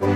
Ein 0.00 0.08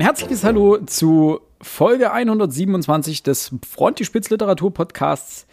herzliches 0.00 0.42
Hallo 0.42 0.78
zu 0.78 1.40
Folge 1.60 2.12
127 2.12 3.22
des 3.22 3.52
Frontispitz 3.68 4.30
Literatur 4.30 4.74
Podcasts. 4.74 5.46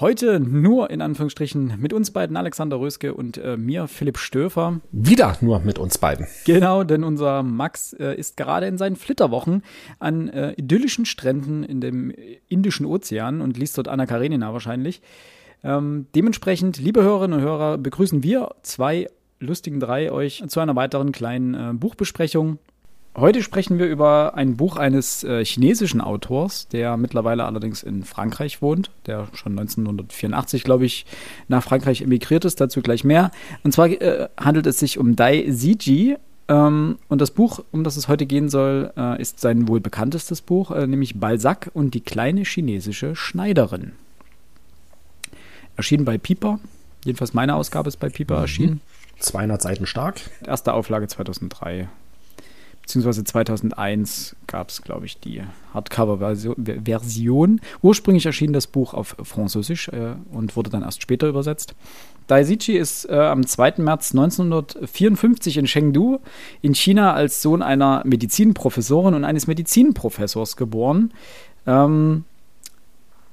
Heute 0.00 0.38
nur 0.38 0.90
in 0.90 1.00
Anführungsstrichen 1.02 1.74
mit 1.80 1.92
uns 1.92 2.12
beiden, 2.12 2.36
Alexander 2.36 2.78
Röske 2.78 3.14
und 3.14 3.36
äh, 3.36 3.56
mir, 3.56 3.88
Philipp 3.88 4.18
Stöfer. 4.18 4.80
Wieder 4.92 5.36
nur 5.40 5.58
mit 5.58 5.80
uns 5.80 5.98
beiden. 5.98 6.28
Genau, 6.44 6.84
denn 6.84 7.02
unser 7.02 7.42
Max 7.42 7.94
äh, 7.94 8.14
ist 8.14 8.36
gerade 8.36 8.66
in 8.66 8.78
seinen 8.78 8.94
Flitterwochen 8.94 9.64
an 9.98 10.28
äh, 10.28 10.52
idyllischen 10.52 11.04
Stränden 11.04 11.64
in 11.64 11.80
dem 11.80 12.12
Indischen 12.46 12.86
Ozean 12.86 13.40
und 13.40 13.56
liest 13.56 13.76
dort 13.76 13.88
Anna 13.88 14.06
Karenina 14.06 14.52
wahrscheinlich. 14.52 15.02
Ähm, 15.64 16.06
dementsprechend, 16.14 16.78
liebe 16.78 17.02
Hörerinnen 17.02 17.40
und 17.40 17.44
Hörer, 17.44 17.76
begrüßen 17.76 18.22
wir 18.22 18.54
zwei 18.62 19.08
lustigen 19.40 19.80
drei 19.80 20.12
euch 20.12 20.44
zu 20.46 20.60
einer 20.60 20.76
weiteren 20.76 21.10
kleinen 21.10 21.54
äh, 21.54 21.72
Buchbesprechung 21.74 22.60
Heute 23.20 23.42
sprechen 23.42 23.80
wir 23.80 23.86
über 23.86 24.34
ein 24.36 24.56
Buch 24.56 24.76
eines 24.76 25.24
äh, 25.24 25.44
chinesischen 25.44 26.00
Autors, 26.00 26.68
der 26.68 26.96
mittlerweile 26.96 27.46
allerdings 27.46 27.82
in 27.82 28.04
Frankreich 28.04 28.62
wohnt, 28.62 28.92
der 29.06 29.26
schon 29.32 29.58
1984, 29.58 30.62
glaube 30.62 30.86
ich, 30.86 31.04
nach 31.48 31.64
Frankreich 31.64 32.00
emigriert 32.00 32.44
ist. 32.44 32.60
Dazu 32.60 32.80
gleich 32.80 33.02
mehr. 33.02 33.32
Und 33.64 33.72
zwar 33.72 33.88
äh, 33.88 34.28
handelt 34.38 34.66
es 34.66 34.78
sich 34.78 34.98
um 34.98 35.16
Dai 35.16 35.50
Ziji. 35.50 36.16
Ähm, 36.46 36.98
und 37.08 37.20
das 37.20 37.32
Buch, 37.32 37.64
um 37.72 37.82
das 37.82 37.96
es 37.96 38.06
heute 38.06 38.24
gehen 38.24 38.48
soll, 38.48 38.92
äh, 38.96 39.20
ist 39.20 39.40
sein 39.40 39.66
wohl 39.66 39.80
bekanntestes 39.80 40.40
Buch, 40.40 40.70
äh, 40.70 40.86
nämlich 40.86 41.18
Balzac 41.18 41.72
und 41.74 41.94
die 41.94 42.02
kleine 42.02 42.42
chinesische 42.42 43.16
Schneiderin. 43.16 43.92
Erschienen 45.76 46.04
bei 46.04 46.18
Piper. 46.18 46.60
Jedenfalls 47.04 47.34
meine 47.34 47.56
Ausgabe 47.56 47.88
ist 47.88 47.96
bei 47.96 48.10
Piper 48.10 48.36
mhm. 48.36 48.42
erschienen. 48.42 48.80
200 49.18 49.60
Seiten 49.60 49.86
stark. 49.86 50.20
Erste 50.46 50.72
Auflage 50.72 51.08
2003 51.08 51.88
beziehungsweise 52.88 53.22
2001 53.22 54.34
gab 54.46 54.70
es, 54.70 54.80
glaube 54.80 55.04
ich, 55.04 55.20
die 55.20 55.42
Hardcover-Version. 55.74 57.60
Ursprünglich 57.82 58.24
erschien 58.24 58.54
das 58.54 58.66
Buch 58.66 58.94
auf 58.94 59.14
Französisch 59.22 59.88
äh, 59.88 60.14
und 60.32 60.56
wurde 60.56 60.70
dann 60.70 60.82
erst 60.82 61.02
später 61.02 61.28
übersetzt. 61.28 61.74
Daisichi 62.28 62.78
ist 62.78 63.04
äh, 63.10 63.12
am 63.12 63.44
2. 63.44 63.74
März 63.82 64.12
1954 64.12 65.58
in 65.58 65.66
Chengdu 65.66 66.20
in 66.62 66.74
China 66.74 67.12
als 67.12 67.42
Sohn 67.42 67.60
einer 67.60 68.00
Medizinprofessorin 68.06 69.12
und 69.12 69.24
eines 69.24 69.46
Medizinprofessors 69.46 70.56
geboren 70.56 71.12
ähm, 71.66 72.24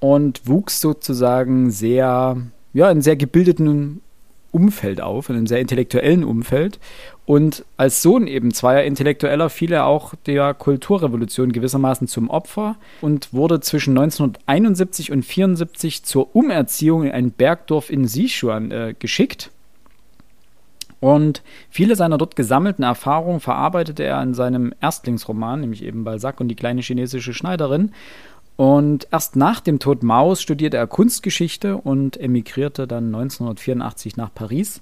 und 0.02 0.50
wuchs 0.50 0.82
sozusagen 0.82 1.72
sehr, 1.72 2.36
ja, 2.74 2.92
in 2.92 3.02
sehr 3.02 3.16
gebildeten 3.16 4.02
Umfeld 4.56 5.02
auf, 5.02 5.28
in 5.28 5.36
einem 5.36 5.48
sehr 5.48 5.60
intellektuellen 5.60 6.24
Umfeld. 6.24 6.80
Und 7.26 7.66
als 7.76 8.02
Sohn 8.02 8.26
eben 8.26 8.54
zweier 8.54 8.86
Intellektueller 8.86 9.50
fiel 9.50 9.74
er 9.74 9.86
auch 9.86 10.14
der 10.26 10.54
Kulturrevolution 10.54 11.52
gewissermaßen 11.52 12.08
zum 12.08 12.30
Opfer 12.30 12.78
und 13.02 13.34
wurde 13.34 13.60
zwischen 13.60 13.98
1971 13.98 15.12
und 15.12 15.18
1974 15.18 16.04
zur 16.04 16.34
Umerziehung 16.34 17.04
in 17.04 17.12
ein 17.12 17.32
Bergdorf 17.32 17.90
in 17.90 18.08
Sichuan 18.08 18.72
äh, 18.72 18.96
geschickt. 18.98 19.52
Und 21.02 21.44
viele 21.70 21.98
seiner 21.98 22.18
dort 22.18 22.38
gesammelten 22.38 22.84
Erfahrungen 22.84 23.42
verarbeitete 23.42 24.04
er 24.04 24.24
in 24.24 24.34
seinem 24.34 24.74
Erstlingsroman, 24.82 25.60
nämlich 25.60 25.84
eben 25.84 26.06
Balzac 26.06 26.40
und 26.40 26.48
die 26.48 26.56
kleine 26.56 26.82
chinesische 26.82 27.34
Schneiderin. 27.34 27.92
Und 28.58 29.08
erst 29.12 29.36
nach 29.36 29.60
dem 29.60 29.80
Tod 29.80 30.04
Maus 30.04 30.42
studierte 30.42 30.78
er 30.78 30.88
Kunstgeschichte 30.88 31.76
und 31.78 32.18
emigrierte 32.18 32.88
dann 32.88 33.08
1984 33.08 34.16
nach 34.16 34.34
Paris 34.34 34.82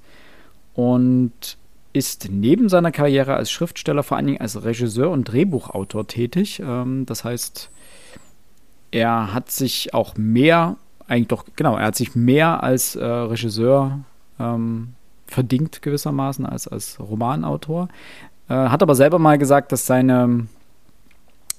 und 0.76 1.58
ist 1.92 2.30
neben 2.32 2.70
seiner 2.70 2.92
Karriere 2.92 3.36
als 3.36 3.52
Schriftsteller 3.52 4.04
vor 4.04 4.18
allen 4.18 4.28
Dingen 4.28 4.42
als 4.42 4.64
Regisseur 4.64 5.10
und 5.12 5.26
Drehbuchautor 5.26 6.08
tätig. 6.08 6.62
Ähm, 6.64 7.06
das 7.06 7.24
heißt, 7.24 7.70
er 8.92 9.34
hat 9.34 9.52
sich 9.52 9.94
auch 9.94 10.16
mehr, 10.18 10.78
eigentlich 11.08 11.28
doch, 11.28 11.46
genau, 11.56 11.78
er 11.78 11.88
hat 11.88 11.96
sich 11.96 12.16
mehr 12.16 12.64
als 12.64 12.96
äh, 12.96 13.04
Regisseur 13.04 14.00
ähm, 14.40 14.94
verdient 15.28 15.82
gewissermaßen 15.82 16.46
als 16.46 16.68
als 16.68 17.00
Romanautor. 17.00 17.90
Äh, 18.50 18.54
hat 18.54 18.84
aber 18.84 18.96
selber 18.96 19.20
mal 19.20 19.38
gesagt, 19.38 19.72
dass 19.72 19.86
seine 19.86 20.48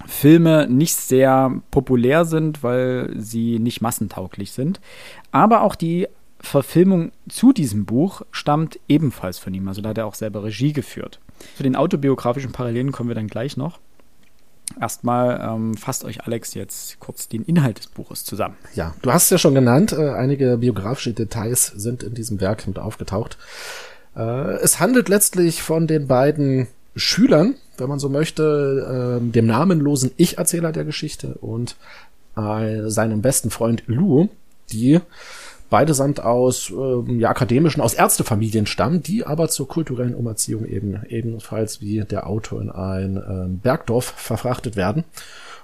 Filme 0.06 0.66
nicht 0.68 0.96
sehr 0.96 1.60
populär 1.70 2.24
sind, 2.24 2.62
weil 2.62 3.12
sie 3.16 3.58
nicht 3.58 3.80
massentauglich 3.80 4.52
sind. 4.52 4.80
Aber 5.32 5.62
auch 5.62 5.74
die 5.74 6.08
Verfilmung 6.40 7.12
zu 7.28 7.52
diesem 7.52 7.86
Buch 7.86 8.22
stammt 8.30 8.78
ebenfalls 8.88 9.38
von 9.38 9.54
ihm. 9.54 9.66
Also 9.66 9.80
da 9.80 9.90
hat 9.90 9.98
er 9.98 10.06
auch 10.06 10.14
selber 10.14 10.44
Regie 10.44 10.72
geführt. 10.72 11.20
Zu 11.56 11.62
den 11.62 11.76
autobiografischen 11.76 12.52
Parallelen 12.52 12.92
kommen 12.92 13.08
wir 13.08 13.14
dann 13.14 13.28
gleich 13.28 13.56
noch. 13.56 13.78
Erstmal 14.80 15.40
ähm, 15.40 15.74
fasst 15.74 16.04
euch 16.04 16.24
Alex 16.24 16.54
jetzt 16.54 16.98
kurz 16.98 17.28
den 17.28 17.44
Inhalt 17.44 17.78
des 17.78 17.86
Buches 17.88 18.24
zusammen. 18.24 18.56
Ja, 18.74 18.94
du 19.02 19.12
hast 19.12 19.24
es 19.24 19.30
ja 19.30 19.38
schon 19.38 19.54
genannt, 19.54 19.92
äh, 19.92 20.10
einige 20.10 20.56
biografische 20.58 21.12
Details 21.12 21.66
sind 21.66 22.02
in 22.02 22.14
diesem 22.14 22.40
Werk 22.40 22.66
mit 22.66 22.78
aufgetaucht. 22.78 23.38
Äh, 24.16 24.54
es 24.62 24.80
handelt 24.80 25.08
letztlich 25.08 25.62
von 25.62 25.86
den 25.86 26.06
beiden 26.06 26.66
Schülern, 26.96 27.56
wenn 27.76 27.88
man 27.88 27.98
so 27.98 28.08
möchte, 28.08 29.20
äh, 29.20 29.30
dem 29.30 29.46
namenlosen 29.46 30.12
Ich-Erzähler 30.16 30.72
der 30.72 30.84
Geschichte 30.84 31.34
und 31.40 31.76
äh, 32.36 32.88
seinem 32.88 33.22
besten 33.22 33.50
Freund 33.50 33.82
Lu, 33.86 34.28
die 34.72 35.00
beide 35.70 35.94
samt 35.94 36.20
aus 36.20 36.70
äh, 36.70 37.18
ja, 37.18 37.30
akademischen, 37.30 37.80
aus 37.80 37.94
Ärztefamilien 37.94 38.66
stammen, 38.66 39.02
die 39.02 39.26
aber 39.26 39.48
zur 39.48 39.66
kulturellen 39.66 40.14
Umerziehung 40.14 40.66
eben 40.66 41.00
ebenfalls 41.08 41.80
wie 41.80 42.00
der 42.00 42.28
Autor 42.28 42.62
in 42.62 42.70
ein 42.70 43.16
äh, 43.16 43.48
Bergdorf 43.62 44.14
verfrachtet 44.16 44.76
werden, 44.76 45.04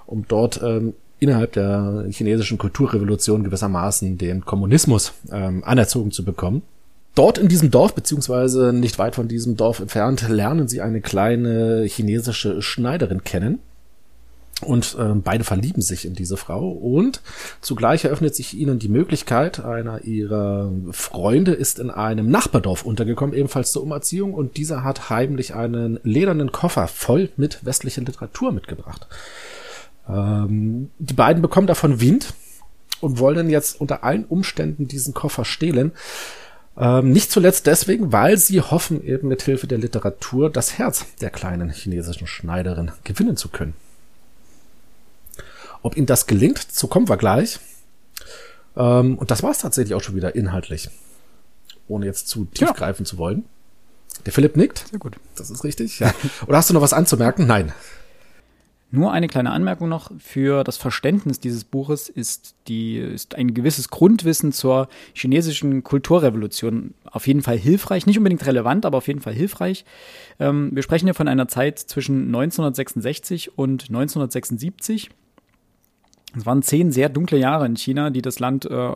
um 0.05 0.25
dort 0.27 0.61
ähm, 0.61 0.95
innerhalb 1.19 1.53
der 1.53 2.07
chinesischen 2.09 2.57
Kulturrevolution 2.57 3.43
gewissermaßen 3.43 4.17
den 4.17 4.43
Kommunismus 4.43 5.13
ähm, 5.31 5.63
anerzogen 5.63 6.11
zu 6.11 6.25
bekommen. 6.25 6.63
Dort 7.15 7.37
in 7.37 7.49
diesem 7.49 7.71
Dorf, 7.71 7.93
beziehungsweise 7.93 8.71
nicht 8.71 8.97
weit 8.97 9.15
von 9.15 9.27
diesem 9.27 9.57
Dorf 9.57 9.79
entfernt, 9.79 10.27
lernen 10.29 10.67
sie 10.67 10.81
eine 10.81 11.01
kleine 11.01 11.83
chinesische 11.85 12.61
Schneiderin 12.61 13.23
kennen. 13.23 13.59
Und 14.61 14.95
äh, 14.99 15.15
beide 15.15 15.43
verlieben 15.43 15.81
sich 15.81 16.05
in 16.05 16.13
diese 16.13 16.37
Frau 16.37 16.69
und 16.69 17.21
zugleich 17.61 18.05
eröffnet 18.05 18.35
sich 18.35 18.53
ihnen 18.53 18.77
die 18.77 18.89
Möglichkeit, 18.89 19.59
einer 19.65 20.03
ihrer 20.03 20.71
Freunde 20.91 21.53
ist 21.53 21.79
in 21.79 21.89
einem 21.89 22.29
Nachbardorf 22.29 22.85
untergekommen, 22.85 23.35
ebenfalls 23.35 23.71
zur 23.71 23.81
Umerziehung, 23.81 24.35
und 24.35 24.57
dieser 24.57 24.83
hat 24.83 25.09
heimlich 25.09 25.55
einen 25.55 25.99
ledernen 26.03 26.51
Koffer 26.51 26.87
voll 26.87 27.29
mit 27.37 27.65
westlicher 27.65 28.01
Literatur 28.01 28.51
mitgebracht. 28.51 29.07
Ähm, 30.07 30.91
die 30.99 31.15
beiden 31.15 31.41
bekommen 31.41 31.67
davon 31.67 31.99
Wind 31.99 32.33
und 32.99 33.17
wollen 33.17 33.49
jetzt 33.49 33.81
unter 33.81 34.03
allen 34.03 34.25
Umständen 34.25 34.87
diesen 34.87 35.15
Koffer 35.15 35.43
stehlen. 35.43 35.91
Ähm, 36.77 37.11
nicht 37.11 37.31
zuletzt 37.31 37.67
deswegen, 37.67 38.11
weil 38.11 38.37
sie 38.37 38.61
hoffen, 38.61 39.03
eben 39.03 39.27
mit 39.27 39.41
Hilfe 39.41 39.67
der 39.67 39.77
Literatur 39.77 40.49
das 40.49 40.77
Herz 40.77 41.05
der 41.19 41.29
kleinen 41.29 41.69
chinesischen 41.69 42.27
Schneiderin 42.27 42.91
gewinnen 43.03 43.37
zu 43.37 43.49
können. 43.49 43.73
Ob 45.81 45.97
ihnen 45.97 46.05
das 46.05 46.27
gelingt, 46.27 46.65
so 46.71 46.87
kommen 46.87 47.09
wir 47.09 47.17
gleich. 47.17 47.59
Ähm, 48.77 49.17
und 49.17 49.31
das 49.31 49.43
war 49.43 49.51
es 49.51 49.59
tatsächlich 49.59 49.95
auch 49.95 50.01
schon 50.01 50.15
wieder 50.15 50.35
inhaltlich. 50.35 50.89
Ohne 51.87 52.05
jetzt 52.05 52.29
zu 52.29 52.45
tief 52.45 52.69
ja. 52.69 52.73
greifen 52.73 53.05
zu 53.05 53.17
wollen. 53.17 53.45
Der 54.25 54.31
Philipp 54.31 54.55
nickt. 54.55 54.85
Sehr 54.89 54.99
gut. 54.99 55.17
Das 55.35 55.49
ist 55.49 55.63
richtig. 55.63 55.99
Ja. 55.99 56.13
Oder 56.47 56.57
hast 56.57 56.69
du 56.69 56.73
noch 56.73 56.81
was 56.81 56.93
anzumerken? 56.93 57.47
Nein. 57.47 57.73
Nur 58.93 59.13
eine 59.13 59.27
kleine 59.27 59.51
Anmerkung 59.51 59.87
noch 59.87 60.11
für 60.19 60.65
das 60.65 60.75
Verständnis 60.75 61.39
dieses 61.39 61.63
Buches 61.63 62.09
ist 62.09 62.55
die 62.67 62.97
ist 62.97 63.35
ein 63.35 63.53
gewisses 63.53 63.89
Grundwissen 63.89 64.51
zur 64.51 64.89
chinesischen 65.13 65.81
Kulturrevolution 65.81 66.93
auf 67.09 67.25
jeden 67.25 67.41
Fall 67.41 67.57
hilfreich, 67.57 68.05
nicht 68.05 68.17
unbedingt 68.17 68.45
relevant, 68.45 68.85
aber 68.85 68.97
auf 68.97 69.07
jeden 69.07 69.21
Fall 69.21 69.33
hilfreich. 69.33 69.85
Ähm, 70.39 70.71
wir 70.73 70.83
sprechen 70.83 71.05
hier 71.05 71.13
von 71.13 71.29
einer 71.29 71.47
Zeit 71.47 71.79
zwischen 71.79 72.25
1966 72.27 73.57
und 73.57 73.83
1976. 73.83 75.09
Es 76.37 76.45
waren 76.45 76.61
zehn 76.61 76.91
sehr 76.91 77.07
dunkle 77.07 77.37
Jahre 77.37 77.65
in 77.65 77.77
China, 77.77 78.09
die 78.09 78.21
das 78.21 78.39
Land 78.39 78.65
äh, 78.65 78.91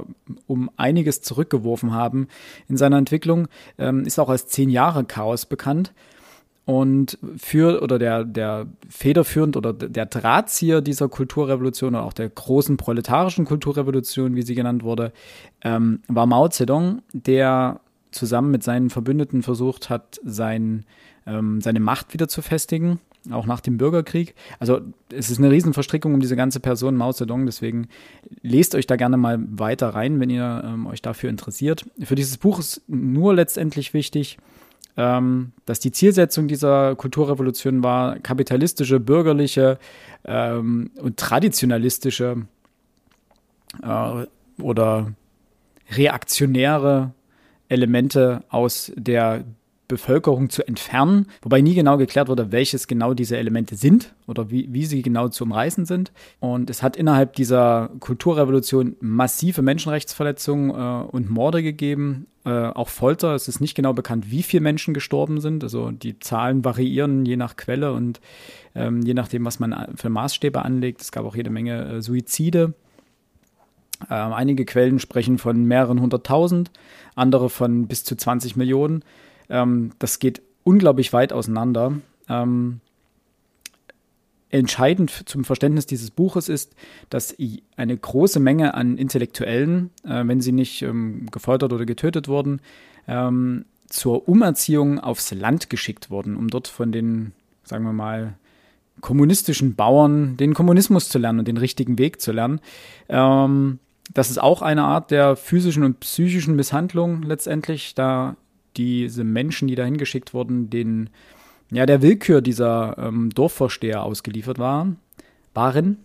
um 0.47 0.69
einiges 0.75 1.21
zurückgeworfen 1.21 1.93
haben 1.93 2.27
in 2.67 2.75
seiner 2.75 2.97
Entwicklung. 2.97 3.47
Ähm, 3.77 4.05
ist 4.05 4.19
auch 4.19 4.29
als 4.29 4.47
zehn 4.47 4.69
Jahre 4.69 5.05
Chaos 5.05 5.45
bekannt. 5.45 5.93
Und 6.65 7.19
für 7.37 7.81
oder 7.83 7.99
der, 7.99 8.23
der 8.23 8.65
federführend 8.89 9.55
oder 9.55 9.71
der 9.71 10.07
Drahtzieher 10.07 10.81
dieser 10.81 11.09
Kulturrevolution 11.09 11.93
oder 11.93 12.03
auch 12.03 12.13
der 12.13 12.27
großen 12.27 12.75
proletarischen 12.77 13.45
Kulturrevolution, 13.45 14.35
wie 14.35 14.41
sie 14.41 14.55
genannt 14.55 14.83
wurde, 14.83 15.13
ähm, 15.61 16.01
war 16.07 16.25
Mao 16.25 16.47
Zedong, 16.47 17.03
der 17.13 17.81
zusammen 18.09 18.49
mit 18.49 18.63
seinen 18.63 18.89
Verbündeten 18.89 19.43
versucht 19.43 19.89
hat, 19.89 20.19
sein, 20.23 20.85
ähm, 21.27 21.61
seine 21.61 21.79
Macht 21.79 22.13
wieder 22.13 22.27
zu 22.27 22.41
festigen 22.41 22.99
auch 23.31 23.45
nach 23.45 23.59
dem 23.59 23.77
Bürgerkrieg. 23.77 24.35
Also 24.59 24.81
es 25.11 25.29
ist 25.29 25.39
eine 25.39 25.51
Riesenverstrickung 25.51 26.13
um 26.13 26.19
diese 26.19 26.35
ganze 26.35 26.59
Person 26.59 26.95
Mao 26.95 27.13
Zedong, 27.13 27.45
deswegen 27.45 27.87
lest 28.41 28.75
euch 28.75 28.87
da 28.87 28.95
gerne 28.95 29.17
mal 29.17 29.39
weiter 29.39 29.89
rein, 29.89 30.19
wenn 30.19 30.29
ihr 30.29 30.63
ähm, 30.65 30.87
euch 30.87 31.01
dafür 31.01 31.29
interessiert. 31.29 31.85
Für 32.03 32.15
dieses 32.15 32.37
Buch 32.37 32.59
ist 32.59 32.81
nur 32.87 33.33
letztendlich 33.33 33.93
wichtig, 33.93 34.37
ähm, 34.97 35.51
dass 35.65 35.79
die 35.79 35.91
Zielsetzung 35.91 36.47
dieser 36.47 36.95
Kulturrevolution 36.95 37.83
war, 37.83 38.19
kapitalistische, 38.19 38.99
bürgerliche 38.99 39.77
ähm, 40.25 40.91
und 41.01 41.17
traditionalistische 41.17 42.45
äh, 43.83 44.25
oder 44.61 45.13
reaktionäre 45.91 47.13
Elemente 47.67 48.43
aus 48.49 48.91
der 48.95 49.43
Bevölkerung 49.87 50.49
zu 50.49 50.67
entfernen, 50.67 51.27
wobei 51.41 51.61
nie 51.61 51.75
genau 51.75 51.97
geklärt 51.97 52.27
wurde, 52.27 52.51
welches 52.51 52.87
genau 52.87 53.13
diese 53.13 53.37
Elemente 53.37 53.75
sind 53.75 54.13
oder 54.27 54.49
wie, 54.49 54.67
wie 54.71 54.85
sie 54.85 55.01
genau 55.01 55.27
zu 55.27 55.43
umreißen 55.43 55.85
sind. 55.85 56.11
Und 56.39 56.69
es 56.69 56.81
hat 56.81 56.97
innerhalb 56.97 57.33
dieser 57.33 57.91
Kulturrevolution 57.99 58.95
massive 58.99 59.61
Menschenrechtsverletzungen 59.61 60.71
äh, 60.71 61.05
und 61.11 61.29
Morde 61.29 61.61
gegeben, 61.61 62.27
äh, 62.45 62.49
auch 62.49 62.89
Folter. 62.89 63.35
Es 63.35 63.47
ist 63.47 63.59
nicht 63.59 63.75
genau 63.75 63.93
bekannt, 63.93 64.31
wie 64.31 64.43
viele 64.43 64.61
Menschen 64.61 64.93
gestorben 64.93 65.41
sind. 65.41 65.63
Also 65.63 65.91
die 65.91 66.19
Zahlen 66.19 66.63
variieren 66.63 67.25
je 67.25 67.37
nach 67.37 67.55
Quelle 67.55 67.93
und 67.93 68.21
ähm, 68.75 69.01
je 69.01 69.13
nachdem, 69.13 69.45
was 69.45 69.59
man 69.59 69.93
für 69.95 70.09
Maßstäbe 70.09 70.63
anlegt. 70.63 71.01
Es 71.01 71.11
gab 71.11 71.25
auch 71.25 71.35
jede 71.35 71.49
Menge 71.49 71.85
äh, 71.85 72.01
Suizide. 72.01 72.73
Ähm, 74.09 74.33
einige 74.33 74.65
Quellen 74.65 74.99
sprechen 74.99 75.37
von 75.37 75.63
mehreren 75.65 76.01
hunderttausend, 76.01 76.71
andere 77.15 77.49
von 77.49 77.87
bis 77.87 78.03
zu 78.03 78.15
20 78.15 78.55
Millionen. 78.55 79.03
Ähm, 79.49 79.91
das 79.99 80.19
geht 80.19 80.41
unglaublich 80.63 81.13
weit 81.13 81.33
auseinander. 81.33 81.93
Ähm, 82.29 82.81
entscheidend 84.49 85.27
zum 85.27 85.43
Verständnis 85.43 85.85
dieses 85.85 86.11
Buches 86.11 86.49
ist, 86.49 86.75
dass 87.09 87.35
eine 87.75 87.97
große 87.97 88.39
Menge 88.39 88.73
an 88.73 88.97
Intellektuellen, 88.97 89.89
äh, 90.03 90.23
wenn 90.25 90.41
sie 90.41 90.51
nicht 90.51 90.81
ähm, 90.81 91.27
gefoltert 91.31 91.73
oder 91.73 91.85
getötet 91.85 92.27
wurden, 92.27 92.61
ähm, 93.07 93.65
zur 93.87 94.27
Umerziehung 94.27 94.99
aufs 94.99 95.31
Land 95.31 95.69
geschickt 95.69 96.09
wurden, 96.09 96.35
um 96.35 96.49
dort 96.49 96.67
von 96.67 96.91
den, 96.91 97.33
sagen 97.63 97.85
wir 97.85 97.93
mal, 97.93 98.35
kommunistischen 99.01 99.75
Bauern 99.75 100.37
den 100.37 100.53
Kommunismus 100.53 101.09
zu 101.09 101.19
lernen 101.19 101.39
und 101.39 101.47
den 101.47 101.57
richtigen 101.57 101.97
Weg 101.97 102.21
zu 102.21 102.31
lernen. 102.31 102.61
Ähm, 103.09 103.79
das 104.13 104.29
ist 104.29 104.41
auch 104.41 104.61
eine 104.61 104.83
Art 104.83 105.11
der 105.11 105.35
physischen 105.35 105.83
und 105.83 105.99
psychischen 105.99 106.55
Misshandlung 106.55 107.23
letztendlich, 107.23 107.95
da 107.95 108.35
diese 108.77 109.23
Menschen, 109.23 109.67
die 109.67 109.75
da 109.75 109.85
hingeschickt 109.85 110.33
wurden, 110.33 110.69
den, 110.69 111.09
ja, 111.71 111.85
der 111.85 112.01
Willkür 112.01 112.41
dieser 112.41 112.97
ähm, 112.97 113.29
Dorfvorsteher 113.29 114.03
ausgeliefert 114.03 114.59
waren, 114.59 114.97
waren. 115.53 115.97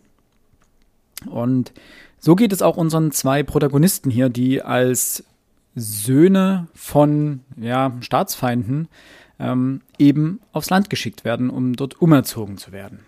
Und 1.27 1.73
so 2.19 2.37
geht 2.37 2.53
es 2.53 2.63
auch 2.63 2.77
unseren 2.77 3.13
zwei 3.13 3.43
Protagonisten 3.43 4.11
hier, 4.11 4.29
die 4.29 4.63
als 4.63 5.25
Söhne 5.75 6.69
von 6.75 7.41
ja, 7.57 7.97
Staatsfeinden 8.01 8.89
ähm, 9.39 9.81
eben 9.99 10.41
aufs 10.53 10.71
Land 10.71 10.91
geschickt 10.91 11.25
werden, 11.25 11.51
um 11.51 11.75
dort 11.75 12.01
umerzogen 12.01 12.59
zu 12.59 12.73
werden. 12.73 13.01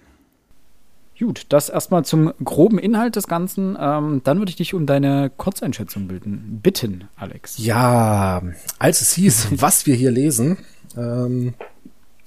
Gut, 1.23 1.47
das 1.51 1.69
erstmal 1.69 2.05
zum 2.05 2.33
groben 2.43 2.81
Inhalt 2.81 3.15
des 3.15 3.29
Ganzen. 3.29 3.79
Ähm, 3.81 4.23
dann 4.25 4.39
würde 4.39 4.51
ich 4.51 4.57
dich 4.57 4.75
um 4.75 4.87
deine 4.87 5.31
Kurzeinschätzung 5.31 6.09
bilden. 6.09 6.59
Bitten, 6.61 7.05
Alex. 7.15 7.59
Ja, 7.59 8.43
als 8.81 9.03
es 9.03 9.13
hieß, 9.13 9.49
was 9.61 9.87
wir 9.87 9.95
hier 9.95 10.11
lesen, 10.11 10.59
ähm, 10.97 11.55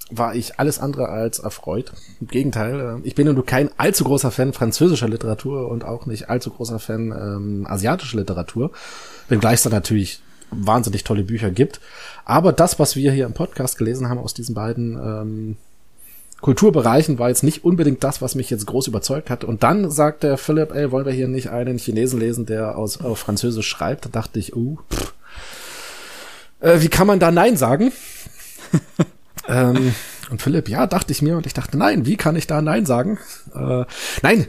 war 0.09 0.33
ich 0.35 0.61
alles 0.61 0.79
andere 0.79 1.09
als 1.09 1.39
erfreut. 1.39 1.91
Im 2.21 2.27
Gegenteil, 2.27 3.01
äh, 3.03 3.05
ich 3.07 3.15
bin 3.15 3.31
nur 3.33 3.45
kein 3.45 3.69
allzu 3.77 4.05
großer 4.05 4.31
Fan 4.31 4.53
französischer 4.53 5.09
Literatur 5.09 5.67
und 5.67 5.83
auch 5.83 6.05
nicht 6.05 6.29
allzu 6.29 6.51
großer 6.51 6.79
Fan 6.79 7.11
ähm, 7.11 7.67
asiatischer 7.67 8.17
Literatur, 8.17 8.71
wenngleich 9.27 9.55
es 9.55 9.63
da 9.63 9.71
natürlich 9.71 10.21
wahnsinnig 10.51 11.03
tolle 11.03 11.23
Bücher 11.23 11.51
gibt. 11.51 11.81
Aber 12.23 12.53
das, 12.53 12.79
was 12.79 12.95
wir 12.95 13.11
hier 13.11 13.25
im 13.25 13.33
Podcast 13.33 13.77
gelesen 13.77 14.07
haben 14.07 14.19
aus 14.19 14.33
diesen 14.33 14.55
beiden 14.55 14.95
ähm, 14.95 15.57
Kulturbereichen 16.41 17.17
war 17.17 17.29
jetzt 17.29 17.43
nicht 17.43 17.63
unbedingt 17.63 18.03
das, 18.03 18.21
was 18.21 18.35
mich 18.35 18.49
jetzt 18.49 18.67
groß 18.67 18.87
überzeugt 18.87 19.29
hat. 19.29 19.43
Und 19.43 19.63
dann 19.63 19.89
sagt 19.89 20.23
der 20.23 20.37
Philipp, 20.37 20.73
ey, 20.73 20.91
wollen 20.91 21.05
wir 21.05 21.13
hier 21.13 21.27
nicht 21.27 21.49
einen 21.49 21.77
Chinesen 21.77 22.19
lesen, 22.19 22.45
der 22.45 22.77
aus 22.77 23.01
auf 23.01 23.19
Französisch 23.19 23.67
schreibt? 23.67 24.05
Da 24.05 24.09
dachte 24.09 24.39
ich, 24.39 24.55
uh, 24.55 24.77
pff. 24.91 25.13
Äh, 26.59 26.81
wie 26.81 26.89
kann 26.89 27.07
man 27.07 27.19
da 27.19 27.31
Nein 27.31 27.57
sagen? 27.57 27.91
ähm, 29.47 29.95
und 30.29 30.41
Philipp, 30.41 30.69
ja, 30.69 30.87
dachte 30.87 31.11
ich 31.11 31.21
mir. 31.21 31.37
Und 31.37 31.45
ich 31.45 31.53
dachte, 31.53 31.77
nein, 31.77 32.05
wie 32.05 32.17
kann 32.17 32.35
ich 32.35 32.47
da 32.47 32.61
Nein 32.61 32.85
sagen? 32.85 33.19
Äh, 33.53 33.85
nein, 34.21 34.45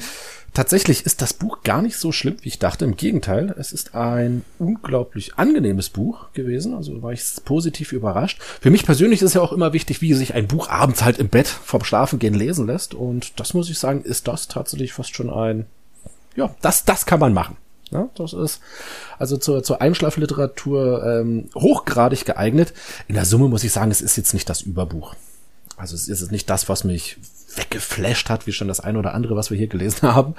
Tatsächlich 0.56 1.04
ist 1.04 1.20
das 1.20 1.34
Buch 1.34 1.58
gar 1.64 1.82
nicht 1.82 1.98
so 1.98 2.12
schlimm, 2.12 2.38
wie 2.40 2.48
ich 2.48 2.58
dachte. 2.58 2.86
Im 2.86 2.96
Gegenteil, 2.96 3.54
es 3.58 3.72
ist 3.72 3.94
ein 3.94 4.42
unglaublich 4.58 5.36
angenehmes 5.36 5.90
Buch 5.90 6.32
gewesen. 6.32 6.72
Also 6.72 7.02
war 7.02 7.12
ich 7.12 7.22
positiv 7.44 7.92
überrascht. 7.92 8.40
Für 8.62 8.70
mich 8.70 8.86
persönlich 8.86 9.20
ist 9.20 9.34
ja 9.34 9.42
auch 9.42 9.52
immer 9.52 9.74
wichtig, 9.74 10.00
wie 10.00 10.14
sich 10.14 10.32
ein 10.32 10.46
Buch 10.48 10.70
abends 10.70 11.04
halt 11.04 11.18
im 11.18 11.28
Bett 11.28 11.46
vorm 11.46 11.84
Schlafengehen 11.84 12.32
lesen 12.32 12.66
lässt. 12.66 12.94
Und 12.94 13.38
das 13.38 13.52
muss 13.52 13.68
ich 13.68 13.78
sagen, 13.78 14.00
ist 14.00 14.28
das 14.28 14.48
tatsächlich 14.48 14.94
fast 14.94 15.14
schon 15.14 15.28
ein, 15.28 15.66
ja, 16.36 16.54
das, 16.62 16.86
das 16.86 17.04
kann 17.04 17.20
man 17.20 17.34
machen. 17.34 17.58
Ja, 17.90 18.08
das 18.14 18.32
ist 18.32 18.62
also 19.18 19.36
zur, 19.36 19.62
zur 19.62 19.82
Einschlafliteratur 19.82 21.04
ähm, 21.04 21.50
hochgradig 21.54 22.24
geeignet. 22.24 22.72
In 23.08 23.14
der 23.14 23.26
Summe 23.26 23.48
muss 23.48 23.62
ich 23.62 23.72
sagen, 23.72 23.90
es 23.90 24.00
ist 24.00 24.16
jetzt 24.16 24.32
nicht 24.32 24.48
das 24.48 24.62
Überbuch. 24.62 25.16
Also 25.76 25.94
es 25.96 26.08
ist 26.08 26.32
nicht 26.32 26.48
das, 26.48 26.70
was 26.70 26.84
mich 26.84 27.18
weggeflasht 27.56 28.30
hat, 28.30 28.46
wie 28.46 28.52
schon 28.52 28.68
das 28.68 28.80
eine 28.80 28.98
oder 28.98 29.14
andere, 29.14 29.36
was 29.36 29.50
wir 29.50 29.58
hier 29.58 29.66
gelesen 29.66 30.02
haben. 30.14 30.34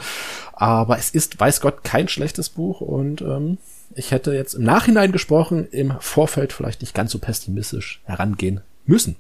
Aber 0.53 0.97
es 0.97 1.09
ist, 1.09 1.39
weiß 1.39 1.61
Gott, 1.61 1.83
kein 1.83 2.07
schlechtes 2.07 2.49
Buch 2.49 2.81
und 2.81 3.21
ähm, 3.21 3.57
ich 3.95 4.11
hätte 4.11 4.33
jetzt 4.33 4.53
im 4.53 4.63
Nachhinein 4.63 5.11
gesprochen, 5.11 5.67
im 5.71 5.93
Vorfeld 5.99 6.53
vielleicht 6.53 6.81
nicht 6.81 6.93
ganz 6.93 7.11
so 7.11 7.19
pessimistisch 7.19 8.01
herangehen 8.05 8.61
müssen. 8.85 9.15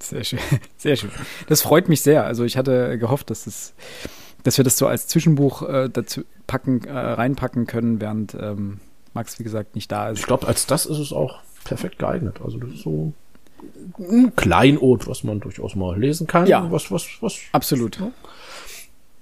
Sehr 0.00 0.24
schön, 0.24 0.38
sehr 0.76 0.96
schön. 0.96 1.10
Das 1.48 1.62
freut 1.62 1.88
mich 1.88 2.02
sehr. 2.02 2.24
Also 2.24 2.44
ich 2.44 2.56
hatte 2.56 2.98
gehofft, 2.98 3.30
dass 3.30 3.46
es, 3.46 3.74
dass 4.42 4.56
wir 4.56 4.64
das 4.64 4.78
so 4.78 4.86
als 4.86 5.06
Zwischenbuch 5.06 5.62
äh, 5.62 5.88
dazu 5.88 6.24
packen, 6.46 6.84
äh, 6.84 6.92
reinpacken 6.92 7.66
können, 7.66 8.00
während 8.00 8.34
ähm, 8.34 8.80
Max 9.14 9.38
wie 9.38 9.44
gesagt 9.44 9.74
nicht 9.74 9.90
da 9.90 10.10
ist. 10.10 10.20
Ich 10.20 10.26
glaube, 10.26 10.46
als 10.46 10.66
das 10.66 10.86
ist 10.86 10.98
es 10.98 11.12
auch 11.12 11.40
perfekt 11.64 11.98
geeignet. 11.98 12.40
Also 12.44 12.58
das 12.58 12.70
ist 12.70 12.82
so 12.82 13.12
ein 13.98 14.34
Kleinod, 14.36 15.06
was 15.06 15.24
man 15.24 15.40
durchaus 15.40 15.74
mal 15.74 15.98
lesen 15.98 16.26
kann. 16.26 16.46
Ja, 16.46 16.70
was, 16.70 16.90
was, 16.90 17.06
was. 17.20 17.38
Absolut. 17.52 17.98
Ja. 17.98 18.10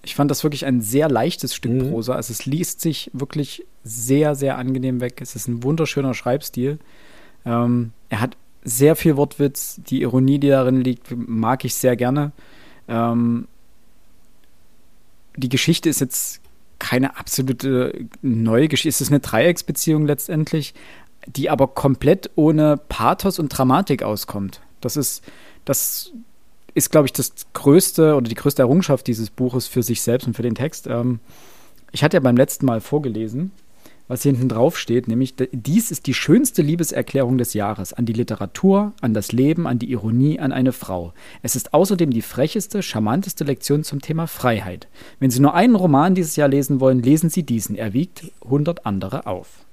Ich 0.03 0.15
fand 0.15 0.31
das 0.31 0.45
wirklich 0.45 0.67
ein 0.67 0.81
sehr 0.81 1.09
leichtes 1.09 1.55
Stück 1.55 1.73
mhm. 1.73 1.91
Prosa. 1.91 2.15
Also 2.15 2.33
es 2.33 2.47
liest 2.47 2.81
sich 2.81 3.11
wirklich 3.13 3.65
sehr, 3.83 4.35
sehr 4.35 4.57
angenehm 4.59 5.01
weg. 5.01 5.21
Es 5.21 5.35
ist 5.35 5.49
ein 5.49 5.63
wunderschöner 5.63 6.15
Schreibstil. 6.15 6.79
Ähm, 7.45 7.93
er 8.09 8.21
hat 8.21 8.37
sehr 8.63 8.97
viel 8.97 9.17
Wortwitz. 9.17 9.81
Die 9.89 10.03
Ironie, 10.03 10.39
die 10.39 10.49
darin 10.49 10.81
liegt, 10.81 11.09
mag 11.17 11.65
ich 11.65 11.75
sehr 11.75 11.97
gerne. 11.97 12.33
Ähm, 12.89 13.49
die 15.37 15.49
Geschichte 15.49 15.89
ist 15.89 16.01
jetzt 16.01 16.41
keine 16.79 17.17
absolute 17.17 18.07
neue 18.23 18.69
Geschichte. 18.69 18.91
Es 18.91 19.01
ist 19.01 19.11
eine 19.11 19.21
Dreiecksbeziehung 19.21 20.07
letztendlich, 20.07 20.75
die 21.27 21.51
aber 21.51 21.69
komplett 21.69 22.31
ohne 22.37 22.77
Pathos 22.77 23.39
und 23.39 23.49
Dramatik 23.49 24.03
auskommt. 24.03 24.61
Das 24.81 24.97
ist, 24.97 25.23
das 25.65 26.13
ist, 26.75 26.91
glaube 26.91 27.07
ich, 27.07 27.13
das 27.13 27.33
größte 27.53 28.15
oder 28.15 28.29
die 28.29 28.35
größte 28.35 28.63
Errungenschaft 28.63 29.07
dieses 29.07 29.31
Buches 29.31 29.67
für 29.67 29.83
sich 29.83 30.03
selbst 30.03 30.27
und 30.27 30.35
für 30.35 30.43
den 30.43 30.55
Text. 30.55 30.87
Ähm, 30.87 31.21
ich 31.91 32.05
hatte 32.05 32.17
ja 32.17 32.21
beim 32.21 32.37
letzten 32.37 32.67
Mal 32.67 32.81
vorgelesen, 32.81 33.51
was 34.09 34.23
hier 34.23 34.33
hinten 34.33 34.49
drauf 34.49 34.79
steht, 34.79 35.09
nämlich 35.09 35.35
dies 35.53 35.91
ist 35.91 36.07
die 36.07 36.15
schönste 36.15 36.63
Liebeserklärung 36.63 37.39
des 37.39 37.55
Jahres 37.55 37.93
an 37.93 38.07
die 38.07 38.13
Literatur, 38.13 38.93
an 39.01 39.15
das 39.15 39.33
Leben, 39.33 39.67
an 39.67 39.79
die 39.79 39.91
Ironie, 39.91 40.39
an 40.39 40.53
eine 40.53 40.73
Frau. 40.73 41.13
Es 41.43 41.57
ist 41.57 41.75
außerdem 41.75 42.11
die 42.11 42.23
frecheste, 42.23 42.83
charmanteste 42.83 43.45
Lektion 43.45 43.83
zum 43.83 44.01
Thema 44.01 44.27
Freiheit. 44.27 44.87
Wenn 45.19 45.31
Sie 45.31 45.41
nur 45.41 45.55
einen 45.55 45.75
Roman 45.75 46.15
dieses 46.15 46.37
Jahr 46.37 46.49
lesen 46.49 46.79
wollen, 46.79 47.03
lesen 47.03 47.31
Sie 47.31 47.43
diesen. 47.43 47.75
Er 47.75 47.95
wiegt 47.95 48.31
100 48.45 48.87
andere 48.87 49.27
auf. 49.27 49.66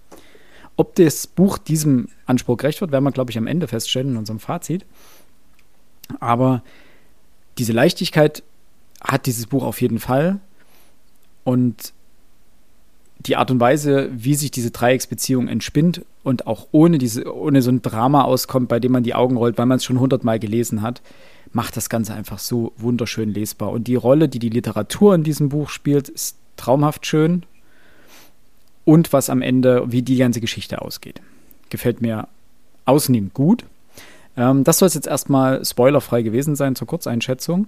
Ob 0.75 0.95
das 0.95 1.27
Buch 1.27 1.57
diesem 1.57 2.09
Anspruch 2.25 2.57
gerecht 2.57 2.81
wird, 2.81 2.91
werden 2.91 3.03
wir, 3.03 3.11
glaube 3.11 3.31
ich, 3.31 3.37
am 3.37 3.47
Ende 3.47 3.67
feststellen 3.67 4.11
in 4.11 4.17
unserem 4.17 4.39
Fazit. 4.39 4.85
Aber 6.19 6.63
diese 7.57 7.73
Leichtigkeit 7.73 8.43
hat 9.03 9.25
dieses 9.25 9.47
Buch 9.47 9.63
auf 9.63 9.81
jeden 9.81 9.99
Fall. 9.99 10.39
Und 11.43 11.93
die 13.19 13.35
Art 13.35 13.51
und 13.51 13.59
Weise, 13.59 14.09
wie 14.13 14.35
sich 14.35 14.51
diese 14.51 14.71
Dreiecksbeziehung 14.71 15.47
entspinnt 15.47 16.01
und 16.23 16.47
auch 16.47 16.67
ohne, 16.71 16.97
diese, 16.97 17.33
ohne 17.33 17.61
so 17.61 17.69
ein 17.69 17.81
Drama 17.81 18.23
auskommt, 18.23 18.67
bei 18.67 18.79
dem 18.79 18.91
man 18.91 19.03
die 19.03 19.15
Augen 19.15 19.37
rollt, 19.37 19.57
weil 19.57 19.65
man 19.65 19.77
es 19.77 19.85
schon 19.85 19.99
hundertmal 19.99 20.39
gelesen 20.39 20.81
hat, 20.81 21.01
macht 21.51 21.77
das 21.77 21.89
Ganze 21.89 22.13
einfach 22.13 22.39
so 22.39 22.73
wunderschön 22.77 23.29
lesbar. 23.29 23.71
Und 23.71 23.87
die 23.87 23.95
Rolle, 23.95 24.27
die 24.27 24.39
die 24.39 24.49
Literatur 24.49 25.15
in 25.15 25.23
diesem 25.23 25.49
Buch 25.49 25.69
spielt, 25.69 26.09
ist 26.09 26.37
traumhaft 26.57 27.05
schön 27.05 27.45
und 28.85 29.13
was 29.13 29.29
am 29.29 29.41
Ende, 29.41 29.83
wie 29.87 30.01
die 30.01 30.17
ganze 30.17 30.41
Geschichte 30.41 30.81
ausgeht. 30.81 31.21
Gefällt 31.69 32.01
mir 32.01 32.27
ausnehmend 32.85 33.33
gut. 33.33 33.65
Ähm, 34.35 34.63
das 34.63 34.79
soll 34.79 34.87
es 34.87 34.93
jetzt 34.93 35.07
erstmal 35.07 35.63
spoilerfrei 35.63 36.21
gewesen 36.21 36.55
sein 36.55 36.75
zur 36.75 36.87
Kurzeinschätzung. 36.87 37.67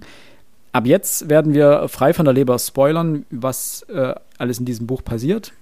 Ab 0.72 0.86
jetzt 0.86 1.28
werden 1.30 1.54
wir 1.54 1.88
frei 1.88 2.12
von 2.12 2.24
der 2.24 2.34
Leber 2.34 2.58
spoilern, 2.58 3.24
was 3.30 3.82
äh, 3.88 4.14
alles 4.36 4.58
in 4.58 4.66
diesem 4.66 4.86
Buch 4.86 5.02
passiert 5.02 5.52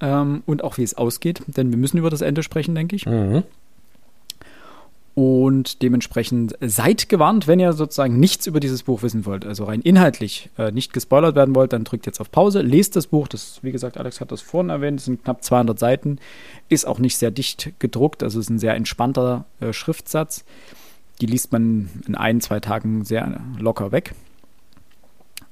ähm, 0.00 0.42
und 0.46 0.64
auch 0.64 0.78
wie 0.78 0.82
es 0.82 0.94
ausgeht, 0.94 1.42
denn 1.46 1.70
wir 1.70 1.78
müssen 1.78 1.98
über 1.98 2.10
das 2.10 2.22
Ende 2.22 2.42
sprechen, 2.42 2.74
denke 2.74 2.96
ich. 2.96 3.06
Mhm. 3.06 3.42
Und 5.14 5.82
dementsprechend 5.82 6.54
seid 6.60 7.10
gewarnt, 7.10 7.46
wenn 7.46 7.60
ihr 7.60 7.74
sozusagen 7.74 8.18
nichts 8.18 8.46
über 8.46 8.60
dieses 8.60 8.84
Buch 8.84 9.02
wissen 9.02 9.26
wollt, 9.26 9.44
also 9.44 9.64
rein 9.64 9.82
inhaltlich 9.82 10.48
äh, 10.56 10.72
nicht 10.72 10.94
gespoilert 10.94 11.36
werden 11.36 11.54
wollt, 11.54 11.74
dann 11.74 11.84
drückt 11.84 12.06
jetzt 12.06 12.18
auf 12.18 12.30
Pause, 12.30 12.62
lest 12.62 12.96
das 12.96 13.08
Buch. 13.08 13.28
Das, 13.28 13.58
wie 13.62 13.72
gesagt, 13.72 13.98
Alex 13.98 14.22
hat 14.22 14.32
das 14.32 14.40
vorhin 14.40 14.70
erwähnt, 14.70 15.00
es 15.00 15.04
sind 15.04 15.22
knapp 15.22 15.44
200 15.44 15.78
Seiten, 15.78 16.18
ist 16.70 16.86
auch 16.86 16.98
nicht 16.98 17.18
sehr 17.18 17.30
dicht 17.30 17.72
gedruckt, 17.78 18.22
also 18.22 18.40
ist 18.40 18.48
ein 18.48 18.58
sehr 18.58 18.74
entspannter 18.74 19.44
äh, 19.60 19.74
Schriftsatz. 19.74 20.44
Die 21.20 21.26
liest 21.26 21.52
man 21.52 21.90
in 22.06 22.14
ein, 22.14 22.40
zwei 22.40 22.60
Tagen 22.60 23.04
sehr 23.04 23.38
locker 23.58 23.92
weg. 23.92 24.14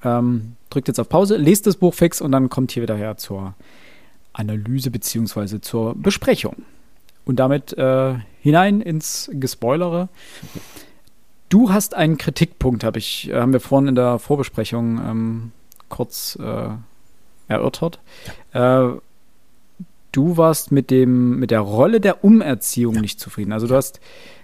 Ähm, 0.03 0.57
drückt 0.71 0.89
jetzt 0.89 0.99
auf 0.99 1.11
Pause, 1.11 1.37
lest 1.37 1.67
das 1.67 1.77
Buch 1.77 1.93
fix 1.93 2.23
und 2.23 2.33
dann 2.33 2.49
kommt 2.49 2.73
hier 2.73 2.83
wieder 2.83 2.97
her 2.97 3.19
zur 3.19 3.55
Analyse 4.33 4.91
bzw. 4.91 5.61
zur 5.61 5.95
Besprechung. 5.97 6.57
Und 7.25 7.37
damit 7.37 7.77
äh, 7.77 8.15
hinein 8.41 8.81
ins 8.81 9.31
Gespoilere. 9.33 10.09
Du 11.49 11.73
hast 11.73 11.95
einen 11.95 12.17
Kritikpunkt, 12.17 12.85
hab 12.85 12.97
ich, 12.97 13.29
äh, 13.31 13.35
haben 13.35 13.53
wir 13.53 13.61
vorhin 13.61 13.89
in 13.89 13.95
der 13.95 14.19
Vorbesprechung 14.19 14.99
ähm, 14.99 15.53
kurz 15.89 16.39
äh, 16.41 16.71
erörtert. 17.49 18.01
Ja. 18.55 18.91
Äh, 18.91 18.99
du 20.13 20.37
warst 20.37 20.73
mit 20.73 20.91
dem 20.91 21.39
mit 21.39 21.51
der 21.51 21.61
Rolle 21.61 22.01
der 22.01 22.25
Umerziehung 22.25 22.95
ja. 22.95 23.01
nicht 23.01 23.21
zufrieden. 23.21 23.53
Also 23.53 23.67
du 23.67 23.75
hast 23.75 24.01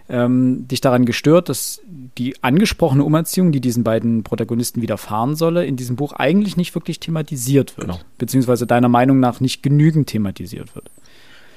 ähm, 0.09 0.68
dich 0.68 0.80
daran 0.80 1.04
gestört, 1.04 1.49
dass 1.49 1.80
die 1.87 2.42
angesprochene 2.42 3.02
Umerziehung, 3.02 3.50
die 3.50 3.61
diesen 3.61 3.83
beiden 3.83 4.23
Protagonisten 4.23 4.80
widerfahren 4.80 5.35
solle, 5.35 5.66
in 5.66 5.76
diesem 5.76 5.97
Buch 5.97 6.12
eigentlich 6.12 6.56
nicht 6.56 6.75
wirklich 6.75 7.00
thematisiert 7.00 7.76
wird. 7.76 7.88
Genau. 7.88 8.00
Beziehungsweise 8.18 8.66
deiner 8.66 8.88
Meinung 8.88 9.18
nach 9.18 9.40
nicht 9.40 9.62
genügend 9.62 10.09
thematisiert 10.09 10.75
wird. 10.75 10.90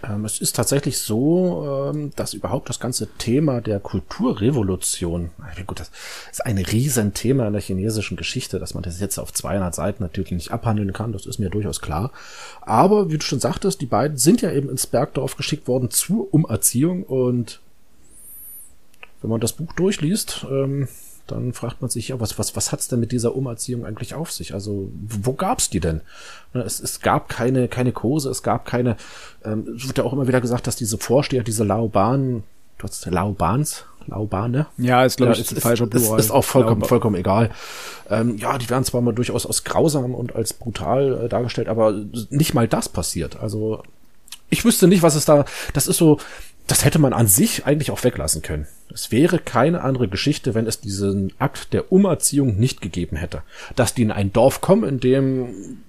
Ähm, 0.03 0.25
es 0.25 0.39
ist 0.39 0.55
tatsächlich 0.55 0.99
so, 0.99 1.91
ähm, 1.93 2.11
dass 2.15 2.33
überhaupt 2.33 2.69
das 2.69 2.79
ganze 2.79 3.07
Thema 3.17 3.61
der 3.61 3.79
Kulturrevolution, 3.79 5.31
gut, 5.67 5.79
das 5.79 5.91
ist 6.31 6.45
ein 6.45 6.57
Riesenthema 6.57 7.47
in 7.47 7.53
der 7.53 7.61
chinesischen 7.61 8.17
Geschichte, 8.17 8.59
dass 8.59 8.73
man 8.73 8.83
das 8.83 8.99
jetzt 8.99 9.17
auf 9.17 9.33
200 9.33 9.73
Seiten 9.75 10.03
natürlich 10.03 10.31
nicht 10.31 10.51
abhandeln 10.51 10.93
kann, 10.93 11.11
das 11.11 11.25
ist 11.25 11.39
mir 11.39 11.49
durchaus 11.49 11.81
klar. 11.81 12.11
Aber 12.61 13.09
wie 13.09 13.17
du 13.17 13.25
schon 13.25 13.39
sagtest, 13.39 13.81
die 13.81 13.85
beiden 13.85 14.17
sind 14.17 14.41
ja 14.41 14.51
eben 14.51 14.69
ins 14.69 14.87
Bergdorf 14.87 15.35
geschickt 15.35 15.67
worden 15.67 15.89
zur 15.89 16.33
Umerziehung 16.33 17.03
und 17.03 17.59
wenn 19.21 19.29
man 19.29 19.41
das 19.41 19.53
Buch 19.53 19.73
durchliest, 19.73 20.45
ähm, 20.49 20.87
dann 21.31 21.53
fragt 21.53 21.81
man 21.81 21.89
sich, 21.89 22.09
ja, 22.09 22.19
was, 22.19 22.37
was, 22.39 22.55
was 22.55 22.71
hat's 22.71 22.87
denn 22.87 22.99
mit 22.99 23.11
dieser 23.11 23.35
Umerziehung 23.35 23.85
eigentlich 23.85 24.13
auf 24.15 24.31
sich? 24.31 24.53
Also, 24.53 24.89
wo 24.93 25.33
gab's 25.33 25.69
die 25.69 25.79
denn? 25.79 26.01
Ne, 26.53 26.61
es, 26.61 26.79
es 26.79 27.01
gab 27.01 27.29
keine, 27.29 27.67
keine 27.67 27.91
Kurse, 27.91 28.29
es 28.29 28.43
gab 28.43 28.65
keine, 28.65 28.97
ähm, 29.43 29.67
es 29.75 29.87
wird 29.87 29.97
ja 29.97 30.03
auch 30.03 30.13
immer 30.13 30.27
wieder 30.27 30.41
gesagt, 30.41 30.67
dass 30.67 30.75
diese 30.75 30.97
Vorsteher, 30.97 31.43
diese 31.43 31.63
Laoban, 31.63 32.43
du 32.77 32.83
hast 32.83 33.05
Laobans, 33.05 33.85
Laubane. 34.09 34.65
Ja, 34.77 35.05
ist 35.05 35.17
glaube 35.17 35.33
ich 35.33 35.39
ja, 35.39 35.43
ist, 35.43 35.61
falscher 35.61 35.87
Plural. 35.87 36.19
Ist, 36.19 36.25
ist 36.25 36.31
auch 36.31 36.43
vollkommen, 36.43 36.83
vollkommen 36.83 37.15
egal. 37.15 37.51
Ähm, 38.09 38.37
ja, 38.37 38.57
die 38.57 38.69
werden 38.69 38.83
zwar 38.83 39.01
mal 39.01 39.13
durchaus 39.13 39.45
als 39.45 39.63
grausam 39.63 40.15
und 40.15 40.35
als 40.35 40.53
brutal 40.53 41.25
äh, 41.25 41.29
dargestellt, 41.29 41.67
aber 41.67 41.93
nicht 42.29 42.53
mal 42.53 42.67
das 42.67 42.89
passiert. 42.89 43.39
Also 43.39 43.83
ich 44.49 44.65
wüsste 44.65 44.87
nicht, 44.87 45.03
was 45.03 45.15
es 45.15 45.25
da. 45.25 45.45
Das 45.73 45.87
ist 45.87 45.97
so, 45.97 46.19
das 46.69 46.85
hätte 46.85 46.99
man 46.99 47.13
an 47.13 47.27
sich 47.27 47.65
eigentlich 47.65 47.89
auch 47.89 48.03
weglassen 48.03 48.43
können. 48.43 48.67
Es 48.93 49.11
wäre 49.11 49.39
keine 49.39 49.81
andere 49.81 50.07
Geschichte, 50.07 50.53
wenn 50.53 50.67
es 50.67 50.79
diesen 50.79 51.33
Akt 51.39 51.73
der 51.73 51.91
Umerziehung 51.91 52.57
nicht 52.57 52.79
gegeben 52.79 53.17
hätte. 53.17 53.41
Dass 53.75 53.95
die 53.95 54.03
in 54.03 54.11
ein 54.11 54.31
Dorf 54.31 54.61
kommen, 54.61 54.87
in 54.87 54.99
dem 54.99 55.79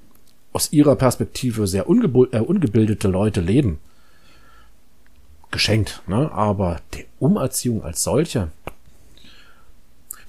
aus 0.55 0.73
ihrer 0.73 0.97
Perspektive 0.97 1.67
sehr 1.67 1.83
äh, 1.83 2.39
ungebildete 2.41 3.09
Leute 3.09 3.43
leben. 3.43 3.79
Geschenkt, 5.51 6.03
ne? 6.07 6.33
Aber 6.33 6.81
die 6.95 7.05
Umerziehung 7.19 7.85
als 7.85 8.03
solche, 8.03 8.49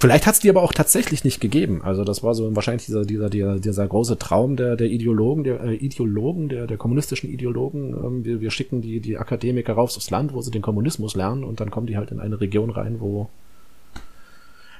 Vielleicht 0.01 0.25
hat 0.25 0.33
es 0.33 0.39
die 0.39 0.49
aber 0.49 0.63
auch 0.63 0.73
tatsächlich 0.73 1.23
nicht 1.23 1.39
gegeben. 1.39 1.83
Also 1.83 2.03
das 2.03 2.23
war 2.23 2.33
so 2.33 2.55
wahrscheinlich 2.55 2.87
dieser, 2.87 3.05
dieser, 3.05 3.29
dieser, 3.29 3.59
dieser 3.59 3.87
große 3.87 4.17
Traum 4.17 4.55
der, 4.55 4.75
der 4.75 4.87
Ideologen, 4.87 5.43
der 5.43 5.61
äh, 5.61 5.75
Ideologen, 5.75 6.49
der, 6.49 6.65
der 6.65 6.77
kommunistischen 6.77 7.29
Ideologen. 7.29 7.93
Ähm, 7.93 8.25
wir, 8.25 8.41
wir 8.41 8.49
schicken 8.49 8.81
die, 8.81 8.99
die 8.99 9.19
Akademiker 9.19 9.73
raus 9.73 9.95
aufs 9.97 10.09
Land, 10.09 10.33
wo 10.33 10.41
sie 10.41 10.49
den 10.49 10.63
Kommunismus 10.63 11.13
lernen 11.13 11.43
und 11.43 11.59
dann 11.59 11.69
kommen 11.69 11.85
die 11.85 11.97
halt 11.97 12.09
in 12.09 12.19
eine 12.19 12.41
Region 12.41 12.71
rein, 12.71 12.99
wo 12.99 13.29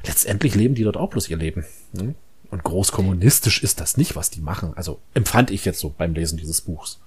letztendlich 0.08 0.56
leben 0.56 0.74
die 0.74 0.86
dort 0.86 0.98
auch 0.98 1.12
bloß 1.12 1.30
ihr 1.30 1.38
Leben. 1.38 1.66
Ne? 1.94 2.16
Und 2.50 2.63
großkommunistisch 2.63 3.62
ist 3.62 3.80
das 3.80 3.98
nicht, 3.98 4.16
was 4.16 4.32
die 4.32 4.42
machen. 4.42 4.74
Also 4.75 4.98
empfand 5.13 5.51
ich 5.51 5.66
jetzt 5.66 5.82
so 5.82 5.94
beim 5.96 6.16
Lesen 6.16 6.40
dieses 6.40 6.62
Buchs. 6.62 7.00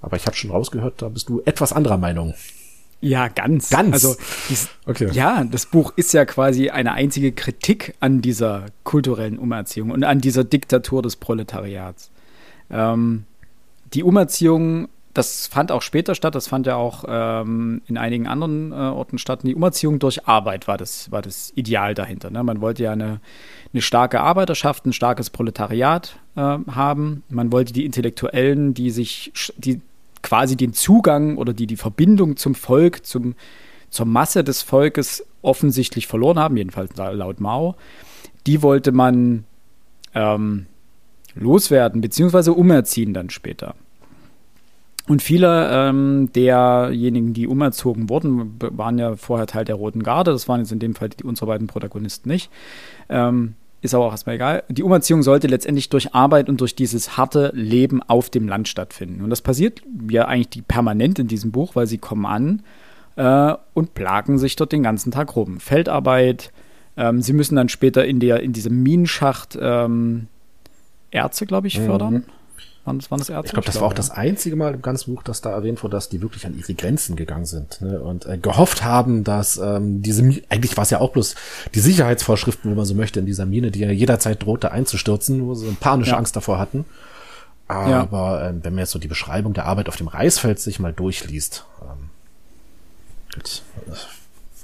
Aber 0.00 0.16
ich 0.16 0.24
habe 0.26 0.36
schon 0.36 0.52
rausgehört, 0.52 1.02
da 1.02 1.08
bist 1.08 1.28
du 1.28 1.42
etwas 1.44 1.72
anderer 1.72 1.98
Meinung. 1.98 2.34
Ja, 3.00 3.28
ganz. 3.28 3.70
Ganz. 3.70 3.92
Also, 3.92 4.16
dies, 4.48 4.68
okay. 4.86 5.08
ja, 5.12 5.44
das 5.44 5.66
Buch 5.66 5.92
ist 5.96 6.12
ja 6.12 6.24
quasi 6.24 6.70
eine 6.70 6.92
einzige 6.92 7.32
Kritik 7.32 7.94
an 8.00 8.20
dieser 8.22 8.66
kulturellen 8.82 9.38
Umerziehung 9.38 9.90
und 9.90 10.02
an 10.02 10.20
dieser 10.20 10.44
Diktatur 10.44 11.02
des 11.02 11.16
Proletariats. 11.16 12.10
Ähm, 12.70 13.24
die 13.94 14.02
Umerziehung, 14.02 14.88
das 15.14 15.46
fand 15.46 15.70
auch 15.70 15.82
später 15.82 16.16
statt, 16.16 16.34
das 16.34 16.48
fand 16.48 16.66
ja 16.66 16.74
auch 16.74 17.04
ähm, 17.06 17.82
in 17.86 17.96
einigen 17.96 18.26
anderen 18.26 18.72
äh, 18.72 18.74
Orten 18.74 19.18
statt. 19.18 19.40
Die 19.44 19.54
Umerziehung 19.54 20.00
durch 20.00 20.26
Arbeit 20.26 20.66
war 20.66 20.76
das, 20.76 21.10
war 21.12 21.22
das 21.22 21.52
Ideal 21.54 21.94
dahinter. 21.94 22.30
Ne? 22.30 22.42
Man 22.42 22.60
wollte 22.60 22.82
ja 22.82 22.92
eine, 22.92 23.20
eine 23.72 23.82
starke 23.82 24.20
Arbeiterschaft, 24.20 24.86
ein 24.86 24.92
starkes 24.92 25.30
Proletariat 25.30 26.18
äh, 26.34 26.40
haben. 26.40 27.22
Man 27.28 27.52
wollte 27.52 27.72
die 27.72 27.84
Intellektuellen, 27.84 28.74
die 28.74 28.90
sich, 28.90 29.32
die 29.56 29.80
quasi 30.22 30.56
den 30.56 30.72
Zugang 30.72 31.36
oder 31.36 31.52
die, 31.52 31.66
die 31.66 31.76
Verbindung 31.76 32.36
zum 32.36 32.54
Volk, 32.54 33.04
zum, 33.06 33.34
zur 33.90 34.06
Masse 34.06 34.44
des 34.44 34.62
Volkes 34.62 35.24
offensichtlich 35.42 36.06
verloren 36.06 36.38
haben, 36.38 36.56
jedenfalls 36.56 36.96
laut 36.96 37.40
Mao, 37.40 37.76
die 38.46 38.62
wollte 38.62 38.92
man 38.92 39.44
ähm, 40.14 40.66
loswerden, 41.34 42.00
beziehungsweise 42.00 42.52
umerziehen 42.52 43.14
dann 43.14 43.30
später. 43.30 43.74
Und 45.06 45.22
viele 45.22 45.70
ähm, 45.72 46.30
derjenigen, 46.34 47.32
die 47.32 47.46
umerzogen 47.46 48.10
wurden, 48.10 48.58
waren 48.60 48.98
ja 48.98 49.16
vorher 49.16 49.46
Teil 49.46 49.64
der 49.64 49.76
Roten 49.76 50.02
Garde. 50.02 50.32
Das 50.32 50.48
waren 50.48 50.60
jetzt 50.60 50.72
in 50.72 50.80
dem 50.80 50.94
Fall 50.94 51.08
die, 51.08 51.24
unsere 51.24 51.46
beiden 51.46 51.66
Protagonisten 51.66 52.28
nicht. 52.28 52.50
Ähm, 53.08 53.54
ist 53.80 53.94
aber 53.94 54.06
auch 54.06 54.12
erstmal 54.12 54.36
egal. 54.36 54.64
Die 54.68 54.82
Umerziehung 54.82 55.22
sollte 55.22 55.46
letztendlich 55.46 55.88
durch 55.88 56.14
Arbeit 56.14 56.48
und 56.48 56.60
durch 56.60 56.74
dieses 56.74 57.16
harte 57.16 57.52
Leben 57.54 58.02
auf 58.02 58.28
dem 58.28 58.48
Land 58.48 58.68
stattfinden. 58.68 59.22
Und 59.22 59.30
das 59.30 59.40
passiert 59.40 59.82
ja 60.10 60.26
eigentlich 60.26 60.48
die 60.48 60.62
permanent 60.62 61.18
in 61.18 61.28
diesem 61.28 61.52
Buch, 61.52 61.76
weil 61.76 61.86
sie 61.86 61.98
kommen 61.98 62.26
an 62.26 62.62
äh, 63.16 63.54
und 63.74 63.94
plagen 63.94 64.38
sich 64.38 64.56
dort 64.56 64.72
den 64.72 64.82
ganzen 64.82 65.12
Tag 65.12 65.36
rum. 65.36 65.60
Feldarbeit, 65.60 66.52
ähm, 66.96 67.22
sie 67.22 67.32
müssen 67.32 67.56
dann 67.56 67.68
später 67.68 68.04
in, 68.04 68.18
der, 68.18 68.40
in 68.40 68.52
diesem 68.52 68.82
Minenschacht 68.82 69.56
ähm, 69.60 70.26
Erze, 71.10 71.46
glaube 71.46 71.68
ich, 71.68 71.78
fördern. 71.78 72.14
Mhm. 72.14 72.24
Waren 72.88 72.98
das, 72.98 73.10
waren 73.10 73.18
das 73.18 73.28
Ärzte? 73.28 73.46
Ich 73.46 73.52
glaube, 73.52 73.66
das 73.66 73.76
war 73.76 73.82
auch 73.82 73.92
ja. 73.92 73.96
das 73.96 74.10
einzige 74.10 74.56
Mal 74.56 74.74
im 74.74 74.82
ganzen 74.82 75.14
Buch, 75.14 75.22
dass 75.22 75.42
da 75.42 75.50
erwähnt 75.50 75.82
wurde, 75.82 75.96
dass 75.96 76.08
die 76.08 76.22
wirklich 76.22 76.46
an 76.46 76.56
ihre 76.56 76.72
Grenzen 76.74 77.16
gegangen 77.16 77.44
sind 77.44 77.80
ne? 77.82 78.00
und 78.00 78.24
äh, 78.24 78.38
gehofft 78.38 78.82
haben, 78.82 79.24
dass 79.24 79.58
ähm, 79.58 80.00
diese, 80.00 80.22
eigentlich 80.48 80.76
war 80.76 80.82
es 80.82 80.90
ja 80.90 81.00
auch 81.00 81.12
bloß 81.12 81.34
die 81.74 81.80
Sicherheitsvorschriften, 81.80 82.70
wenn 82.70 82.76
man 82.76 82.86
so 82.86 82.94
möchte, 82.94 83.20
in 83.20 83.26
dieser 83.26 83.44
Mine, 83.44 83.70
die 83.70 83.80
ja 83.80 83.90
jederzeit 83.90 84.42
drohte 84.42 84.72
einzustürzen, 84.72 85.46
wo 85.46 85.54
sie 85.54 85.66
eine 85.66 85.76
panische 85.76 86.12
ja. 86.12 86.16
Angst 86.16 86.34
davor 86.34 86.58
hatten. 86.58 86.86
Aber 87.68 87.90
ja. 88.40 88.48
ähm, 88.48 88.60
wenn 88.64 88.72
man 88.72 88.80
jetzt 88.80 88.92
so 88.92 88.98
die 88.98 89.08
Beschreibung 89.08 89.52
der 89.52 89.66
Arbeit 89.66 89.88
auf 89.88 89.96
dem 89.96 90.08
Reisfeld 90.08 90.58
sich 90.58 90.80
mal 90.80 90.94
durchliest, 90.94 91.66
ähm, 91.82 92.08
gut, 93.34 93.62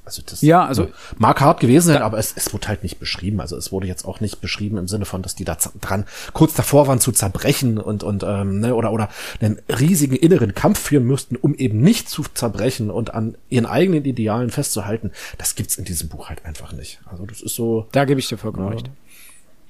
also 0.05 0.23
das 0.25 0.43
ja, 0.43 0.65
also 0.65 0.89
mag 1.17 1.41
hart 1.41 1.61
gewesen 1.61 1.89
sein, 1.89 2.03
aber 2.03 2.19
es, 2.19 2.35
es 2.37 2.53
wurde 2.53 2.69
halt 2.69 2.83
nicht 2.83 2.99
beschrieben. 2.99 3.41
Also 3.41 3.57
es 3.57 3.73
wurde 3.73 3.87
jetzt 3.87 4.05
auch 4.05 4.21
nicht 4.21 4.41
beschrieben 4.41 4.77
im 4.77 4.87
Sinne 4.87 5.07
von, 5.07 5.23
dass 5.23 5.35
die 5.35 5.45
da 5.45 5.57
dran 5.81 6.05
kurz 6.35 6.55
davor 6.55 6.87
waren 6.87 7.01
zu 7.01 7.11
zerbrechen 7.11 7.79
und 7.79 8.03
und 8.03 8.23
ähm, 8.23 8.61
ne, 8.61 8.75
oder 8.75 8.93
oder 8.93 9.09
einen 9.41 9.59
riesigen 9.69 10.17
inneren 10.17 10.55
Kampf 10.55 10.79
führen 10.79 11.05
müssten, 11.05 11.37
um 11.37 11.55
eben 11.55 11.81
nicht 11.81 12.09
zu 12.09 12.23
zerbrechen 12.35 12.91
und 12.91 13.15
an 13.15 13.37
ihren 13.49 13.65
eigenen 13.65 14.05
Idealen 14.05 14.51
festzuhalten. 14.51 15.11
Das 15.39 15.55
gibt's 15.55 15.77
in 15.77 15.85
diesem 15.85 16.09
Buch 16.11 16.29
halt 16.29 16.45
einfach 16.45 16.73
nicht. 16.73 17.01
Also 17.07 17.25
das 17.25 17.41
ist 17.41 17.55
so. 17.55 17.89
Da 17.93 18.05
gebe 18.05 18.21
ich 18.21 18.29
dir 18.29 18.37
vollkommen 18.37 18.67
ja. 18.67 18.73
recht. 18.75 18.91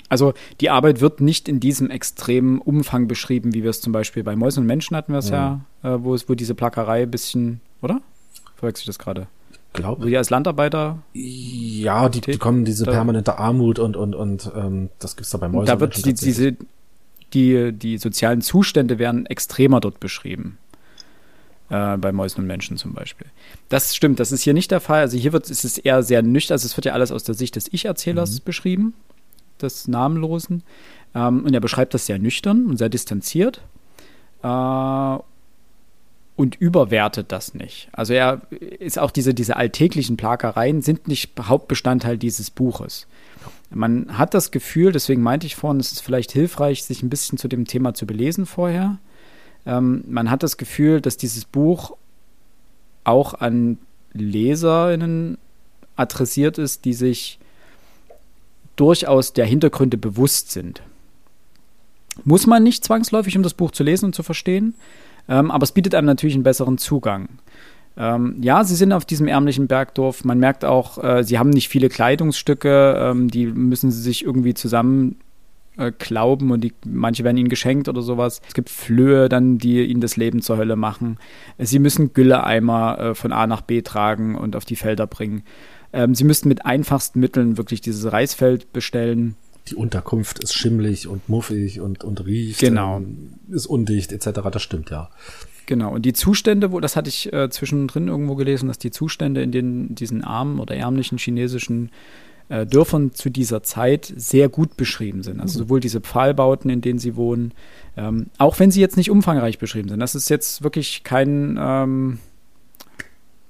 Also 0.08 0.34
die 0.60 0.70
Arbeit 0.70 1.00
wird 1.00 1.20
nicht 1.20 1.48
in 1.48 1.60
diesem 1.60 1.90
extremen 1.90 2.60
Umfang 2.60 3.08
beschrieben, 3.08 3.54
wie 3.54 3.62
wir 3.62 3.70
es 3.70 3.80
zum 3.80 3.92
Beispiel 3.92 4.22
bei 4.22 4.36
Mäusen 4.36 4.62
und 4.62 4.66
Menschen 4.66 4.96
hatten 4.96 5.12
wir 5.12 5.18
es 5.18 5.28
ja, 5.28 5.60
ja 5.82 5.94
äh, 5.94 6.04
wo 6.04 6.14
es 6.14 6.28
wo 6.28 6.34
diese 6.34 6.54
Plackerei 6.54 7.02
ein 7.02 7.10
bisschen, 7.10 7.60
oder? 7.82 8.00
Verwechsel 8.56 8.82
ich 8.82 8.86
das 8.86 8.98
gerade? 8.98 9.28
Glaube. 9.74 10.06
Sie 10.06 10.16
als 10.16 10.30
Landarbeiter? 10.30 11.02
Ja, 11.12 12.08
die, 12.08 12.22
die 12.22 12.38
kommen 12.38 12.64
diese 12.64 12.84
permanente 12.84 13.38
Armut 13.38 13.78
und 13.78 13.96
und 13.96 14.14
und 14.14 14.50
ähm, 14.56 14.88
das 14.98 15.16
gibt's 15.16 15.30
da 15.30 15.38
bei 15.38 15.48
Mäusen. 15.48 15.66
Da 15.66 15.80
wird 15.80 16.04
die, 16.06 16.14
diese 16.14 16.56
die 17.34 17.72
die 17.72 17.98
sozialen 17.98 18.40
Zustände 18.40 18.98
werden 18.98 19.26
extremer 19.26 19.80
dort 19.80 20.00
beschrieben. 20.00 20.58
Äh, 21.70 21.96
bei 21.96 22.12
Mäusen 22.12 22.40
und 22.40 22.46
Menschen 22.46 22.76
zum 22.76 22.92
Beispiel. 22.92 23.26
Das 23.68 23.94
stimmt, 23.94 24.20
das 24.20 24.32
ist 24.32 24.42
hier 24.42 24.54
nicht 24.54 24.70
der 24.70 24.80
Fall. 24.80 25.00
Also 25.00 25.16
hier 25.18 25.32
wird 25.32 25.50
es 25.50 25.64
ist 25.64 25.78
eher 25.78 26.02
sehr 26.02 26.22
nüchtern, 26.22 26.54
also 26.54 26.66
es 26.66 26.76
wird 26.76 26.84
ja 26.84 26.92
alles 26.92 27.10
aus 27.10 27.24
der 27.24 27.34
Sicht 27.34 27.56
des 27.56 27.72
Ich-Erzählers 27.72 28.32
mhm. 28.32 28.44
beschrieben, 28.44 28.94
des 29.60 29.88
Namenlosen. 29.88 30.62
Ähm, 31.14 31.44
und 31.44 31.54
er 31.54 31.60
beschreibt 31.60 31.94
das 31.94 32.06
sehr 32.06 32.18
nüchtern 32.18 32.66
und 32.66 32.76
sehr 32.76 32.88
distanziert. 32.90 33.62
Äh, 34.42 35.18
und 36.36 36.56
überwertet 36.56 37.30
das 37.30 37.54
nicht. 37.54 37.88
Also 37.92 38.12
er 38.12 38.42
ist 38.50 38.98
auch 38.98 39.10
diese, 39.10 39.34
diese 39.34 39.56
alltäglichen 39.56 40.16
Plagereien 40.16 40.82
sind 40.82 41.06
nicht 41.06 41.32
Hauptbestandteil 41.40 42.18
dieses 42.18 42.50
Buches. 42.50 43.06
Man 43.70 44.18
hat 44.18 44.34
das 44.34 44.50
Gefühl, 44.50 44.92
deswegen 44.92 45.22
meinte 45.22 45.46
ich 45.46 45.56
vorhin, 45.56 45.80
es 45.80 45.92
ist 45.92 46.00
vielleicht 46.00 46.32
hilfreich, 46.32 46.84
sich 46.84 47.02
ein 47.02 47.10
bisschen 47.10 47.38
zu 47.38 47.48
dem 47.48 47.66
Thema 47.66 47.94
zu 47.94 48.06
belesen 48.06 48.46
vorher. 48.46 48.98
Ähm, 49.66 50.04
man 50.08 50.30
hat 50.30 50.42
das 50.42 50.56
Gefühl, 50.56 51.00
dass 51.00 51.16
dieses 51.16 51.44
Buch 51.44 51.96
auch 53.04 53.34
an 53.34 53.78
LeserInnen 54.12 55.38
adressiert 55.96 56.58
ist, 56.58 56.84
die 56.84 56.94
sich 56.94 57.38
durchaus 58.76 59.32
der 59.32 59.46
Hintergründe 59.46 59.96
bewusst 59.96 60.50
sind. 60.50 60.82
Muss 62.24 62.46
man 62.46 62.62
nicht 62.62 62.84
zwangsläufig, 62.84 63.36
um 63.36 63.42
das 63.42 63.54
Buch 63.54 63.70
zu 63.70 63.82
lesen 63.82 64.06
und 64.06 64.14
zu 64.14 64.22
verstehen, 64.22 64.74
ähm, 65.28 65.50
aber 65.50 65.64
es 65.64 65.72
bietet 65.72 65.94
einem 65.94 66.06
natürlich 66.06 66.34
einen 66.34 66.44
besseren 66.44 66.78
Zugang. 66.78 67.28
Ähm, 67.96 68.36
ja, 68.40 68.64
sie 68.64 68.74
sind 68.74 68.92
auf 68.92 69.04
diesem 69.04 69.28
ärmlichen 69.28 69.68
Bergdorf. 69.68 70.24
Man 70.24 70.38
merkt 70.38 70.64
auch, 70.64 71.02
äh, 71.02 71.22
sie 71.22 71.38
haben 71.38 71.50
nicht 71.50 71.68
viele 71.68 71.88
Kleidungsstücke, 71.88 72.96
ähm, 72.98 73.30
die 73.30 73.46
müssen 73.46 73.90
sie 73.90 74.02
sich 74.02 74.24
irgendwie 74.24 74.54
zusammen 74.54 75.16
äh, 75.76 75.92
glauben 75.92 76.50
und 76.50 76.62
die, 76.62 76.72
manche 76.86 77.24
werden 77.24 77.36
ihnen 77.36 77.48
geschenkt 77.48 77.88
oder 77.88 78.02
sowas. 78.02 78.40
Es 78.46 78.54
gibt 78.54 78.70
Flöhe 78.70 79.28
dann, 79.28 79.58
die 79.58 79.84
ihnen 79.84 80.00
das 80.00 80.16
Leben 80.16 80.42
zur 80.42 80.56
Hölle 80.56 80.76
machen. 80.76 81.18
Sie 81.58 81.78
müssen 81.78 82.12
Gülleeimer 82.12 82.98
äh, 82.98 83.14
von 83.14 83.32
A 83.32 83.46
nach 83.46 83.60
B 83.60 83.82
tragen 83.82 84.34
und 84.34 84.56
auf 84.56 84.64
die 84.64 84.76
Felder 84.76 85.06
bringen. 85.06 85.42
Ähm, 85.92 86.14
sie 86.14 86.24
müssten 86.24 86.48
mit 86.48 86.66
einfachsten 86.66 87.20
Mitteln 87.20 87.56
wirklich 87.56 87.80
dieses 87.80 88.12
Reisfeld 88.12 88.72
bestellen. 88.72 89.36
Die 89.68 89.74
Unterkunft 89.74 90.42
ist 90.42 90.54
schimmlig 90.54 91.08
und 91.08 91.28
muffig 91.28 91.80
und, 91.80 92.04
und 92.04 92.24
riecht. 92.26 92.60
Genau. 92.60 92.98
Ähm, 92.98 93.34
ist 93.50 93.66
undicht 93.66 94.12
etc. 94.12 94.40
Das 94.50 94.62
stimmt 94.62 94.90
ja. 94.90 95.10
Genau, 95.66 95.94
und 95.94 96.04
die 96.04 96.12
Zustände, 96.12 96.72
wo, 96.72 96.80
das 96.80 96.96
hatte 96.96 97.08
ich 97.08 97.32
äh, 97.32 97.48
zwischendrin 97.48 98.08
irgendwo 98.08 98.34
gelesen, 98.34 98.68
dass 98.68 98.78
die 98.78 98.90
Zustände 98.90 99.42
in 99.42 99.50
den, 99.50 99.94
diesen 99.94 100.22
armen 100.22 100.60
oder 100.60 100.76
ärmlichen 100.76 101.16
chinesischen 101.16 101.90
äh, 102.50 102.66
Dörfern 102.66 103.14
zu 103.14 103.30
dieser 103.30 103.62
Zeit 103.62 104.12
sehr 104.14 104.50
gut 104.50 104.76
beschrieben 104.76 105.22
sind. 105.22 105.40
Also 105.40 105.60
sowohl 105.60 105.80
diese 105.80 106.02
Pfahlbauten, 106.02 106.70
in 106.70 106.82
denen 106.82 106.98
sie 106.98 107.16
wohnen, 107.16 107.52
ähm, 107.96 108.26
auch 108.36 108.58
wenn 108.58 108.70
sie 108.70 108.80
jetzt 108.80 108.98
nicht 108.98 109.10
umfangreich 109.10 109.58
beschrieben 109.58 109.88
sind. 109.88 110.00
Das 110.00 110.14
ist 110.14 110.28
jetzt 110.28 110.62
wirklich 110.62 111.04
kein, 111.04 111.58
ähm, 111.58 112.18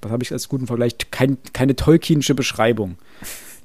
was 0.00 0.12
habe 0.12 0.23
ich 0.23 0.30
als 0.30 0.49
guten 0.49 0.68
Vergleich, 0.68 0.94
kein, 1.11 1.38
keine 1.52 1.75
Tolkienische 1.75 2.37
Beschreibung 2.37 2.97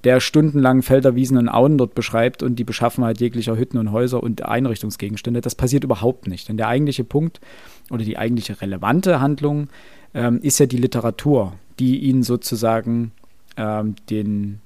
der 0.04 0.20
stundenlang 0.20 0.82
Felder, 0.82 1.16
Wiesen 1.16 1.38
und 1.38 1.50
Auen 1.50 1.78
dort 1.78 1.94
beschreibt 1.94 2.42
und 2.42 2.58
die 2.58 2.64
Beschaffenheit 2.64 3.20
jeglicher 3.20 3.58
Hütten 3.58 3.78
und 3.78 3.92
Häuser 3.92 4.24
und 4.24 4.44
Einrichtungsgegenstände. 4.44 5.42
Das 5.42 5.56
passiert 5.56 5.84
überhaupt 5.84 6.28
nicht. 6.28 6.48
Denn 6.48 6.58
der 6.58 6.68
eigentliche 6.68 7.04
Punkt 7.04 7.42
oder 7.90 8.04
die 8.04 8.18
eigentliche 8.18 8.62
relevante 8.62 9.20
Handlung 9.20 9.68
ähm, 10.14 10.40
ist 10.42 10.60
ja 10.60 10.66
die 10.66 10.78
Literatur, 10.78 11.54
die 11.80 12.00
ihnen 12.00 12.24
sozusagen 12.24 13.12
ähm, 13.58 13.96
den 14.10 14.62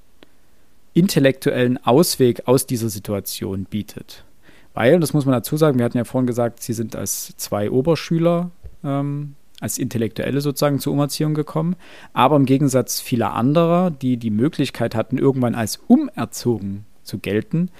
intellektuellen 0.92 1.84
Ausweg 1.84 2.46
aus 2.46 2.66
dieser 2.66 2.88
Situation 2.88 3.64
bietet. 3.64 4.24
Weil, 4.72 5.00
das 5.00 5.12
muss 5.12 5.24
man 5.24 5.34
dazu 5.34 5.56
sagen, 5.56 5.78
wir 5.78 5.84
hatten 5.84 5.98
ja 5.98 6.04
vorhin 6.04 6.26
gesagt, 6.26 6.62
sie 6.62 6.72
sind 6.72 6.96
als 6.96 7.36
zwei 7.36 7.70
Oberschüler, 7.70 8.50
ähm, 8.84 9.34
als 9.60 9.78
Intellektuelle 9.78 10.40
sozusagen 10.40 10.78
zur 10.78 10.92
Umerziehung 10.92 11.34
gekommen. 11.34 11.76
Aber 12.12 12.36
im 12.36 12.46
Gegensatz 12.46 13.00
vieler 13.00 13.34
anderer, 13.34 13.90
die 13.90 14.16
die 14.16 14.30
Möglichkeit 14.30 14.94
hatten, 14.94 15.18
irgendwann 15.18 15.54
als 15.54 15.80
umerzogen 15.86 16.84
zu 17.02 17.18
gelten, 17.18 17.70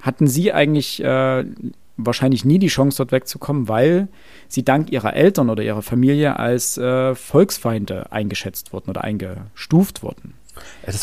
hatten 0.00 0.26
sie 0.26 0.52
eigentlich 0.52 1.02
äh, 1.02 1.44
wahrscheinlich 1.96 2.44
nie 2.44 2.58
die 2.58 2.68
Chance, 2.68 2.98
dort 2.98 3.12
wegzukommen, 3.12 3.68
weil 3.68 4.08
sie 4.48 4.64
dank 4.64 4.92
ihrer 4.92 5.14
Eltern 5.14 5.50
oder 5.50 5.62
ihrer 5.62 5.82
Familie 5.82 6.38
als 6.38 6.76
äh, 6.78 7.14
Volksfeinde 7.14 8.12
eingeschätzt 8.12 8.72
wurden 8.72 8.90
oder 8.90 9.02
eingestuft 9.02 10.02
wurden. 10.02 10.34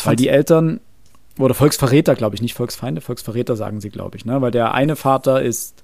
Weil 0.06 0.16
die 0.16 0.28
Eltern 0.28 0.80
oder 1.38 1.54
Volksverräter, 1.54 2.14
glaube 2.14 2.36
ich, 2.36 2.42
nicht 2.42 2.54
Volksfeinde, 2.54 3.00
Volksverräter 3.00 3.56
sagen 3.56 3.80
sie, 3.80 3.90
glaube 3.90 4.16
ich, 4.16 4.24
ne? 4.24 4.40
Weil 4.40 4.52
der 4.52 4.74
eine 4.74 4.94
Vater 4.94 5.42
ist 5.42 5.82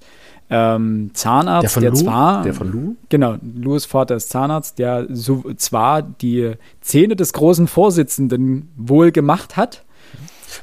ähm, 0.51 1.11
Zahnarzt, 1.15 1.63
der, 1.63 1.71
von 1.71 1.83
der 1.83 1.93
Lou? 1.93 1.97
zwar. 1.97 2.43
Der 2.43 2.55
von 2.55 2.73
Lou? 2.73 2.97
Genau, 3.09 3.37
Louis 3.55 3.85
Vater 3.87 4.17
ist 4.17 4.31
Zahnarzt, 4.31 4.79
der 4.79 5.07
so, 5.09 5.45
zwar 5.57 6.03
die 6.03 6.53
Zähne 6.81 7.17
des 7.17 7.33
großen 7.33 7.69
Vorsitzenden 7.69 8.71
wohl 8.77 9.13
gemacht 9.13 9.57
hat, 9.57 9.85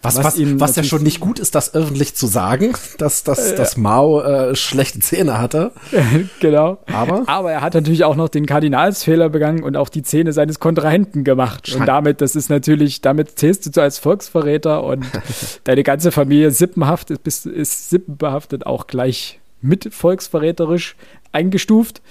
was, 0.01 0.17
was, 0.17 0.39
was, 0.39 0.59
was 0.59 0.75
ja 0.75 0.83
schon 0.83 1.03
nicht 1.03 1.19
gut 1.19 1.39
ist, 1.39 1.55
das 1.55 1.73
öffentlich 1.73 2.15
zu 2.15 2.27
sagen, 2.27 2.73
dass, 2.97 3.23
dass, 3.23 3.51
äh, 3.51 3.55
dass 3.55 3.77
Mao 3.77 4.21
äh, 4.21 4.55
schlechte 4.55 4.99
Zähne 4.99 5.39
hatte. 5.39 5.71
genau. 6.39 6.79
Aber? 6.91 7.23
Aber 7.27 7.51
er 7.51 7.61
hat 7.61 7.73
natürlich 7.73 8.03
auch 8.03 8.15
noch 8.15 8.29
den 8.29 8.45
Kardinalsfehler 8.45 9.29
begangen 9.29 9.63
und 9.63 9.75
auch 9.75 9.89
die 9.89 10.03
Zähne 10.03 10.33
seines 10.33 10.59
Kontrahenten 10.59 11.23
gemacht. 11.23 11.67
Schein 11.67 11.81
und 11.81 11.87
damit, 11.87 12.21
das 12.21 12.35
ist 12.35 12.49
natürlich, 12.49 13.01
damit 13.01 13.39
zählst 13.39 13.75
du 13.75 13.81
als 13.81 13.97
Volksverräter 13.97 14.83
und 14.83 15.05
deine 15.63 15.83
ganze 15.83 16.11
Familie 16.11 16.51
sippenhaft 16.51 17.11
ist, 17.11 17.45
ist 17.45 17.89
sippenbehaftet 17.89 18.65
auch 18.65 18.87
gleich 18.87 19.39
mit 19.67 19.93
volksverräterisch 19.93 20.95
eingestuft. 21.31 22.01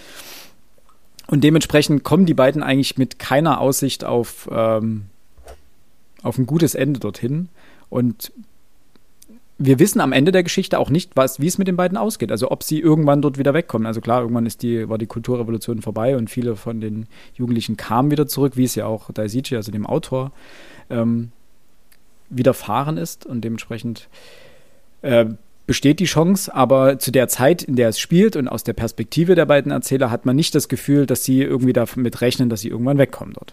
Und 1.27 1.43
dementsprechend 1.43 2.05
kommen 2.05 2.27
die 2.27 2.35
beiden 2.35 2.63
eigentlich 2.63 2.99
mit 2.99 3.19
keiner 3.19 3.61
Aussicht 3.61 4.05
auf, 4.05 4.49
ähm, 4.53 5.07
auf 6.23 6.39
ein 6.39 6.47
gutes 6.47 6.75
Ende 6.75 7.01
dorthin. 7.01 7.49
Und 7.89 8.33
wir 9.59 9.79
wissen 9.79 10.01
am 10.01 10.13
Ende 10.13 10.33
der 10.33 10.43
Geschichte 10.43 10.79
auch 10.79 10.91
nicht, 10.91 11.13
was, 11.17 11.41
wie 11.41 11.47
es 11.47 11.59
mit 11.59 11.67
den 11.67 11.77
beiden 11.77 11.97
ausgeht. 11.97 12.31
Also 12.31 12.51
ob 12.51 12.63
sie 12.63 12.79
irgendwann 12.79 13.23
dort 13.23 13.39
wieder 13.39 13.55
wegkommen. 13.55 13.87
Also 13.87 14.01
klar, 14.01 14.21
irgendwann 14.21 14.47
ist 14.47 14.63
die, 14.63 14.89
war 14.89 14.99
die 14.99 15.07
Kulturrevolution 15.07 15.83
vorbei 15.83 16.17
und 16.17 16.31
viele 16.31 16.57
von 16.57 16.81
den 16.81 17.07
Jugendlichen 17.35 17.77
kamen 17.77 18.11
wieder 18.11 18.27
zurück, 18.27 18.57
wie 18.57 18.65
es 18.65 18.75
ja 18.75 18.87
auch 18.87 19.11
Daisichi, 19.11 19.57
also 19.57 19.73
dem 19.73 19.87
Autor, 19.87 20.31
ähm, 20.91 21.33
widerfahren 22.29 22.99
ist. 22.99 23.25
Und 23.25 23.41
dementsprechend 23.41 24.09
äh, 25.03 25.27
besteht 25.67 26.01
die 26.01 26.05
Chance, 26.05 26.55
aber 26.55 26.99
zu 26.99 27.11
der 27.11 27.29
Zeit, 27.29 27.63
in 27.63 27.77
der 27.77 27.89
es 27.89 27.99
spielt 27.99 28.37
und 28.37 28.49
aus 28.49 28.63
der 28.65 28.73
Perspektive 28.73 29.35
der 29.35 29.47
beiden 29.47 29.73
Erzähler 29.73 30.11
hat 30.11 30.25
man 30.25 30.37
nicht 30.37 30.55
das 30.55 30.69
Gefühl, 30.69 31.07
dass 31.07 31.25
sie 31.25 31.43
irgendwie 31.43 31.73
damit 31.73 32.21
rechnen, 32.21 32.49
dass 32.49 32.61
sie 32.61 32.69
irgendwann 32.69 32.99
wegkommen 32.99 33.35
dort. 33.35 33.53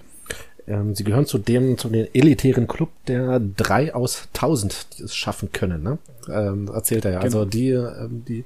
Ähm, 0.67 0.95
sie 0.95 1.03
gehören 1.03 1.25
zu 1.25 1.37
dem, 1.37 1.77
zu 1.77 1.89
den 1.89 2.07
elitären 2.13 2.67
Club 2.67 2.89
der 3.07 3.39
drei 3.39 3.93
aus 3.93 4.29
tausend, 4.31 4.87
die 4.97 5.03
es 5.03 5.15
schaffen 5.15 5.51
können, 5.51 5.83
ne? 5.83 5.97
Ähm, 6.29 6.69
erzählt 6.73 7.03
er 7.05 7.11
ja. 7.11 7.19
Also 7.19 7.45
genau. 7.45 7.45
Also 7.45 7.49
die, 7.49 7.69
ähm, 7.69 8.25
die 8.25 8.45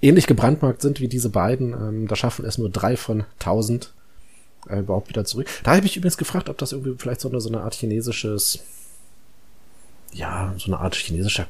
ähnlich 0.00 0.26
gebrandmarkt 0.26 0.80
sind 0.80 1.00
wie 1.00 1.08
diese 1.08 1.28
beiden, 1.28 1.72
ähm, 1.72 2.08
da 2.08 2.16
schaffen 2.16 2.44
es 2.46 2.56
nur 2.56 2.70
drei 2.70 2.96
von 2.96 3.24
tausend 3.38 3.92
äh, 4.68 4.78
überhaupt 4.78 5.08
wieder 5.08 5.24
zurück. 5.24 5.48
Da 5.64 5.76
habe 5.76 5.84
ich 5.84 5.96
übrigens 5.96 6.16
gefragt, 6.16 6.48
ob 6.48 6.56
das 6.58 6.72
irgendwie 6.72 6.94
vielleicht 6.96 7.20
so 7.20 7.28
eine, 7.28 7.40
so 7.40 7.50
eine 7.50 7.60
Art 7.60 7.74
chinesisches, 7.74 8.60
ja, 10.12 10.54
so 10.56 10.72
eine 10.72 10.80
Art 10.80 10.94
chinesischer 10.94 11.46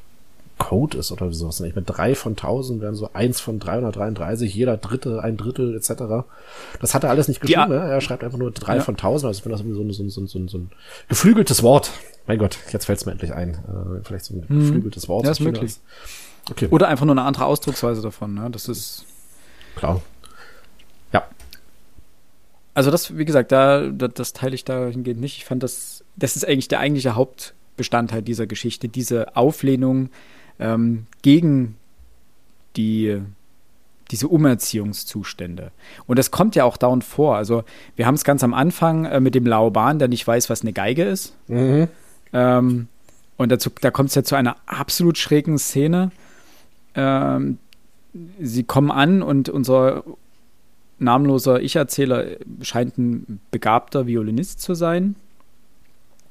Code 0.58 0.98
ist 0.98 1.10
oder 1.10 1.32
sowas. 1.32 1.60
Nicht 1.60 1.76
mit 1.76 1.84
drei 1.86 2.14
von 2.14 2.36
tausend 2.36 2.80
wären 2.80 2.94
so 2.94 3.10
eins 3.12 3.40
von 3.40 3.58
333, 3.58 4.54
jeder 4.54 4.76
Dritte, 4.76 5.22
ein 5.22 5.36
Drittel 5.36 5.74
etc. 5.76 6.26
Das 6.80 6.94
hat 6.94 7.04
er 7.04 7.10
alles 7.10 7.28
nicht 7.28 7.40
geschrieben. 7.40 7.60
Ja. 7.60 7.66
Ne? 7.66 7.90
Er 7.90 8.00
schreibt 8.00 8.22
einfach 8.22 8.38
nur 8.38 8.50
drei 8.50 8.76
ja. 8.76 8.82
von 8.82 8.96
tausend. 8.96 9.26
Also 9.26 9.38
ich 9.38 9.42
finde 9.42 9.58
das 9.58 9.66
irgendwie 9.66 9.94
so, 9.94 10.08
so, 10.08 10.26
so, 10.26 10.46
so, 10.46 10.58
ein 10.58 10.70
geflügeltes 11.08 11.62
Wort. 11.62 11.90
Mein 12.26 12.38
Gott, 12.38 12.58
jetzt 12.72 12.86
fällt 12.86 12.98
es 12.98 13.06
mir 13.06 13.12
endlich 13.12 13.32
ein. 13.32 13.50
Äh, 13.50 14.04
vielleicht 14.04 14.26
so 14.26 14.34
ein 14.34 14.44
mhm. 14.48 14.60
geflügeltes 14.60 15.08
Wort. 15.08 15.24
Ja, 15.24 15.32
ist 15.32 15.40
möglich. 15.40 15.74
Okay. 16.50 16.68
Oder 16.70 16.88
einfach 16.88 17.04
nur 17.04 17.14
eine 17.14 17.22
andere 17.22 17.46
Ausdrucksweise 17.46 18.02
davon. 18.02 18.34
Ne? 18.34 18.48
Das 18.50 18.68
ist 18.68 19.06
klar. 19.76 20.00
Ja. 21.12 21.24
Also 22.74 22.90
das, 22.90 23.16
wie 23.16 23.24
gesagt, 23.24 23.50
da, 23.50 23.88
da 23.88 24.08
das 24.08 24.32
teile 24.32 24.54
ich 24.54 24.64
dahingehend 24.64 25.20
nicht. 25.20 25.38
Ich 25.38 25.44
fand 25.44 25.62
das, 25.62 26.04
das 26.16 26.36
ist 26.36 26.46
eigentlich 26.46 26.68
der 26.68 26.80
eigentliche 26.80 27.14
Hauptbestandteil 27.16 28.22
dieser 28.22 28.46
Geschichte, 28.46 28.88
diese 28.88 29.36
Auflehnung 29.36 30.10
ähm, 30.58 31.06
gegen 31.22 31.76
die 32.76 33.20
diese 34.10 34.28
Umerziehungszustände. 34.28 35.72
Und 36.06 36.18
das 36.18 36.30
kommt 36.30 36.56
ja 36.56 36.64
auch 36.64 36.76
dauernd 36.76 37.04
vor. 37.04 37.36
Also 37.36 37.64
wir 37.96 38.06
haben 38.06 38.14
es 38.14 38.24
ganz 38.24 38.44
am 38.44 38.54
Anfang 38.54 39.06
äh, 39.06 39.20
mit 39.20 39.34
dem 39.34 39.46
Laoban, 39.46 39.98
der 39.98 40.08
nicht 40.08 40.26
weiß, 40.26 40.50
was 40.50 40.62
eine 40.62 40.72
Geige 40.72 41.04
ist. 41.04 41.34
Mhm. 41.48 41.88
Ähm, 42.32 42.88
und 43.36 43.50
dazu, 43.50 43.70
da 43.80 43.90
kommt 43.90 44.10
es 44.10 44.14
ja 44.14 44.22
zu 44.22 44.36
einer 44.36 44.56
absolut 44.66 45.18
schrägen 45.18 45.58
Szene. 45.58 46.12
Ähm, 46.94 47.58
sie 48.40 48.62
kommen 48.62 48.90
an 48.90 49.22
und 49.22 49.48
unser 49.48 50.04
namenloser 50.98 51.60
Ich-Erzähler 51.60 52.24
scheint 52.62 52.98
ein 52.98 53.40
begabter 53.50 54.06
Violinist 54.06 54.60
zu 54.60 54.74
sein 54.74 55.16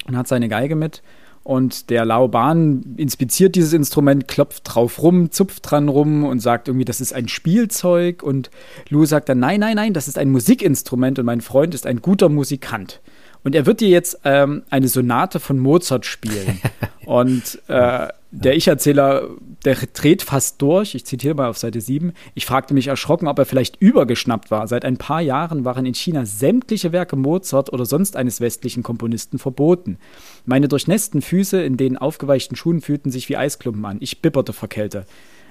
und 0.07 0.15
hat 0.15 0.27
seine 0.27 0.47
Geige 0.47 0.75
mit 0.75 1.01
Und 1.43 1.89
der 1.89 2.05
Laoban 2.05 2.95
inspiziert 2.95 3.55
dieses 3.55 3.73
Instrument, 3.73 4.29
klopft 4.29 4.61
drauf 4.65 5.01
rum, 5.01 5.29
zupft 5.31 5.69
dran 5.69 5.89
rum 5.89 6.23
und 6.23 6.39
sagt 6.39 6.69
irgendwie, 6.69 6.85
das 6.85 7.01
ist 7.01 7.13
ein 7.13 7.27
Spielzeug. 7.27 8.23
Und 8.23 8.49
Lou 8.89 9.05
sagt 9.05 9.27
dann, 9.27 9.39
nein, 9.39 9.59
nein, 9.59 9.75
nein, 9.75 9.93
das 9.93 10.07
ist 10.07 10.17
ein 10.17 10.31
Musikinstrument 10.31 11.19
und 11.19 11.25
mein 11.25 11.41
Freund 11.41 11.75
ist 11.75 11.85
ein 11.85 12.01
guter 12.01 12.29
Musikant. 12.29 13.01
Und 13.43 13.55
er 13.55 13.65
wird 13.65 13.81
dir 13.81 13.89
jetzt 13.89 14.21
ähm, 14.23 14.63
eine 14.69 14.87
Sonate 14.87 15.41
von 15.41 15.59
Mozart 15.59 16.05
spielen. 16.05 16.61
und 17.05 17.59
äh, 17.67 18.07
der 18.35 18.55
Ich-Erzähler, 18.55 19.27
der 19.63 19.75
dreht 19.75 20.23
fast 20.23 20.59
durch. 20.59 20.95
Ich 20.95 21.05
zitiere 21.05 21.35
mal 21.35 21.49
auf 21.49 21.59
Seite 21.59 21.79
7. 21.79 22.13
Ich 22.33 22.47
fragte 22.47 22.73
mich 22.73 22.87
erschrocken, 22.87 23.27
ob 23.27 23.37
er 23.37 23.45
vielleicht 23.45 23.79
übergeschnappt 23.79 24.49
war. 24.49 24.67
Seit 24.67 24.85
ein 24.85 24.97
paar 24.97 25.21
Jahren 25.21 25.65
waren 25.65 25.85
in 25.85 25.93
China 25.93 26.25
sämtliche 26.25 26.91
Werke 26.91 27.15
Mozart 27.15 27.71
oder 27.71 27.85
sonst 27.85 28.15
eines 28.15 28.41
westlichen 28.41 28.81
Komponisten 28.81 29.37
verboten. 29.37 29.99
Meine 30.45 30.67
durchnässten 30.67 31.21
Füße 31.21 31.61
in 31.61 31.77
den 31.77 31.95
aufgeweichten 31.95 32.57
Schuhen 32.57 32.81
fühlten 32.81 33.11
sich 33.11 33.29
wie 33.29 33.37
Eisklumpen 33.37 33.85
an. 33.85 33.97
Ich 33.99 34.19
bibberte 34.23 34.51
vor 34.51 34.67
Kälte. 34.67 35.05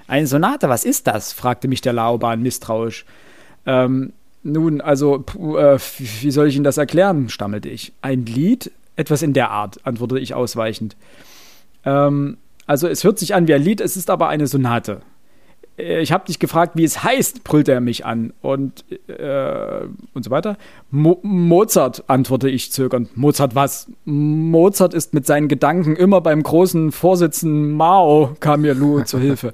Eine 0.05 0.27
Sonate, 0.27 0.67
was 0.67 0.83
ist 0.83 1.07
das? 1.07 1.31
fragte 1.31 1.69
mich 1.69 1.79
der 1.79 1.93
Laoban 1.93 2.41
misstrauisch. 2.41 3.05
Ähm, 3.65 4.11
nun, 4.43 4.81
also, 4.81 5.23
äh, 5.57 5.79
wie 6.19 6.31
soll 6.31 6.49
ich 6.49 6.55
Ihnen 6.57 6.65
das 6.65 6.77
erklären? 6.77 7.29
stammelte 7.29 7.69
ich. 7.69 7.93
Ein 8.01 8.25
Lied? 8.25 8.71
Etwas 8.97 9.21
in 9.21 9.31
der 9.31 9.51
Art, 9.51 9.79
antwortete 9.85 10.19
ich 10.19 10.33
ausweichend. 10.33 10.97
Ähm, 11.85 12.37
also 12.65 12.87
es 12.87 13.03
hört 13.03 13.19
sich 13.19 13.35
an 13.35 13.47
wie 13.47 13.53
ein 13.53 13.61
Lied, 13.61 13.81
es 13.81 13.97
ist 13.97 14.09
aber 14.09 14.29
eine 14.29 14.47
Sonate. 14.47 15.01
Äh, 15.77 16.01
ich 16.01 16.11
habe 16.11 16.25
dich 16.25 16.39
gefragt, 16.39 16.73
wie 16.75 16.83
es 16.83 17.03
heißt, 17.03 17.43
brüllte 17.43 17.71
er 17.71 17.81
mich 17.81 18.05
an 18.05 18.33
und, 18.41 18.85
äh, 19.07 19.81
und 20.13 20.23
so 20.23 20.31
weiter. 20.31 20.57
Mo 20.91 21.19
Mozart, 21.23 22.03
antwortete 22.07 22.51
ich 22.51 22.71
zögernd. 22.71 23.17
Mozart 23.17 23.55
was? 23.55 23.87
Mozart 24.05 24.93
ist 24.93 25.13
mit 25.13 25.25
seinen 25.25 25.47
Gedanken 25.47 25.95
immer 25.95 26.21
beim 26.21 26.43
großen 26.43 26.91
Vorsitzenden 26.91 27.73
Mao, 27.73 28.35
kam 28.39 28.61
mir 28.61 28.73
Lou 28.73 29.01
zur 29.01 29.19
Hilfe. 29.19 29.53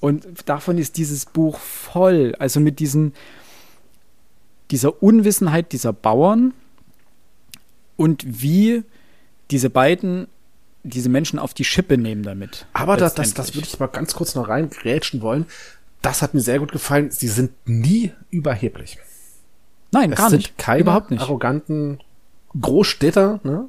Und 0.00 0.26
davon 0.46 0.78
ist 0.78 0.96
dieses 0.96 1.26
Buch 1.26 1.58
voll. 1.58 2.34
Also 2.38 2.60
mit 2.60 2.78
diesen, 2.78 3.14
dieser 4.70 5.02
Unwissenheit 5.02 5.72
dieser 5.72 5.92
Bauern 5.92 6.54
und 7.96 8.24
wie 8.42 8.82
diese 9.50 9.68
beiden 9.68 10.28
diese 10.82 11.08
Menschen 11.08 11.38
auf 11.38 11.54
die 11.54 11.64
Schippe 11.64 11.98
nehmen 11.98 12.22
damit. 12.22 12.66
Aber 12.72 12.96
das, 12.96 13.14
das, 13.14 13.34
das 13.34 13.54
würde 13.54 13.66
ich 13.66 13.78
mal 13.78 13.86
ganz 13.86 14.14
kurz 14.14 14.34
noch 14.34 14.48
reingrätschen 14.48 15.20
wollen. 15.20 15.46
Das 16.02 16.22
hat 16.22 16.32
mir 16.34 16.40
sehr 16.40 16.58
gut 16.58 16.72
gefallen. 16.72 17.10
Sie 17.10 17.28
sind 17.28 17.52
nie 17.66 18.12
überheblich. 18.30 18.98
Nein, 19.92 20.12
es 20.12 20.18
gar 20.18 20.30
nicht. 20.30 20.56
Keine 20.56 20.80
Überhaupt 20.80 21.10
nicht. 21.10 21.20
arroganten 21.20 22.00
Großstädter. 22.58 23.40
Ne? 23.42 23.68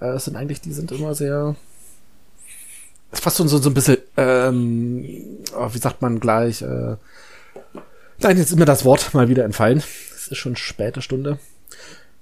Äh, 0.00 0.06
es 0.06 0.24
sind 0.24 0.36
eigentlich, 0.36 0.60
die 0.60 0.72
sind 0.72 0.90
immer 0.92 1.14
sehr. 1.14 1.54
Es 3.10 3.18
ist 3.18 3.24
fast 3.24 3.36
so, 3.36 3.46
so, 3.46 3.58
so 3.58 3.70
ein 3.70 3.74
bisschen, 3.74 3.98
ähm, 4.16 5.04
oh, 5.54 5.68
wie 5.72 5.78
sagt 5.78 6.00
man 6.00 6.18
gleich, 6.18 6.62
äh, 6.62 6.96
nein, 8.18 8.38
jetzt 8.38 8.50
ist 8.50 8.58
mir 8.58 8.64
das 8.64 8.86
Wort 8.86 9.12
mal 9.12 9.28
wieder 9.28 9.44
entfallen. 9.44 9.78
Es 9.78 10.28
ist 10.28 10.38
schon 10.38 10.56
späte 10.56 11.02
Stunde. 11.02 11.38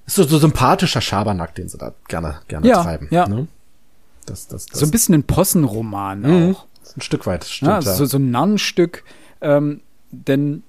Es 0.04 0.18
ist 0.18 0.24
so, 0.24 0.24
so 0.24 0.38
sympathischer 0.38 1.00
Schabernack, 1.00 1.54
den 1.54 1.68
sie 1.68 1.78
da 1.78 1.94
gerne, 2.08 2.40
gerne 2.48 2.66
ja, 2.66 2.82
treiben. 2.82 3.06
Ja. 3.12 3.28
Ne? 3.28 3.46
Das, 4.26 4.48
das, 4.48 4.66
das. 4.66 4.78
So 4.78 4.86
ein 4.86 4.90
bisschen 4.90 5.14
ein 5.14 5.24
Possenroman 5.24 6.20
mhm. 6.20 6.54
auch. 6.54 6.66
Ein 6.96 7.02
Stück 7.02 7.26
weit, 7.26 7.44
stimmt. 7.44 7.70
Ja, 7.70 7.82
so, 7.82 8.04
so 8.04 8.18
ein 8.18 8.30
Narrenstück. 8.30 9.04
Ähm, 9.40 9.80
denn 10.10 10.62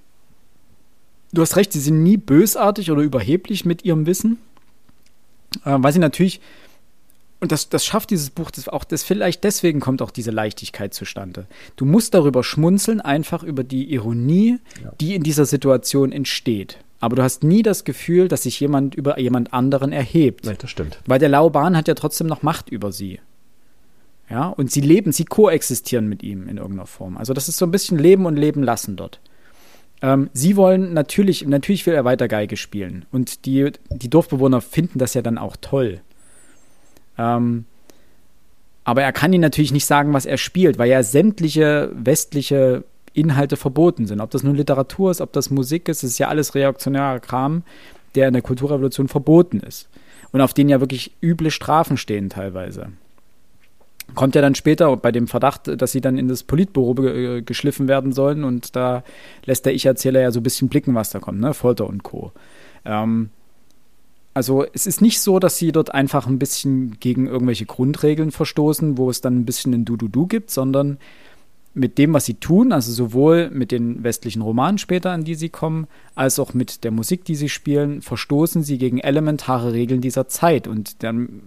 du 1.34 1.42
hast 1.42 1.56
recht, 1.56 1.74
sie 1.74 1.80
sind 1.80 2.04
nie 2.04 2.18
bösartig 2.18 2.92
oder 2.92 3.02
überheblich 3.02 3.66
mit 3.66 3.84
ihrem 3.84 4.06
Wissen. 4.06 4.38
Äh, 5.66 5.78
weil 5.78 5.94
sie 5.94 6.00
natürlich, 6.00 6.42
und 7.40 7.52
das, 7.52 7.70
das 7.70 7.86
schafft 7.86 8.12
dieses 8.12 8.30
Buch 8.30 8.52
das 8.52 8.68
auch, 8.68 8.84
das 8.84 9.04
vielleicht 9.04 9.44
deswegen 9.44 9.80
kommt 9.80 10.02
auch 10.02 10.12
diese 10.12 10.32
Leichtigkeit 10.32 10.94
zustande. 10.94 11.48
Du 11.76 11.86
musst 11.86 12.14
darüber 12.14 12.44
schmunzeln, 12.44 13.02
einfach 13.02 13.44
über 13.44 13.64
die 13.64 13.92
Ironie, 13.92 14.60
ja. 14.84 14.92
die 15.00 15.16
in 15.16 15.24
dieser 15.24 15.46
Situation 15.46 16.12
entsteht. 16.12 16.78
Aber 17.00 17.16
du 17.16 17.24
hast 17.24 17.44
nie 17.44 17.64
das 17.64 17.84
Gefühl, 17.84 18.28
dass 18.28 18.44
sich 18.44 18.60
jemand 18.60 18.94
über 18.94 19.18
jemand 19.20 19.54
anderen 19.54 19.92
erhebt. 19.92 20.46
Nein, 20.46 20.58
das 20.60 20.70
stimmt. 20.70 21.00
Weil 21.08 21.18
der 21.18 21.30
Lauban 21.30 21.76
hat 21.76 21.88
ja 21.88 21.96
trotzdem 21.96 22.28
noch 22.28 22.44
Macht 22.44 22.70
über 22.70 22.92
sie. 22.92 23.20
Ja, 24.32 24.48
und 24.48 24.72
sie 24.72 24.80
leben, 24.80 25.12
sie 25.12 25.26
koexistieren 25.26 26.08
mit 26.08 26.24
ihm 26.24 26.48
in 26.48 26.56
irgendeiner 26.56 26.88
Form. 26.88 27.18
Also 27.18 27.34
das 27.34 27.50
ist 27.50 27.58
so 27.58 27.66
ein 27.66 27.72
bisschen 27.72 28.00
Leben 28.00 28.26
und 28.26 28.38
Leben 28.38 28.64
lassen 28.64 28.96
dort. 28.96 29.20
Ähm, 30.02 30.30
sie 30.32 30.56
wollen 30.56 30.94
natürlich, 30.94 31.46
natürlich 31.46 31.86
will 31.86 31.94
er 31.94 32.06
weiter 32.06 32.30
Geige 32.30 32.56
spielen. 32.56 33.06
Und 33.12 33.46
die, 33.46 33.72
die 33.90 34.10
Dorfbewohner 34.10 34.62
finden 34.62 35.00
das 35.00 35.16
ja 35.16 35.22
dann 35.22 35.38
auch 35.38 35.58
toll. 35.60 36.00
Ähm, 37.18 37.66
aber 38.86 39.04
er 39.04 39.12
kann 39.12 39.34
ihnen 39.34 39.42
natürlich 39.42 39.74
nicht 39.74 39.86
sagen, 39.86 40.14
was 40.14 40.26
er 40.26 40.38
spielt, 40.38 40.78
weil 40.78 40.90
ja 40.90 41.04
sämtliche 41.04 41.92
westliche 41.94 42.86
Inhalte 43.14 43.58
verboten 43.58 44.08
sind. 44.08 44.22
Ob 44.22 44.32
das 44.32 44.44
nun 44.44 44.56
Literatur 44.56 45.12
ist, 45.12 45.20
ob 45.20 45.34
das 45.34 45.50
Musik 45.50 45.90
ist, 45.90 46.04
das 46.04 46.12
ist 46.12 46.20
ja 46.20 46.30
alles 46.30 46.56
reaktionärer 46.56 47.20
Kram, 47.20 47.64
der 48.16 48.28
in 48.30 48.34
der 48.34 48.42
Kulturrevolution 48.42 49.10
verboten 49.10 49.60
ist. 49.60 49.90
Und 50.32 50.40
auf 50.40 50.54
den 50.54 50.70
ja 50.70 50.80
wirklich 50.80 51.12
üble 51.22 51.52
Strafen 51.52 51.98
stehen 51.98 52.30
teilweise 52.30 52.94
kommt 54.16 54.36
ja 54.36 54.42
dann 54.42 54.56
später 54.56 54.96
bei 54.98 55.12
dem 55.12 55.28
Verdacht, 55.28 55.70
dass 55.82 55.92
sie 55.92 56.02
dann 56.02 56.18
in 56.18 56.28
das 56.28 56.44
Politbüro 56.44 57.04
äh, 57.06 57.42
geschliffen 57.42 57.88
werden 57.88 58.12
sollen 58.14 58.44
und 58.44 58.76
da 58.76 59.04
lässt 59.46 59.66
der 59.66 59.74
Ich-Erzähler 59.74 60.22
ja 60.22 60.32
so 60.32 60.40
ein 60.40 60.44
bisschen 60.44 60.70
blicken, 60.70 60.96
was 60.96 61.10
da 61.10 61.20
kommt, 61.20 61.40
ne? 61.40 61.54
Folter 61.54 61.88
und 61.88 62.04
Co. 62.04 62.32
Ähm, 62.86 63.30
also 64.34 64.66
es 64.74 64.88
ist 64.88 65.02
nicht 65.02 65.20
so, 65.20 65.40
dass 65.40 65.58
sie 65.58 65.72
dort 65.72 65.94
einfach 65.94 66.26
ein 66.28 66.40
bisschen 66.40 67.00
gegen 67.00 67.28
irgendwelche 67.28 67.66
Grundregeln 67.66 68.32
verstoßen, 68.32 68.98
wo 68.98 69.10
es 69.10 69.22
dann 69.22 69.40
ein 69.40 69.46
bisschen 69.46 69.74
ein 69.74 69.86
Du-Du-Du 69.86 70.28
gibt, 70.28 70.52
sondern 70.52 70.98
mit 71.74 71.98
dem, 71.98 72.14
was 72.14 72.26
sie 72.26 72.34
tun, 72.34 72.74
also 72.74 72.92
sowohl 72.92 73.50
mit 73.50 73.72
den 73.72 74.04
westlichen 74.04 74.42
Romanen 74.42 74.78
später, 74.78 75.12
an 75.12 75.24
die 75.24 75.36
sie 75.36 75.50
kommen, 75.50 75.88
als 76.16 76.38
auch 76.40 76.54
mit 76.54 76.84
der 76.84 76.92
Musik, 76.92 77.24
die 77.24 77.36
sie 77.36 77.50
spielen, 77.50 78.02
verstoßen 78.02 78.64
sie 78.64 78.78
gegen 78.78 79.00
elementare 79.00 79.72
Regeln 79.72 80.02
dieser 80.02 80.28
Zeit. 80.28 80.68
Und 80.68 81.04
dann, 81.04 81.42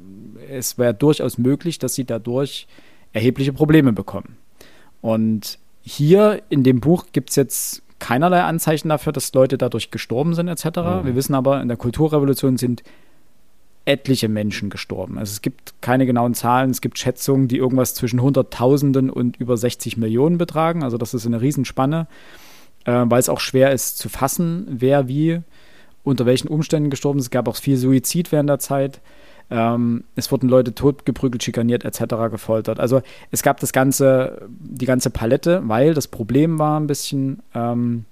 es 0.50 0.78
wäre 0.78 0.94
durchaus 0.94 1.38
möglich, 1.38 1.78
dass 1.78 1.94
sie 1.94 2.04
dadurch 2.04 2.66
erhebliche 3.12 3.52
Probleme 3.52 3.92
bekommen. 3.92 4.36
Und 5.00 5.58
hier 5.82 6.42
in 6.48 6.62
dem 6.62 6.80
Buch 6.80 7.06
gibt 7.12 7.30
es 7.30 7.36
jetzt 7.36 7.82
keinerlei 7.98 8.42
Anzeichen 8.42 8.88
dafür, 8.88 9.12
dass 9.12 9.32
Leute 9.32 9.58
dadurch 9.58 9.90
gestorben 9.90 10.34
sind, 10.34 10.48
etc. 10.48 10.64
Mhm. 10.64 11.04
Wir 11.04 11.14
wissen 11.14 11.34
aber, 11.34 11.60
in 11.60 11.68
der 11.68 11.76
Kulturrevolution 11.76 12.56
sind 12.56 12.82
etliche 13.86 14.28
Menschen 14.28 14.70
gestorben. 14.70 15.18
Also 15.18 15.32
es 15.32 15.42
gibt 15.42 15.74
keine 15.80 16.06
genauen 16.06 16.34
Zahlen, 16.34 16.70
es 16.70 16.80
gibt 16.80 16.98
Schätzungen, 16.98 17.48
die 17.48 17.58
irgendwas 17.58 17.94
zwischen 17.94 18.20
Hunderttausenden 18.20 19.10
und 19.10 19.36
über 19.36 19.56
60 19.56 19.96
Millionen 19.96 20.38
betragen. 20.38 20.82
Also 20.82 20.96
das 20.96 21.14
ist 21.14 21.26
eine 21.26 21.40
Riesenspanne, 21.40 22.06
äh, 22.84 23.04
weil 23.06 23.20
es 23.20 23.28
auch 23.28 23.40
schwer 23.40 23.72
ist 23.72 23.98
zu 23.98 24.08
fassen, 24.08 24.66
wer 24.70 25.06
wie, 25.06 25.40
unter 26.02 26.26
welchen 26.26 26.48
Umständen 26.48 26.90
gestorben 26.90 27.18
ist. 27.18 27.26
Es 27.26 27.30
gab 27.30 27.48
auch 27.48 27.56
viel 27.56 27.76
Suizid 27.76 28.32
während 28.32 28.48
der 28.48 28.58
Zeit. 28.58 29.00
Ähm, 29.50 30.04
es 30.16 30.32
wurden 30.32 30.48
Leute 30.48 30.74
totgeprügelt, 30.74 31.42
schikaniert 31.42 31.84
etc. 31.84 32.30
gefoltert. 32.30 32.80
Also 32.80 33.02
es 33.30 33.42
gab 33.42 33.60
das 33.60 33.72
ganze, 33.72 34.48
die 34.48 34.86
ganze 34.86 35.10
Palette, 35.10 35.62
weil 35.66 35.94
das 35.94 36.08
Problem 36.08 36.58
war 36.58 36.80
ein 36.80 36.86
bisschen, 36.86 37.42
ähm, 37.54 38.04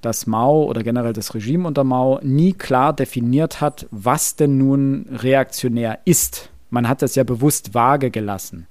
dass 0.00 0.26
Mao 0.26 0.64
oder 0.64 0.82
generell 0.82 1.12
das 1.12 1.34
Regime 1.34 1.66
unter 1.66 1.84
Mao 1.84 2.20
nie 2.22 2.52
klar 2.52 2.92
definiert 2.92 3.60
hat, 3.60 3.86
was 3.90 4.36
denn 4.36 4.58
nun 4.58 5.06
reaktionär 5.10 6.00
ist. 6.04 6.50
Man 6.70 6.88
hat 6.88 7.02
das 7.02 7.14
ja 7.14 7.24
bewusst 7.24 7.74
vage 7.74 8.10
gelassen 8.10 8.66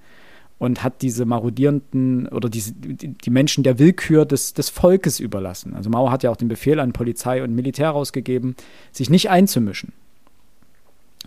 und 0.58 0.84
hat 0.84 1.02
diese 1.02 1.26
marodierenden 1.26 2.28
oder 2.28 2.50
diese, 2.50 2.74
die 2.74 3.30
Menschen 3.30 3.64
der 3.64 3.80
Willkür 3.80 4.26
des, 4.26 4.54
des 4.54 4.70
Volkes 4.70 5.20
überlassen. 5.20 5.74
Also 5.74 5.90
Mao 5.90 6.12
hat 6.12 6.24
ja 6.24 6.32
auch 6.32 6.38
den 6.38 6.50
Befehl 6.50 6.80
an 6.80 6.94
Polizei 6.94 7.44
und 7.44 7.56
Militär 7.56 7.90
rausgegeben, 7.90 8.56
sich 8.92 9.10
nicht 9.10 9.30
einzumischen. 9.30 9.94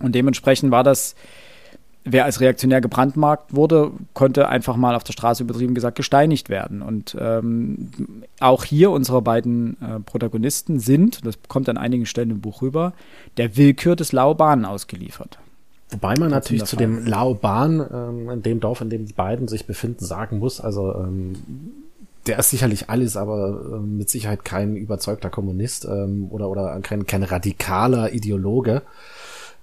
Und 0.01 0.15
dementsprechend 0.15 0.71
war 0.71 0.85
das 0.85 1.15
wer 2.05 2.25
als 2.25 2.41
reaktionär 2.41 2.81
gebrandmarkt 2.81 3.55
wurde, 3.55 3.93
konnte 4.13 4.49
einfach 4.49 4.77
mal 4.77 4.95
auf 4.95 5.05
der 5.05 5.13
Straße 5.13 5.43
übertrieben 5.43 5.75
gesagt 5.75 5.97
gesteinigt 5.97 6.49
werden. 6.49 6.83
Und 6.83 7.17
ähm, 7.19 7.91
auch 8.41 8.65
hier 8.65 8.91
unsere 8.91 9.23
beiden 9.23 9.77
äh, 9.81 10.01
Protagonisten 10.01 10.81
sind, 10.81 11.25
das 11.25 11.39
kommt 11.49 11.69
an 11.69 11.79
einigen 11.79 12.07
Stellen 12.07 12.31
im 12.31 12.41
Buch 12.41 12.63
rüber, 12.63 12.93
der 13.37 13.57
Willkür 13.57 13.97
des 13.97 14.13
Laoban 14.13 14.65
ausgeliefert. 14.65 15.39
Wobei 15.91 16.15
man 16.19 16.31
natürlich 16.31 16.65
zu 16.65 16.77
dem 16.77 17.07
Laoban, 17.07 17.87
ähm, 17.93 18.31
in 18.31 18.43
dem 18.43 18.61
Dorf, 18.61 18.81
in 18.81 18.89
dem 18.89 19.07
die 19.07 19.13
beiden 19.13 19.47
sich 19.47 19.67
befinden, 19.67 20.05
sagen 20.05 20.39
muss, 20.39 20.61
also 20.61 20.95
ähm, 20.95 21.35
der 22.27 22.39
ist 22.39 22.51
sicherlich 22.51 22.89
alles, 22.89 23.17
aber 23.17 23.61
ähm, 23.75 23.99
mit 23.99 24.09
Sicherheit 24.09 24.45
kein 24.45 24.77
überzeugter 24.77 25.29
Kommunist 25.29 25.85
ähm, 25.85 26.29
oder, 26.31 26.49
oder 26.49 26.81
kein, 26.81 27.07
kein 27.07 27.25
radikaler 27.25 28.13
Ideologe. 28.13 28.83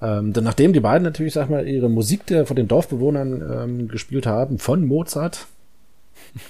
Ähm, 0.01 0.33
denn 0.33 0.43
nachdem 0.43 0.73
die 0.73 0.79
beiden 0.79 1.03
natürlich, 1.03 1.33
sag 1.33 1.49
mal, 1.49 1.67
ihre 1.67 1.89
Musik 1.89 2.25
der 2.27 2.45
von 2.45 2.55
den 2.55 2.67
Dorfbewohnern 2.67 3.41
ähm, 3.41 3.87
gespielt 3.89 4.25
haben, 4.25 4.59
von 4.59 4.85
Mozart, 4.85 5.47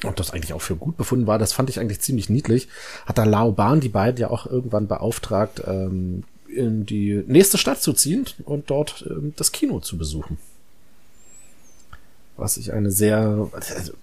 und 0.03 0.19
das 0.19 0.31
eigentlich 0.31 0.53
auch 0.53 0.61
für 0.61 0.75
gut 0.75 0.97
befunden 0.97 1.25
war, 1.27 1.39
das 1.39 1.53
fand 1.53 1.69
ich 1.69 1.79
eigentlich 1.79 2.01
ziemlich 2.01 2.29
niedlich, 2.29 2.67
hat 3.05 3.17
da 3.17 3.23
Laoban 3.23 3.79
die 3.79 3.89
beiden 3.89 4.19
ja 4.19 4.29
auch 4.29 4.45
irgendwann 4.45 4.87
beauftragt, 4.87 5.63
ähm, 5.65 6.23
in 6.47 6.85
die 6.85 7.23
nächste 7.27 7.57
Stadt 7.57 7.81
zu 7.81 7.93
ziehen 7.93 8.25
und 8.45 8.69
dort 8.69 9.05
ähm, 9.09 9.33
das 9.35 9.51
Kino 9.51 9.79
zu 9.79 9.97
besuchen. 9.97 10.37
was 12.37 12.57
ich 12.57 12.71
eine 12.71 12.91
sehr, 12.91 13.49
also, 13.51 13.93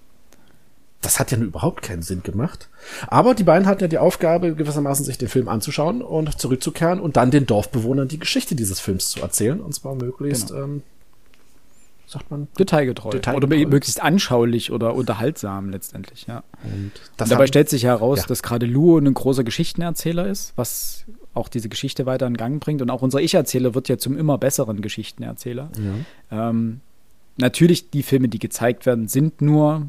das 1.01 1.19
hat 1.19 1.31
ja 1.31 1.37
nur 1.37 1.47
überhaupt 1.47 1.83
keinen 1.83 2.01
Sinn 2.01 2.23
gemacht. 2.23 2.69
Aber 3.07 3.35
die 3.35 3.43
beiden 3.43 3.67
hatten 3.67 3.81
ja 3.81 3.87
die 3.87 3.99
Aufgabe, 3.99 4.55
gewissermaßen 4.55 5.05
sich 5.05 5.17
den 5.17 5.27
Film 5.27 5.47
anzuschauen 5.47 6.01
und 6.01 6.39
zurückzukehren 6.39 6.99
und 6.99 7.17
dann 7.17 7.31
den 7.31 7.45
Dorfbewohnern 7.45 8.07
die 8.07 8.19
Geschichte 8.19 8.55
dieses 8.55 8.79
Films 8.79 9.09
zu 9.11 9.21
erzählen. 9.21 9.59
Und 9.59 9.73
zwar 9.73 9.93
möglichst, 9.95 10.49
genau. 10.49 10.63
ähm, 10.63 10.83
sagt 12.07 12.31
man? 12.31 12.47
Detailgetreu. 12.57 13.11
Detailgetreu. 13.11 13.55
Oder 13.57 13.69
möglichst 13.69 14.01
anschaulich 14.01 14.71
oder 14.71 14.95
unterhaltsam 14.95 15.69
letztendlich, 15.69 16.25
ja. 16.27 16.43
Und, 16.63 16.73
und 16.73 16.91
dabei 17.17 17.35
haben, 17.35 17.47
stellt 17.47 17.69
sich 17.69 17.83
heraus, 17.83 18.19
ja. 18.19 18.25
dass 18.25 18.41
gerade 18.41 18.65
Luo 18.65 18.97
ein 18.97 19.13
großer 19.13 19.43
Geschichtenerzähler 19.43 20.27
ist, 20.27 20.53
was 20.55 21.05
auch 21.35 21.47
diese 21.47 21.69
Geschichte 21.69 22.07
weiter 22.07 22.25
in 22.25 22.37
Gang 22.37 22.59
bringt. 22.59 22.81
Und 22.81 22.89
auch 22.89 23.03
unser 23.03 23.21
Ich-Erzähler 23.21 23.75
wird 23.75 23.87
ja 23.87 23.99
zum 23.99 24.17
immer 24.17 24.39
besseren 24.39 24.81
Geschichtenerzähler. 24.81 25.69
Ja. 26.31 26.49
Ähm, 26.49 26.81
natürlich, 27.35 27.91
die 27.91 28.01
Filme, 28.01 28.29
die 28.29 28.39
gezeigt 28.39 28.87
werden, 28.87 29.07
sind 29.07 29.41
nur 29.41 29.87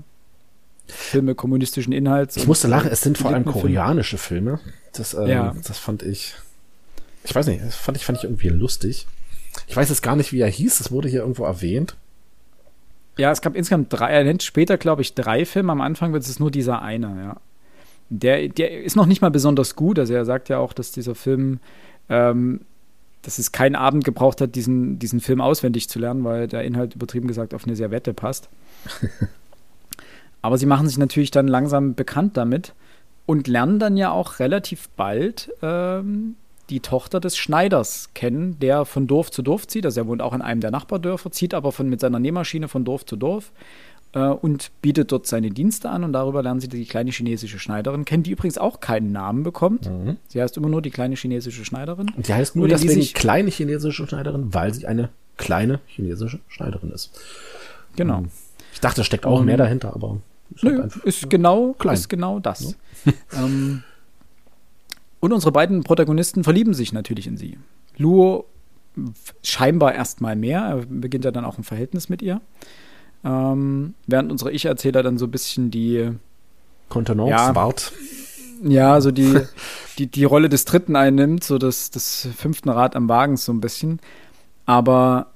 Filme 0.88 1.35
kommunistischen 1.35 1.92
Inhalts. 1.92 2.37
Ich 2.37 2.46
musste 2.46 2.66
lachen, 2.66 2.90
es 2.90 3.03
sind 3.03 3.18
vor 3.18 3.31
allem 3.31 3.44
koreanische 3.44 4.18
Filme. 4.18 4.59
Das, 4.92 5.14
ähm, 5.14 5.27
ja. 5.27 5.55
das 5.66 5.79
fand 5.79 6.03
ich, 6.03 6.35
ich 7.24 7.35
weiß 7.35 7.46
nicht, 7.46 7.62
das 7.62 7.77
fand 7.77 7.96
ich, 7.96 8.05
fand 8.05 8.18
ich 8.18 8.24
irgendwie 8.24 8.48
lustig. 8.48 9.07
Ich 9.66 9.77
weiß 9.77 9.88
jetzt 9.90 10.03
gar 10.03 10.16
nicht, 10.16 10.33
wie 10.33 10.40
er 10.40 10.48
hieß, 10.48 10.79
das 10.79 10.90
wurde 10.90 11.09
hier 11.09 11.20
irgendwo 11.20 11.44
erwähnt. 11.44 11.96
Ja, 13.18 13.33
es 13.33 13.42
gab 13.42 13.55
insgesamt 13.55 13.92
drei, 13.92 14.11
er 14.11 14.24
nennt 14.24 14.42
später, 14.42 14.79
glaube 14.79 15.03
ich, 15.03 15.14
drei 15.14 15.44
Filme. 15.44 15.72
Am 15.72 15.81
Anfang 15.81 16.12
wird 16.12 16.22
es 16.22 16.38
nur 16.38 16.51
dieser 16.51 16.83
eine, 16.83 17.07
ja. 17.22 17.37
Der, 18.11 18.48
der 18.48 18.83
ist 18.83 18.96
noch 18.96 19.07
nicht 19.07 19.20
mal 19.20 19.31
besonders 19.31 19.77
gut. 19.77 19.98
Also 19.98 20.14
er 20.14 20.24
sagt 20.24 20.48
ja 20.48 20.59
auch, 20.59 20.72
dass 20.72 20.92
dieser 20.92 21.14
Film, 21.14 21.61
ähm, 22.09 22.62
dass 23.20 23.38
es 23.38 23.53
keinen 23.53 23.74
Abend 23.74 24.05
gebraucht 24.05 24.40
hat, 24.40 24.55
diesen, 24.55 24.98
diesen 24.98 25.20
Film 25.20 25.42
auswendig 25.42 25.90
zu 25.90 25.98
lernen, 25.98 26.24
weil 26.24 26.46
der 26.46 26.62
Inhalt 26.62 26.94
übertrieben 26.94 27.29
gesagt 27.29 27.53
auf 27.53 27.66
eine 27.66 27.77
Servette 27.77 28.14
passt. 28.14 28.48
Aber 30.42 30.59
sie 30.59 30.66
machen 30.66 30.88
sich 30.88 30.98
natürlich 30.98 31.31
dann 31.31 31.48
langsam 31.48 31.94
bekannt 31.94 32.37
damit 32.37 32.74
und 33.27 33.48
lernen 33.48 33.79
dann 33.79 33.96
ja 33.96 34.11
auch 34.11 34.38
relativ 34.38 34.88
bald 34.90 35.53
ähm, 35.62 36.37
die 36.70 36.81
Tochter 36.81 37.20
des 37.20 37.37
Schneiders 37.37 38.11
kennen, 38.14 38.59
der 38.61 38.85
von 38.85 39.07
Dorf 39.07 39.31
zu 39.31 39.42
Dorf 39.42 39.66
zieht. 39.66 39.85
Also 39.85 40.01
er 40.01 40.07
wohnt 40.07 40.22
auch 40.22 40.35
in 40.35 40.42
einem 40.42 40.61
der 40.61 40.70
Nachbardörfer, 40.70 41.31
zieht 41.31 41.55
aber 41.55 41.72
von, 41.72 41.88
mit 41.88 42.01
seiner 42.01 42.18
Nähmaschine 42.18 42.68
von 42.68 42.85
Dorf 42.85 43.07
zu 43.07 43.16
Dorf 43.16 43.53
äh, 44.12 44.20
und 44.20 44.70
bietet 44.83 45.12
dort 45.12 45.27
seine 45.27 45.51
Dienste 45.51 45.90
an 45.90 46.05
und 46.05 46.12
darüber 46.12 46.42
lernen 46.42 46.61
sie 46.61 46.68
die 46.68 46.85
kleine 46.85 47.11
chinesische 47.11 47.59
Schneiderin 47.59 48.05
kennen, 48.05 48.22
die 48.22 48.31
übrigens 48.31 48.59
auch 48.59 48.81
keinen 48.81 49.12
Namen 49.12 49.42
bekommt. 49.42 49.87
Mhm. 49.87 50.16
Sie 50.29 50.40
heißt 50.40 50.57
immer 50.57 50.68
nur 50.68 50.83
die 50.83 50.90
kleine 50.90 51.16
chinesische 51.16 51.64
Schneiderin. 51.64 52.11
Und 52.16 52.29
die 52.29 52.35
heißt 52.35 52.57
nur, 52.57 52.68
nur 52.68 52.77
deswegen 52.77 53.01
die 53.01 53.12
kleine 53.12 53.51
chinesische 53.51 54.07
Schneiderin, 54.07 54.53
weil 54.53 54.72
sie 54.74 54.87
eine 54.87 55.09
kleine 55.37 55.81
chinesische 55.87 56.40
Schneiderin 56.48 56.90
ist. 56.90 57.18
Genau. 57.96 58.22
Mhm. 58.22 58.31
Ich 58.78 58.80
dachte, 58.80 59.00
da 59.00 59.04
steckt 59.04 59.26
auch 59.26 59.40
um, 59.40 59.44
mehr 59.44 59.56
dahinter, 59.56 59.92
aber 59.92 60.18
ist, 60.54 60.62
nö, 60.62 60.70
halt 60.70 60.82
einfach, 60.84 61.02
ist 61.02 61.28
genau 61.28 61.72
klein. 61.72 61.94
ist 61.94 62.08
genau 62.08 62.38
das. 62.38 62.76
Ja. 63.04 63.12
ähm, 63.44 63.82
und 65.18 65.32
unsere 65.32 65.50
beiden 65.50 65.82
Protagonisten 65.82 66.44
verlieben 66.44 66.74
sich 66.74 66.92
natürlich 66.92 67.26
in 67.26 67.36
sie. 67.36 67.58
Luo 67.96 68.46
scheinbar 69.42 69.96
erstmal 69.96 70.36
mehr, 70.36 70.60
er 70.60 70.76
beginnt 70.86 71.24
ja 71.24 71.32
dann 71.32 71.44
auch 71.44 71.58
ein 71.58 71.64
Verhältnis 71.64 72.08
mit 72.08 72.22
ihr. 72.22 72.40
Ähm, 73.24 73.94
während 74.06 74.30
unsere 74.30 74.52
Ich-Erzähler 74.52 75.02
dann 75.02 75.18
so 75.18 75.26
ein 75.26 75.32
bisschen 75.32 75.72
die 75.72 76.12
Kontenance 76.88 77.30
ja, 77.30 77.54
wart. 77.56 77.92
Ja, 78.62 79.00
so 79.00 79.10
die, 79.10 79.40
die, 79.98 80.06
die 80.06 80.24
Rolle 80.24 80.48
des 80.48 80.66
Dritten 80.66 80.94
einnimmt, 80.94 81.42
so 81.42 81.58
das, 81.58 81.90
das 81.90 82.28
fünften 82.36 82.68
Rad 82.68 82.94
am 82.94 83.08
Wagen 83.08 83.36
so 83.36 83.52
ein 83.52 83.60
bisschen. 83.60 83.98
Aber 84.66 85.32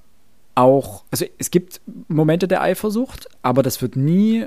auch, 0.55 1.03
also 1.11 1.25
es 1.37 1.51
gibt 1.51 1.81
Momente 2.07 2.47
der 2.47 2.61
Eifersucht, 2.61 3.27
aber 3.41 3.63
das 3.63 3.81
wird 3.81 3.95
nie 3.95 4.45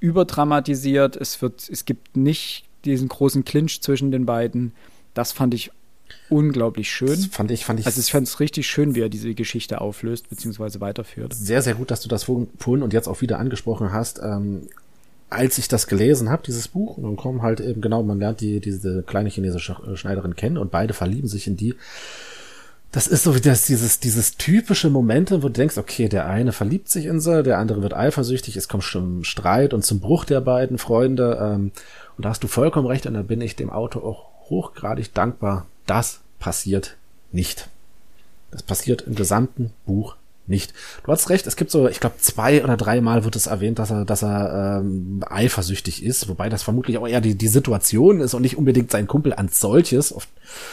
überdramatisiert. 0.00 1.16
Es 1.16 1.42
wird, 1.42 1.68
es 1.68 1.84
gibt 1.84 2.16
nicht 2.16 2.64
diesen 2.84 3.08
großen 3.08 3.44
Clinch 3.44 3.82
zwischen 3.82 4.10
den 4.10 4.26
beiden. 4.26 4.72
Das 5.14 5.32
fand 5.32 5.54
ich 5.54 5.70
unglaublich 6.28 6.90
schön. 6.90 7.08
Das 7.08 7.26
fand 7.26 7.50
ich, 7.50 7.64
fand 7.64 7.80
ich. 7.80 7.86
Also 7.86 8.00
ich 8.00 8.10
fand 8.10 8.26
es 8.26 8.40
richtig 8.40 8.66
schön, 8.66 8.94
wie 8.94 9.00
er 9.00 9.08
diese 9.08 9.34
Geschichte 9.34 9.80
auflöst 9.80 10.28
bzw. 10.28 10.80
weiterführt. 10.80 11.34
Sehr, 11.34 11.62
sehr 11.62 11.74
gut, 11.74 11.90
dass 11.90 12.00
du 12.00 12.08
das 12.08 12.24
vorhin 12.24 12.82
und 12.82 12.92
jetzt 12.92 13.08
auch 13.08 13.20
wieder 13.20 13.38
angesprochen 13.38 13.92
hast. 13.92 14.20
Ähm, 14.22 14.68
als 15.28 15.58
ich 15.58 15.66
das 15.66 15.88
gelesen 15.88 16.30
habe, 16.30 16.44
dieses 16.46 16.68
Buch, 16.68 16.96
und 16.96 17.02
dann 17.02 17.16
kommen 17.16 17.42
halt 17.42 17.60
eben 17.60 17.80
genau, 17.80 18.02
man 18.04 18.20
lernt 18.20 18.40
die 18.40 18.60
diese 18.60 19.02
kleine 19.02 19.28
chinesische 19.28 19.76
Schneiderin 19.96 20.36
kennen 20.36 20.56
und 20.56 20.70
beide 20.70 20.94
verlieben 20.94 21.28
sich 21.28 21.48
in 21.48 21.56
die. 21.56 21.74
Das 22.96 23.06
ist 23.06 23.24
so 23.24 23.34
wie 23.34 23.42
das, 23.42 23.66
dieses, 23.66 24.00
dieses 24.00 24.38
typische 24.38 24.88
Momente, 24.88 25.42
wo 25.42 25.48
du 25.48 25.52
denkst, 25.52 25.76
okay, 25.76 26.08
der 26.08 26.24
eine 26.24 26.52
verliebt 26.52 26.88
sich 26.88 27.04
in 27.04 27.20
sie, 27.20 27.42
der 27.42 27.58
andere 27.58 27.82
wird 27.82 27.92
eifersüchtig, 27.92 28.56
es 28.56 28.68
kommt 28.68 28.84
schon 28.84 29.22
Streit 29.22 29.74
und 29.74 29.84
zum 29.84 30.00
Bruch 30.00 30.24
der 30.24 30.40
beiden 30.40 30.78
Freunde. 30.78 31.38
Ähm, 31.38 31.72
und 32.16 32.24
da 32.24 32.30
hast 32.30 32.42
du 32.42 32.48
vollkommen 32.48 32.86
recht, 32.86 33.04
und 33.04 33.12
da 33.12 33.20
bin 33.20 33.42
ich 33.42 33.54
dem 33.54 33.68
Autor 33.68 34.02
auch 34.02 34.30
hochgradig 34.48 35.12
dankbar. 35.12 35.66
Das 35.84 36.20
passiert 36.38 36.96
nicht. 37.32 37.68
Das 38.50 38.62
passiert 38.62 39.02
im 39.02 39.14
gesamten 39.14 39.74
Buch 39.84 40.16
nicht. 40.48 40.72
Du 41.04 41.12
hast 41.12 41.30
recht, 41.30 41.46
es 41.46 41.56
gibt 41.56 41.70
so, 41.70 41.88
ich 41.88 42.00
glaube, 42.00 42.16
zwei 42.18 42.62
oder 42.62 42.76
dreimal 42.76 43.24
wird 43.24 43.36
es 43.36 43.46
erwähnt, 43.46 43.78
dass 43.78 43.90
er, 43.90 44.04
dass 44.04 44.22
er 44.22 44.80
ähm, 44.80 45.24
eifersüchtig 45.28 46.04
ist, 46.04 46.28
wobei 46.28 46.48
das 46.48 46.62
vermutlich 46.62 46.98
auch 46.98 47.06
eher 47.06 47.20
die, 47.20 47.34
die 47.34 47.48
Situation 47.48 48.20
ist 48.20 48.34
und 48.34 48.42
nicht 48.42 48.56
unbedingt 48.56 48.90
sein 48.90 49.06
Kumpel 49.06 49.32
als 49.32 49.58
solches. 49.58 50.12
Oft, 50.12 50.28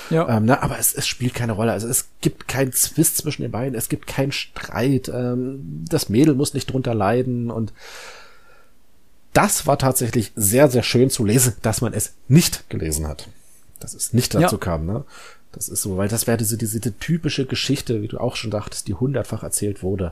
ja. 0.09 0.37
Ähm, 0.37 0.45
ne, 0.45 0.61
aber 0.61 0.79
es, 0.79 0.93
es 0.93 1.07
spielt 1.07 1.33
keine 1.33 1.53
Rolle. 1.53 1.71
Also 1.71 1.87
es 1.87 2.09
gibt 2.21 2.47
keinen 2.47 2.73
Zwist 2.73 3.17
zwischen 3.17 3.41
den 3.41 3.51
beiden, 3.51 3.75
es 3.75 3.89
gibt 3.89 4.07
keinen 4.07 4.31
Streit. 4.31 5.09
Ähm, 5.09 5.85
das 5.89 6.09
Mädel 6.09 6.35
muss 6.35 6.53
nicht 6.53 6.71
drunter 6.71 6.93
leiden 6.93 7.51
und 7.51 7.73
das 9.33 9.65
war 9.65 9.79
tatsächlich 9.79 10.31
sehr, 10.35 10.69
sehr 10.69 10.83
schön 10.83 11.09
zu 11.09 11.25
lesen, 11.25 11.55
dass 11.63 11.81
man 11.81 11.93
es 11.93 12.13
nicht 12.27 12.69
gelesen 12.69 13.07
hat. 13.07 13.27
Dass 13.79 13.95
es 13.95 14.13
nicht 14.13 14.35
dazu 14.35 14.55
ja. 14.55 14.59
kam, 14.59 14.85
ne? 14.85 15.03
Das 15.53 15.69
ist 15.69 15.83
so, 15.83 15.97
weil 15.97 16.09
das 16.09 16.27
wäre 16.27 16.37
diese, 16.37 16.57
diese 16.57 16.81
typische 16.97 17.45
Geschichte, 17.45 18.01
wie 18.01 18.07
du 18.07 18.19
auch 18.19 18.35
schon 18.35 18.51
dachtest, 18.51 18.87
die 18.87 18.95
hundertfach 18.95 19.43
erzählt 19.43 19.83
wurde. 19.83 20.11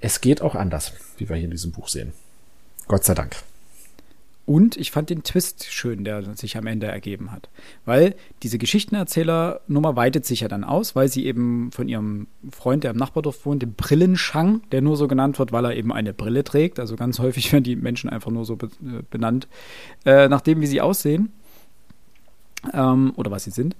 Es 0.00 0.20
geht 0.20 0.42
auch 0.42 0.54
anders, 0.54 0.92
wie 1.18 1.28
wir 1.28 1.36
hier 1.36 1.44
in 1.44 1.50
diesem 1.50 1.70
Buch 1.70 1.88
sehen. 1.88 2.12
Gott 2.88 3.04
sei 3.04 3.14
Dank. 3.14 3.36
Und 4.46 4.76
ich 4.76 4.90
fand 4.90 5.08
den 5.08 5.22
Twist 5.22 5.64
schön, 5.70 6.04
der 6.04 6.34
sich 6.34 6.56
am 6.58 6.66
Ende 6.66 6.86
ergeben 6.86 7.32
hat. 7.32 7.48
Weil 7.86 8.14
diese 8.42 8.58
Geschichtenerzählernummer 8.58 9.96
weitet 9.96 10.26
sich 10.26 10.40
ja 10.40 10.48
dann 10.48 10.64
aus, 10.64 10.94
weil 10.94 11.08
sie 11.08 11.24
eben 11.24 11.70
von 11.72 11.88
ihrem 11.88 12.26
Freund, 12.50 12.84
der 12.84 12.90
im 12.90 12.98
Nachbardorf 12.98 13.46
wohnt, 13.46 13.62
dem 13.62 13.72
Brillenschang, 13.72 14.62
der 14.70 14.82
nur 14.82 14.98
so 14.98 15.08
genannt 15.08 15.38
wird, 15.38 15.52
weil 15.52 15.64
er 15.64 15.76
eben 15.76 15.92
eine 15.92 16.12
Brille 16.12 16.44
trägt. 16.44 16.78
Also 16.78 16.96
ganz 16.96 17.18
häufig 17.18 17.52
werden 17.52 17.64
die 17.64 17.76
Menschen 17.76 18.10
einfach 18.10 18.30
nur 18.30 18.44
so 18.44 18.54
äh, 18.54 19.02
benannt, 19.10 19.46
äh, 20.04 20.28
nach 20.28 20.42
wie 20.44 20.66
sie 20.66 20.80
aussehen 20.80 21.32
ähm, 22.72 23.12
oder 23.16 23.30
was 23.30 23.44
sie 23.44 23.50
sind 23.50 23.76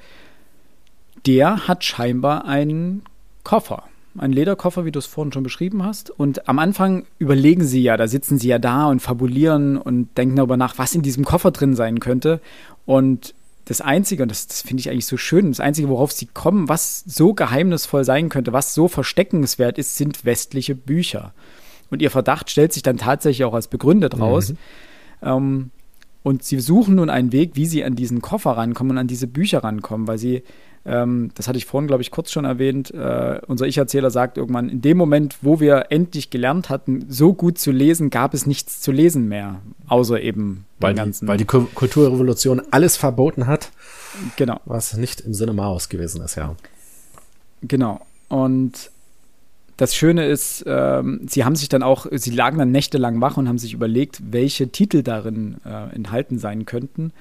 der 1.27 1.69
hat 1.69 1.85
scheinbar 1.85 2.45
einen 2.45 3.03
Koffer. 3.43 3.85
Ein 4.17 4.33
Lederkoffer, 4.33 4.85
wie 4.85 4.93
du 4.93 5.01
es 5.01 5.07
vorhin 5.07 5.33
schon 5.33 5.43
beschrieben 5.43 5.83
hast. 5.85 6.11
Und 6.11 6.49
am 6.49 6.61
Anfang 6.61 7.05
überlegen 7.19 7.65
sie 7.65 7.83
ja, 7.83 7.97
da 7.97 8.07
sitzen 8.07 8.39
sie 8.39 8.49
ja 8.49 8.59
da 8.59 8.87
und 8.87 9.01
fabulieren 9.01 9.77
und 9.77 10.17
denken 10.17 10.37
darüber 10.37 10.57
nach, 10.57 10.79
was 10.79 10.95
in 10.95 11.03
diesem 11.03 11.25
Koffer 11.25 11.51
drin 11.51 11.75
sein 11.75 11.99
könnte. 11.99 12.41
Und 12.87 13.35
das 13.65 13.81
Einzige, 13.81 14.23
und 14.23 14.29
das, 14.29 14.47
das 14.47 14.63
finde 14.63 14.83
ich 14.83 14.91
eigentlich 14.91 15.07
so 15.07 15.17
schön, 15.17 15.51
das 15.51 15.59
Einzige, 15.59 15.89
worauf 15.89 16.13
sie 16.13 16.27
kommen, 16.27 16.69
was 16.69 17.03
so 17.07 17.35
geheimnisvoll 17.35 18.05
sein 18.05 18.29
könnte, 18.29 18.53
was 18.53 18.75
so 18.75 18.89
versteckenswert 18.89 19.79
ist, 19.79 19.97
sind 19.97 20.25
westliche 20.25 20.77
Bücher. 20.77 21.33
Und 21.91 22.01
ihr 22.01 22.11
Verdacht 22.11 22.51
stellt 22.51 22.73
sich 22.73 22.83
dann 22.83 22.99
tatsächlich 22.99 23.45
auch 23.45 23.55
als 23.55 23.69
begründet 23.69 24.19
raus. 24.21 24.51
Mhm. 24.51 24.57
Ähm, 25.23 25.71
und 26.23 26.43
sie 26.43 26.61
suchen 26.61 26.95
nun 26.95 27.11
einen 27.11 27.33
Weg, 27.33 27.53
wie 27.55 27.67
sie 27.67 27.85
an 27.85 27.97
diesen 27.97 28.23
Koffer 28.23 28.53
rankommen 28.53 28.93
und 28.93 28.99
an 28.99 29.07
diese 29.07 29.27
Bücher 29.27 29.65
rankommen, 29.65 30.07
weil 30.07 30.19
sie 30.19 30.43
ähm, 30.87 31.31
das 31.35 31.49
hatte 31.49 31.57
ich 31.57 31.65
vorhin, 31.65 31.87
glaube 31.87 32.03
ich, 32.03 32.11
kurz 32.11 32.31
schon 32.31 32.45
erwähnt. 32.45 32.93
Äh, 32.93 33.41
unser 33.47 33.67
Ich-Erzähler 33.67 34.11
sagt 34.11 34.37
irgendwann, 34.37 34.69
in 34.69 34.83
dem 34.83 34.99
Moment, 34.99 35.39
wo 35.41 35.59
wir 35.61 35.87
endlich 35.91 36.31
gelernt 36.31 36.69
hatten, 36.69 37.07
so 37.09 37.33
gut 37.33 37.59
zu 37.59 37.71
lesen, 37.71 38.11
gab 38.11 38.35
es 38.35 38.47
nichts 38.47 38.81
zu 38.81 38.93
lesen 38.93 39.29
mehr. 39.29 39.61
Außer 39.89 40.21
eben 40.21 40.67
weil 40.81 40.95
ganzen. 40.95 41.25
Die, 41.25 41.29
weil 41.29 41.39
die 41.39 41.47
Kulturrevolution 41.47 42.63
alles 42.71 42.97
verboten 42.97 43.47
hat. 43.47 43.71
Genau. 44.37 44.61
Was 44.67 44.97
nicht 44.97 45.23
im 45.23 45.33
Sinne 45.33 45.55
Maos 45.55 45.89
gewesen 45.89 46.23
ist, 46.23 46.37
ja. 46.37 46.55
Genau. 47.63 48.01
Und 48.29 48.91
das 49.77 49.95
Schöne 49.95 50.27
ist, 50.27 50.65
ähm, 50.67 51.23
sie 51.27 51.45
haben 51.45 51.57
sich 51.57 51.69
dann 51.69 51.83
auch, 51.83 52.07
sie 52.13 52.31
lagen 52.31 52.59
dann 52.59 52.71
nächtelang 52.71 53.21
wach 53.21 53.37
und 53.39 53.49
haben 53.49 53.59
sich 53.59 53.73
überlegt, 53.73 54.21
welche 54.31 54.69
Titel 54.69 55.03
darin 55.03 55.57
äh, 55.65 55.95
enthalten 55.95 56.39
sein 56.39 56.67
könnten. 56.67 57.13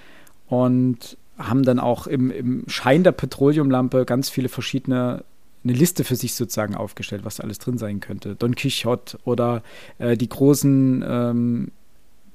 Und 0.48 1.18
haben 1.44 1.64
dann 1.64 1.80
auch 1.80 2.08
im, 2.08 2.32
im 2.32 2.64
Schein 2.68 3.04
der 3.04 3.12
Petroleumlampe 3.12 4.06
ganz 4.06 4.30
viele 4.30 4.50
verschiedene 4.50 5.24
eine 5.64 5.74
Liste 5.74 6.04
für 6.04 6.16
sich 6.16 6.36
sozusagen 6.36 6.76
aufgestellt, 6.76 7.24
was 7.24 7.38
da 7.38 7.44
alles 7.44 7.58
drin 7.58 7.78
sein 7.78 8.00
könnte. 8.02 8.36
Don 8.36 8.56
Quixote 8.56 9.18
oder 9.24 9.64
äh, 9.98 10.18
die 10.18 10.28
großen 10.28 11.04
ähm, 11.08 11.72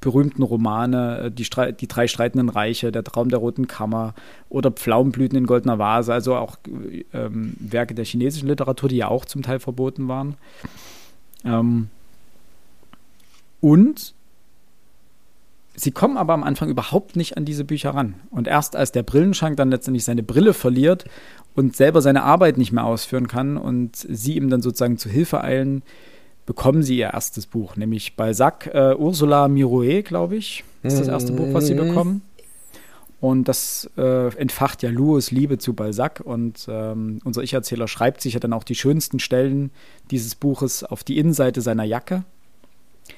berühmten 0.01 0.43
Romane, 0.43 1.19
äh, 1.19 1.31
die, 1.31 1.47
die, 1.79 1.89
drei 1.89 2.09
streitenden 2.09 2.49
Reiche, 2.49 2.91
der 2.93 3.05
Traum 3.05 3.29
der 3.29 3.39
roten 3.39 3.67
Kammer 3.67 4.15
oder 4.49 4.71
Pflaumenblüten 4.71 5.37
in 5.37 5.47
goldener 5.47 5.79
Vase, 5.79 6.13
also 6.13 6.37
auch 6.37 6.57
ähm, 7.13 7.55
Werke 7.61 7.95
der 7.95 8.05
chinesischen 8.05 8.49
Literatur, 8.49 8.89
die 8.89 8.97
ja 8.97 9.09
auch 9.09 9.25
zum 9.25 9.43
Teil 9.43 9.61
verboten 9.61 10.09
waren. 10.09 10.37
Ähm, 11.45 11.89
Und 13.61 14.15
sie 15.79 15.91
kommen 15.93 16.17
aber 16.17 16.35
am 16.35 16.43
Anfang 16.43 16.69
überhaupt 16.69 17.17
nicht 17.17 17.37
an 17.37 17.45
diese 17.45 17.65
Bücher 17.65 17.91
ran. 17.91 18.15
Und 18.31 18.49
erst 18.49 18.77
als 18.77 18.93
der 18.93 19.03
Brillenschrank 19.03 19.57
dann 19.57 19.71
letztendlich 19.71 20.05
seine 20.05 20.23
Brille 20.23 20.55
verliert 20.55 21.05
und 21.55 21.77
selber 21.77 22.03
seine 22.03 22.23
Arbeit 22.25 22.59
nicht 22.59 22.73
mehr 22.73 22.85
ausführen 22.85 23.29
kann 23.29 23.57
und 23.57 23.97
sie 23.97 24.37
ihm 24.37 24.51
dann 24.51 24.63
sozusagen 24.63 24.99
zu 24.99 25.09
Hilfe 25.09 25.43
eilen, 25.43 25.83
bekommen 26.47 26.83
sie 26.83 26.99
ihr 26.99 27.11
erstes 27.13 27.47
Buch, 27.47 27.77
nämlich 27.77 28.17
Balzac, 28.17 28.71
äh, 28.73 28.95
Ursula 28.95 29.49
Mirouet, 29.49 30.05
glaube 30.05 30.37
ich, 30.37 30.65
ist 30.83 30.99
das 30.99 31.09
erste 31.09 31.33
Buch, 31.33 31.49
was 31.53 31.67
sie 31.67 31.75
Mhm. 31.75 31.89
bekommen. 31.89 32.23
Und 33.21 33.49
das 33.49 33.91
äh, 33.99 34.29
entfacht 34.37 34.83
ja 34.85 34.91
Louis 34.91 35.33
Liebe 35.33 35.59
zu 35.59 35.75
Balzac. 35.75 36.23
Und 36.25 36.67
ähm, 36.71 37.19
unser 37.25 37.43
Ich-Erzähler 37.43 37.89
schreibt 37.89 38.21
sich 38.21 38.35
ja 38.35 38.41
dann 38.41 38.53
auch 38.53 38.63
die 38.63 38.77
schönsten 38.77 39.19
Stellen 39.19 39.73
dieses 40.13 40.37
Buches 40.37 40.85
auf 40.85 41.03
die 41.03 41.19
Innenseite 41.19 41.61
seiner 41.61 41.83
Jacke. 41.83 42.23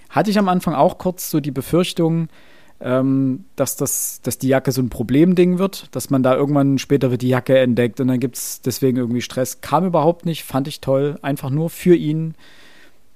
Hatte 0.09 0.31
ich 0.31 0.38
am 0.38 0.48
Anfang 0.48 0.74
auch 0.74 0.98
kurz 0.98 1.31
so 1.31 1.40
die 1.40 1.50
Befürchtung, 1.50 2.29
ähm, 2.81 3.44
dass, 3.57 3.76
das, 3.76 4.20
dass 4.22 4.38
die 4.38 4.48
Jacke 4.48 4.72
so 4.72 4.81
ein 4.81 4.88
Problemding 4.88 5.59
wird, 5.59 5.94
dass 5.94 6.11
man 6.11 6.22
da 6.22 6.35
irgendwann 6.35 6.79
später 6.79 7.11
wird 7.11 7.22
die 7.22 7.29
Jacke 7.29 7.59
entdeckt 7.59 8.00
und 8.00 8.09
dann 8.09 8.20
gibt 8.20 8.37
es 8.37 8.62
deswegen 8.62 8.96
irgendwie 8.96 9.20
Stress. 9.20 9.61
Kam 9.61 9.87
überhaupt 9.87 10.24
nicht, 10.24 10.44
fand 10.44 10.66
ich 10.66 10.81
toll. 10.81 11.18
Einfach 11.22 11.50
nur 11.50 11.70
für 11.70 11.94
ihn 11.94 12.35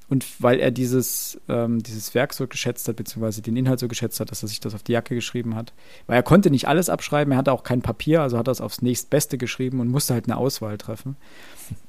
und 0.09 0.27
weil 0.43 0.61
er 0.61 0.71
dieses, 0.71 1.41
ähm, 1.49 1.83
dieses 1.83 2.15
Werk 2.15 2.35
so 2.35 2.47
geschätzt 2.47 2.87
hat, 2.89 2.97
beziehungsweise 2.97 3.41
den 3.41 3.57
Inhalt 3.57 3.81
so 3.81 3.89
geschätzt 3.89 4.21
hat, 4.21 4.31
dass 4.31 4.43
er 4.43 4.49
sich 4.49 4.61
das 4.61 4.75
auf 4.75 4.83
die 4.83 4.93
Jacke 4.93 5.15
geschrieben 5.15 5.55
hat. 5.55 5.73
Weil 6.07 6.17
er 6.17 6.23
konnte 6.23 6.51
nicht 6.51 6.69
alles 6.69 6.91
abschreiben, 6.91 7.33
er 7.33 7.39
hatte 7.39 7.53
auch 7.53 7.63
kein 7.63 7.81
Papier, 7.81 8.21
also 8.21 8.37
hat 8.37 8.49
er 8.49 8.53
es 8.53 8.61
aufs 8.61 8.83
nächstbeste 8.83 9.39
geschrieben 9.39 9.81
und 9.81 9.89
musste 9.89 10.13
halt 10.13 10.27
eine 10.27 10.37
Auswahl 10.37 10.77
treffen. 10.77 11.17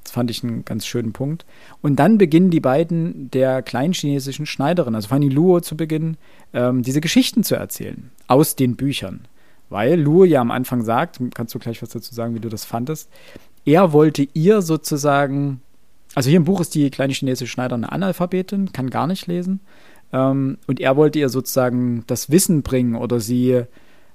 Das 0.02 0.12
fand 0.12 0.30
ich 0.30 0.42
einen 0.42 0.64
ganz 0.64 0.86
schönen 0.86 1.12
Punkt. 1.12 1.44
Und 1.82 1.96
dann 1.96 2.16
beginnen 2.16 2.50
die 2.50 2.60
beiden 2.60 3.30
der 3.30 3.62
kleinchinesischen 3.62 4.46
Schneiderin, 4.46 4.94
also 4.94 5.08
Fanny 5.08 5.28
Luo 5.28 5.60
zu 5.60 5.76
Beginn, 5.76 6.16
ähm, 6.54 6.82
diese 6.82 7.02
Geschichten 7.02 7.44
zu 7.44 7.54
erzählen 7.54 8.10
aus 8.28 8.56
den 8.56 8.76
Büchern. 8.76 9.28
Weil 9.68 10.00
Luo 10.00 10.24
ja 10.24 10.40
am 10.40 10.50
Anfang 10.50 10.82
sagt, 10.82 11.20
kannst 11.34 11.54
du 11.54 11.58
gleich 11.58 11.82
was 11.82 11.90
dazu 11.90 12.14
sagen, 12.14 12.34
wie 12.34 12.40
du 12.40 12.48
das 12.48 12.64
fandest, 12.64 13.10
er 13.64 13.92
wollte 13.92 14.28
ihr 14.32 14.62
sozusagen 14.62 15.60
also 16.16 16.30
hier 16.30 16.38
im 16.38 16.44
Buch 16.44 16.62
ist 16.62 16.74
die 16.74 16.88
kleine 16.90 17.12
chinesische 17.12 17.46
Schneiderin 17.52 17.84
eine 17.84 17.92
Analphabetin, 17.92 18.72
kann 18.72 18.88
gar 18.88 19.06
nicht 19.06 19.26
lesen. 19.26 19.60
Ähm, 20.14 20.56
und 20.66 20.80
er 20.80 20.96
wollte 20.96 21.18
ihr 21.18 21.28
sozusagen 21.28 22.04
das 22.06 22.30
Wissen 22.30 22.62
bringen 22.62 22.94
oder 22.94 23.20
sie, 23.20 23.64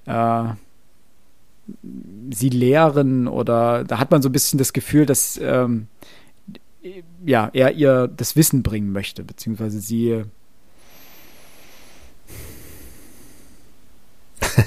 äh, 0.07 0.43
sie 2.31 2.49
lehren 2.49 3.27
oder 3.27 3.83
da 3.83 3.99
hat 3.99 4.09
man 4.09 4.23
so 4.23 4.29
ein 4.29 4.31
bisschen 4.31 4.57
das 4.57 4.73
Gefühl, 4.73 5.05
dass 5.05 5.39
ähm, 5.43 5.85
ja, 7.23 7.51
er 7.53 7.73
ihr 7.73 8.07
das 8.07 8.35
Wissen 8.35 8.63
bringen 8.63 8.91
möchte, 8.91 9.23
beziehungsweise 9.23 9.79
sie 9.79 10.23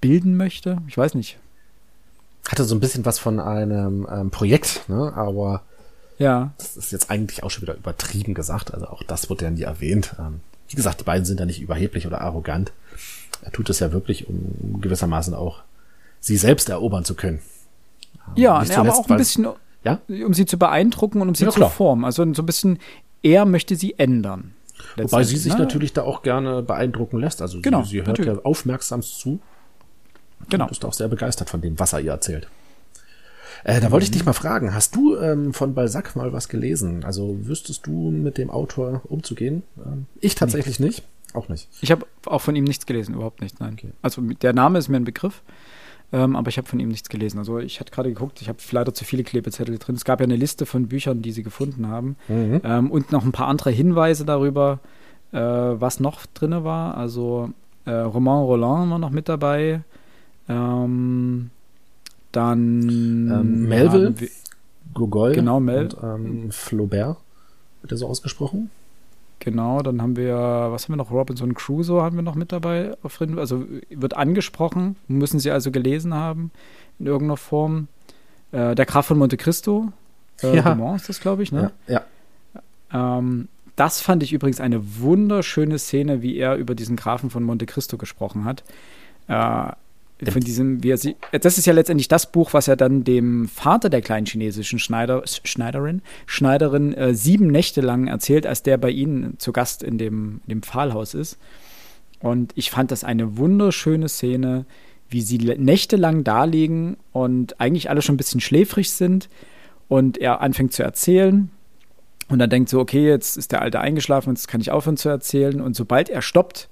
bilden 0.00 0.36
möchte. 0.36 0.78
Ich 0.88 0.98
weiß 0.98 1.14
nicht. 1.14 1.38
Hatte 2.48 2.64
so 2.64 2.74
ein 2.74 2.80
bisschen 2.80 3.04
was 3.04 3.20
von 3.20 3.38
einem 3.38 4.04
ähm, 4.10 4.32
Projekt, 4.32 4.88
ne? 4.88 5.12
aber 5.14 5.62
Ja, 6.22 6.52
das 6.58 6.76
ist 6.76 6.92
jetzt 6.92 7.10
eigentlich 7.10 7.42
auch 7.42 7.50
schon 7.50 7.62
wieder 7.62 7.74
übertrieben 7.74 8.34
gesagt. 8.34 8.72
Also 8.72 8.86
auch 8.86 9.02
das 9.02 9.28
wird 9.28 9.42
ja 9.42 9.50
nie 9.50 9.62
erwähnt. 9.62 10.14
Ähm, 10.18 10.40
wie 10.68 10.76
gesagt, 10.76 11.00
die 11.00 11.04
beiden 11.04 11.24
sind 11.24 11.40
ja 11.40 11.46
nicht 11.46 11.60
überheblich 11.60 12.06
oder 12.06 12.20
arrogant. 12.20 12.72
Er 13.42 13.50
tut 13.52 13.68
es 13.70 13.80
ja 13.80 13.92
wirklich, 13.92 14.28
um 14.28 14.80
gewissermaßen 14.80 15.34
auch 15.34 15.62
sie 16.20 16.36
selbst 16.36 16.68
erobern 16.68 17.04
zu 17.04 17.14
können. 17.14 17.40
ja 18.36 18.60
Nicht 18.60 18.70
ne, 18.70 18.78
aber 18.78 18.94
auch 18.94 19.08
ein 19.10 19.16
bisschen, 19.16 19.48
Ja? 19.84 20.00
um 20.08 20.32
sie 20.32 20.46
zu 20.46 20.58
beeindrucken 20.58 21.20
und 21.20 21.28
um 21.28 21.34
sie 21.34 21.44
Ja, 21.44 21.50
zu 21.50 21.56
klar. 21.56 21.70
formen. 21.70 22.04
Also 22.04 22.24
so 22.34 22.42
ein 22.42 22.46
bisschen, 22.46 22.78
er 23.22 23.44
möchte 23.44 23.74
sie 23.76 23.98
ändern. 23.98 24.54
Wobei 24.96 25.24
sie 25.24 25.36
sich 25.36 25.52
ne? 25.54 25.58
natürlich 25.60 25.92
da 25.92 26.02
auch 26.02 26.22
gerne 26.22 26.62
beeindrucken 26.62 27.18
lässt. 27.18 27.42
Also 27.42 27.60
Genau, 27.60 27.82
sie, 27.82 27.90
sie 27.90 27.96
hört 27.98 28.08
natürlich. 28.08 28.32
ja 28.34 28.44
aufmerksam 28.44 29.02
zu 29.02 29.40
Genau. 30.48 30.64
und 30.64 30.70
ist 30.72 30.84
auch 30.84 30.92
sehr 30.92 31.08
begeistert 31.08 31.50
von 31.50 31.60
dem, 31.60 31.78
was 31.78 31.92
er 31.92 32.00
ihr 32.00 32.12
erzählt. 32.12 32.48
Äh, 33.64 33.80
da 33.80 33.90
wollte 33.90 34.04
ich 34.04 34.10
dich 34.10 34.24
mal 34.24 34.32
fragen, 34.32 34.74
hast 34.74 34.96
du 34.96 35.16
ähm, 35.16 35.52
von 35.54 35.74
Balzac 35.74 36.16
mal 36.16 36.32
was 36.32 36.48
gelesen? 36.48 37.04
Also 37.04 37.36
wüsstest 37.46 37.86
du 37.86 38.10
mit 38.10 38.38
dem 38.38 38.50
Autor 38.50 39.02
umzugehen? 39.04 39.62
Ähm, 39.84 40.06
ich 40.20 40.34
tatsächlich 40.34 40.80
nicht. 40.80 41.04
Auch 41.34 41.48
nicht. 41.48 41.68
Ich 41.80 41.90
habe 41.90 42.04
auch 42.26 42.40
von 42.40 42.56
ihm 42.56 42.64
nichts 42.64 42.84
gelesen, 42.86 43.14
überhaupt 43.14 43.40
nicht, 43.40 43.58
nein. 43.60 43.74
Okay. 43.74 43.92
Also 44.02 44.20
der 44.20 44.52
Name 44.52 44.78
ist 44.78 44.88
mir 44.88 44.96
ein 44.98 45.04
Begriff, 45.04 45.42
ähm, 46.12 46.36
aber 46.36 46.48
ich 46.50 46.58
habe 46.58 46.68
von 46.68 46.78
ihm 46.78 46.88
nichts 46.90 47.08
gelesen. 47.08 47.38
Also 47.38 47.58
ich 47.58 47.80
hatte 47.80 47.90
gerade 47.90 48.10
geguckt, 48.12 48.42
ich 48.42 48.48
habe 48.48 48.58
leider 48.72 48.92
zu 48.92 49.04
viele 49.04 49.22
Klebezettel 49.22 49.78
drin. 49.78 49.94
Es 49.94 50.04
gab 50.04 50.20
ja 50.20 50.24
eine 50.24 50.36
Liste 50.36 50.66
von 50.66 50.88
Büchern, 50.88 51.22
die 51.22 51.32
sie 51.32 51.42
gefunden 51.42 51.86
haben 51.88 52.16
Mhm. 52.28 52.60
ähm, 52.64 52.90
und 52.90 53.12
noch 53.12 53.24
ein 53.24 53.32
paar 53.32 53.46
andere 53.48 53.70
Hinweise 53.70 54.24
darüber, 54.26 54.80
äh, 55.32 55.38
was 55.40 56.00
noch 56.00 56.26
drin 56.26 56.64
war. 56.64 56.98
Also 56.98 57.50
äh, 57.86 57.92
Roman 57.92 58.42
Roland 58.44 58.90
war 58.90 58.98
noch 58.98 59.10
mit 59.10 59.28
dabei. 59.28 59.82
Ähm, 60.48 61.50
dann 62.32 62.82
Ähm, 62.88 63.68
Melville? 63.68 64.18
wir- 64.18 64.28
Gogol 64.94 65.32
Genau, 65.32 65.58
Mel. 65.60 65.84
und 65.94 65.96
ähm, 66.02 66.50
Flaubert. 66.52 67.16
Wird 67.80 67.92
er 67.92 67.96
so 67.98 68.06
ausgesprochen? 68.06 68.70
Genau, 69.38 69.80
dann 69.82 70.00
haben 70.02 70.16
wir, 70.16 70.36
was 70.36 70.84
haben 70.84 70.92
wir 70.92 70.96
noch? 70.98 71.10
Robinson 71.10 71.54
Crusoe 71.54 72.02
haben 72.02 72.14
wir 72.16 72.22
noch 72.22 72.34
mit 72.36 72.52
dabei. 72.52 72.94
Auf, 73.02 73.20
Rind- 73.20 73.38
also 73.38 73.64
wird 73.90 74.14
angesprochen, 74.16 74.96
müssen 75.08 75.40
Sie 75.40 75.50
also 75.50 75.70
gelesen 75.70 76.14
haben 76.14 76.50
in 76.98 77.06
irgendeiner 77.06 77.36
Form. 77.38 77.88
Äh, 78.52 78.74
der 78.74 78.84
Graf 78.86 79.06
von 79.06 79.18
Monte 79.18 79.36
Cristo, 79.38 79.88
äh, 80.42 80.56
Ja. 80.56 80.74
Dumont 80.74 81.00
ist 81.00 81.08
das, 81.08 81.20
glaube 81.20 81.42
ich, 81.42 81.50
ne? 81.52 81.72
Ja. 81.88 82.02
ja. 82.92 83.18
Ähm, 83.18 83.48
das 83.76 84.00
fand 84.02 84.22
ich 84.22 84.32
übrigens 84.34 84.60
eine 84.60 85.00
wunderschöne 85.00 85.78
Szene, 85.78 86.20
wie 86.20 86.36
er 86.36 86.56
über 86.56 86.74
diesen 86.74 86.94
Grafen 86.96 87.30
von 87.30 87.42
Monte 87.42 87.64
Cristo 87.66 87.96
gesprochen 87.96 88.44
hat. 88.44 88.62
Äh, 89.28 89.72
von 90.30 90.40
diesem, 90.40 90.82
wie 90.82 90.90
er 90.90 90.98
sie, 90.98 91.16
das 91.32 91.58
ist 91.58 91.66
ja 91.66 91.72
letztendlich 91.72 92.08
das 92.08 92.30
Buch, 92.30 92.52
was 92.52 92.68
er 92.68 92.76
dann 92.76 93.02
dem 93.02 93.48
Vater 93.48 93.90
der 93.90 94.02
kleinen 94.02 94.26
chinesischen 94.26 94.78
Schneider, 94.78 95.22
Schneiderin, 95.26 96.02
Schneiderin 96.26 96.92
äh, 96.94 97.14
sieben 97.14 97.48
Nächte 97.48 97.80
lang 97.80 98.06
erzählt, 98.06 98.46
als 98.46 98.62
der 98.62 98.78
bei 98.78 98.90
ihnen 98.90 99.38
zu 99.38 99.52
Gast 99.52 99.82
in 99.82 99.98
dem, 99.98 100.40
dem 100.46 100.62
Pfahlhaus 100.62 101.14
ist. 101.14 101.38
Und 102.20 102.52
ich 102.54 102.70
fand 102.70 102.92
das 102.92 103.02
eine 103.02 103.36
wunderschöne 103.36 104.08
Szene, 104.08 104.64
wie 105.08 105.22
sie 105.22 105.38
nächtelang 105.38 106.22
da 106.22 106.44
liegen 106.44 106.96
und 107.12 107.60
eigentlich 107.60 107.90
alle 107.90 108.00
schon 108.00 108.14
ein 108.14 108.18
bisschen 108.18 108.40
schläfrig 108.40 108.92
sind 108.92 109.28
und 109.88 110.18
er 110.18 110.40
anfängt 110.40 110.72
zu 110.72 110.84
erzählen 110.84 111.50
und 112.32 112.38
dann 112.38 112.48
denkt 112.48 112.70
so, 112.70 112.80
okay, 112.80 113.06
jetzt 113.06 113.36
ist 113.36 113.52
der 113.52 113.60
Alte 113.60 113.78
eingeschlafen, 113.80 114.30
jetzt 114.30 114.48
kann 114.48 114.62
ich 114.62 114.70
aufhören 114.70 114.96
zu 114.96 115.10
erzählen. 115.10 115.60
Und 115.60 115.76
sobald 115.76 116.08
er 116.08 116.22
stoppt, 116.22 116.70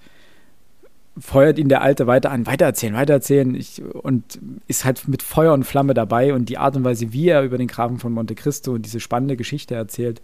feuert 1.19 1.59
ihn 1.59 1.69
der 1.69 1.83
Alte 1.83 2.07
weiter 2.07 2.31
an, 2.31 2.47
weitererzählen, 2.47 2.95
weitererzählen. 2.95 3.55
Ich, 3.55 3.83
und 3.83 4.39
ist 4.69 4.85
halt 4.85 5.09
mit 5.09 5.23
Feuer 5.23 5.53
und 5.53 5.65
Flamme 5.65 5.95
dabei. 5.95 6.35
Und 6.35 6.49
die 6.49 6.59
Art 6.59 6.77
und 6.77 6.85
Weise, 6.85 7.13
wie 7.13 7.29
er 7.29 7.43
über 7.43 7.59
den 7.59 7.69
Grafen 7.69 7.99
von 7.99 8.13
Monte 8.13 8.35
Cristo 8.35 8.73
und 8.73 8.83
diese 8.87 9.01
spannende 9.01 9.37
Geschichte 9.37 9.75
erzählt, 9.75 10.21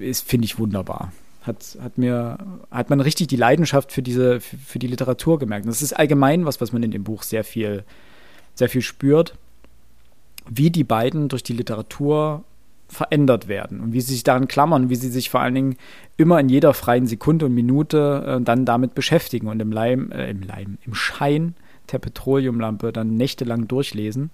ist, 0.00 0.28
finde 0.28 0.46
ich, 0.46 0.58
wunderbar. 0.58 1.12
Hat, 1.42 1.78
hat 1.80 1.98
mir, 1.98 2.38
hat 2.70 2.90
man 2.90 3.00
richtig 3.00 3.28
die 3.28 3.36
Leidenschaft 3.36 3.92
für 3.92 4.02
diese, 4.02 4.40
für, 4.40 4.56
für 4.56 4.78
die 4.78 4.86
Literatur 4.86 5.38
gemerkt. 5.38 5.66
Und 5.66 5.70
das 5.70 5.82
ist 5.82 5.92
allgemein 5.92 6.44
was, 6.44 6.60
was 6.60 6.72
man 6.72 6.82
in 6.82 6.90
dem 6.90 7.04
Buch 7.04 7.22
sehr 7.22 7.44
viel, 7.44 7.84
sehr 8.54 8.68
viel 8.68 8.82
spürt, 8.82 9.34
wie 10.48 10.70
die 10.70 10.84
beiden 10.84 11.28
durch 11.28 11.42
die 11.42 11.52
Literatur 11.52 12.44
verändert 12.88 13.48
werden 13.48 13.80
und 13.80 13.92
wie 13.92 14.00
sie 14.00 14.12
sich 14.12 14.24
daran 14.24 14.48
klammern, 14.48 14.88
wie 14.90 14.96
sie 14.96 15.10
sich 15.10 15.28
vor 15.30 15.40
allen 15.40 15.54
Dingen 15.54 15.76
immer 16.16 16.40
in 16.40 16.48
jeder 16.48 16.72
freien 16.74 17.06
Sekunde 17.06 17.46
und 17.46 17.54
Minute 17.54 18.38
äh, 18.40 18.42
dann 18.42 18.64
damit 18.64 18.94
beschäftigen 18.94 19.46
und 19.48 19.60
im 19.60 19.70
Leim, 19.72 20.10
äh, 20.10 20.30
im 20.30 20.42
Leim, 20.42 20.78
im 20.86 20.94
Schein 20.94 21.54
der 21.92 21.98
Petroleumlampe 21.98 22.92
dann 22.92 23.16
nächtelang 23.16 23.68
durchlesen. 23.68 24.30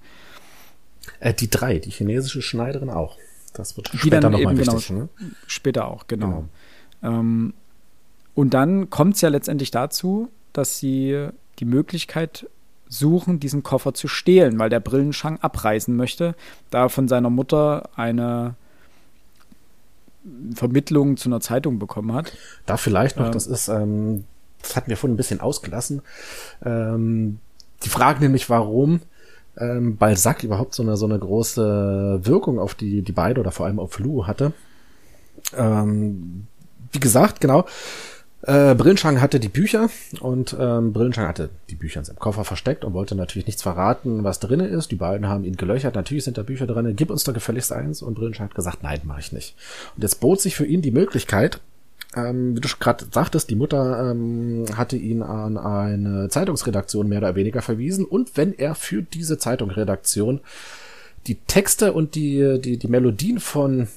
Äh, 1.21 1.35
die 1.35 1.51
drei, 1.51 1.79
die 1.79 1.90
chinesische 1.90 2.43
Schneiderin 2.43 2.90
auch. 2.90 3.19
Das 3.55 3.77
wird 3.77 3.93
Die 3.93 3.99
später 3.99 4.31
nochmal 4.31 4.57
wichtig. 4.59 4.87
genau- 4.88 5.01
Ne? 5.03 5.09
Später 5.47 5.87
auch, 5.88 6.07
genau. 6.09 6.45
Ähm, 7.03 7.55
und 8.35 8.55
dann 8.55 8.90
kommt 8.90 9.14
es 9.17 9.21
ja 9.21 9.29
letztendlich 9.29 9.71
dazu, 9.71 10.29
dass 10.53 10.79
sie 10.79 11.29
die 11.61 11.64
Möglichkeit 11.64 12.49
suchen, 12.88 13.40
diesen 13.40 13.62
Koffer 13.62 13.94
zu 13.94 14.09
stehlen, 14.09 14.59
weil 14.59 14.70
der 14.70 14.81
Brillenschang 14.81 15.38
abreisen 15.40 15.97
möchte, 15.97 16.35
da 16.70 16.85
er 16.85 16.88
von 16.88 17.09
seiner 17.09 17.31
Mutter 17.31 17.88
eine 17.97 18.55
Vermittlung 20.55 21.17
zu 21.17 21.29
einer 21.29 21.40
Zeitung 21.40 21.79
bekommen 21.79 22.13
hat. 22.13 22.37
Da 22.67 22.77
vielleicht 22.77 23.19
noch, 23.19 23.27
Ähm. 23.27 23.33
das 23.33 23.46
ist, 23.46 23.69
ähm, 23.69 24.25
das 24.63 24.77
hatten 24.77 24.88
wir 24.88 24.96
vorhin 24.96 25.15
ein 25.15 25.19
bisschen 25.19 25.40
ausgelassen. 25.40 26.02
Ähm, 26.65 27.38
die 27.83 27.90
Frage 27.90 28.21
nämlich, 28.21 28.48
warum 28.48 29.00
ähm, 29.59 29.96
Balzac 29.96 30.42
überhaupt 30.42 30.75
so 30.75 30.83
eine, 30.83 30.96
so 30.96 31.06
eine 31.06 31.19
große 31.19 32.21
Wirkung 32.23 32.59
auf 32.59 32.75
die, 32.75 33.02
die 33.02 33.13
beide 33.13 33.40
oder 33.40 33.52
vor 33.52 33.67
allem 33.67 33.79
auf 33.79 33.98
Lou 33.98 34.27
hatte. 34.27 34.52
Ähm, 35.56 36.46
wie 36.92 37.00
gesagt, 37.00 37.40
genau. 37.40 37.67
Äh, 38.47 38.75
Brillenschang 38.75 39.23
hatte 39.23 39.40
die 39.40 39.49
Bücher 39.49 39.88
und 40.21 40.55
ähm, 40.59 40.92
Brillenschang 40.92 41.27
hatte 41.27 41.49
die 41.71 41.77
Bücher 41.77 42.01
in 42.01 42.05
seinem 42.05 42.19
Koffer 42.19 42.45
versteckt 42.45 42.85
und 42.85 42.92
wollte 42.92 43.15
natürlich 43.15 43.47
nichts 43.47 43.63
verraten, 43.63 44.23
was 44.23 44.38
drinne 44.38 44.67
ist. 44.67 44.90
Die 44.90 44.97
beiden 44.97 45.29
haben 45.29 45.45
ihn 45.45 45.57
gelöchert. 45.57 45.95
Natürlich 45.95 46.25
sind 46.25 46.37
da 46.37 46.42
Bücher 46.42 46.67
drinne. 46.67 46.92
Gib 46.92 47.11
uns 47.11 47.25
da 47.25 47.33
gefälligst 47.33 47.73
eins. 47.73 48.03
Und 48.03 48.15
Brillenschang 48.15 48.49
hat 48.49 48.55
gesagt, 48.55 48.83
nein, 48.83 49.01
mache 49.05 49.21
ich 49.21 49.33
nicht. 49.33 49.57
Und 49.97 50.03
jetzt 50.03 50.21
bot 50.21 50.42
sich 50.42 50.57
für 50.57 50.67
ihn 50.67 50.83
die 50.83 50.90
Möglichkeit, 50.90 51.61
ähm, 52.15 52.55
wie 52.55 52.61
du 52.61 52.69
gerade 52.79 53.07
sagtest, 53.11 53.49
die 53.49 53.57
Mutter 53.57 54.11
ähm, 54.11 54.67
hatte 54.77 54.97
ihn 54.97 55.23
an 55.23 55.57
eine 55.57 56.29
Zeitungsredaktion 56.29 57.09
mehr 57.09 57.19
oder 57.19 57.37
weniger 57.37 57.63
verwiesen. 57.63 58.05
Und 58.05 58.37
wenn 58.37 58.53
er 58.53 58.75
für 58.75 59.01
diese 59.01 59.38
Zeitungsredaktion 59.38 60.40
die 61.27 61.37
Texte 61.37 61.95
und 61.95 62.15
die, 62.15 62.61
die, 62.61 62.77
die 62.77 62.88
Melodien 62.88 63.40
von, 63.40 63.88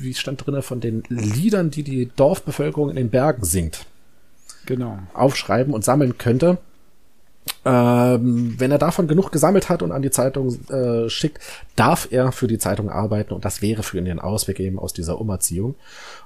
wie 0.00 0.14
stand 0.14 0.44
drinne, 0.46 0.62
von 0.62 0.80
den 0.80 1.02
Liedern, 1.08 1.70
die 1.70 1.82
die 1.82 2.10
Dorfbevölkerung 2.14 2.90
in 2.90 2.96
den 2.96 3.10
Bergen 3.10 3.44
singt, 3.44 3.86
genau. 4.66 4.98
aufschreiben 5.14 5.74
und 5.74 5.84
sammeln 5.84 6.18
könnte, 6.18 6.58
ähm, 7.64 8.54
wenn 8.58 8.70
er 8.70 8.78
davon 8.78 9.08
genug 9.08 9.32
gesammelt 9.32 9.68
hat 9.68 9.82
und 9.82 9.92
an 9.92 10.02
die 10.02 10.10
Zeitung 10.10 10.56
äh, 10.68 11.08
schickt, 11.08 11.40
darf 11.74 12.08
er 12.10 12.32
für 12.32 12.46
die 12.46 12.58
Zeitung 12.58 12.90
arbeiten 12.90 13.34
und 13.34 13.44
das 13.44 13.60
wäre 13.60 13.82
für 13.82 13.98
ihn 13.98 14.04
den 14.04 14.20
Ausweg 14.20 14.60
eben 14.60 14.78
aus 14.78 14.92
dieser 14.92 15.20
Umerziehung. 15.20 15.74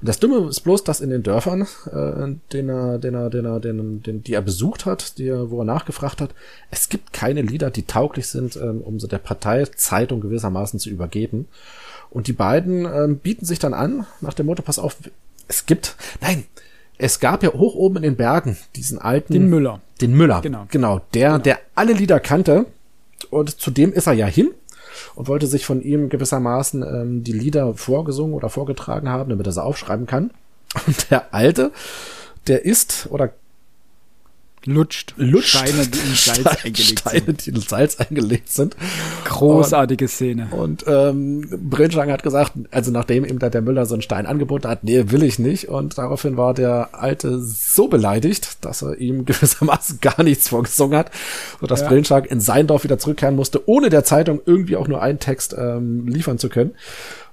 Und 0.00 0.08
das 0.08 0.18
Dumme 0.18 0.48
ist 0.48 0.60
bloß, 0.60 0.84
dass 0.84 1.00
in 1.00 1.10
den 1.10 1.22
Dörfern, 1.22 1.62
äh, 1.62 2.34
den 2.52 2.68
er, 2.68 2.98
den 2.98 3.14
er, 3.14 3.30
den 3.30 3.46
er, 3.46 3.60
den, 3.60 4.02
den, 4.02 4.22
die 4.22 4.34
er 4.34 4.42
besucht 4.42 4.86
hat, 4.86 5.18
die 5.18 5.28
er, 5.28 5.50
wo 5.50 5.60
er 5.60 5.64
nachgefragt 5.64 6.20
hat, 6.20 6.34
es 6.70 6.88
gibt 6.88 7.12
keine 7.12 7.42
Lieder, 7.42 7.70
die 7.70 7.84
tauglich 7.84 8.26
sind, 8.26 8.56
ähm, 8.56 8.82
um 8.82 9.00
so 9.00 9.06
der 9.06 9.18
Partei 9.18 9.64
Zeitung 9.64 10.20
gewissermaßen 10.20 10.78
zu 10.78 10.90
übergeben. 10.90 11.48
Und 12.10 12.26
die 12.26 12.32
beiden 12.32 12.84
ähm, 12.84 13.18
bieten 13.18 13.44
sich 13.44 13.58
dann 13.58 13.74
an, 13.74 14.06
nach 14.20 14.34
dem 14.34 14.46
Motto, 14.46 14.62
pass 14.62 14.78
auf, 14.78 14.96
es 15.48 15.66
gibt, 15.66 15.96
nein, 16.20 16.44
es 16.98 17.20
gab 17.20 17.42
ja 17.42 17.52
hoch 17.52 17.74
oben 17.74 17.96
in 17.96 18.02
den 18.02 18.16
Bergen 18.16 18.56
diesen 18.76 18.98
alten. 18.98 19.32
Den 19.32 19.48
Müller. 19.48 19.80
Den 20.00 20.12
Müller. 20.14 20.40
Genau. 20.42 20.66
Genau. 20.70 21.00
Der, 21.14 21.30
Genau. 21.30 21.42
der 21.42 21.58
alle 21.74 21.92
Lieder 21.92 22.20
kannte. 22.20 22.66
Und 23.30 23.60
zu 23.60 23.70
dem 23.70 23.92
ist 23.92 24.06
er 24.06 24.12
ja 24.12 24.26
hin 24.26 24.50
und 25.14 25.28
wollte 25.28 25.46
sich 25.46 25.64
von 25.64 25.82
ihm 25.82 26.08
gewissermaßen 26.08 26.82
ähm, 26.82 27.24
die 27.24 27.32
Lieder 27.32 27.74
vorgesungen 27.74 28.34
oder 28.34 28.48
vorgetragen 28.48 29.08
haben, 29.08 29.30
damit 29.30 29.46
er 29.46 29.52
sie 29.52 29.62
aufschreiben 29.62 30.06
kann. 30.06 30.30
Und 30.86 31.10
der 31.10 31.32
Alte, 31.34 31.72
der 32.46 32.64
ist 32.64 33.08
oder 33.10 33.32
Lutscht. 34.66 35.14
lutscht 35.16 35.56
Steine, 35.56 35.86
die 35.86 35.98
in 35.98 36.14
Salz 36.14 36.40
Steine, 36.40 36.50
eingelegt 36.64 37.00
Steine, 37.00 37.24
sind. 37.24 37.46
die 37.46 37.50
in 37.50 37.60
Salz 37.60 37.96
eingelegt 37.96 38.50
sind. 38.52 38.76
Großartige 39.24 40.06
Szene. 40.06 40.48
Und 40.50 40.84
ähm, 40.86 41.48
Brillenschlange 41.70 42.12
hat 42.12 42.22
gesagt, 42.22 42.52
also 42.70 42.90
nachdem 42.90 43.24
ihm 43.24 43.38
da 43.38 43.48
der 43.48 43.62
Müller 43.62 43.86
so 43.86 43.94
einen 43.94 44.02
Stein 44.02 44.26
angeboten 44.26 44.68
hat, 44.68 44.84
nee, 44.84 45.04
will 45.06 45.22
ich 45.22 45.38
nicht. 45.38 45.68
Und 45.68 45.96
daraufhin 45.96 46.36
war 46.36 46.52
der 46.52 46.90
Alte 46.92 47.38
so 47.40 47.88
beleidigt, 47.88 48.64
dass 48.64 48.82
er 48.82 48.98
ihm 48.98 49.24
gewissermaßen 49.24 49.98
gar 50.00 50.22
nichts 50.22 50.48
vorgesungen 50.50 50.98
hat, 50.98 51.10
sodass 51.60 51.80
Ja. 51.80 51.84
ja. 51.84 51.88
Brillenschlag 51.88 52.30
in 52.30 52.40
sein 52.40 52.66
Dorf 52.66 52.84
wieder 52.84 52.98
zurückkehren 52.98 53.36
musste, 53.36 53.66
ohne 53.68 53.88
der 53.88 54.04
Zeitung 54.04 54.40
irgendwie 54.44 54.76
auch 54.76 54.88
nur 54.88 55.00
einen 55.00 55.18
Text 55.20 55.54
ähm, 55.58 56.06
liefern 56.06 56.38
zu 56.38 56.48
können. 56.50 56.72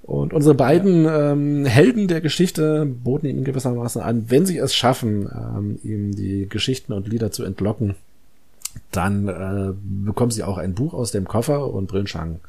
Und 0.08 0.32
unsere 0.34 0.55
beiden 0.55 1.05
ähm, 1.05 1.66
Helden 1.66 2.08
der 2.08 2.22
Geschichte 2.22 2.86
boten 2.86 3.28
ihm 3.28 3.43
gewissermaßen 3.43 4.01
an, 4.01 4.30
wenn 4.30 4.45
sie 4.45 4.58
es 4.58 4.74
schaffen, 4.74 5.30
ähm, 5.30 5.80
ihm 5.84 6.16
die 6.16 6.47
Geschichten 6.47 6.93
und 6.93 7.10
Lieder 7.10 7.30
zu 7.30 7.43
entlocken, 7.43 7.95
dann 8.91 9.28
äh, 9.28 9.74
bekommen 10.05 10.32
sie 10.32 10.43
auch 10.43 10.58
ein 10.58 10.76
Buch 10.76 10.93
aus 10.93 11.12
dem 11.12 11.28
Koffer 11.28 11.74
und 11.74 11.88
Brillenschang 11.88 12.39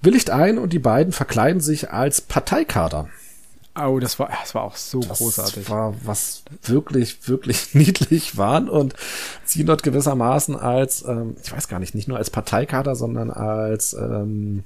willigt 0.00 0.30
ein 0.30 0.56
und 0.58 0.72
die 0.72 0.78
beiden 0.78 1.12
verkleiden 1.12 1.60
sich 1.60 1.90
als 1.90 2.22
Parteikader. 2.22 3.08
Oh, 3.78 3.98
das 3.98 4.18
war, 4.18 4.30
das 4.40 4.54
war 4.54 4.62
auch 4.62 4.76
so 4.76 5.00
Das 5.00 5.18
großartig. 5.18 5.68
war 5.68 5.94
was 6.02 6.44
wirklich, 6.62 7.28
wirklich 7.28 7.74
niedlich 7.74 8.38
waren 8.38 8.70
und 8.70 8.94
ziehen 9.44 9.66
dort 9.66 9.82
gewissermaßen 9.82 10.56
als, 10.56 11.04
ähm, 11.06 11.36
ich 11.44 11.52
weiß 11.52 11.68
gar 11.68 11.78
nicht, 11.78 11.94
nicht 11.94 12.08
nur 12.08 12.16
als 12.16 12.30
Parteikader, 12.30 12.96
sondern 12.96 13.30
als 13.30 13.92
ähm, 13.92 14.64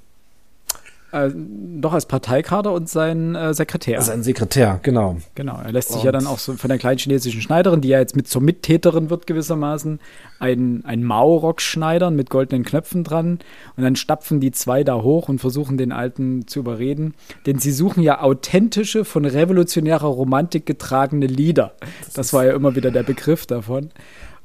Äh, 1.13 1.31
doch 1.35 1.93
als 1.93 2.07
Parteikader 2.07 2.73
und 2.73 2.89
sein 2.89 3.35
äh, 3.35 3.53
Sekretär. 3.53 4.01
sein 4.01 4.23
Sekretär, 4.23 4.79
genau. 4.83 5.17
Genau, 5.35 5.59
er 5.61 5.73
lässt 5.73 5.89
sich 5.89 5.99
Und- 5.99 6.05
ja 6.05 6.13
dann 6.13 6.27
auch 6.27 6.39
so 6.39 6.53
von 6.55 6.69
der 6.69 6.79
kleinen 6.79 6.99
chinesischen 6.99 7.41
Schneiderin, 7.41 7.81
die 7.81 7.89
ja 7.89 7.99
jetzt 7.99 8.15
mit 8.15 8.29
zur 8.29 8.43
Mittäterin 8.43 9.11
wird 9.11 9.27
gewissermaßen, 9.27 9.99
ein, 10.39 10.85
ein 10.85 11.03
Mao-Rock 11.03 11.61
schneidern 11.61 12.15
mit 12.15 12.31
goldenen 12.31 12.65
Knöpfen 12.65 13.03
dran. 13.03 13.41
Und 13.77 13.83
dann 13.83 13.97
stapfen 13.97 14.41
die 14.41 14.53
zwei 14.53 14.85
da 14.85 15.03
hoch 15.03 15.29
und 15.29 15.41
versuchen 15.41 15.77
den 15.77 15.91
Alten 15.93 16.47
zu 16.47 16.61
überreden. 16.61 17.15
Denn 17.47 17.59
sie 17.59 17.73
suchen 17.73 18.03
ja 18.03 18.21
authentische, 18.23 19.05
von 19.05 19.25
revolutionärer 19.25 20.07
Romantik 20.07 20.65
getragene 20.65 21.27
Lieder. 21.27 21.73
Das 22.15 22.33
war 22.33 22.45
ja 22.45 22.53
immer 22.55 22.77
wieder 22.77 22.91
der 22.91 23.03
Begriff 23.03 23.47
davon. 23.47 23.91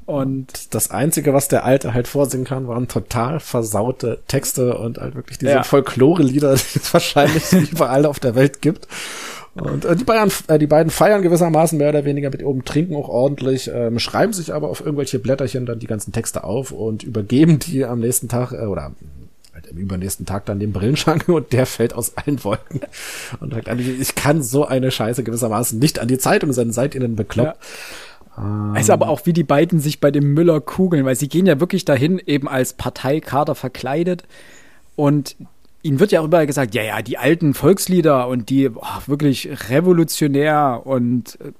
Und 0.06 0.76
Das 0.76 0.92
Einzige, 0.92 1.34
was 1.34 1.48
der 1.48 1.66
Alte 1.66 1.94
halt 1.94 2.08
vorsingen 2.08 2.46
kann, 2.46 2.68
waren 2.68 2.88
total 2.88 3.40
versaute 3.40 4.20
Texte 4.28 4.78
und 4.78 5.00
halt 5.00 5.16
wirklich 5.16 5.40
diese 5.40 5.52
Ja. 5.52 5.64
Folklore-Lieder, 5.64 6.56
die 6.74 6.80
es 6.80 6.94
wahrscheinlich 6.94 7.52
überall 7.72 8.06
auf 8.06 8.20
der 8.20 8.36
Welt 8.36 8.62
gibt. 8.62 8.88
Und 9.56 9.86
äh, 9.86 9.96
die, 9.96 10.04
beiden, 10.04 10.32
äh, 10.48 10.60
die 10.60 10.68
beiden 10.68 10.92
feiern 10.92 11.22
gewissermaßen 11.22 11.78
mehr 11.78 11.90
oder 11.90 12.06
weniger 12.06 12.30
mit 12.30 12.44
oben, 12.44 12.66
trinken 12.66 12.96
auch 12.96 13.08
ordentlich, 13.08 13.72
ähm, 13.74 14.00
schreiben 14.00 14.34
sich 14.34 14.54
aber 14.54 14.70
auf 14.70 14.82
irgendwelche 14.82 15.18
Blätterchen 15.18 15.66
dann 15.66 15.80
die 15.80 15.88
ganzen 15.88 16.12
Texte 16.12 16.44
auf 16.44 16.72
und 16.72 17.04
übergeben 17.04 17.58
die 17.60 17.86
am 17.86 18.00
nächsten 18.02 18.28
Tag 18.28 18.52
äh, 18.52 18.66
oder 18.66 18.92
halt 19.54 19.68
im 19.68 19.78
übernächsten 19.78 20.26
Tag 20.26 20.46
dann 20.46 20.60
dem 20.60 20.74
Brillenschank 20.74 21.30
und 21.30 21.54
der 21.54 21.66
fällt 21.66 21.94
aus 21.94 22.18
allen 22.18 22.44
Wolken 22.44 22.82
und 23.40 23.54
sagt, 23.54 23.70
ich 23.80 24.14
kann 24.16 24.44
so 24.44 24.66
eine 24.66 24.92
Scheiße 24.92 25.24
gewissermaßen 25.24 25.80
nicht 25.80 26.00
an 26.00 26.10
die 26.10 26.18
Zeitung 26.18 26.52
senden, 26.52 26.74
seid 26.74 26.94
ihr 26.94 27.02
denn 27.02 27.16
bekloppt? 27.16 27.58
Ist 28.80 28.90
aber 28.90 29.08
auch, 29.08 29.26
wie 29.26 29.34
die 29.34 29.44
beiden 29.44 29.80
sich 29.80 30.00
bei 30.00 30.12
dem 30.12 30.34
Müller 30.34 30.60
kugeln, 30.60 31.06
weil 31.06 31.16
sie 31.16 31.30
gehen 31.30 31.46
ja 31.46 31.60
wirklich 31.60 31.86
dahin, 31.86 32.20
eben 32.26 32.48
als 32.48 32.74
Parteikader 32.74 33.56
verkleidet. 33.56 34.24
Und 34.96 35.36
ihnen 35.84 36.00
wird 36.00 36.12
ja 36.12 36.22
auch 36.22 36.26
überall 36.26 36.48
gesagt, 36.48 36.76
ja, 36.76 36.84
ja, 36.84 37.02
die 37.02 37.18
alten 37.18 37.54
Volkslieder 37.54 38.28
und 38.28 38.50
die 38.50 38.70
boah, 38.70 39.04
wirklich 39.06 39.70
revolutionär 39.70 40.82
und 40.84 41.38
äh, 41.42 41.52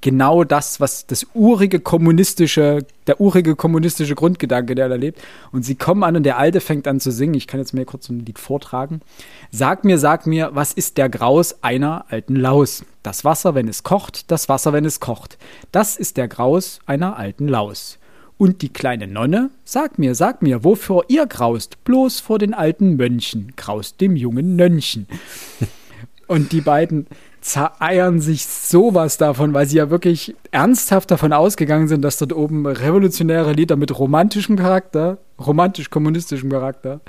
genau 0.00 0.44
das, 0.44 0.80
was 0.80 1.06
das 1.06 1.26
urige 1.34 1.80
kommunistische, 1.80 2.86
der 3.06 3.20
urige 3.20 3.56
kommunistische 3.56 4.14
Grundgedanke, 4.14 4.74
der 4.74 4.88
da 4.88 4.94
lebt. 4.94 5.20
Und 5.52 5.64
sie 5.64 5.74
kommen 5.74 6.02
an 6.02 6.16
und 6.16 6.22
der 6.22 6.38
Alte 6.38 6.60
fängt 6.60 6.88
an 6.88 7.00
zu 7.00 7.12
singen. 7.12 7.34
Ich 7.34 7.46
kann 7.46 7.60
jetzt 7.60 7.74
mir 7.74 7.84
kurz 7.84 8.08
ein 8.08 8.24
Lied 8.24 8.38
vortragen. 8.38 9.02
Sag 9.50 9.84
mir, 9.84 9.98
sag 9.98 10.26
mir, 10.26 10.50
was 10.54 10.72
ist 10.72 10.98
der 10.98 11.08
Graus 11.08 11.62
einer 11.62 12.06
alten 12.08 12.36
Laus? 12.36 12.84
Das 13.02 13.24
Wasser, 13.24 13.54
wenn 13.54 13.68
es 13.68 13.82
kocht, 13.82 14.30
das 14.30 14.48
Wasser, 14.48 14.72
wenn 14.72 14.84
es 14.84 15.00
kocht. 15.00 15.38
Das 15.72 15.96
ist 15.96 16.16
der 16.16 16.28
Graus 16.28 16.80
einer 16.86 17.16
alten 17.16 17.48
Laus. 17.48 17.98
Und 18.36 18.62
die 18.62 18.70
kleine 18.70 19.06
Nonne, 19.06 19.50
sag 19.64 19.98
mir, 19.98 20.14
sag 20.14 20.40
mir, 20.40 20.64
wofür 20.64 21.04
ihr 21.08 21.26
graust, 21.26 21.84
bloß 21.84 22.20
vor 22.20 22.38
den 22.38 22.54
alten 22.54 22.96
Mönchen, 22.96 23.52
graust 23.56 24.00
dem 24.00 24.16
jungen 24.16 24.56
Nönnchen. 24.56 25.06
Und 26.26 26.52
die 26.52 26.60
beiden 26.60 27.06
zereiern 27.40 28.20
sich 28.20 28.46
sowas 28.46 29.16
davon, 29.16 29.54
weil 29.54 29.66
sie 29.66 29.78
ja 29.78 29.90
wirklich 29.90 30.34
ernsthaft 30.50 31.10
davon 31.10 31.32
ausgegangen 31.32 31.88
sind, 31.88 32.02
dass 32.02 32.18
dort 32.18 32.32
oben 32.32 32.66
revolutionäre 32.66 33.52
Lieder 33.52 33.76
mit 33.76 33.98
romantischem 33.98 34.56
Charakter, 34.56 35.18
romantisch-kommunistischem 35.38 36.50
Charakter, 36.50 37.00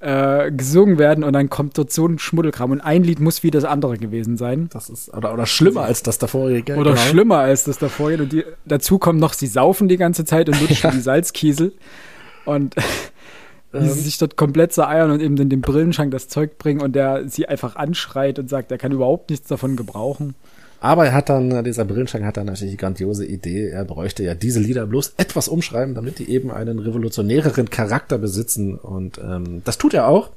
äh, 0.00 0.52
gesungen 0.52 0.98
werden 0.98 1.24
und 1.24 1.32
dann 1.32 1.48
kommt 1.48 1.78
dort 1.78 1.90
so 1.90 2.06
ein 2.06 2.18
Schmuddelkram 2.18 2.70
und 2.70 2.80
ein 2.80 3.02
Lied 3.02 3.20
muss 3.20 3.42
wie 3.42 3.50
das 3.50 3.64
andere 3.64 3.96
gewesen 3.96 4.36
sein. 4.36 4.68
Das 4.72 4.90
ist, 4.90 5.12
oder, 5.14 5.32
oder 5.32 5.46
schlimmer 5.46 5.82
als 5.82 6.02
das 6.02 6.18
davorige. 6.18 6.76
Oder 6.76 6.90
genau. 6.90 7.02
schlimmer 7.02 7.38
als 7.38 7.64
das 7.64 7.78
davor. 7.78 8.12
Und 8.12 8.32
die, 8.32 8.44
dazu 8.66 8.98
kommt 8.98 9.20
noch, 9.20 9.32
sie 9.32 9.46
saufen 9.46 9.88
die 9.88 9.96
ganze 9.96 10.24
Zeit 10.24 10.48
und 10.48 10.60
lutschen 10.60 10.90
die 10.94 11.00
Salzkiesel. 11.00 11.72
Und 12.44 12.74
wie 13.80 13.88
sie 13.88 14.00
sich 14.00 14.18
dort 14.18 14.36
komplett 14.36 14.72
zereiern 14.72 15.10
und 15.10 15.20
eben 15.20 15.36
in 15.36 15.48
den 15.48 15.60
Brillenschrank 15.60 16.10
das 16.10 16.28
Zeug 16.28 16.58
bringen 16.58 16.80
und 16.80 16.94
der 16.94 17.28
sie 17.28 17.46
einfach 17.46 17.76
anschreit 17.76 18.38
und 18.38 18.48
sagt, 18.48 18.70
er 18.70 18.78
kann 18.78 18.92
überhaupt 18.92 19.30
nichts 19.30 19.48
davon 19.48 19.76
gebrauchen. 19.76 20.34
Aber 20.80 21.06
er 21.06 21.12
hat 21.12 21.28
dann, 21.28 21.64
dieser 21.64 21.84
Brillenschrank 21.84 22.24
hat 22.24 22.36
dann 22.36 22.46
natürlich 22.46 22.72
die 22.72 22.78
grandiose 22.78 23.26
Idee, 23.26 23.68
er 23.68 23.84
bräuchte 23.84 24.22
ja 24.22 24.34
diese 24.34 24.60
Lieder 24.60 24.86
bloß 24.86 25.14
etwas 25.16 25.48
umschreiben, 25.48 25.94
damit 25.94 26.20
die 26.20 26.30
eben 26.30 26.50
einen 26.52 26.78
revolutionäreren 26.78 27.68
Charakter 27.68 28.16
besitzen. 28.18 28.76
Und 28.76 29.18
ähm, 29.18 29.62
das 29.64 29.78
tut 29.78 29.94
er 29.94 30.06
auch. 30.06 30.30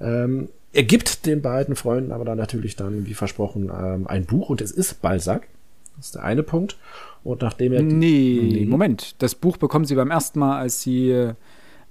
Ähm, 0.00 0.48
er 0.72 0.84
gibt 0.84 1.26
den 1.26 1.42
beiden 1.42 1.74
Freunden 1.74 2.12
aber 2.12 2.24
dann 2.24 2.38
natürlich 2.38 2.76
dann, 2.76 3.06
wie 3.06 3.14
versprochen, 3.14 3.70
ähm, 3.74 4.06
ein 4.06 4.26
Buch 4.26 4.48
und 4.48 4.60
es 4.60 4.70
ist 4.70 5.02
Balzac. 5.02 5.48
Das 5.96 6.06
ist 6.06 6.14
der 6.14 6.24
eine 6.24 6.44
Punkt. 6.44 6.76
Und 7.24 7.42
nachdem 7.42 7.72
er. 7.72 7.82
Nee, 7.82 8.64
Moment. 8.68 9.16
Das 9.18 9.34
Buch 9.34 9.56
bekommen 9.56 9.84
sie 9.84 9.96
beim 9.96 10.12
ersten 10.12 10.38
Mal, 10.38 10.60
als 10.60 10.82
sie 10.82 11.32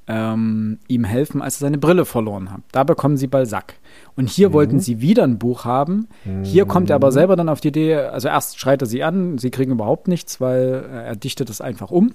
ähm, 0.07 0.79
ihm 0.87 1.03
helfen, 1.03 1.41
als 1.41 1.57
er 1.57 1.67
seine 1.67 1.77
Brille 1.77 2.05
verloren 2.05 2.51
hat. 2.51 2.61
Da 2.71 2.83
bekommen 2.83 3.17
sie 3.17 3.27
Balzac. 3.27 3.75
Und 4.15 4.29
hier 4.29 4.53
wollten 4.53 4.79
sie 4.79 5.01
wieder 5.01 5.23
ein 5.23 5.37
Buch 5.37 5.65
haben. 5.65 6.07
Hier 6.43 6.65
kommt 6.65 6.89
er 6.89 6.95
aber 6.95 7.11
selber 7.11 7.35
dann 7.35 7.49
auf 7.49 7.59
die 7.61 7.67
Idee, 7.69 7.95
also 7.95 8.27
erst 8.29 8.59
schreit 8.59 8.81
er 8.81 8.85
sie 8.87 9.03
an, 9.03 9.37
sie 9.37 9.51
kriegen 9.51 9.71
überhaupt 9.71 10.07
nichts, 10.07 10.39
weil 10.39 10.85
äh, 10.91 11.07
er 11.07 11.15
dichtet 11.15 11.49
es 11.49 11.59
einfach 11.61 11.91
um. 11.91 12.13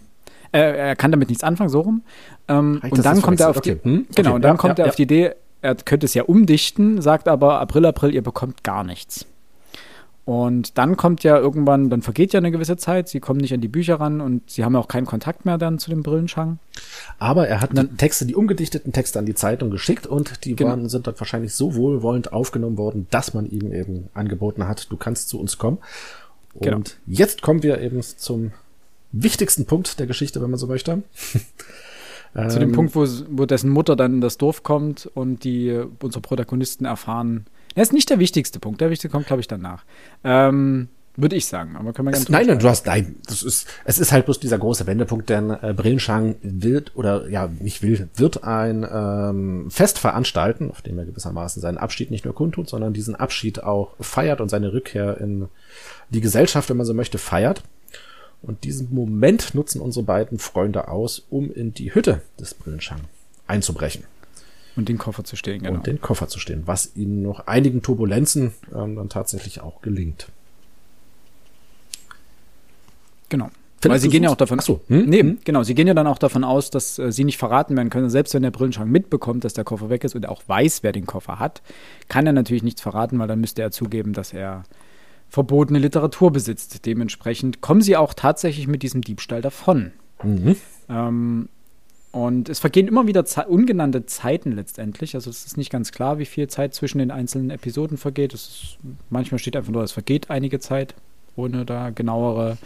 Äh, 0.53 0.59
er 0.89 0.97
kann 0.97 1.11
damit 1.11 1.29
nichts 1.29 1.45
anfangen, 1.45 1.71
so 1.71 1.81
rum. 1.81 2.03
Ähm, 2.49 2.81
und 2.91 3.05
dann 3.05 3.23
kommt 3.23 3.41
er 3.41 3.51
auf 3.51 3.61
die, 3.61 3.73
Okay. 3.73 3.81
Hm? 3.83 4.07
genau, 4.15 4.31
Okay. 4.31 4.37
und 4.37 4.43
dann 4.43 4.57
Ja, 4.57 4.57
kommt 4.59 4.79
ja, 4.79 4.85
er 4.85 4.89
auf 4.89 4.95
ja. 4.95 4.97
die 4.97 5.03
Idee, 5.15 5.31
er 5.61 5.75
könnte 5.77 6.07
es 6.07 6.15
ja 6.15 6.25
umdichten, 6.25 7.01
sagt 7.01 7.29
aber 7.29 7.61
April, 7.61 7.87
April, 7.87 8.15
ihr 8.15 8.23
bekommt 8.23 8.65
gar 8.65 8.85
nichts. 8.85 9.27
Und 10.25 10.79
dann 10.79 10.97
kommt 10.97 11.25
ja 11.25 11.37
irgendwann, 11.37 11.91
dann 11.91 12.01
vergeht 12.01 12.33
ja 12.33 12.39
eine 12.39 12.53
gewisse 12.53 12.77
Zeit, 12.77 13.09
sie 13.09 13.19
kommen 13.19 13.41
nicht 13.41 13.53
an 13.53 13.61
die 13.61 13.67
Bücher 13.69 13.97
ran 13.99 14.21
und 14.21 14.49
sie 14.51 14.65
haben 14.65 14.77
auch 14.77 14.87
keinen 14.87 15.05
Kontakt 15.07 15.45
mehr 15.45 15.59
dann 15.59 15.81
zu 15.81 15.91
dem 15.91 16.05
Brillenschang. 16.05 16.61
Aber 17.19 17.49
er 17.49 17.61
hat 17.61 17.71
dann 17.77 17.97
Texte, 17.97 18.25
die 18.25 18.37
umgedichteten 18.37 18.93
Texte 18.93 19.19
an 19.19 19.27
die 19.27 19.35
Zeitung 19.35 19.71
geschickt 19.71 20.07
und 20.07 20.45
die 20.45 20.55
Genau. 20.55 20.71
waren, 20.71 20.89
sind 20.89 21.09
dann 21.09 21.19
wahrscheinlich 21.19 21.55
so 21.55 21.75
wohlwollend 21.75 22.33
aufgenommen 22.33 22.77
worden, 22.79 23.09
dass 23.11 23.35
man 23.35 23.47
ihm 23.51 23.73
eben 23.73 24.11
angeboten 24.15 24.69
hat, 24.69 24.93
du 24.93 24.97
kannst 24.97 25.29
zu 25.29 25.41
uns 25.41 25.59
kommen. 25.59 25.79
Und 26.55 26.63
Genau. 26.63 26.81
jetzt 27.07 27.43
kommen 27.43 27.65
wir 27.65 27.81
eben 27.81 28.01
zum 28.03 28.53
wichtigsten 29.11 29.67
Punkt 29.67 29.99
der 29.99 30.07
Geschichte, 30.07 30.41
wenn 30.41 30.51
man 30.51 30.59
so 30.59 30.69
möchte. 30.69 31.03
Zu 32.49 32.59
dem 32.61 32.71
Ähm, 32.71 32.73
Punkt, 32.75 32.95
wo, 32.95 33.07
wo 33.29 33.45
dessen 33.45 33.69
Mutter 33.69 33.95
dann 33.95 34.15
in 34.15 34.21
das 34.23 34.39
Dorf 34.39 34.63
kommt 34.63 35.05
und 35.13 35.45
die 35.45 35.83
unsere 36.01 36.23
Protagonisten 36.23 36.87
erfahren. 36.87 37.45
Das 37.75 37.89
ist 37.89 37.93
nicht 37.93 38.11
der 38.11 38.19
wichtigste 38.19 38.59
Punkt. 38.59 38.81
Der 38.81 38.91
wichtigste 38.91 39.09
kommt, 39.09 39.27
glaube 39.27 39.41
ich, 39.41 39.49
danach. 39.49 39.85
Ähm, 40.25 40.89
Würde 41.17 41.37
ich 41.37 41.47
sagen, 41.47 41.77
aber 41.77 41.93
können 41.93 42.09
wir 42.09 42.15
Es, 42.15 42.29
nein, 42.29 42.47
nein, 42.47 42.59
du 42.59 42.69
hast, 42.69 42.87
nein, 42.87 43.17
das 43.27 43.43
ist, 43.43 43.69
es 43.85 43.99
ist 43.99 44.13
halt 44.13 44.25
bloß 44.25 44.41
dieser 44.41 44.59
große 44.59 44.87
Wendepunkt, 44.87 45.29
denn 45.29 45.51
äh, 45.51 45.75
Brillenschang 45.77 46.37
wird, 46.43 46.97
oder 46.97 47.29
ja, 47.29 47.49
nicht 47.49 47.83
will, 47.83 48.09
wird 48.15 48.45
ein 48.45 48.87
ähm, 48.91 49.71
Fest 49.71 49.99
veranstalten, 49.99 50.71
auf 50.71 50.81
dem 50.81 50.99
er 50.99 51.05
gewissermaßen 51.05 51.61
seinen 51.61 51.79
Abschied 51.79 52.11
nicht 52.11 52.25
nur 52.25 52.35
kundtut, 52.35 52.69
sondern 52.69 52.95
diesen 52.95 53.15
Abschied 53.15 53.63
auch 53.63 53.95
feiert 54.01 54.41
und 54.41 54.49
seine 54.49 54.73
Rückkehr 54.73 55.21
in 55.21 55.49
die 56.11 56.21
Gesellschaft, 56.21 56.71
wenn 56.71 56.79
man 56.79 56.87
so 56.87 56.95
möchte, 56.95 57.19
feiert. 57.19 57.63
Und 58.41 58.65
diesen 58.65 58.93
Moment 58.93 59.55
nutzen 59.55 59.81
unsere 59.81 60.05
beiden 60.05 60.39
Freunde 60.39 60.89
aus, 60.89 61.23
um 61.31 61.53
in 61.53 61.75
die 61.75 61.95
Hütte 61.95 62.23
des 62.41 62.55
Brillenschang 62.55 63.01
einzubrechen 63.47 64.05
Und 64.77 64.89
den 64.89 64.99
Koffer 64.99 65.25
zu 65.25 65.37
stehen, 65.37 65.63
genau. 65.63 65.75
und 65.75 65.87
den 65.87 66.01
Koffer 66.01 66.29
zu 66.29 66.39
stehen, 66.39 66.63
was 66.67 66.97
ihnen 66.97 67.23
noch 67.23 67.47
einigen 67.47 67.83
Turbulenzen 67.83 68.53
ähm, 68.75 68.97
dann 68.97 69.09
tatsächlich 69.09 69.61
auch 69.61 69.83
gelingt. 69.83 70.29
Genau. 73.29 73.51
Findest 73.83 73.91
Weil 73.91 74.01
sie 74.01 74.09
gehen 74.11 74.23
ja 74.23 74.31
auch 74.31 74.37
davon 74.37 74.61
Ach 74.61 74.65
so, 74.65 74.81
hm? 74.87 75.07
Nee, 75.07 75.21
Hm? 75.21 75.39
genau. 75.45 75.65
Sie 75.65 75.75
gehen 75.75 75.89
ja 75.89 75.95
dann 75.95 76.07
auch 76.07 76.19
davon 76.19 76.45
aus, 76.45 76.71
dass 76.71 77.01
äh, 77.01 77.11
sie 77.11 77.25
nicht 77.25 77.37
verraten 77.37 77.77
werden 77.77 77.91
können. 77.91 78.11
Selbst 78.11 78.33
wenn 78.33 78.43
der 78.43 78.53
Brillenschrank 78.53 78.89
mitbekommt, 78.89 79.43
dass 79.43 79.55
der 79.55 79.65
Koffer 79.65 79.91
weg 79.91 80.05
ist 80.05 80.15
und 80.15 80.25
er 80.25 80.31
auch 80.31 80.43
weiß, 80.47 80.85
wer 80.85 80.93
den 80.93 81.05
Koffer 81.05 81.41
hat, 81.41 81.63
kann 82.09 82.27
er 82.27 82.33
natürlich 82.33 82.63
nichts 82.63 82.81
verraten, 82.81 83.19
weil 83.19 83.27
dann 83.27 83.41
müsste 83.41 83.61
er 83.61 83.73
zugeben, 83.73 84.13
dass 84.13 84.33
er 84.33 84.63
verbotene 85.29 85.81
Literatur 85.81 86.31
besitzt. 86.31 86.87
Dementsprechend 86.87 87.61
kommen 87.61 87.81
sie 87.81 87.97
auch 87.97 88.15
tatsächlich 88.15 88.69
mit 88.69 88.85
diesem 88.85 89.01
Diebstahl 89.01 89.43
davon. 89.43 89.91
Mhm. 90.23 90.57
Ähm, 90.89 91.49
und 92.13 92.49
es 92.49 92.61
vergehen 92.61 92.87
immer 92.87 93.07
wieder 93.07 93.25
Ze 93.25 93.47
ungenannte 93.49 94.07
Zeiten 94.07 94.53
letztendlich. 94.53 95.15
Also 95.15 95.31
es 95.31 95.45
ist 95.45 95.57
nicht 95.57 95.71
ganz 95.71 95.93
klar, 95.93 96.19
wie 96.19 96.27
viel 96.27 96.47
Zeit 96.47 96.75
zwischen 96.75 96.99
den 96.99 97.11
einzelnen 97.11 97.51
Episoden 97.51 97.97
vergeht. 97.97 98.35
Ist, 98.35 98.77
manchmal 99.11 99.39
steht 99.39 99.57
einfach 99.57 99.73
nur, 99.73 99.83
es 99.83 99.93
vergeht 99.93 100.31
einige 100.31 100.61
Zeit, 100.61 100.95
ohne 101.37 101.65
da 101.65 101.91
genauere 101.91 102.59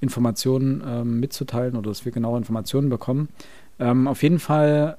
Informationen 0.00 0.82
ähm, 0.86 1.20
mitzuteilen 1.20 1.76
oder 1.76 1.90
dass 1.90 2.06
wir 2.06 2.12
genauere 2.12 2.38
Informationen 2.38 2.88
bekommen. 2.88 3.28
Ähm, 3.78 4.08
auf 4.08 4.22
jeden 4.22 4.38
Fall 4.38 4.96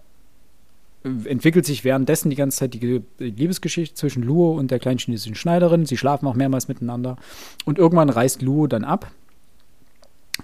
äh, 1.04 1.28
entwickelt 1.28 1.66
sich 1.66 1.84
währenddessen 1.84 2.30
die 2.30 2.36
ganze 2.36 2.60
Zeit 2.60 2.76
die, 2.76 2.80
Ge- 2.80 3.02
die 3.20 3.32
Liebesgeschichte 3.32 3.96
zwischen 3.96 4.22
Luo 4.22 4.52
und 4.52 4.70
der 4.70 4.78
kleinen 4.78 5.00
chinesischen 5.00 5.34
Schneiderin. 5.34 5.88
Sie 5.88 5.98
schlafen 5.98 6.28
auch 6.28 6.36
mehrmals 6.36 6.68
miteinander. 6.68 7.18
Und 7.66 7.80
irgendwann 7.80 8.10
reist 8.10 8.44
Luo 8.44 8.68
dann 8.68 8.84
ab 8.84 9.12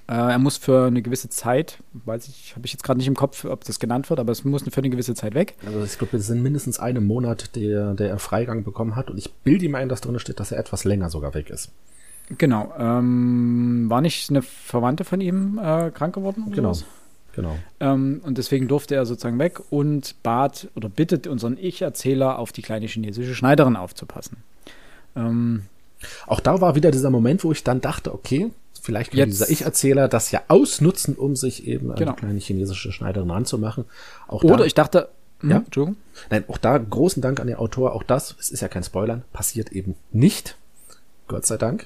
er 0.07 0.37
muss 0.37 0.57
für 0.57 0.87
eine 0.87 1.01
gewisse 1.01 1.29
Zeit, 1.29 1.79
weiß 1.93 2.27
ich, 2.27 2.55
habe 2.55 2.65
ich 2.65 2.73
jetzt 2.73 2.83
gerade 2.83 2.97
nicht 2.97 3.07
im 3.07 3.15
Kopf, 3.15 3.45
ob 3.45 3.63
das 3.63 3.79
genannt 3.79 4.09
wird, 4.09 4.19
aber 4.19 4.31
es 4.31 4.43
muss 4.43 4.63
für 4.63 4.77
eine 4.77 4.89
gewisse 4.89 5.15
Zeit 5.15 5.33
weg. 5.33 5.55
Also 5.65 5.83
ich 5.83 5.97
glaube, 5.97 6.17
es 6.17 6.27
sind 6.27 6.43
mindestens 6.43 6.79
einen 6.79 7.05
Monat, 7.05 7.55
der, 7.55 7.93
der 7.93 8.09
er 8.09 8.19
Freigang 8.19 8.63
bekommen 8.63 8.95
hat. 8.95 9.09
Und 9.09 9.17
ich 9.17 9.31
bilde 9.33 9.65
ihm 9.65 9.75
ein, 9.75 9.89
dass 9.89 10.01
drin 10.01 10.19
steht, 10.19 10.39
dass 10.39 10.51
er 10.51 10.59
etwas 10.59 10.83
länger 10.83 11.09
sogar 11.09 11.33
weg 11.33 11.49
ist. 11.49 11.71
Genau. 12.37 12.73
Ähm, 12.77 13.85
war 13.87 14.01
nicht 14.01 14.29
eine 14.29 14.41
Verwandte 14.41 15.03
von 15.03 15.21
ihm 15.21 15.57
äh, 15.57 15.91
krank 15.91 16.15
geworden? 16.15 16.51
Genau. 16.51 16.73
sowas? 16.73 16.89
Genau. 17.33 17.57
Ähm, 17.79 18.21
und 18.23 18.37
deswegen 18.37 18.67
durfte 18.67 18.95
er 18.95 19.05
sozusagen 19.05 19.39
weg 19.39 19.61
und 19.69 20.15
bat 20.23 20.69
oder 20.75 20.89
bittet 20.89 21.27
unseren 21.27 21.57
Ich-Erzähler, 21.57 22.39
auf 22.39 22.51
die 22.51 22.63
kleine 22.63 22.87
chinesische 22.87 23.35
Schneiderin 23.35 23.75
aufzupassen. 23.75 24.37
Ähm, 25.15 25.63
Auch 26.25 26.39
da 26.39 26.59
war 26.61 26.75
wieder 26.75 26.91
dieser 26.91 27.11
Moment, 27.11 27.43
wo 27.43 27.51
ich 27.51 27.63
dann 27.63 27.79
dachte, 27.79 28.13
okay, 28.13 28.51
vielleicht 28.87 29.11
kann 29.11 29.19
Jetzt- 29.19 29.33
dieser 29.33 29.49
Ich-Erzähler 29.51 30.07
das 30.07 30.31
ja 30.31 30.41
ausnutzen, 30.47 31.13
um 31.15 31.35
sich 31.35 31.67
eben 31.67 31.91
an 31.91 31.97
Genau. 31.97 32.13
die 32.13 32.17
kleine 32.21 32.39
chinesische 32.39 32.91
Schneiderin 32.91 33.29
ranzumachen. 33.29 33.85
Auch 34.27 34.43
oder 34.43 34.57
da, 34.57 34.63
ich 34.65 34.73
dachte, 34.73 35.09
hm, 35.41 35.49
Ja? 35.51 35.57
Entschuldigung. 35.57 35.97
nein, 36.31 36.43
auch 36.47 36.57
da 36.57 36.77
großen 36.79 37.21
Dank 37.21 37.39
an 37.39 37.45
den 37.47 37.57
Autor. 37.57 37.93
Auch 37.93 38.01
das, 38.03 38.35
es 38.39 38.49
ist 38.49 38.61
ja 38.61 38.67
kein 38.67 38.83
Spoilern, 38.83 39.23
passiert 39.33 39.71
eben 39.71 39.93
nicht. 40.11 40.55
Gott 41.27 41.45
sei 41.45 41.57
Dank. 41.57 41.85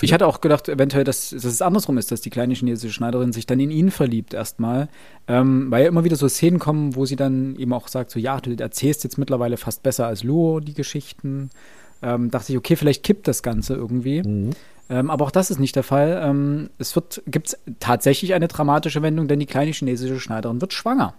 Ich 0.00 0.12
hatte 0.12 0.26
auch 0.26 0.40
gedacht, 0.40 0.68
eventuell, 0.68 1.04
dass, 1.04 1.30
dass 1.30 1.44
es 1.44 1.62
andersrum 1.62 1.96
ist, 1.96 2.10
dass 2.10 2.20
die 2.20 2.30
kleine 2.30 2.54
chinesische 2.54 2.92
Schneiderin 2.92 3.32
sich 3.32 3.46
dann 3.46 3.60
in 3.60 3.70
ihn 3.70 3.92
verliebt 3.92 4.34
erstmal. 4.34 4.88
Ähm, 5.28 5.70
weil 5.70 5.82
ja 5.82 5.88
immer 5.88 6.02
wieder 6.02 6.16
so 6.16 6.26
Szenen 6.28 6.58
kommen, 6.58 6.96
wo 6.96 7.04
sie 7.06 7.14
dann 7.14 7.54
eben 7.56 7.72
auch 7.72 7.86
sagt, 7.86 8.10
so 8.10 8.18
ja, 8.18 8.40
du 8.40 8.52
erzählst 8.56 9.04
jetzt 9.04 9.16
mittlerweile 9.18 9.56
fast 9.58 9.84
besser 9.84 10.06
als 10.08 10.24
Luo 10.24 10.58
die 10.58 10.74
Geschichten. 10.74 11.50
Ähm, 12.02 12.32
dachte 12.32 12.50
ich, 12.52 12.58
okay, 12.58 12.74
vielleicht 12.74 13.04
kippt 13.04 13.28
das 13.28 13.44
Ganze 13.44 13.74
irgendwie. 13.74 14.22
Ähm, 14.92 15.08
aber 15.08 15.24
auch 15.24 15.30
das 15.30 15.50
ist 15.50 15.58
nicht 15.58 15.74
der 15.74 15.82
Fall. 15.82 16.20
Ähm, 16.22 16.68
es 16.76 16.94
wird, 16.94 17.22
gibt 17.26 17.56
tatsächlich 17.80 18.34
eine 18.34 18.46
dramatische 18.46 19.00
Wendung, 19.00 19.26
denn 19.26 19.40
die 19.40 19.46
kleine 19.46 19.70
chinesische 19.70 20.20
Schneiderin 20.20 20.60
wird 20.60 20.74
schwanger. 20.74 21.14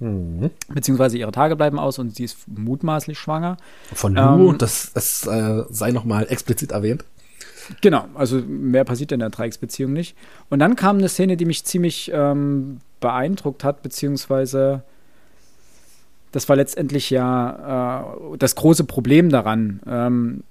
Mhm. 0.00 0.50
Beziehungsweise 0.68 1.16
ihre 1.16 1.32
Tage 1.32 1.56
bleiben 1.56 1.78
aus 1.78 1.98
und 1.98 2.14
sie 2.14 2.24
ist 2.24 2.46
mutmaßlich 2.46 3.18
schwanger. 3.18 3.56
Von 3.94 4.14
Lu, 4.14 4.50
Ähm, 4.50 4.58
das, 4.58 4.92
das 4.92 5.26
äh, 5.26 5.64
sei 5.70 5.92
nochmal 5.92 6.26
explizit 6.28 6.72
erwähnt. 6.72 7.04
Genau, 7.80 8.04
also 8.14 8.36
mehr 8.36 8.84
passiert 8.84 9.12
in 9.12 9.20
der 9.20 9.30
Dreiecksbeziehung 9.30 9.94
nicht. 9.94 10.14
Und 10.50 10.58
dann 10.58 10.76
kam 10.76 10.98
eine 10.98 11.08
Szene, 11.08 11.38
die 11.38 11.46
mich 11.46 11.64
ziemlich 11.64 12.10
ähm, 12.12 12.80
beeindruckt 13.00 13.64
hat, 13.64 13.82
beziehungsweise 13.82 14.82
das 16.32 16.50
war 16.50 16.56
letztendlich 16.56 17.08
ja 17.08 18.02
äh, 18.34 18.36
das 18.36 18.56
große 18.56 18.84
Problem 18.84 19.30
daran, 19.30 19.80
ähm, 19.86 20.42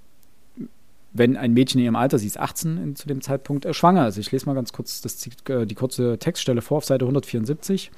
wenn 1.16 1.38
ein 1.38 1.54
Mädchen 1.54 1.80
in 1.80 1.86
ihrem 1.86 1.96
Alter, 1.96 2.20
sie 2.20 2.28
ist 2.28 2.40
18 2.40 2.78
in, 2.78 2.96
zu 2.96 3.08
dem 3.08 3.22
Zeitpunkt, 3.22 3.66
äh, 3.66 3.74
schwanger 3.74 4.08
ist. 4.08 4.18
Ich 4.18 4.32
lese 4.32 4.46
mal 4.46 4.54
ganz 4.54 4.74
kurz 4.74 5.02
das, 5.02 5.28
äh, 5.50 5.66
die 5.66 5.76
kurze 5.76 6.18
Textstelle 6.20 6.62
vor 6.62 6.78
auf 6.78 6.86
Seite 6.86 7.06
174. 7.06 7.92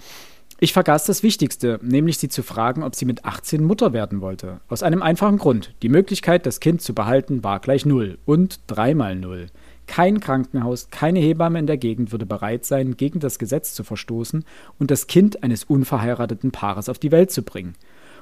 Ich 0.60 0.74
vergaß 0.74 1.06
das 1.06 1.22
Wichtigste, 1.22 1.80
nämlich 1.84 2.18
sie 2.18 2.30
zu 2.30 2.42
fragen, 2.42 2.82
ob 2.84 2.96
sie 2.96 3.06
mit 3.06 3.26
18 3.26 3.64
Mutter 3.64 3.94
werden 3.94 4.22
wollte. 4.22 4.60
Aus 4.70 4.82
einem 4.82 5.04
einfachen 5.04 5.38
Grund. 5.38 5.76
Die 5.84 5.90
Möglichkeit, 5.90 6.46
das 6.46 6.60
Kind 6.60 6.82
zu 6.82 6.96
behalten, 6.96 7.44
war 7.44 7.60
gleich 7.60 7.86
null 7.86 8.18
und 8.26 8.60
dreimal 8.66 9.16
null. 9.16 9.48
Kein 9.86 10.20
Krankenhaus, 10.20 10.90
keine 10.90 11.20
Hebamme 11.20 11.60
in 11.60 11.68
der 11.68 11.78
Gegend 11.78 12.12
würde 12.12 12.26
bereit 12.26 12.66
sein, 12.66 12.98
gegen 12.98 13.20
das 13.20 13.40
Gesetz 13.40 13.74
zu 13.74 13.84
verstoßen 13.84 14.46
und 14.80 14.92
das 14.92 15.08
Kind 15.08 15.44
eines 15.44 15.64
unverheirateten 15.64 16.52
Paares 16.52 16.90
auf 16.90 17.00
die 17.00 17.12
Welt 17.12 17.32
zu 17.32 17.44
bringen. 17.44 17.76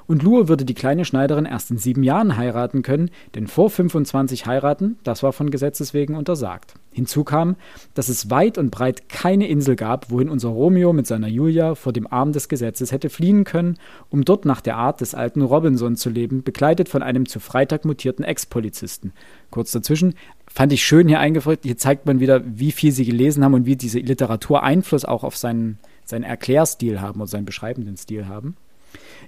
Und 0.06 0.22
Lue 0.22 0.48
würde 0.48 0.64
die 0.64 0.74
kleine 0.74 1.04
Schneiderin 1.04 1.46
erst 1.46 1.70
in 1.70 1.78
sieben 1.78 2.02
Jahren 2.02 2.36
heiraten 2.36 2.82
können, 2.82 3.10
denn 3.34 3.46
vor 3.48 3.70
25 3.70 4.46
heiraten, 4.46 4.98
das 5.02 5.22
war 5.22 5.32
von 5.32 5.50
Gesetzes 5.50 5.94
wegen 5.94 6.14
untersagt. 6.14 6.74
Hinzu 6.92 7.24
kam, 7.24 7.56
dass 7.94 8.08
es 8.08 8.30
weit 8.30 8.56
und 8.56 8.70
breit 8.70 9.08
keine 9.08 9.48
Insel 9.48 9.76
gab, 9.76 10.10
wohin 10.10 10.30
unser 10.30 10.48
Romeo 10.48 10.92
mit 10.92 11.06
seiner 11.06 11.28
Julia 11.28 11.74
vor 11.74 11.92
dem 11.92 12.10
Arm 12.10 12.32
des 12.32 12.48
Gesetzes 12.48 12.92
hätte 12.92 13.10
fliehen 13.10 13.44
können, 13.44 13.78
um 14.08 14.24
dort 14.24 14.44
nach 14.44 14.60
der 14.60 14.76
Art 14.76 15.00
des 15.00 15.14
alten 15.14 15.42
Robinson 15.42 15.96
zu 15.96 16.08
leben, 16.08 16.42
begleitet 16.42 16.88
von 16.88 17.02
einem 17.02 17.26
zu 17.26 17.40
Freitag 17.40 17.84
mutierten 17.84 18.24
Ex-Polizisten. 18.24 19.12
Kurz 19.50 19.72
dazwischen 19.72 20.14
fand 20.46 20.72
ich 20.72 20.84
schön 20.84 21.08
hier 21.08 21.20
eingefügt, 21.20 21.64
hier 21.64 21.76
zeigt 21.76 22.06
man 22.06 22.20
wieder, 22.20 22.42
wie 22.46 22.72
viel 22.72 22.92
sie 22.92 23.04
gelesen 23.04 23.44
haben 23.44 23.54
und 23.54 23.66
wie 23.66 23.76
diese 23.76 23.98
Literatur 23.98 24.62
Einfluss 24.62 25.04
auch 25.04 25.24
auf 25.24 25.36
seinen, 25.36 25.78
seinen 26.04 26.24
Erklärstil 26.24 27.00
haben 27.00 27.20
oder 27.20 27.28
seinen 27.28 27.44
beschreibenden 27.44 27.96
Stil 27.96 28.28
haben. 28.28 28.56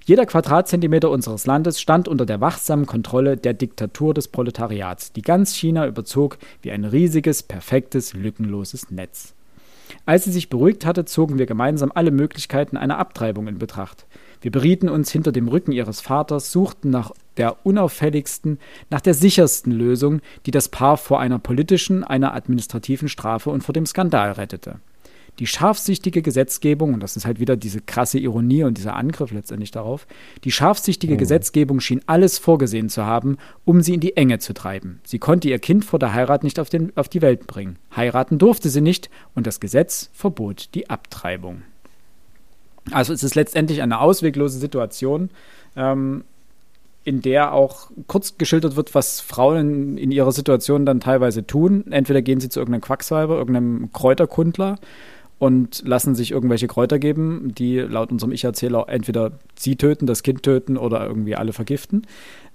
Jeder 0.09 0.25
Quadratzentimeter 0.25 1.11
unseres 1.11 1.45
Landes 1.45 1.79
stand 1.79 2.09
unter 2.09 2.25
der 2.25 2.41
wachsamen 2.41 2.87
Kontrolle 2.87 3.37
der 3.37 3.53
Diktatur 3.53 4.15
des 4.15 4.29
Proletariats, 4.29 5.13
die 5.13 5.21
ganz 5.21 5.55
China 5.55 5.87
überzog 5.87 6.39
wie 6.63 6.71
ein 6.71 6.87
riesiges, 6.87 7.43
perfektes, 7.43 8.15
lückenloses 8.15 8.91
Netz. 8.91 9.35
Als 10.07 10.25
sie 10.25 10.33
sich 10.33 10.49
beruhigt 10.49 10.87
hatte, 10.87 11.05
zogen 11.05 11.37
wir 11.37 11.45
gemeinsam 11.45 11.93
alle 11.95 12.11
Möglichkeiten 12.11 12.79
einer 12.79 12.97
Abtreibung 12.97 13.49
in 13.49 13.59
Betracht. 13.59 14.07
Wir 14.41 14.51
berieten 14.51 14.89
uns 14.89 15.13
hinter 15.13 15.31
dem 15.31 15.47
Rücken 15.47 15.73
ihres 15.73 16.01
Vaters, 16.01 16.53
suchten 16.53 16.89
nach 16.89 17.13
der 17.37 17.67
unauffälligsten, 17.67 18.59
nach 18.89 19.03
der 19.03 19.13
sichersten 19.13 19.73
Lösung, 19.73 20.23
die 20.47 20.53
das 20.53 20.71
Paar 20.71 20.97
vor 20.97 21.21
einer 21.21 21.39
politischen, 21.39 22.03
einer 22.03 22.35
administrativen 22.35 23.11
Strafe 23.11 23.51
und 23.51 23.63
vor 23.63 23.75
dem 23.75 23.85
Skandal 23.85 24.33
rettete. 24.33 24.77
Die 25.39 25.47
scharfsichtige 25.47 26.20
Gesetzgebung, 26.20 26.95
und 26.95 27.03
das 27.03 27.16
ist 27.16 27.24
halt 27.24 27.39
wieder 27.39 27.57
diese 27.57 27.80
krasse 27.80 28.18
Ironie 28.18 28.64
und 28.64 28.76
dieser 28.76 28.97
Angriff 28.97 29.30
letztendlich 29.30 29.70
darauf, 29.70 30.07
die 30.45 30.51
scharfsichtige 30.51 31.16
Gesetzgebung 31.16 31.80
schien 31.80 32.01
alles 32.07 32.39
vorgesehen 32.39 32.89
zu 32.89 33.05
haben, 33.05 33.36
um 33.64 33.80
sie 33.80 33.95
in 33.95 34.01
die 34.01 34.16
Enge 34.16 34.41
zu 34.41 34.53
treiben. 34.53 35.01
Sie 35.05 35.18
konnte 35.18 35.49
ihr 35.49 35.59
Kind 35.61 35.84
vor 35.84 35.99
der 35.99 36.12
Heirat 36.12 36.43
nicht 36.43 36.59
auf, 36.59 36.70
den, 36.70 36.93
auf 36.97 37.09
die 37.09 37.22
Welt 37.22 37.47
bringen. 37.47 37.78
Heiraten 37.95 38.39
durfte 38.39 38.68
sie 38.68 38.80
nicht 38.80 39.11
und 39.34 39.47
das 39.47 39.61
Gesetz 39.61 40.11
verbot 40.12 40.70
die 40.74 40.91
Abtreibung. 40.91 41.62
Also 42.91 43.12
es 43.12 43.22
ist 43.22 43.34
letztendlich 43.34 43.82
eine 43.82 44.01
ausweglose 44.01 44.59
Situation, 44.59 45.30
ähm, 45.76 46.24
in 47.05 47.22
der 47.22 47.53
auch 47.53 47.91
kurz 48.07 48.36
geschildert 48.39 48.76
wird, 48.76 48.95
was 48.95 49.20
Frauen 49.20 49.59
in, 49.59 49.99
in 49.99 50.11
ihrer 50.11 50.32
Situation 50.32 50.84
dann 50.84 51.01
teilweise 51.01 51.47
tun. 51.47 51.91
Entweder 51.91 52.22
gehen 52.22 52.41
sie 52.41 52.49
zu 52.49 52.61
irgendeinem 52.61 52.82
Quacksalber, 52.82 53.36
irgendeinem 53.36 53.93
Kräuterkundler 53.93 54.76
und 55.39 55.86
lassen 55.86 56.14
sich 56.14 56.32
irgendwelche 56.32 56.66
Kräuter 56.66 56.99
geben, 56.99 57.55
die 57.57 57.78
laut 57.78 58.11
unserem 58.11 58.32
Ich-Erzähler 58.32 58.86
entweder 58.89 59.32
sie 59.57 59.76
töten, 59.76 60.07
das 60.07 60.22
Kind 60.22 60.43
töten 60.43 60.76
oder 60.76 61.07
irgendwie 61.07 61.36
alle 61.36 61.53
vergiften. 61.53 62.07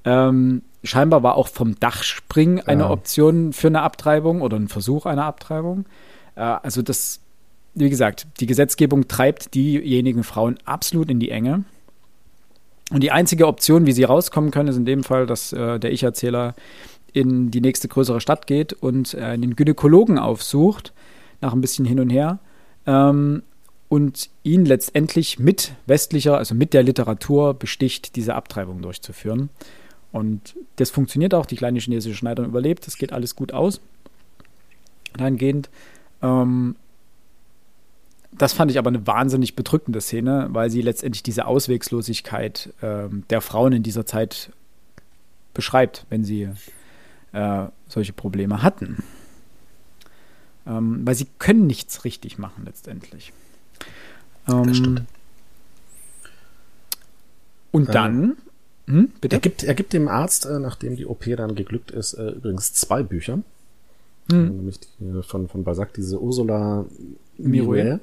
Ähm, 0.03 0.63
scheinbar 0.83 1.23
war 1.23 1.35
auch 1.35 1.47
vom 1.47 1.79
Dachspringen 1.79 2.59
eine 2.59 2.83
ja. 2.83 2.89
Option 2.89 3.53
für 3.53 3.67
eine 3.67 3.81
Abtreibung 3.81 4.41
oder 4.41 4.57
ein 4.57 4.67
Versuch 4.67 5.05
einer 5.05 5.23
Abtreibung. 5.23 5.85
Äh, 6.35 6.41
also 6.41 6.81
das, 6.81 7.21
wie 7.73 7.89
gesagt, 7.89 8.27
die 8.41 8.47
Gesetzgebung 8.47 9.07
treibt 9.07 9.53
diejenigen 9.53 10.23
Frauen 10.23 10.57
absolut 10.65 11.09
in 11.09 11.19
die 11.19 11.31
Enge. 11.31 11.63
Und 12.91 13.01
die 13.01 13.11
einzige 13.11 13.47
Option, 13.47 13.85
wie 13.85 13.93
sie 13.93 14.03
rauskommen 14.03 14.51
können, 14.51 14.67
ist 14.67 14.75
in 14.75 14.85
dem 14.85 15.05
Fall, 15.05 15.25
dass 15.25 15.53
äh, 15.53 15.79
der 15.79 15.93
Ich-Erzähler 15.93 16.53
in 17.13 17.49
die 17.49 17.61
nächste 17.61 17.87
größere 17.87 18.19
Stadt 18.19 18.45
geht 18.45 18.73
und 18.73 19.13
äh, 19.13 19.21
einen 19.21 19.55
Gynäkologen 19.55 20.19
aufsucht, 20.19 20.91
nach 21.39 21.53
ein 21.53 21.61
bisschen 21.61 21.85
hin 21.85 22.01
und 22.01 22.09
her 22.09 22.39
ähm, 22.85 23.43
und 23.89 24.29
ihn 24.43 24.65
letztendlich 24.65 25.39
mit 25.39 25.73
westlicher, 25.85 26.37
also 26.37 26.55
mit 26.55 26.73
der 26.73 26.83
Literatur 26.83 27.53
besticht, 27.53 28.15
diese 28.15 28.35
Abtreibung 28.35 28.81
durchzuführen. 28.81 29.49
Und 30.11 30.55
das 30.77 30.89
funktioniert 30.89 31.33
auch. 31.33 31.45
Die 31.45 31.55
kleine 31.55 31.79
chinesische 31.79 32.15
Schneiderin 32.15 32.49
überlebt. 32.49 32.87
Das 32.87 32.97
geht 32.97 33.13
alles 33.13 33.35
gut 33.35 33.51
aus. 33.51 33.81
Dahingehend. 35.17 35.69
Ähm, 36.21 36.75
das 38.31 38.53
fand 38.53 38.71
ich 38.71 38.77
aber 38.79 38.89
eine 38.89 39.05
wahnsinnig 39.05 39.55
bedrückende 39.55 40.01
Szene, 40.01 40.47
weil 40.51 40.69
sie 40.69 40.81
letztendlich 40.81 41.23
diese 41.23 41.45
Auswegslosigkeit 41.45 42.73
äh, 42.81 43.09
der 43.29 43.41
Frauen 43.41 43.73
in 43.73 43.83
dieser 43.83 44.05
Zeit 44.05 44.51
beschreibt, 45.53 46.05
wenn 46.09 46.23
sie 46.23 46.49
äh, 47.31 47.65
solche 47.87 48.13
Probleme 48.13 48.63
hatten. 48.63 49.03
Ähm, 50.65 51.01
weil 51.05 51.15
sie 51.15 51.27
können 51.39 51.67
nichts 51.67 52.05
richtig 52.05 52.37
machen 52.37 52.63
letztendlich. 52.65 53.33
Ähm, 54.47 54.67
das 54.67 54.77
stimmt. 54.77 55.03
Und 57.71 57.89
äh, 57.89 57.91
dann, 57.91 58.37
hm, 58.87 59.11
bitte? 59.19 59.35
Er 59.35 59.39
gibt, 59.39 59.63
er 59.63 59.73
gibt 59.73 59.93
dem 59.93 60.07
Arzt, 60.07 60.45
äh, 60.45 60.59
nachdem 60.59 60.95
die 60.95 61.05
OP 61.05 61.25
dann 61.35 61.55
geglückt 61.55 61.91
ist, 61.91 62.13
äh, 62.13 62.29
übrigens 62.29 62.73
zwei 62.73 63.03
Bücher. 63.03 63.39
Hm. 64.29 64.57
Nämlich 64.57 64.79
die, 64.79 65.23
von, 65.23 65.49
von 65.49 65.63
Balzac, 65.63 65.93
diese 65.93 66.21
Ursula 66.21 66.85
Mirouet. 67.37 67.99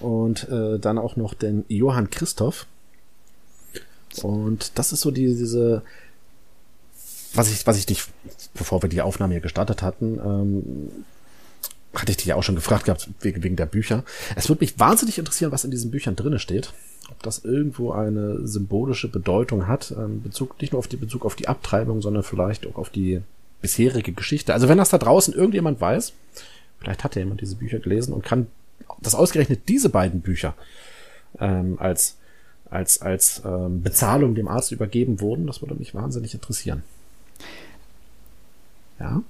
Und 0.00 0.48
äh, 0.48 0.78
dann 0.78 0.96
auch 0.96 1.16
noch 1.16 1.34
den 1.34 1.64
Johann 1.68 2.08
Christoph. 2.08 2.66
Und 4.22 4.78
das 4.78 4.92
ist 4.92 5.00
so 5.00 5.10
die, 5.10 5.26
diese, 5.26 5.82
was 7.34 7.50
ich, 7.50 7.66
was 7.66 7.76
ich 7.76 7.86
dich, 7.86 8.04
bevor 8.54 8.82
wir 8.82 8.88
die 8.88 9.02
Aufnahme 9.02 9.34
hier 9.34 9.40
gestartet 9.40 9.82
hatten, 9.82 10.18
ähm, 10.24 11.04
hatte 11.94 12.12
ich 12.12 12.18
dich 12.18 12.26
ja 12.26 12.36
auch 12.36 12.42
schon 12.42 12.54
gefragt 12.54 12.84
gehabt, 12.84 13.08
wegen, 13.20 13.42
wegen 13.42 13.56
der 13.56 13.66
Bücher. 13.66 14.04
Es 14.36 14.48
würde 14.48 14.60
mich 14.60 14.78
wahnsinnig 14.78 15.18
interessieren, 15.18 15.52
was 15.52 15.64
in 15.64 15.70
diesen 15.70 15.90
Büchern 15.90 16.16
drinne 16.16 16.38
steht. 16.38 16.72
Ob 17.10 17.22
das 17.22 17.44
irgendwo 17.44 17.92
eine 17.92 18.46
symbolische 18.46 19.08
Bedeutung 19.08 19.66
hat, 19.66 19.94
ähm, 19.96 20.22
Bezug, 20.22 20.60
nicht 20.60 20.72
nur 20.72 20.78
auf 20.78 20.88
die 20.88 20.98
Bezug 20.98 21.24
auf 21.24 21.36
die 21.36 21.48
Abtreibung, 21.48 22.02
sondern 22.02 22.22
vielleicht 22.22 22.66
auch 22.66 22.76
auf 22.76 22.90
die 22.90 23.22
bisherige 23.62 24.12
Geschichte. 24.12 24.52
Also 24.52 24.68
wenn 24.68 24.78
das 24.78 24.90
da 24.90 24.98
draußen 24.98 25.34
irgendjemand 25.34 25.80
weiß, 25.80 26.12
vielleicht 26.78 27.04
hat 27.04 27.16
ja 27.16 27.22
jemand 27.22 27.40
diese 27.40 27.56
Bücher 27.56 27.78
gelesen 27.78 28.12
und 28.12 28.24
kann 28.24 28.46
das 29.00 29.14
ausgerechnet 29.14 29.68
diese 29.68 29.88
beiden 29.88 30.20
Bücher 30.20 30.54
ähm, 31.40 31.76
als 31.78 32.16
als 32.70 33.00
als 33.00 33.42
ähm, 33.44 33.82
Bezahlung 33.82 34.34
dem 34.34 34.48
Arzt 34.48 34.72
übergeben 34.72 35.20
wurden, 35.20 35.46
das 35.46 35.62
würde 35.62 35.74
mich 35.74 35.94
wahnsinnig 35.94 36.34
interessieren. 36.34 36.82
Ja. 39.00 39.22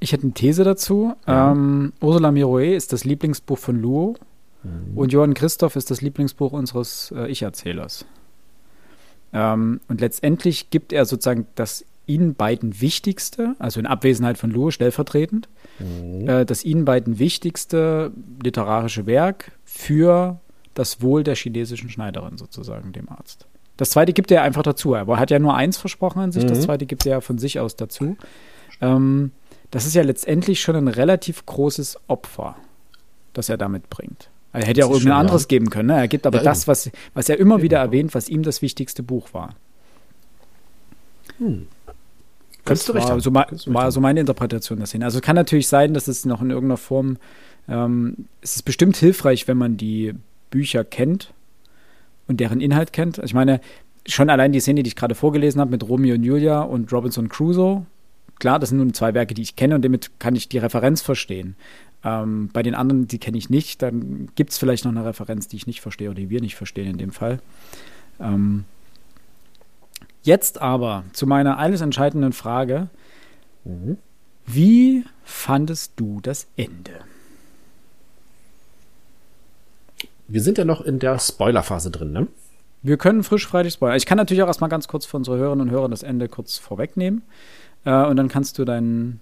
Ich 0.00 0.12
hätte 0.12 0.24
eine 0.24 0.32
These 0.32 0.64
dazu. 0.64 1.14
Ja. 1.26 1.52
Ähm, 1.52 1.92
Ursula 2.00 2.32
Mirouet 2.32 2.76
ist 2.76 2.92
das 2.92 3.04
Lieblingsbuch 3.04 3.58
von 3.58 3.80
Luo 3.80 4.16
mhm. 4.62 4.96
und 4.96 5.12
Johann 5.12 5.34
Christoph 5.34 5.76
ist 5.76 5.90
das 5.90 6.00
Lieblingsbuch 6.00 6.52
unseres 6.52 7.12
äh, 7.14 7.30
Ich-Erzählers. 7.30 8.06
Ähm, 9.32 9.80
und 9.88 10.00
letztendlich 10.00 10.70
gibt 10.70 10.92
er 10.92 11.04
sozusagen 11.04 11.46
das 11.54 11.84
ihnen 12.06 12.34
beiden 12.34 12.80
wichtigste, 12.80 13.54
also 13.58 13.78
in 13.78 13.86
Abwesenheit 13.86 14.36
von 14.36 14.50
Luo 14.50 14.70
stellvertretend, 14.70 15.48
mhm. 15.78 16.28
äh, 16.28 16.44
das 16.44 16.64
ihnen 16.64 16.84
beiden 16.84 17.18
wichtigste 17.18 18.10
literarische 18.42 19.06
Werk 19.06 19.52
für 19.64 20.40
das 20.74 21.02
Wohl 21.02 21.22
der 21.22 21.36
chinesischen 21.36 21.90
Schneiderin 21.90 22.36
sozusagen, 22.36 22.92
dem 22.92 23.08
Arzt. 23.08 23.46
Das 23.76 23.90
zweite 23.90 24.12
gibt 24.12 24.30
er 24.30 24.42
einfach 24.42 24.62
dazu. 24.62 24.94
Er 24.94 25.06
hat 25.06 25.30
ja 25.30 25.38
nur 25.38 25.54
eins 25.54 25.76
versprochen 25.76 26.20
an 26.20 26.32
sich, 26.32 26.44
mhm. 26.44 26.48
das 26.48 26.62
zweite 26.62 26.86
gibt 26.86 27.06
er 27.06 27.12
ja 27.12 27.20
von 27.20 27.38
sich 27.38 27.60
aus 27.60 27.76
dazu. 27.76 28.16
Ähm, 28.80 29.30
das 29.70 29.86
ist 29.86 29.94
ja 29.94 30.02
letztendlich 30.02 30.60
schon 30.60 30.76
ein 30.76 30.88
relativ 30.88 31.46
großes 31.46 31.98
Opfer, 32.08 32.56
das 33.32 33.48
er 33.48 33.56
damit 33.56 33.88
bringt. 33.90 34.30
Er 34.52 34.64
hätte 34.64 34.80
ja 34.80 34.86
auch 34.86 34.90
irgendein 34.90 35.18
anderes 35.18 35.46
geben 35.46 35.70
können. 35.70 35.88
Ne? 35.88 35.96
Er 35.96 36.08
gibt 36.08 36.26
aber 36.26 36.38
ja, 36.38 36.44
das, 36.44 36.66
was, 36.66 36.90
was 37.14 37.28
er 37.28 37.38
immer 37.38 37.62
wieder 37.62 37.78
erwähnt, 37.78 38.14
was 38.14 38.28
ihm 38.28 38.42
das 38.42 38.62
wichtigste 38.62 39.02
Buch 39.02 39.32
war. 39.32 39.54
Hm. 41.38 41.68
Das 42.64 42.84
du 42.84 42.92
recht 42.92 43.08
war, 43.08 43.20
so, 43.20 43.32
war 43.32 43.92
so 43.92 44.00
meine 44.00 44.20
Interpretation 44.20 44.78
der 44.78 44.86
Szene. 44.86 45.04
Also 45.04 45.20
kann 45.20 45.36
natürlich 45.36 45.68
sein, 45.68 45.94
dass 45.94 46.08
es 46.08 46.24
noch 46.24 46.42
in 46.42 46.50
irgendeiner 46.50 46.76
Form, 46.76 47.16
ähm, 47.68 48.26
es 48.42 48.56
ist 48.56 48.62
bestimmt 48.62 48.96
hilfreich, 48.96 49.48
wenn 49.48 49.56
man 49.56 49.76
die 49.76 50.14
Bücher 50.50 50.84
kennt 50.84 51.32
und 52.28 52.40
deren 52.40 52.60
Inhalt 52.60 52.92
kennt. 52.92 53.18
Ich 53.18 53.34
meine, 53.34 53.60
schon 54.06 54.30
allein 54.30 54.52
die 54.52 54.60
Szene, 54.60 54.82
die 54.82 54.88
ich 54.88 54.96
gerade 54.96 55.14
vorgelesen 55.14 55.60
habe 55.60 55.70
mit 55.70 55.88
Romeo 55.88 56.14
und 56.14 56.24
Julia 56.24 56.60
und 56.62 56.92
Robinson 56.92 57.28
Crusoe, 57.28 57.86
klar, 58.40 58.58
das 58.58 58.70
sind 58.70 58.78
nun 58.78 58.92
zwei 58.94 59.14
Werke, 59.14 59.34
die 59.34 59.42
ich 59.42 59.54
kenne 59.54 59.76
und 59.76 59.84
damit 59.84 60.18
kann 60.18 60.34
ich 60.34 60.48
die 60.48 60.58
Referenz 60.58 61.02
verstehen. 61.02 61.54
Ähm, 62.02 62.48
bei 62.52 62.62
den 62.62 62.74
anderen, 62.74 63.06
die 63.06 63.18
kenne 63.18 63.38
ich 63.38 63.50
nicht, 63.50 63.82
dann 63.82 64.30
gibt 64.34 64.50
es 64.50 64.58
vielleicht 64.58 64.84
noch 64.84 64.92
eine 64.92 65.04
Referenz, 65.04 65.48
die 65.48 65.56
ich 65.56 65.66
nicht 65.66 65.80
verstehe 65.80 66.10
oder 66.10 66.20
die 66.20 66.30
wir 66.30 66.40
nicht 66.40 66.56
verstehen 66.56 66.88
in 66.88 66.98
dem 66.98 67.12
Fall. 67.12 67.40
Ähm, 68.18 68.64
jetzt 70.22 70.60
aber 70.60 71.04
zu 71.12 71.26
meiner 71.26 71.58
alles 71.58 71.80
entscheidenden 71.80 72.32
Frage. 72.32 72.88
Mhm. 73.64 73.98
Wie 74.46 75.04
fandest 75.22 75.92
du 75.96 76.20
das 76.20 76.48
Ende? 76.56 76.92
Wir 80.26 80.42
sind 80.42 80.58
ja 80.58 80.64
noch 80.64 80.80
in 80.80 80.98
der 80.98 81.18
Spoilerphase 81.18 81.90
drin, 81.90 82.12
ne? 82.12 82.26
Wir 82.82 82.96
können 82.96 83.22
frisch 83.24 83.46
Freitag 83.46 83.72
spoilern. 83.72 83.98
Ich 83.98 84.06
kann 84.06 84.16
natürlich 84.16 84.42
auch 84.42 84.46
erstmal 84.46 84.70
ganz 84.70 84.88
kurz 84.88 85.04
für 85.04 85.18
unsere 85.18 85.36
Hörerinnen 85.36 85.68
und 85.68 85.70
Hörer 85.70 85.88
das 85.90 86.02
Ende 86.02 86.28
kurz 86.28 86.56
vorwegnehmen. 86.56 87.22
Äh, 87.84 88.04
und 88.06 88.16
dann 88.16 88.28
kannst 88.28 88.58
du 88.58 88.64
dein, 88.64 89.20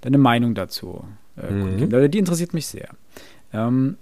deine 0.00 0.18
Meinung 0.18 0.54
dazu 0.54 1.04
äh, 1.36 1.50
mhm. 1.50 2.10
Die 2.10 2.18
interessiert 2.18 2.54
mich 2.54 2.66
sehr. 2.66 2.88
Ähm, 3.52 3.96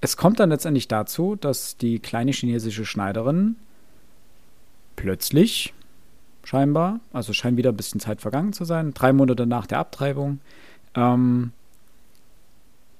es 0.00 0.16
kommt 0.16 0.40
dann 0.40 0.50
letztendlich 0.50 0.88
dazu, 0.88 1.36
dass 1.36 1.76
die 1.76 1.98
kleine 1.98 2.32
chinesische 2.32 2.84
Schneiderin 2.84 3.56
plötzlich 4.96 5.74
scheinbar, 6.44 7.00
also 7.12 7.32
scheint 7.32 7.56
wieder 7.56 7.70
ein 7.70 7.76
bisschen 7.76 8.00
Zeit 8.00 8.20
vergangen 8.20 8.52
zu 8.52 8.64
sein, 8.64 8.94
drei 8.94 9.12
Monate 9.12 9.46
nach 9.46 9.66
der 9.66 9.78
Abtreibung, 9.78 10.40
ähm, 10.94 11.52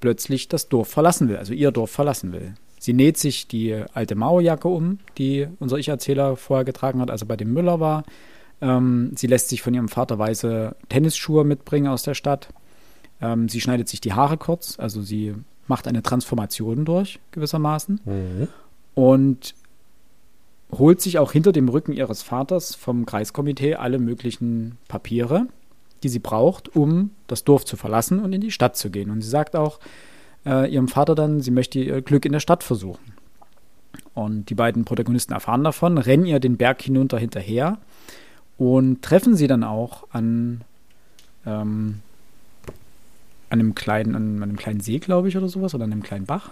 plötzlich 0.00 0.48
das 0.48 0.68
Dorf 0.68 0.88
verlassen 0.88 1.28
will, 1.28 1.36
also 1.36 1.52
ihr 1.52 1.70
Dorf 1.70 1.90
verlassen 1.90 2.32
will. 2.32 2.54
Sie 2.86 2.92
näht 2.92 3.16
sich 3.16 3.48
die 3.48 3.74
alte 3.94 4.14
Mauerjacke 4.14 4.68
um, 4.68 5.00
die 5.18 5.48
unser 5.58 5.76
Ich-Erzähler 5.76 6.36
vorher 6.36 6.64
getragen 6.64 7.00
hat, 7.00 7.10
als 7.10 7.20
er 7.20 7.26
bei 7.26 7.36
dem 7.36 7.52
Müller 7.52 7.80
war. 7.80 8.04
Ähm, 8.60 9.10
sie 9.16 9.26
lässt 9.26 9.48
sich 9.48 9.60
von 9.60 9.74
ihrem 9.74 9.88
Vater 9.88 10.20
weiße 10.20 10.76
Tennisschuhe 10.88 11.42
mitbringen 11.42 11.88
aus 11.88 12.04
der 12.04 12.14
Stadt. 12.14 12.50
Ähm, 13.20 13.48
sie 13.48 13.60
schneidet 13.60 13.88
sich 13.88 14.00
die 14.00 14.12
Haare 14.12 14.36
kurz, 14.36 14.78
also 14.78 15.02
sie 15.02 15.34
macht 15.66 15.88
eine 15.88 16.00
Transformation 16.00 16.84
durch, 16.84 17.18
gewissermaßen. 17.32 18.02
Mhm. 18.04 18.48
Und 18.94 19.56
holt 20.70 21.00
sich 21.00 21.18
auch 21.18 21.32
hinter 21.32 21.50
dem 21.50 21.68
Rücken 21.68 21.92
ihres 21.92 22.22
Vaters 22.22 22.76
vom 22.76 23.04
Kreiskomitee 23.04 23.74
alle 23.74 23.98
möglichen 23.98 24.78
Papiere, 24.86 25.48
die 26.04 26.08
sie 26.08 26.20
braucht, 26.20 26.76
um 26.76 27.10
das 27.26 27.42
Dorf 27.42 27.64
zu 27.64 27.76
verlassen 27.76 28.20
und 28.20 28.32
in 28.32 28.42
die 28.42 28.52
Stadt 28.52 28.76
zu 28.76 28.90
gehen. 28.90 29.10
Und 29.10 29.22
sie 29.22 29.28
sagt 29.28 29.56
auch, 29.56 29.80
äh, 30.46 30.70
ihrem 30.70 30.88
Vater 30.88 31.14
dann, 31.14 31.40
sie 31.40 31.50
möchte 31.50 31.78
ihr 31.80 32.00
Glück 32.00 32.24
in 32.24 32.32
der 32.32 32.40
Stadt 32.40 32.62
versuchen. 32.62 33.12
Und 34.14 34.48
die 34.48 34.54
beiden 34.54 34.84
Protagonisten 34.84 35.34
erfahren 35.34 35.64
davon, 35.64 35.98
rennen 35.98 36.24
ihr 36.24 36.40
den 36.40 36.56
Berg 36.56 36.80
hinunter 36.80 37.18
hinterher 37.18 37.78
und 38.56 39.02
treffen 39.02 39.36
sie 39.36 39.46
dann 39.46 39.64
auch 39.64 40.04
an, 40.10 40.62
ähm, 41.44 42.00
an 43.50 43.60
einem 43.60 43.74
kleinen, 43.74 44.14
an 44.14 44.42
einem 44.42 44.56
kleinen 44.56 44.80
See, 44.80 44.98
glaube 44.98 45.28
ich, 45.28 45.36
oder 45.36 45.48
sowas, 45.48 45.74
oder 45.74 45.84
an 45.84 45.92
einem 45.92 46.02
kleinen 46.02 46.24
Bach. 46.24 46.50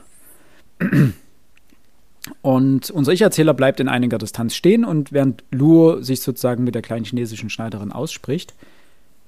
Und 2.43 2.91
unser 2.91 3.13
Ich-Erzähler 3.13 3.55
bleibt 3.55 3.81
in 3.81 3.89
einiger 3.89 4.19
Distanz 4.19 4.55
stehen 4.55 4.85
und 4.85 5.13
während 5.13 5.45
Luo 5.51 6.01
sich 6.01 6.21
sozusagen 6.21 6.65
mit 6.65 6.75
der 6.75 6.83
kleinen 6.83 7.05
chinesischen 7.05 7.51
Schneiderin 7.51 7.93
ausspricht. 7.93 8.55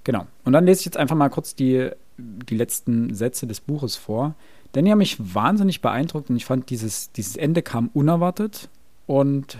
Genau. 0.05 0.27
Und 0.45 0.53
dann 0.53 0.64
lese 0.64 0.81
ich 0.81 0.87
jetzt 0.87 0.97
einfach 0.97 1.17
mal 1.17 1.29
kurz 1.29 1.55
die, 1.55 1.91
die 2.17 2.57
letzten 2.57 3.14
Sätze 3.14 3.47
des 3.47 3.61
Buches 3.61 3.97
vor. 3.97 4.35
Denn 4.75 4.85
die 4.85 4.91
haben 4.91 4.99
mich 4.99 5.17
wahnsinnig 5.19 5.81
beeindruckt 5.81 6.31
und 6.31 6.37
ich 6.37 6.45
fand, 6.45 6.71
dieses, 6.71 7.12
dieses 7.12 7.37
Ende 7.37 7.62
kam 7.62 7.91
unerwartet 7.95 8.69
und 9.07 9.59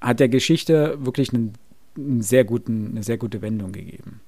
hat 0.00 0.20
der 0.20 0.28
Geschichte 0.28 0.96
wirklich 1.00 1.32
einen, 1.32 1.54
einen 1.96 2.22
sehr 2.22 2.44
guten, 2.44 2.90
eine 2.90 3.02
sehr 3.02 3.18
gute 3.18 3.42
Wendung 3.42 3.72
gegeben. 3.72 4.20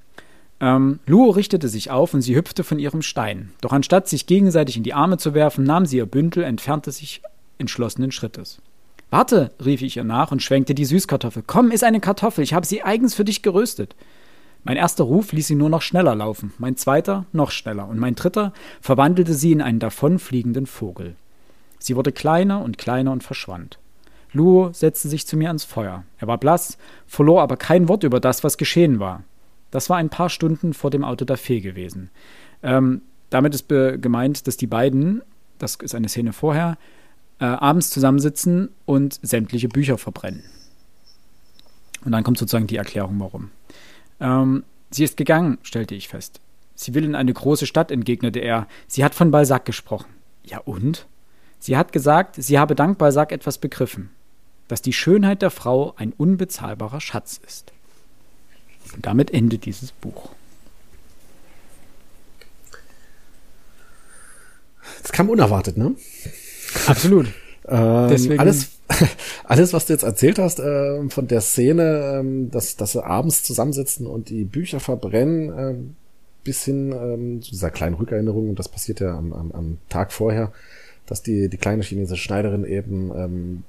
Ähm, 0.60 1.00
Luo 1.06 1.30
richtete 1.30 1.68
sich 1.68 1.90
auf 1.90 2.14
und 2.14 2.22
sie 2.22 2.36
hüpfte 2.36 2.64
von 2.64 2.78
ihrem 2.78 3.02
Stein. 3.02 3.50
Doch 3.60 3.72
anstatt 3.72 4.08
sich 4.08 4.26
gegenseitig 4.26 4.76
in 4.76 4.82
die 4.82 4.94
Arme 4.94 5.18
zu 5.18 5.34
werfen, 5.34 5.64
nahm 5.64 5.84
sie 5.84 5.96
ihr 5.96 6.06
Bündel, 6.06 6.44
entfernte 6.44 6.92
sich 6.92 7.22
entschlossenen 7.58 8.12
Schrittes. 8.12 8.60
Warte, 9.10 9.52
rief 9.64 9.82
ich 9.82 9.96
ihr 9.96 10.04
nach 10.04 10.32
und 10.32 10.42
schwenkte 10.42 10.74
die 10.74 10.84
Süßkartoffel. 10.84 11.44
Komm, 11.46 11.70
iss 11.70 11.82
eine 11.82 12.00
Kartoffel, 12.00 12.42
ich 12.42 12.54
habe 12.54 12.66
sie 12.66 12.82
eigens 12.82 13.14
für 13.14 13.24
dich 13.24 13.42
geröstet. 13.42 13.94
Mein 14.64 14.76
erster 14.78 15.04
Ruf 15.04 15.32
ließ 15.32 15.46
sie 15.46 15.54
nur 15.54 15.68
noch 15.68 15.82
schneller 15.82 16.14
laufen, 16.14 16.54
mein 16.58 16.76
zweiter 16.76 17.26
noch 17.32 17.50
schneller 17.50 17.86
und 17.86 17.98
mein 17.98 18.14
dritter 18.14 18.52
verwandelte 18.80 19.34
sie 19.34 19.52
in 19.52 19.60
einen 19.60 19.78
davonfliegenden 19.78 20.66
Vogel. 20.66 21.16
Sie 21.78 21.96
wurde 21.96 22.12
kleiner 22.12 22.62
und 22.62 22.78
kleiner 22.78 23.12
und 23.12 23.22
verschwand. 23.22 23.78
Luo 24.32 24.70
setzte 24.72 25.08
sich 25.08 25.26
zu 25.26 25.36
mir 25.36 25.48
ans 25.48 25.64
Feuer. 25.64 26.04
Er 26.18 26.26
war 26.26 26.38
blass, 26.38 26.78
verlor 27.06 27.42
aber 27.42 27.58
kein 27.58 27.88
Wort 27.88 28.04
über 28.04 28.20
das, 28.20 28.42
was 28.42 28.56
geschehen 28.56 28.98
war. 28.98 29.22
Das 29.70 29.90
war 29.90 29.98
ein 29.98 30.08
paar 30.08 30.30
Stunden 30.30 30.72
vor 30.72 30.90
dem 30.90 31.04
Auto 31.04 31.24
der 31.26 31.36
Fee 31.36 31.60
gewesen. 31.60 32.10
Ähm, 32.62 33.02
damit 33.28 33.54
ist 33.54 33.68
gemeint, 33.68 34.46
dass 34.46 34.56
die 34.56 34.66
beiden, 34.66 35.22
das 35.58 35.76
ist 35.76 35.94
eine 35.94 36.08
Szene 36.08 36.32
vorher, 36.32 36.78
äh, 37.38 37.44
abends 37.44 37.90
zusammensitzen 37.90 38.70
und 38.86 39.18
sämtliche 39.22 39.68
Bücher 39.68 39.98
verbrennen. 39.98 40.42
Und 42.04 42.12
dann 42.12 42.24
kommt 42.24 42.38
sozusagen 42.38 42.66
die 42.66 42.76
Erklärung, 42.76 43.18
warum. 43.20 43.50
Ähm, 44.24 44.64
sie 44.90 45.04
ist 45.04 45.16
gegangen, 45.16 45.58
stellte 45.62 45.94
ich 45.94 46.08
fest. 46.08 46.40
Sie 46.74 46.94
will 46.94 47.04
in 47.04 47.14
eine 47.14 47.32
große 47.32 47.66
Stadt, 47.66 47.90
entgegnete 47.90 48.40
er. 48.40 48.66
Sie 48.88 49.04
hat 49.04 49.14
von 49.14 49.30
Balzac 49.30 49.64
gesprochen. 49.66 50.08
Ja 50.44 50.58
und? 50.58 51.06
Sie 51.60 51.76
hat 51.76 51.92
gesagt, 51.92 52.36
sie 52.38 52.58
habe 52.58 52.74
dank 52.74 52.98
Balzac 52.98 53.30
etwas 53.30 53.58
begriffen, 53.58 54.10
dass 54.66 54.82
die 54.82 54.92
Schönheit 54.92 55.42
der 55.42 55.50
Frau 55.50 55.94
ein 55.96 56.12
unbezahlbarer 56.12 57.00
Schatz 57.00 57.38
ist. 57.46 57.72
Und 58.94 59.06
damit 59.06 59.30
endet 59.30 59.66
dieses 59.66 59.92
Buch. 59.92 60.30
Das 65.02 65.12
kam 65.12 65.28
unerwartet, 65.28 65.76
ne? 65.76 65.94
Absolut. 66.86 67.28
Ähm, 67.68 68.08
Deswegen 68.08 68.40
alles, 68.40 68.70
alles, 69.44 69.72
was 69.72 69.86
du 69.86 69.92
jetzt 69.92 70.02
erzählt 70.02 70.38
hast 70.38 70.58
äh, 70.58 71.08
von 71.08 71.28
der 71.28 71.40
Szene, 71.40 72.18
ähm, 72.20 72.50
dass, 72.50 72.76
dass 72.76 72.92
sie 72.92 73.04
abends 73.04 73.42
zusammensitzen 73.42 74.06
und 74.06 74.28
die 74.28 74.44
Bücher 74.44 74.80
verbrennen, 74.80 75.58
äh, 75.58 75.74
bis 76.44 76.64
hin 76.64 76.92
ähm, 76.92 77.42
zu 77.42 77.50
dieser 77.52 77.70
kleinen 77.70 77.94
Rückerinnerung, 77.94 78.50
und 78.50 78.58
das 78.58 78.68
passiert 78.68 79.00
ja 79.00 79.16
am, 79.16 79.32
am, 79.32 79.52
am 79.52 79.78
Tag 79.88 80.12
vorher, 80.12 80.52
dass 81.06 81.22
die, 81.22 81.48
die 81.48 81.56
kleine 81.56 81.82
chinesische 81.82 82.22
Schneiderin 82.22 82.64
eben 82.64 83.10
ähm, 83.16 83.62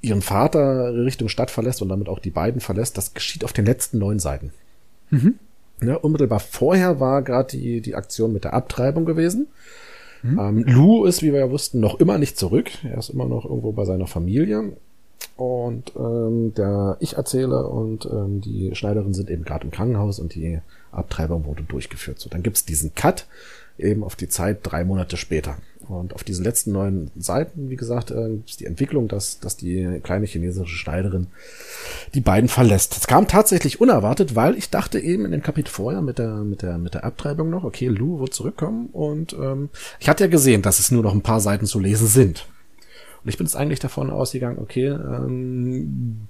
ihren 0.00 0.22
Vater 0.22 0.94
Richtung 0.94 1.28
Stadt 1.28 1.50
verlässt 1.50 1.82
und 1.82 1.88
damit 1.88 2.08
auch 2.08 2.18
die 2.18 2.30
beiden 2.30 2.60
verlässt, 2.60 2.98
das 2.98 3.14
geschieht 3.14 3.44
auf 3.44 3.52
den 3.52 3.66
letzten 3.66 3.98
neun 3.98 4.18
Seiten. 4.18 4.52
Mhm. 5.10 5.38
Ja, 5.82 5.96
unmittelbar 5.96 6.40
vorher 6.40 7.00
war 7.00 7.22
gerade 7.22 7.56
die, 7.56 7.80
die 7.80 7.94
Aktion 7.94 8.32
mit 8.32 8.44
der 8.44 8.54
Abtreibung 8.54 9.04
gewesen. 9.04 9.48
Mhm. 10.22 10.38
Ähm, 10.38 10.64
Lu 10.66 11.04
ist, 11.04 11.22
wie 11.22 11.32
wir 11.32 11.40
ja 11.40 11.50
wussten, 11.50 11.80
noch 11.80 12.00
immer 12.00 12.18
nicht 12.18 12.38
zurück. 12.38 12.70
Er 12.84 12.98
ist 12.98 13.10
immer 13.10 13.26
noch 13.26 13.44
irgendwo 13.44 13.72
bei 13.72 13.84
seiner 13.84 14.06
Familie. 14.06 14.72
Und 15.36 15.92
ähm, 15.96 16.52
der 16.54 16.96
Ich-Erzähler 17.00 17.70
und 17.70 18.06
ähm, 18.06 18.40
die 18.40 18.74
Schneiderin 18.74 19.14
sind 19.14 19.30
eben 19.30 19.44
gerade 19.44 19.64
im 19.64 19.70
Krankenhaus 19.70 20.18
und 20.18 20.34
die 20.34 20.60
Abtreibung 20.90 21.46
wurde 21.46 21.62
durchgeführt. 21.62 22.18
So, 22.18 22.28
dann 22.28 22.42
gibt's 22.42 22.64
diesen 22.64 22.94
Cut 22.94 23.26
eben 23.78 24.04
auf 24.04 24.16
die 24.16 24.28
Zeit 24.28 24.58
drei 24.62 24.84
Monate 24.84 25.16
später. 25.16 25.56
Und 25.88 26.14
auf 26.14 26.24
diesen 26.24 26.44
letzten 26.44 26.72
neun 26.72 27.10
Seiten, 27.18 27.68
wie 27.68 27.76
gesagt, 27.76 28.10
äh, 28.10 28.36
ist 28.46 28.60
die 28.60 28.66
Entwicklung, 28.66 29.08
dass, 29.08 29.40
dass 29.40 29.56
die 29.56 30.00
kleine 30.02 30.26
chinesische 30.26 30.76
Schneiderin 30.76 31.26
die 32.14 32.20
beiden 32.20 32.48
verlässt. 32.48 32.96
Es 32.96 33.06
kam 33.06 33.26
tatsächlich 33.28 33.80
unerwartet, 33.80 34.34
weil 34.34 34.56
ich 34.56 34.70
dachte 34.70 34.98
eben 35.00 35.24
in 35.24 35.32
dem 35.32 35.42
Kapitel 35.42 35.70
vorher 35.70 36.00
mit 36.00 36.18
der, 36.18 36.36
mit 36.36 36.62
der, 36.62 36.78
mit 36.78 36.94
der 36.94 37.04
Abtreibung 37.04 37.50
noch, 37.50 37.64
okay, 37.64 37.88
Lu 37.88 38.20
wird 38.20 38.32
zurückkommen 38.32 38.88
und 38.92 39.32
ähm, 39.34 39.70
ich 39.98 40.08
hatte 40.08 40.24
ja 40.24 40.30
gesehen, 40.30 40.62
dass 40.62 40.78
es 40.78 40.90
nur 40.90 41.02
noch 41.02 41.14
ein 41.14 41.22
paar 41.22 41.40
Seiten 41.40 41.66
zu 41.66 41.78
lesen 41.80 42.06
sind. 42.06 42.46
Und 43.22 43.28
ich 43.28 43.36
bin 43.36 43.46
jetzt 43.46 43.56
eigentlich 43.56 43.80
davon 43.80 44.10
ausgegangen, 44.10 44.58
okay, 44.58 44.88
ähm, 44.88 46.28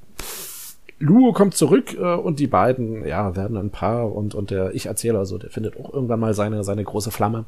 Luo 1.03 1.33
kommt 1.33 1.55
zurück 1.55 1.95
äh, 1.95 2.15
und 2.15 2.39
die 2.39 2.47
beiden, 2.47 3.05
ja, 3.05 3.35
werden 3.35 3.57
ein 3.57 3.71
Paar 3.71 4.13
und, 4.13 4.35
und 4.35 4.51
der 4.51 4.75
Ich-Erzähler, 4.75 5.27
so, 5.27 5.37
der 5.37 5.51
findet 5.51 5.77
auch 5.77 5.93
irgendwann 5.93 6.21
mal 6.21 6.33
seine, 6.33 6.63
seine 6.63 6.85
große 6.85 7.11
Flamme. 7.11 7.45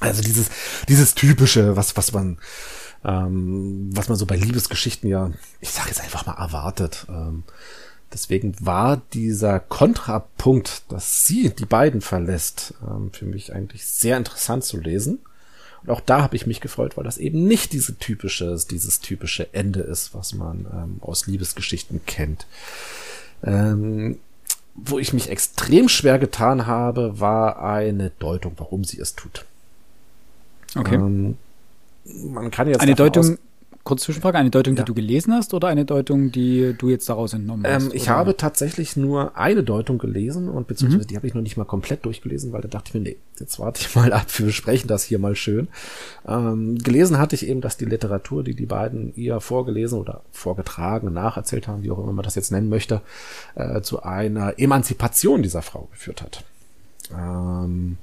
Also 0.00 0.20
dieses, 0.20 0.50
dieses 0.88 1.14
typische, 1.14 1.76
was, 1.76 1.96
was 1.96 2.12
man, 2.12 2.38
ähm, 3.04 3.90
was 3.94 4.08
man 4.08 4.18
so 4.18 4.26
bei 4.26 4.34
Liebesgeschichten 4.34 5.08
ja, 5.08 5.30
ich 5.60 5.70
sage 5.70 5.88
jetzt 5.88 6.02
einfach 6.02 6.26
mal 6.26 6.34
erwartet. 6.34 7.06
Ähm, 7.08 7.44
deswegen 8.12 8.54
war 8.58 9.00
dieser 9.12 9.60
Kontrapunkt, 9.60 10.90
dass 10.90 11.24
sie 11.24 11.50
die 11.50 11.66
beiden 11.66 12.00
verlässt, 12.00 12.74
ähm, 12.84 13.12
für 13.12 13.26
mich 13.26 13.54
eigentlich 13.54 13.86
sehr 13.86 14.16
interessant 14.16 14.64
zu 14.64 14.78
lesen. 14.78 15.20
Und 15.82 15.90
auch 15.90 16.00
da 16.00 16.22
habe 16.22 16.36
ich 16.36 16.46
mich 16.46 16.60
gefreut, 16.60 16.96
weil 16.96 17.04
das 17.04 17.18
eben 17.18 17.44
nicht 17.46 17.72
diese 17.72 17.98
typische, 17.98 18.56
dieses 18.70 19.00
typische 19.00 19.52
Ende 19.52 19.80
ist, 19.80 20.14
was 20.14 20.32
man 20.34 20.66
ähm, 20.72 20.96
aus 21.00 21.26
Liebesgeschichten 21.26 22.00
kennt. 22.06 22.46
Ähm, 23.44 24.18
wo 24.74 24.98
ich 24.98 25.12
mich 25.12 25.28
extrem 25.28 25.88
schwer 25.88 26.18
getan 26.18 26.66
habe, 26.66 27.20
war 27.20 27.62
eine 27.62 28.10
Deutung, 28.18 28.54
warum 28.56 28.84
sie 28.84 29.00
es 29.00 29.14
tut. 29.14 29.44
Okay. 30.74 30.94
Ähm, 30.94 31.36
man 32.04 32.50
kann 32.50 32.68
jetzt 32.68 32.80
eine 32.80 32.94
Deutung, 32.94 33.38
kurz 33.84 34.02
Zwischenfrage, 34.02 34.38
eine 34.38 34.50
Deutung, 34.50 34.76
ja. 34.76 34.82
die 34.82 34.86
du 34.86 34.94
gelesen 34.94 35.32
hast 35.34 35.54
oder 35.54 35.68
eine 35.68 35.84
Deutung, 35.84 36.30
die 36.30 36.74
du 36.78 36.88
jetzt 36.88 37.08
daraus 37.08 37.32
entnommen 37.32 37.66
hast? 37.66 37.84
Ähm, 37.84 37.90
ich 37.92 38.04
oder? 38.04 38.12
habe 38.12 38.36
tatsächlich 38.36 38.96
nur 38.96 39.36
eine 39.36 39.62
Deutung 39.64 39.98
gelesen 39.98 40.48
und 40.48 40.68
beziehungsweise 40.68 41.04
mhm. 41.04 41.08
die 41.08 41.16
habe 41.16 41.26
ich 41.26 41.34
noch 41.34 41.42
nicht 41.42 41.56
mal 41.56 41.64
komplett 41.64 42.04
durchgelesen, 42.04 42.52
weil 42.52 42.60
da 42.60 42.68
dachte 42.68 42.88
ich 42.88 42.94
mir, 42.94 43.00
nee, 43.00 43.16
jetzt 43.38 43.58
warte 43.58 43.80
ich 43.80 43.94
mal 43.96 44.12
ab, 44.12 44.26
wir 44.38 44.46
besprechen 44.46 44.88
das 44.88 45.02
hier 45.04 45.18
mal 45.18 45.34
schön. 45.34 45.68
Ähm, 46.26 46.78
gelesen 46.78 47.18
hatte 47.18 47.34
ich 47.34 47.46
eben, 47.46 47.60
dass 47.60 47.76
die 47.76 47.84
Literatur, 47.84 48.44
die 48.44 48.54
die 48.54 48.66
beiden 48.66 49.14
ihr 49.16 49.40
vorgelesen 49.40 49.98
oder 49.98 50.22
vorgetragen, 50.30 51.12
nacherzählt 51.12 51.66
haben, 51.66 51.82
wie 51.82 51.90
auch 51.90 51.98
immer 51.98 52.12
man 52.12 52.24
das 52.24 52.36
jetzt 52.36 52.52
nennen 52.52 52.68
möchte, 52.68 53.02
äh, 53.56 53.80
zu 53.80 54.02
einer 54.02 54.58
Emanzipation 54.58 55.42
dieser 55.42 55.62
Frau 55.62 55.88
geführt 55.90 56.22
hat. 56.22 56.44
Ähm, 57.12 57.98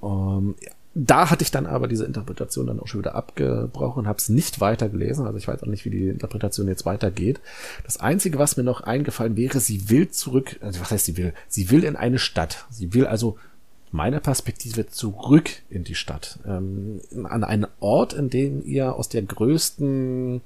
um, 0.00 0.54
ja 0.62 0.70
da 0.94 1.30
hatte 1.30 1.44
ich 1.44 1.50
dann 1.50 1.66
aber 1.66 1.86
diese 1.86 2.04
Interpretation 2.04 2.66
dann 2.66 2.80
auch 2.80 2.88
schon 2.88 3.00
wieder 3.00 3.14
abgebrochen, 3.14 4.08
habe 4.08 4.18
es 4.18 4.28
nicht 4.28 4.60
weiter 4.60 4.88
gelesen, 4.88 5.24
also 5.24 5.38
ich 5.38 5.46
weiß 5.46 5.62
auch 5.62 5.68
nicht, 5.68 5.84
wie 5.84 5.90
die 5.90 6.08
Interpretation 6.08 6.66
jetzt 6.66 6.84
weitergeht. 6.84 7.40
Das 7.84 8.00
Einzige, 8.00 8.38
was 8.38 8.56
mir 8.56 8.64
noch 8.64 8.80
eingefallen 8.80 9.36
wäre, 9.36 9.60
sie 9.60 9.88
will 9.88 10.10
zurück, 10.10 10.56
also 10.60 10.80
was 10.80 10.90
heißt 10.90 11.06
sie 11.06 11.16
will? 11.16 11.32
Sie 11.48 11.70
will 11.70 11.84
in 11.84 11.96
eine 11.96 12.18
Stadt. 12.18 12.66
Sie 12.70 12.92
will 12.92 13.06
also 13.06 13.38
meiner 13.92 14.20
Perspektive 14.20 14.86
zurück 14.86 15.50
in 15.68 15.84
die 15.84 15.94
Stadt, 15.94 16.38
ähm, 16.46 17.00
an 17.24 17.44
einen 17.44 17.66
Ort, 17.80 18.12
in 18.12 18.30
dem 18.30 18.64
ihr 18.64 18.94
aus 18.94 19.08
der 19.08 19.22
größten 19.22 20.40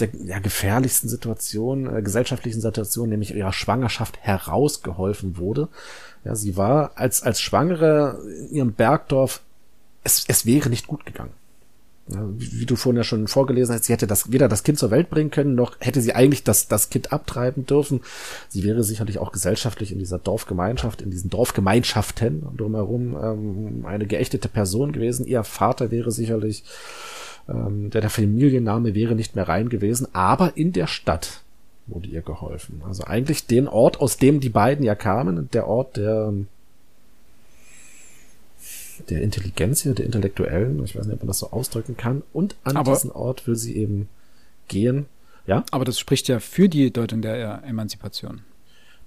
der 0.00 0.08
ja, 0.24 0.38
gefährlichsten 0.38 1.08
Situation, 1.08 1.94
äh, 1.94 2.02
gesellschaftlichen 2.02 2.60
Situation, 2.60 3.08
nämlich 3.08 3.34
ihrer 3.34 3.52
Schwangerschaft 3.52 4.18
herausgeholfen 4.20 5.36
wurde. 5.36 5.68
Ja, 6.24 6.34
sie 6.34 6.56
war 6.56 6.92
als, 6.96 7.22
als 7.22 7.40
Schwangere 7.40 8.20
in 8.48 8.56
ihrem 8.56 8.72
Bergdorf, 8.72 9.40
es, 10.04 10.24
es 10.28 10.46
wäre 10.46 10.70
nicht 10.70 10.86
gut 10.86 11.06
gegangen. 11.06 11.32
Ja, 12.12 12.26
wie, 12.36 12.60
wie, 12.60 12.66
du 12.66 12.74
vorhin 12.74 12.96
ja 12.96 13.04
schon 13.04 13.28
vorgelesen 13.28 13.74
hast, 13.74 13.84
sie 13.84 13.92
hätte 13.92 14.08
das, 14.08 14.32
weder 14.32 14.48
das 14.48 14.64
Kind 14.64 14.78
zur 14.78 14.90
Welt 14.90 15.10
bringen 15.10 15.30
können, 15.30 15.54
noch 15.54 15.76
hätte 15.78 16.00
sie 16.00 16.12
eigentlich 16.12 16.42
das, 16.42 16.66
das 16.66 16.90
Kind 16.90 17.12
abtreiben 17.12 17.66
dürfen. 17.66 18.00
Sie 18.48 18.64
wäre 18.64 18.82
sicherlich 18.82 19.18
auch 19.18 19.30
gesellschaftlich 19.30 19.92
in 19.92 20.00
dieser 20.00 20.18
Dorfgemeinschaft, 20.18 21.02
in 21.02 21.10
diesen 21.10 21.30
Dorfgemeinschaften 21.30 22.56
drumherum 22.56 23.16
ähm, 23.22 23.86
eine 23.86 24.06
geächtete 24.06 24.48
Person 24.48 24.90
gewesen. 24.92 25.24
Ihr 25.24 25.44
Vater 25.44 25.92
wäre 25.92 26.10
sicherlich, 26.10 26.64
ähm, 27.50 27.90
der, 27.90 28.00
der 28.00 28.10
Familienname 28.10 28.94
wäre 28.94 29.14
nicht 29.14 29.34
mehr 29.34 29.48
rein 29.48 29.68
gewesen, 29.68 30.08
aber 30.12 30.56
in 30.56 30.72
der 30.72 30.86
Stadt 30.86 31.42
wurde 31.86 32.08
ihr 32.08 32.22
geholfen. 32.22 32.82
Also 32.86 33.04
eigentlich 33.04 33.46
den 33.46 33.66
Ort, 33.68 34.00
aus 34.00 34.16
dem 34.16 34.40
die 34.40 34.48
beiden 34.48 34.84
ja 34.84 34.94
kamen, 34.94 35.50
der 35.52 35.66
Ort 35.66 35.96
der 35.96 36.32
der 39.08 39.22
Intelligenz 39.22 39.82
der 39.82 40.04
Intellektuellen, 40.04 40.84
ich 40.84 40.94
weiß 40.94 41.06
nicht, 41.06 41.14
ob 41.14 41.20
man 41.20 41.28
das 41.28 41.38
so 41.38 41.50
ausdrücken 41.50 41.96
kann, 41.96 42.22
und 42.32 42.54
an 42.64 42.76
aber, 42.76 42.92
diesen 42.92 43.10
Ort 43.10 43.46
will 43.46 43.56
sie 43.56 43.76
eben 43.76 44.08
gehen. 44.68 45.06
Ja? 45.46 45.64
Aber 45.70 45.84
das 45.84 45.98
spricht 45.98 46.28
ja 46.28 46.38
für 46.38 46.68
die 46.68 46.92
Deutung 46.92 47.22
der 47.22 47.64
Emanzipation. 47.64 48.42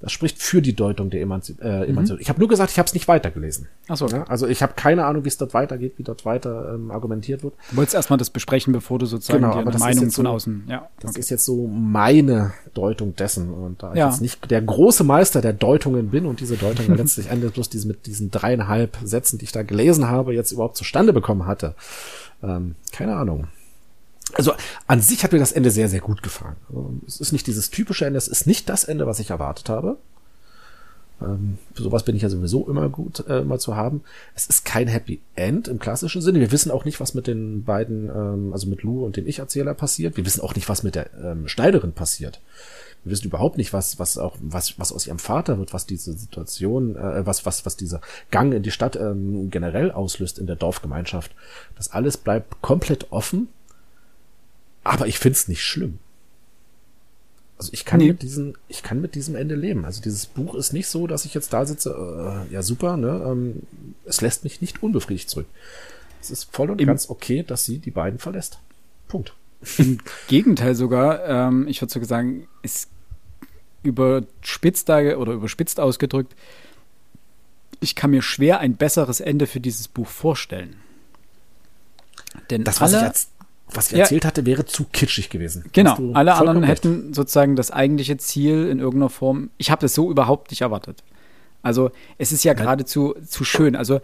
Das 0.04 0.12
spricht 0.12 0.42
für 0.44 0.62
die 0.62 0.76
Deutung 0.76 1.10
der 1.10 1.22
Emanzi 1.22 1.56
äh, 1.62 1.88
Emanzipation. 1.88 2.18
Mhm. 2.18 2.22
Ich 2.22 2.28
habe 2.28 2.38
nur 2.38 2.50
gesagt, 2.50 2.72
ich 2.72 2.78
habe 2.78 2.88
es 2.88 2.94
nicht 2.94 3.08
weitergelesen. 3.08 3.70
Ach 3.88 3.96
so. 3.96 4.08
Ja, 4.08 4.26
also 4.26 4.48
ich 4.48 4.62
habe 4.62 4.74
keine 4.76 5.06
Ahnung, 5.06 5.24
wie 5.24 5.30
es 5.30 5.38
dort 5.38 5.54
weitergeht, 5.54 5.94
wie 5.96 6.04
dort 6.04 6.26
weiter 6.26 6.74
ähm, 6.76 6.92
argumentiert 6.92 7.42
wird. 7.42 7.54
Du 7.72 7.78
wolltest 7.78 7.96
erstmal 7.96 8.20
das 8.20 8.30
besprechen, 8.30 8.74
bevor 8.74 9.00
du 9.00 9.06
sozusagen 9.06 9.44
genau, 9.44 9.64
die 9.64 9.78
Meinung 9.78 10.12
von 10.12 10.26
so, 10.26 10.30
außen. 10.30 10.66
Ja, 10.68 10.90
das 11.00 11.12
okay. 11.12 11.22
ist 11.22 11.30
jetzt 11.30 11.46
so 11.46 11.68
meine 11.68 12.52
Deutung 12.74 13.16
dessen. 13.16 13.54
Und 13.54 13.82
da 13.82 13.94
ja. 13.94 14.08
ich 14.08 14.12
jetzt 14.12 14.22
nicht 14.22 14.52
der 14.52 14.62
große 14.62 15.06
Meister 15.06 15.40
der 15.40 15.54
Deutungen 15.54 16.10
bin 16.10 16.26
und 16.26 16.42
diese 16.42 16.58
Deutung 16.58 16.86
ja 16.90 16.96
letztlich 16.98 17.30
endet 17.30 17.54
bloß 17.54 17.70
diese 17.70 17.88
mit 17.88 18.06
diesen 18.06 18.30
dreieinhalb 18.30 18.98
Sätzen, 19.06 19.38
die 19.38 19.46
ich 19.46 19.54
da 19.54 19.64
gelesen 19.64 20.10
habe, 20.10 20.34
jetzt 20.34 20.52
überhaupt 20.52 20.76
zustande 20.76 21.14
bekommen 21.14 21.46
hatte. 21.48 21.76
Ähm, 22.44 22.76
keine 22.92 23.16
Ahnung. 23.16 23.48
Also 24.34 24.54
an 24.88 25.02
sich 25.02 25.24
hat 25.24 25.32
mir 25.32 25.40
das 25.40 25.52
Ende 25.52 25.72
sehr, 25.72 25.90
sehr 25.90 26.02
gut 26.02 26.24
gefallen. 26.24 26.56
Also, 26.70 26.94
es 27.08 27.20
ist 27.20 27.32
nicht 27.32 27.48
dieses 27.48 27.70
typische 27.70 28.06
Ende, 28.06 28.18
es 28.18 28.28
ist 28.28 28.48
nicht 28.48 28.70
das 28.70 28.84
Ende, 28.84 29.08
was 29.08 29.20
ich 29.20 29.30
erwartet 29.30 29.70
habe. 29.70 29.98
Ähm, 31.22 31.58
für 31.74 31.84
sowas 31.84 32.04
bin 32.04 32.16
ich 32.16 32.22
ja 32.22 32.30
sowieso 32.30 32.68
immer 32.68 32.90
gut, 32.90 33.26
äh, 33.28 33.40
immer 33.40 33.60
zu 33.60 33.76
haben. 33.76 34.02
Es 34.36 34.48
ist 34.48 34.66
kein 34.66 34.88
Happy 34.88 35.22
End 35.36 35.68
im 35.68 35.80
klassischen 35.80 36.22
Sinne. 36.22 36.40
Wir 36.40 36.52
wissen 36.52 36.72
auch 36.72 36.86
nicht, 36.86 37.00
was 37.00 37.14
mit 37.14 37.28
den 37.28 37.64
beiden, 37.64 38.10
ähm, 38.10 38.54
also 38.54 38.68
mit 38.68 38.84
Lou 38.84 39.06
und 39.06 39.18
dem 39.18 39.28
Ich-Erzähler 39.28 39.74
passiert. 39.74 40.18
Wir 40.18 40.26
wissen 40.26 40.42
auch 40.42 40.56
nicht, 40.56 40.70
was 40.70 40.84
mit 40.84 40.96
der 40.96 41.14
ähm, 41.14 41.48
Schneiderin 41.48 41.94
passiert. 41.94 42.42
Wir 43.04 43.12
wissen 43.12 43.28
überhaupt 43.28 43.58
nicht, 43.58 43.74
was, 43.74 44.00
was 44.00 44.18
auch, 44.18 44.38
was, 44.40 44.80
was 44.80 44.94
aus 44.94 45.08
ihrem 45.08 45.20
Vater 45.20 45.60
wird, 45.60 45.74
was 45.74 45.86
diese 45.86 46.14
Situation, 46.14 46.96
äh, 46.96 47.26
was, 47.26 47.46
was, 47.46 47.66
was 47.66 47.76
dieser 47.76 48.02
Gang 48.32 48.54
in 48.54 48.64
die 48.64 48.72
Stadt 48.72 48.96
ähm, 48.96 49.50
generell 49.50 49.92
auslöst 49.92 50.40
in 50.40 50.48
der 50.48 50.56
Dorfgemeinschaft. 50.56 51.32
Das 51.76 51.92
alles 51.92 52.18
bleibt 52.18 52.62
komplett 52.62 53.12
offen. 53.12 53.50
Aber 54.84 55.08
ich 55.08 55.20
find's 55.20 55.48
nicht 55.48 55.64
schlimm. 55.64 56.00
Also 57.58 57.72
ich 57.72 57.86
kann 57.86 58.00
nee. 58.00 58.08
mit 58.08 58.22
diesem, 58.22 58.56
ich 58.68 58.84
kann 58.84 59.00
mit 59.00 59.16
diesem 59.16 59.36
Ende 59.36 59.56
leben. 59.56 59.86
Also 59.86 60.02
dieses 60.02 60.26
Buch 60.26 60.56
ist 60.56 60.74
nicht 60.74 60.88
so, 60.88 61.08
dass 61.08 61.26
ich 61.26 61.34
jetzt 61.34 61.54
da 61.54 61.66
sitze, 61.66 62.46
äh, 62.50 62.54
ja 62.54 62.62
super, 62.62 62.98
ne? 62.98 63.24
Ähm, 63.26 63.62
es 64.06 64.22
lässt 64.22 64.44
mich 64.44 64.60
nicht 64.60 64.84
unbefriedigt 64.84 65.30
zurück. 65.30 65.46
Es 66.20 66.32
ist 66.32 66.54
voll 66.54 66.70
und 66.72 66.82
Im 66.82 66.88
ganz 66.88 67.10
okay, 67.10 67.44
dass 67.44 67.66
sie 67.66 67.80
die 67.80 67.92
beiden 67.92 68.20
verlässt. 68.20 68.60
Punkt. 69.08 69.34
Im 69.78 70.00
Gegenteil 70.28 70.76
sogar, 70.76 71.26
ähm, 71.26 71.68
ich 71.68 71.82
würde 71.82 71.94
sogar 71.94 72.08
sagen, 72.08 72.48
es 72.64 72.88
überspitzt 73.84 74.90
oder 74.90 75.34
überspitzt 75.34 75.80
ausgedrückt, 75.80 76.36
ich 77.80 77.96
kann 77.96 78.12
mir 78.12 78.22
schwer 78.22 78.60
ein 78.60 78.76
besseres 78.76 79.20
Ende 79.20 79.46
für 79.46 79.60
dieses 79.60 79.88
Buch 79.88 80.08
vorstellen. 80.08 80.78
Denn 82.50 82.64
das, 82.64 82.82
was 82.82 82.94
alle, 82.94 83.04
ich 83.04 83.08
als 83.10 83.30
was 83.76 83.92
ich 83.92 84.00
erzählt 84.00 84.26
hatte, 84.26 84.46
wäre 84.46 84.66
zu 84.66 84.86
kitschig 84.86 85.30
gewesen. 85.30 85.66
Genau, 85.74 85.98
alle 86.14 86.36
anderen 86.36 86.64
hätten 86.64 87.14
sozusagen 87.14 87.56
das 87.56 87.72
eigentliche 87.72 88.18
Ziel 88.18 88.68
in 88.68 88.80
irgendeiner 88.80 89.10
Form. 89.10 89.50
Ich 89.58 89.72
habe 89.72 89.82
das 89.82 89.94
so 89.94 90.10
überhaupt 90.10 90.52
nicht 90.52 90.62
erwartet. 90.62 91.04
Also 91.62 91.92
es 92.18 92.32
ist 92.32 92.44
ja 92.44 92.54
geradezu 92.54 93.16
zu 93.26 93.44
schön. 93.44 93.76
Also 93.76 94.02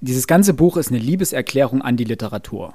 dieses 0.00 0.26
ganze 0.26 0.54
Buch 0.54 0.76
ist 0.76 0.90
eine 0.90 0.98
Liebeserklärung 0.98 1.82
an 1.82 1.96
die 1.96 2.04
Literatur. 2.04 2.74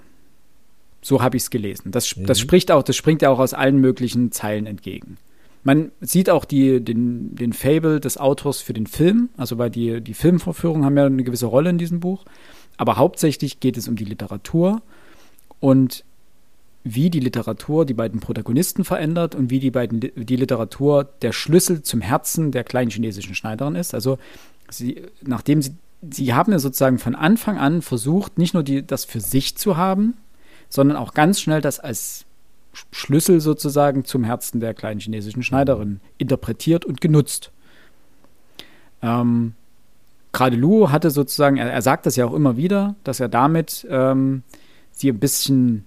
So 1.02 1.22
habe 1.22 1.38
ich 1.38 1.44
es 1.44 1.50
gelesen. 1.50 1.92
Das, 1.92 2.16
mhm. 2.16 2.26
das 2.26 2.40
spricht 2.40 2.72
auch, 2.72 2.84
das 2.84 2.96
springt 2.96 3.22
ja 3.22 3.30
auch 3.30 3.40
aus 3.40 3.54
allen 3.54 3.80
möglichen 3.80 4.32
Zeilen 4.32 4.66
entgegen. 4.66 5.18
Man 5.64 5.92
sieht 6.00 6.30
auch 6.30 6.46
die, 6.46 6.84
den, 6.84 7.36
den 7.36 7.54
Fable 7.54 8.00
des 8.00 8.18
Autors 8.18 8.62
für 8.62 8.74
den 8.74 8.88
Film, 8.88 9.30
also 9.36 9.58
weil 9.58 9.70
die, 9.70 10.02
die 10.02 10.14
Filmvorführungen 10.14 10.86
haben 10.86 10.98
ja 10.98 11.06
eine 11.06 11.24
gewisse 11.24 11.48
Rolle 11.48 11.70
in 11.70 11.78
diesem 11.78 12.00
Buch. 12.00 12.24
Aber 12.78 12.96
hauptsächlich 12.96 13.60
geht 13.60 13.76
es 13.76 13.90
um 13.90 13.98
die 13.98 14.06
Literatur 14.06 14.82
und 15.60 16.04
wie 16.84 17.10
die 17.10 17.20
Literatur 17.20 17.86
die 17.86 17.94
beiden 17.94 18.20
Protagonisten 18.20 18.86
verändert 18.86 19.36
und 19.36 19.50
wie 19.50 19.60
die, 19.60 19.72
beiden, 19.72 20.00
die 20.00 20.36
Literatur 20.36 21.04
der 21.22 21.34
Schlüssel 21.34 21.84
zum 21.84 22.02
Herzen 22.02 22.52
der 22.52 22.64
kleinen 22.64 22.90
chinesischen 22.90 23.36
Schneiderin 23.36 23.76
ist. 23.76 23.94
Also 23.94 24.18
sie, 24.70 25.04
nachdem 25.22 25.62
sie, 25.62 25.74
sie 26.10 26.34
haben 26.34 26.52
ja 26.52 26.60
sozusagen 26.60 26.98
von 26.98 27.16
Anfang 27.16 27.58
an 27.58 27.82
versucht, 27.82 28.38
nicht 28.38 28.54
nur 28.54 28.64
die, 28.64 28.86
das 28.86 29.06
für 29.06 29.20
sich 29.20 29.58
zu 29.58 29.76
haben, 29.76 30.16
sondern 30.70 30.98
auch 30.98 31.14
ganz 31.14 31.42
schnell 31.42 31.62
das 31.62 31.80
als 31.80 32.26
Schlüssel 32.92 33.42
sozusagen 33.42 34.06
zum 34.06 34.24
Herzen 34.24 34.60
der 34.60 34.74
kleinen 34.74 35.00
chinesischen 35.00 35.44
Schneiderin 35.44 36.00
interpretiert 36.18 36.86
und 36.86 37.02
genutzt. 37.02 37.52
Ähm, 39.02 39.54
Gerade 40.32 40.56
Lu 40.56 40.92
hatte 40.92 41.10
sozusagen, 41.10 41.58
er, 41.58 41.72
er, 41.72 41.82
sagt 41.82 42.06
das 42.06 42.16
ja 42.16 42.26
auch 42.26 42.34
immer 42.34 42.56
wieder, 42.56 42.96
dass 43.04 43.20
er 43.20 43.30
damit 43.30 43.86
ähm, 43.90 44.44
sie 45.00 45.10
ein 45.10 45.20
bisschen 45.20 45.86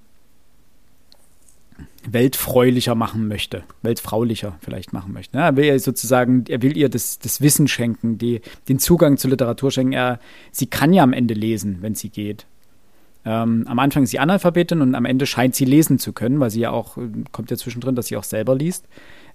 weltfreulicher 2.05 2.95
machen 2.95 3.29
möchte, 3.29 3.63
weltfraulicher 3.83 4.59
vielleicht 4.61 4.93
machen 4.93 5.13
möchte. 5.13 5.39
Er 5.39 5.57
will 5.57 5.67
ihr 5.67 5.79
sozusagen, 5.79 6.45
er 6.49 6.63
will 6.63 6.77
ihr 6.77 6.89
das, 6.89 7.19
das 7.19 7.41
Wissen 7.41 7.69
schenken, 7.69 8.19
die, 8.19 8.41
den 8.69 8.79
Zugang 8.79 9.19
zur 9.19 9.31
Literatur 9.31 9.71
schenken. 9.71 9.93
Er, 9.93 10.19
sie 10.51 10.67
kann 10.67 10.93
ja 10.93 11.03
am 11.03 11.13
Ende 11.13 11.35
lesen, 11.35 11.79
wenn 11.81 11.95
sie 11.95 12.09
geht. 12.09 12.47
Ähm, 13.25 13.67
am 13.69 13.79
Anfang 13.79 14.03
ist 14.03 14.11
sie 14.11 14.19
Analphabetin 14.19 14.81
und 14.81 14.97
am 14.97 15.05
Ende 15.05 15.27
scheint 15.27 15.55
sie 15.55 15.65
lesen 15.65 16.01
zu 16.01 16.13
können, 16.13 16.41
weil 16.41 16.51
sie 16.51 16.61
ja 16.61 16.71
auch, 16.73 16.97
kommt 17.31 17.53
ja 17.53 17.57
zwischendrin, 17.57 17.95
dass 17.95 18.07
sie 18.07 18.17
auch 18.17 18.25
selber 18.25 18.57
liest. 18.57 18.87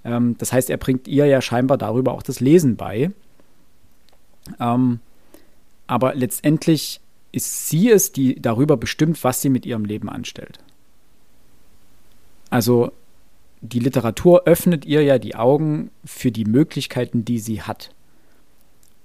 Ähm, 0.04 0.36
das 0.38 0.52
heißt, 0.52 0.70
er 0.70 0.78
bringt 0.78 1.08
ihr 1.08 1.26
ja 1.26 1.42
scheinbar 1.42 1.78
darüber 1.78 2.14
auch 2.14 2.24
das 2.24 2.42
Lesen 2.42 2.76
bei. 2.76 3.12
Ähm, 4.60 5.00
aber 5.88 6.16
letztendlich 6.16 7.00
ist 7.38 7.70
sie 7.70 7.90
es, 7.90 8.12
die 8.12 8.42
darüber 8.42 8.76
bestimmt, 8.76 9.24
was 9.24 9.42
sie 9.42 9.50
mit 9.50 9.66
ihrem 9.66 9.86
Leben 9.86 10.10
anstellt. 10.10 10.60
Also 12.50 12.92
die 13.62 13.80
Literatur 13.80 14.44
öffnet 14.46 14.86
ihr 14.86 15.04
ja 15.04 15.18
die 15.18 15.36
Augen 15.36 15.92
für 16.04 16.32
die 16.32 16.46
Möglichkeiten, 16.46 17.26
die 17.26 17.40
sie 17.40 17.62
hat. 17.62 17.92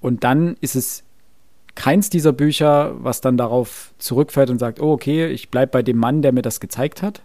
Und 0.00 0.24
dann 0.24 0.56
ist 0.60 0.74
es 0.74 1.04
keins 1.74 2.10
dieser 2.10 2.32
Bücher, 2.32 2.94
was 3.02 3.20
dann 3.20 3.36
darauf 3.36 3.94
zurückfällt 3.98 4.50
und 4.50 4.58
sagt, 4.58 4.80
oh 4.80 4.92
okay, 4.92 5.28
ich 5.28 5.50
bleibe 5.50 5.72
bei 5.72 5.82
dem 5.82 5.96
Mann, 5.96 6.22
der 6.22 6.32
mir 6.32 6.42
das 6.42 6.60
gezeigt 6.60 7.02
hat, 7.02 7.22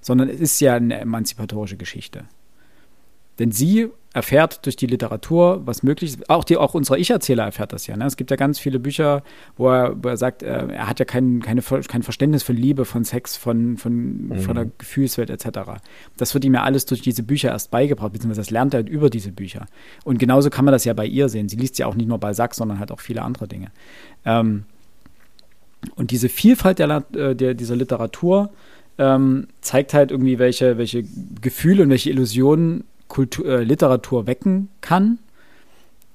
sondern 0.00 0.28
es 0.28 0.40
ist 0.40 0.60
ja 0.60 0.74
eine 0.74 1.00
emanzipatorische 1.00 1.76
Geschichte. 1.76 2.24
Denn 3.38 3.50
sie 3.50 3.88
erfährt 4.14 4.64
durch 4.64 4.76
die 4.76 4.86
Literatur, 4.86 5.62
was 5.66 5.82
möglich 5.82 6.12
ist. 6.12 6.30
Auch, 6.30 6.42
die, 6.42 6.56
auch 6.56 6.74
unser 6.74 6.96
Ich-Erzähler 6.96 7.44
erfährt 7.44 7.72
das 7.72 7.86
ja. 7.86 7.96
Ne? 7.96 8.06
Es 8.06 8.16
gibt 8.16 8.30
ja 8.30 8.36
ganz 8.36 8.58
viele 8.58 8.78
Bücher, 8.78 9.22
wo 9.56 9.68
er, 9.68 9.94
wo 10.02 10.08
er 10.08 10.16
sagt, 10.16 10.42
äh, 10.42 10.66
er 10.66 10.88
hat 10.88 10.98
ja 10.98 11.04
kein, 11.04 11.40
keine, 11.40 11.60
kein 11.62 12.02
Verständnis 12.02 12.42
von 12.42 12.56
Liebe, 12.56 12.86
von 12.86 13.04
Sex, 13.04 13.36
von, 13.36 13.76
von, 13.76 14.28
mhm. 14.28 14.38
von 14.40 14.54
der 14.54 14.66
Gefühlswelt 14.78 15.28
etc. 15.28 15.60
Das 16.16 16.32
wird 16.32 16.44
ihm 16.44 16.54
ja 16.54 16.62
alles 16.62 16.86
durch 16.86 17.02
diese 17.02 17.22
Bücher 17.22 17.50
erst 17.50 17.70
beigebracht, 17.70 18.12
beziehungsweise 18.12 18.40
das 18.40 18.50
lernt 18.50 18.72
er 18.74 18.78
halt 18.78 18.88
über 18.88 19.10
diese 19.10 19.30
Bücher. 19.30 19.66
Und 20.04 20.18
genauso 20.18 20.48
kann 20.48 20.64
man 20.64 20.72
das 20.72 20.84
ja 20.84 20.94
bei 20.94 21.06
ihr 21.06 21.28
sehen. 21.28 21.50
Sie 21.50 21.56
liest 21.56 21.78
ja 21.78 21.86
auch 21.86 21.94
nicht 21.94 22.08
nur 22.08 22.18
Balzac, 22.18 22.54
sondern 22.54 22.78
halt 22.78 22.90
auch 22.90 23.00
viele 23.00 23.22
andere 23.22 23.46
Dinge. 23.46 23.70
Ähm, 24.24 24.64
und 25.96 26.10
diese 26.10 26.30
Vielfalt 26.30 26.78
der, 26.78 27.04
äh, 27.12 27.36
der, 27.36 27.54
dieser 27.54 27.76
Literatur 27.76 28.50
ähm, 28.96 29.48
zeigt 29.60 29.94
halt 29.94 30.10
irgendwie, 30.10 30.38
welche, 30.38 30.78
welche 30.78 31.04
Gefühle 31.40 31.84
und 31.84 31.90
welche 31.90 32.10
Illusionen 32.10 32.84
Kultur, 33.18 33.46
äh, 33.46 33.64
Literatur 33.64 34.28
wecken 34.28 34.68
kann. 34.80 35.18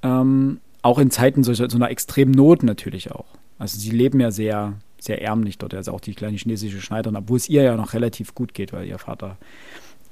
Ähm, 0.03 0.61
auch 0.83 0.99
in 0.99 1.11
Zeiten 1.11 1.43
solcher, 1.43 1.69
so 1.69 1.75
einer 1.75 1.89
extremen 1.89 2.31
Not 2.31 2.63
natürlich 2.63 3.11
auch. 3.11 3.25
Also 3.59 3.77
sie 3.77 3.89
leben 3.89 4.21
ja 4.21 4.31
sehr, 4.31 4.75
sehr 5.01 5.21
ärmlich 5.21 5.57
dort, 5.57 5.73
also 5.73 5.91
auch 5.91 5.99
die 5.99 6.13
kleine 6.13 6.37
chinesische 6.37 6.79
Schneiderin, 6.79 7.17
obwohl 7.17 7.35
es 7.35 7.49
ihr 7.49 7.61
ja 7.61 7.75
noch 7.75 7.91
relativ 7.91 8.35
gut 8.35 8.53
geht, 8.53 8.71
weil 8.71 8.87
ihr 8.87 8.99
Vater 8.99 9.35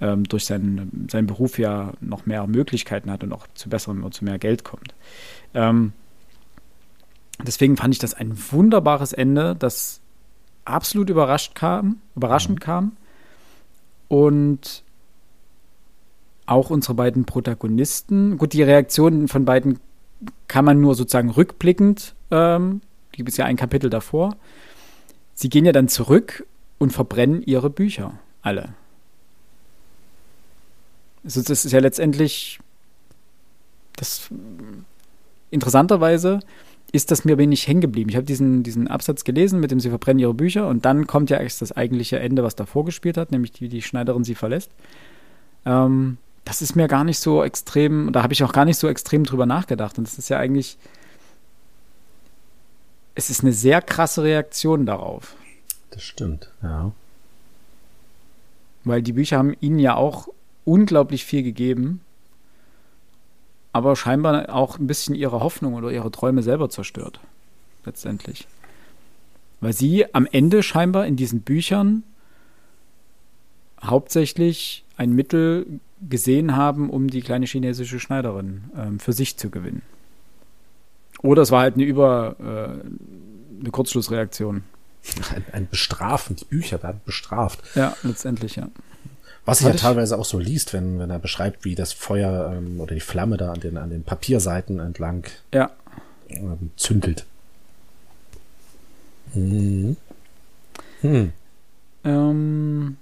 ähm, 0.01 0.25
durch 0.25 0.43
seinen, 0.43 1.07
seinen 1.09 1.27
Beruf 1.27 1.57
ja 1.57 1.93
noch 2.01 2.25
mehr 2.25 2.45
Möglichkeiten 2.45 3.09
hat 3.09 3.23
und 3.23 3.31
auch 3.31 3.47
zu 3.53 3.69
besserem 3.69 4.03
und 4.03 4.13
zu 4.13 4.25
mehr 4.25 4.37
Geld 4.37 4.65
kommt. 4.65 4.93
Ähm, 5.53 5.93
deswegen 7.41 7.77
fand 7.77 7.93
ich 7.93 7.99
das 7.99 8.13
ein 8.13 8.37
wunderbares 8.51 9.13
Ende, 9.13 9.55
das 9.55 10.01
absolut 10.65 11.09
überrascht 11.09 11.55
kam, 11.55 12.01
überraschend 12.17 12.59
mhm. 12.59 12.63
kam 12.63 12.91
und 14.09 14.83
auch 16.51 16.69
unsere 16.69 16.93
beiden 16.93 17.25
Protagonisten. 17.25 18.37
Gut, 18.37 18.53
die 18.53 18.63
Reaktionen 18.63 19.27
von 19.27 19.45
beiden 19.45 19.79
kann 20.47 20.65
man 20.65 20.79
nur 20.79 20.95
sozusagen 20.95 21.29
rückblickend, 21.29 22.13
ähm, 22.29 22.81
gibt 23.11 23.29
es 23.29 23.37
ja 23.37 23.45
ein 23.45 23.55
Kapitel 23.55 23.89
davor. 23.89 24.35
Sie 25.33 25.49
gehen 25.49 25.65
ja 25.65 25.71
dann 25.71 25.87
zurück 25.87 26.45
und 26.77 26.91
verbrennen 26.91 27.41
ihre 27.41 27.69
Bücher, 27.69 28.19
alle. 28.41 28.73
Also 31.23 31.41
das 31.41 31.65
ist 31.65 31.71
ja 31.71 31.79
letztendlich 31.79 32.59
das 33.95 34.29
interessanterweise 35.51 36.39
ist 36.91 37.11
das 37.11 37.23
mir 37.23 37.37
wenig 37.37 37.67
hängen 37.67 37.81
geblieben. 37.81 38.09
Ich 38.09 38.15
habe 38.15 38.25
diesen, 38.25 38.63
diesen 38.63 38.87
Absatz 38.87 39.23
gelesen, 39.23 39.59
mit 39.61 39.71
dem 39.71 39.79
sie 39.79 39.89
verbrennen 39.89 40.19
ihre 40.19 40.33
Bücher 40.33 40.67
und 40.67 40.83
dann 40.83 41.07
kommt 41.07 41.29
ja 41.29 41.37
erst 41.37 41.61
das 41.61 41.71
eigentliche 41.71 42.19
Ende, 42.19 42.43
was 42.43 42.55
davor 42.55 42.83
gespielt 42.83 43.15
hat, 43.15 43.31
nämlich 43.31 43.53
wie 43.61 43.69
die 43.69 43.81
Schneiderin 43.81 44.25
sie 44.25 44.35
verlässt. 44.35 44.71
Ähm, 45.65 46.17
das 46.45 46.61
ist 46.61 46.75
mir 46.75 46.87
gar 46.87 47.03
nicht 47.03 47.19
so 47.19 47.43
extrem, 47.43 48.11
da 48.11 48.23
habe 48.23 48.33
ich 48.33 48.43
auch 48.43 48.53
gar 48.53 48.65
nicht 48.65 48.77
so 48.77 48.87
extrem 48.87 49.23
drüber 49.23 49.45
nachgedacht. 49.45 49.97
Und 49.97 50.07
das 50.07 50.17
ist 50.17 50.29
ja 50.29 50.37
eigentlich, 50.37 50.77
es 53.15 53.29
ist 53.29 53.41
eine 53.41 53.53
sehr 53.53 53.81
krasse 53.81 54.23
Reaktion 54.23 54.85
darauf. 54.85 55.35
Das 55.91 56.03
stimmt, 56.03 56.49
ja. 56.63 56.91
Weil 58.83 59.01
die 59.01 59.13
Bücher 59.13 59.37
haben 59.37 59.55
ihnen 59.59 59.77
ja 59.77 59.95
auch 59.95 60.29
unglaublich 60.65 61.25
viel 61.25 61.43
gegeben, 61.43 62.01
aber 63.73 63.95
scheinbar 63.95 64.49
auch 64.53 64.79
ein 64.79 64.87
bisschen 64.87 65.15
ihre 65.15 65.39
Hoffnung 65.41 65.75
oder 65.75 65.91
ihre 65.91 66.11
Träume 66.11 66.43
selber 66.43 66.69
zerstört. 66.69 67.19
Letztendlich. 67.85 68.47
Weil 69.59 69.73
sie 69.73 70.13
am 70.13 70.27
Ende 70.31 70.63
scheinbar 70.63 71.05
in 71.05 71.15
diesen 71.15 71.41
Büchern 71.41 72.03
hauptsächlich 73.83 74.83
ein 74.97 75.13
Mittel 75.13 75.79
gesehen 76.09 76.55
haben, 76.55 76.89
um 76.89 77.09
die 77.09 77.21
kleine 77.21 77.45
chinesische 77.45 77.99
Schneiderin 77.99 78.63
ähm, 78.75 78.99
für 78.99 79.13
sich 79.13 79.37
zu 79.37 79.49
gewinnen. 79.49 79.81
Oder 81.21 81.43
es 81.43 81.51
war 81.51 81.61
halt 81.61 81.75
eine 81.75 81.83
Über, 81.83 82.35
äh, 82.39 83.59
eine 83.59 83.71
Kurzschlussreaktion. 83.71 84.63
Ein, 85.33 85.45
ein, 85.51 85.67
Bestrafen, 85.69 86.35
die 86.35 86.45
Bücher 86.45 86.81
werden 86.83 87.01
bestraft. 87.05 87.59
Ja, 87.75 87.95
letztendlich, 88.03 88.55
ja. 88.55 88.69
Was 89.45 89.59
sich 89.59 89.67
ja 89.67 89.73
teilweise 89.73 90.17
auch 90.19 90.25
so 90.25 90.37
liest, 90.37 90.73
wenn, 90.73 90.99
wenn 90.99 91.09
er 91.09 91.17
beschreibt, 91.17 91.65
wie 91.65 91.73
das 91.73 91.93
Feuer 91.93 92.53
ähm, 92.55 92.79
oder 92.79 92.93
die 92.93 93.01
Flamme 93.01 93.37
da 93.37 93.51
an 93.51 93.59
den, 93.59 93.77
an 93.77 93.89
den 93.89 94.03
Papierseiten 94.03 94.79
entlang 94.79 95.25
ja. 95.53 95.71
ähm, 96.29 96.71
zündelt. 96.75 97.25
Mhm. 99.33 99.97
Hm. 101.01 101.33
Ähm, 102.03 102.97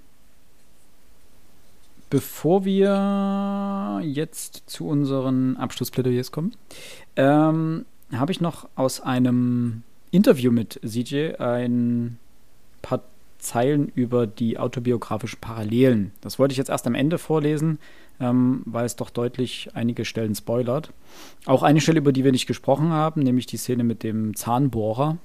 bevor 2.10 2.66
wir 2.66 4.02
jetzt 4.04 4.64
zu 4.68 4.88
unseren 4.88 5.58
Abschlussplädoyers 5.58 6.32
kommen, 6.32 6.54
ähm, 7.16 7.86
habe 8.12 8.32
ich 8.32 8.42
noch 8.42 8.68
aus 8.76 9.02
einem 9.02 9.84
Interview 10.12 10.52
mit 10.52 10.80
CJ 10.86 11.36
ein 11.38 12.18
paar 12.82 13.04
Zeilen 13.38 13.90
über 13.96 14.28
die 14.28 14.58
autobiografischen 14.58 15.40
Parallelen. 15.40 16.12
Das 16.22 16.40
wollte 16.40 16.52
ich 16.52 16.58
jetzt 16.58 16.70
erst 16.70 16.88
am 16.88 16.96
Ende 16.96 17.18
vorlesen, 17.18 17.80
ähm, 18.20 18.62
weil 18.66 18.86
es 18.86 18.96
doch 18.96 19.10
deutlich 19.10 19.70
einige 19.76 20.04
Stellen 20.04 20.36
spoilert. 20.36 20.92
Auch 21.46 21.64
eine 21.64 21.80
Stelle, 21.80 22.00
über 22.00 22.12
die 22.12 22.24
wir 22.24 22.32
nicht 22.32 22.48
gesprochen 22.48 22.90
haben, 22.90 23.24
nämlich 23.24 23.46
die 23.46 23.58
Szene 23.58 23.84
mit 23.84 24.04
dem 24.04 24.36
Zahnbohrer. 24.36 25.18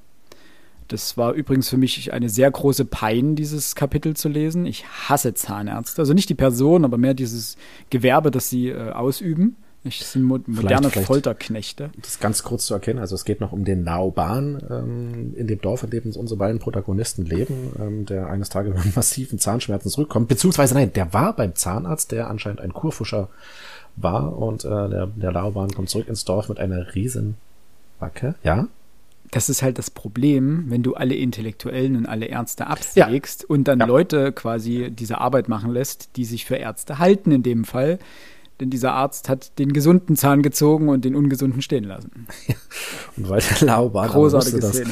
Das 0.89 1.17
war 1.17 1.33
übrigens 1.33 1.69
für 1.69 1.77
mich 1.77 2.13
eine 2.13 2.29
sehr 2.29 2.51
große 2.51 2.85
Pein, 2.85 3.37
dieses 3.37 3.75
Kapitel 3.75 4.15
zu 4.15 4.29
lesen. 4.29 4.67
Ich 4.67 4.85
hasse 4.87 5.35
Zahnärzte. 5.35 6.03
Also 6.03 6.13
nicht 6.13 6.29
die 6.29 6.35
Person, 6.35 6.85
aber 6.85 6.99
mehr 6.99 7.15
dieses 7.15 7.57
Gewerbe, 7.91 8.31
das 8.31 8.51
sie 8.51 8.69
äh, 8.69 8.91
ausüben. 8.91 9.57
Ich 9.87 10.05
sind 10.05 10.23
moderne 10.23 10.47
vielleicht, 10.47 10.93
vielleicht 10.93 11.07
Folterknechte. 11.07 11.91
Das 12.01 12.13
ist 12.13 12.21
ganz 12.21 12.43
kurz 12.43 12.65
zu 12.65 12.73
erkennen. 12.73 12.99
Also 13.01 13.15
es 13.15 13.27
geht 13.27 13.43
noch 13.43 13.53
um 13.53 13.67
den 13.67 13.85
Laoban 13.85 14.63
ähm, 14.71 15.35
in 15.37 15.47
dem 15.47 15.61
Dorf, 15.61 15.83
in 15.83 15.91
dem 15.91 16.05
unsere 16.17 16.39
beiden 16.39 16.59
Protagonisten 16.59 17.27
leben, 17.27 17.73
ähm, 17.79 18.07
der 18.07 18.29
eines 18.29 18.49
Tages 18.49 18.75
mit 18.83 18.97
massiven 18.97 19.39
Zahnschmerzen 19.39 19.91
zurückkommt. 19.91 20.29
Beziehungsweise 20.29 20.75
nein, 20.75 20.93
der 20.95 21.13
war 21.13 21.37
beim 21.37 21.55
Zahnarzt, 21.55 22.13
der 22.13 22.31
anscheinend 22.31 22.63
ein 22.63 22.73
Kurfuscher 22.73 23.29
war 23.97 24.37
und 24.39 24.65
äh, 24.65 24.69
der, 24.69 25.07
der 25.07 25.33
Laoban 25.33 25.71
kommt 25.71 25.91
zurück 25.91 26.09
ins 26.09 26.25
Dorf 26.25 26.49
mit 26.49 26.59
einer 26.59 26.95
riesen 26.95 27.37
Backe. 28.01 28.37
Ja? 28.43 28.69
Das 29.35 29.49
ist 29.49 29.63
halt 29.63 29.79
das 29.79 29.91
Problem, 29.91 30.67
wenn 30.69 30.85
du 30.85 30.95
alle 30.95 31.17
Intellektuellen 31.17 31.97
und 31.97 32.07
alle 32.07 32.27
Ärzte 32.27 32.69
absägst 32.69 33.43
ja. 33.43 33.47
und 33.49 33.65
dann 33.65 33.81
ja. 33.81 33.87
Leute 33.87 34.31
quasi 34.33 34.93
diese 34.93 35.19
Arbeit 35.19 35.49
machen 35.49 35.73
lässt, 35.73 36.11
die 36.17 36.25
sich 36.25 36.45
für 36.45 36.55
Ärzte 36.55 37.01
halten 37.01 37.33
in 37.33 37.43
dem 37.43 37.65
Fall. 37.65 37.99
Denn 38.61 38.71
dieser 38.71 38.93
Arzt 38.93 39.29
hat 39.29 39.59
den 39.59 39.73
gesunden 39.73 40.15
Zahn 40.15 40.43
gezogen 40.43 40.89
und 40.89 41.05
den 41.05 41.17
ungesunden 41.17 41.63
stehen 41.63 41.83
lassen. 41.83 42.29
Ja. 42.47 42.55
Und 43.17 43.29
weil 43.29 43.41
der 43.41 43.67
Laubart 43.67 44.15
wusste, 44.15 44.61
dass, 44.61 44.83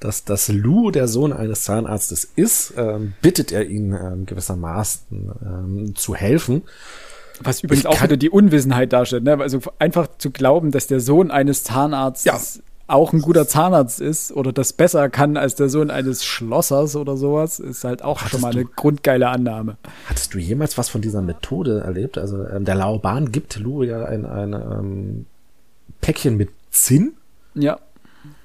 dass, 0.00 0.24
dass 0.24 0.48
Lou 0.48 0.90
der 0.90 1.06
Sohn 1.06 1.32
eines 1.32 1.62
Zahnarztes 1.62 2.28
ist, 2.34 2.74
ähm, 2.76 3.12
bittet 3.22 3.52
er 3.52 3.68
ihn 3.68 3.92
ähm, 3.92 4.26
gewissermaßen 4.26 5.32
ähm, 5.44 5.94
zu 5.94 6.16
helfen. 6.16 6.62
Was 7.40 7.62
übrigens 7.62 7.86
auch 7.86 8.02
wieder 8.02 8.16
die 8.16 8.30
Unwissenheit 8.30 8.92
darstellt. 8.92 9.22
Ne? 9.24 9.38
Also 9.38 9.60
einfach 9.78 10.08
zu 10.18 10.30
glauben, 10.30 10.72
dass 10.72 10.88
der 10.88 11.00
Sohn 11.00 11.30
eines 11.30 11.62
Zahnarztes 11.62 12.62
auch 12.92 13.12
ein 13.12 13.22
guter 13.22 13.48
Zahnarzt 13.48 14.00
ist 14.00 14.32
oder 14.32 14.52
das 14.52 14.72
besser 14.72 15.08
kann 15.08 15.36
als 15.36 15.54
der 15.54 15.68
Sohn 15.68 15.90
eines 15.90 16.24
Schlossers 16.24 16.94
oder 16.94 17.16
sowas, 17.16 17.58
ist 17.58 17.84
halt 17.84 18.02
auch 18.02 18.18
hattest 18.18 18.32
schon 18.32 18.40
mal 18.42 18.52
eine 18.52 18.64
du, 18.64 18.70
grundgeile 18.74 19.28
Annahme. 19.28 19.76
Hattest 20.06 20.34
du 20.34 20.38
jemals 20.38 20.76
was 20.76 20.88
von 20.88 21.00
dieser 21.00 21.22
Methode 21.22 21.80
erlebt? 21.80 22.18
Also 22.18 22.44
ähm, 22.46 22.64
der 22.64 22.74
Laoban 22.74 23.32
gibt 23.32 23.58
Lou 23.58 23.82
ja 23.82 24.04
ein, 24.04 24.26
ein 24.26 24.52
ähm, 24.52 25.26
Päckchen 26.00 26.36
mit 26.36 26.50
Zinn. 26.70 27.14
Ja. 27.54 27.78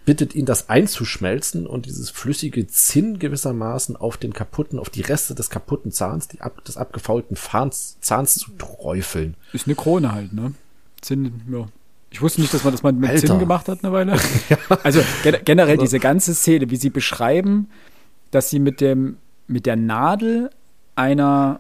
Bittet 0.06 0.34
ihn, 0.34 0.46
das 0.46 0.70
einzuschmelzen 0.70 1.68
und 1.68 1.86
dieses 1.86 2.10
flüssige 2.10 2.66
Zinn 2.68 3.20
gewissermaßen 3.20 3.98
auf 3.98 4.16
den 4.16 4.32
kaputten, 4.32 4.80
auf 4.80 4.90
die 4.90 5.02
Reste 5.02 5.36
des 5.36 5.50
kaputten 5.50 5.92
Zahns, 5.92 6.30
die 6.30 6.40
ab, 6.40 6.64
des 6.64 6.78
abgefaulten 6.78 7.36
Zahns, 7.36 7.98
Zahns 8.00 8.36
zu 8.36 8.52
träufeln. 8.58 9.36
Ist 9.52 9.68
eine 9.68 9.76
Krone 9.76 10.14
halt, 10.14 10.32
ne? 10.32 10.54
Zinn, 11.02 11.42
ja. 11.52 11.68
Ich 12.10 12.22
wusste 12.22 12.42
nicht, 12.42 12.54
dass 12.54 12.64
man 12.64 12.74
das 12.74 12.84
mal 12.84 12.94
mit 12.94 13.10
Alter. 13.10 13.28
Zinn 13.28 13.40
gemacht 13.40 13.68
hat 13.68 13.84
eine 13.84 13.94
Weile. 13.94 14.14
ja. 14.50 14.58
Also 14.84 15.02
generell 15.44 15.72
also 15.72 15.82
diese 15.82 16.00
ganze 16.00 16.34
Szene, 16.34 16.70
wie 16.70 16.78
sie 16.78 16.90
beschreiben, 16.90 17.70
dass 18.32 18.50
sie 18.50 18.60
mit 18.60 18.82
dem 18.82 19.18
mit 19.48 19.66
der 19.66 19.76
Nadel 19.76 20.50
einer 20.96 21.60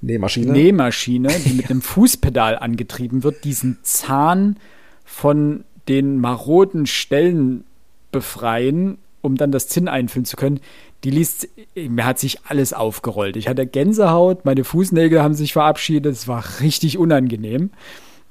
Nähmaschine, 0.00 0.52
Nähmaschine 0.52 1.28
die 1.44 1.52
mit 1.54 1.70
einem 1.70 1.80
Fußpedal 1.80 2.58
angetrieben 2.58 3.22
wird, 3.22 3.44
diesen 3.44 3.78
Zahn 3.82 4.56
von 5.04 5.64
den 5.88 6.18
maroden 6.18 6.86
Stellen 6.86 7.64
befreien, 8.10 8.98
um 9.22 9.36
dann 9.36 9.52
das 9.52 9.68
Zinn 9.68 9.88
einfüllen 9.88 10.24
zu 10.24 10.36
können. 10.36 10.60
Die 11.04 11.10
liest, 11.10 11.48
mir 11.74 12.06
hat 12.06 12.18
sich 12.18 12.40
alles 12.46 12.72
aufgerollt. 12.72 13.36
Ich 13.36 13.48
hatte 13.48 13.66
Gänsehaut, 13.66 14.44
meine 14.44 14.64
Fußnägel 14.64 15.22
haben 15.22 15.34
sich 15.34 15.52
verabschiedet, 15.52 16.12
es 16.12 16.28
war 16.28 16.42
richtig 16.60 16.96
unangenehm 16.96 17.70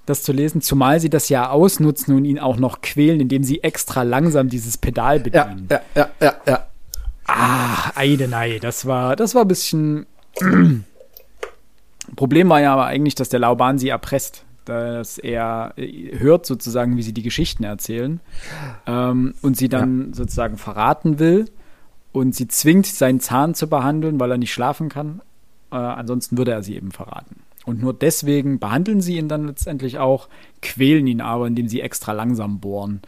das 0.05 0.23
zu 0.23 0.33
lesen, 0.33 0.61
zumal 0.61 0.99
sie 0.99 1.09
das 1.09 1.29
ja 1.29 1.49
ausnutzen 1.49 2.15
und 2.15 2.25
ihn 2.25 2.39
auch 2.39 2.57
noch 2.57 2.81
quälen, 2.81 3.19
indem 3.19 3.43
sie 3.43 3.63
extra 3.63 4.03
langsam 4.03 4.49
dieses 4.49 4.77
Pedal 4.77 5.19
bedienen. 5.19 5.67
Ja, 5.69 5.81
ja, 5.95 6.09
ja, 6.19 6.25
ja. 6.27 6.35
ja. 6.45 6.67
Ah, 7.25 7.91
Eidenei, 7.95 8.59
das 8.59 8.85
war, 8.85 9.15
das 9.15 9.33
war 9.33 9.43
ein 9.43 9.47
bisschen. 9.47 10.05
Problem 12.17 12.49
war 12.49 12.59
ja 12.59 12.73
aber 12.73 12.85
eigentlich, 12.85 13.15
dass 13.15 13.29
der 13.29 13.39
Lauban 13.39 13.79
sie 13.79 13.87
erpresst, 13.87 14.43
dass 14.65 15.17
er 15.17 15.73
äh, 15.77 16.19
hört 16.19 16.45
sozusagen, 16.45 16.97
wie 16.97 17.03
sie 17.03 17.13
die 17.13 17.23
Geschichten 17.23 17.63
erzählen 17.63 18.19
ähm, 18.85 19.35
und 19.41 19.55
sie 19.55 19.69
dann 19.69 20.09
ja. 20.09 20.15
sozusagen 20.15 20.57
verraten 20.57 21.19
will 21.19 21.45
und 22.11 22.35
sie 22.35 22.47
zwingt, 22.47 22.87
seinen 22.87 23.21
Zahn 23.21 23.55
zu 23.55 23.67
behandeln, 23.67 24.19
weil 24.19 24.31
er 24.31 24.37
nicht 24.37 24.53
schlafen 24.53 24.89
kann. 24.89 25.21
Äh, 25.71 25.75
ansonsten 25.77 26.37
würde 26.37 26.51
er 26.51 26.61
sie 26.61 26.75
eben 26.75 26.91
verraten. 26.91 27.37
Und 27.65 27.81
nur 27.81 27.93
deswegen 27.93 28.59
behandeln 28.59 29.01
sie 29.01 29.17
ihn 29.17 29.29
dann 29.29 29.47
letztendlich 29.47 29.97
auch, 29.97 30.27
quälen 30.61 31.07
ihn 31.07 31.21
aber, 31.21 31.47
indem 31.47 31.67
sie 31.67 31.81
extra 31.81 32.11
langsam 32.11 32.59
bohren. 32.59 33.01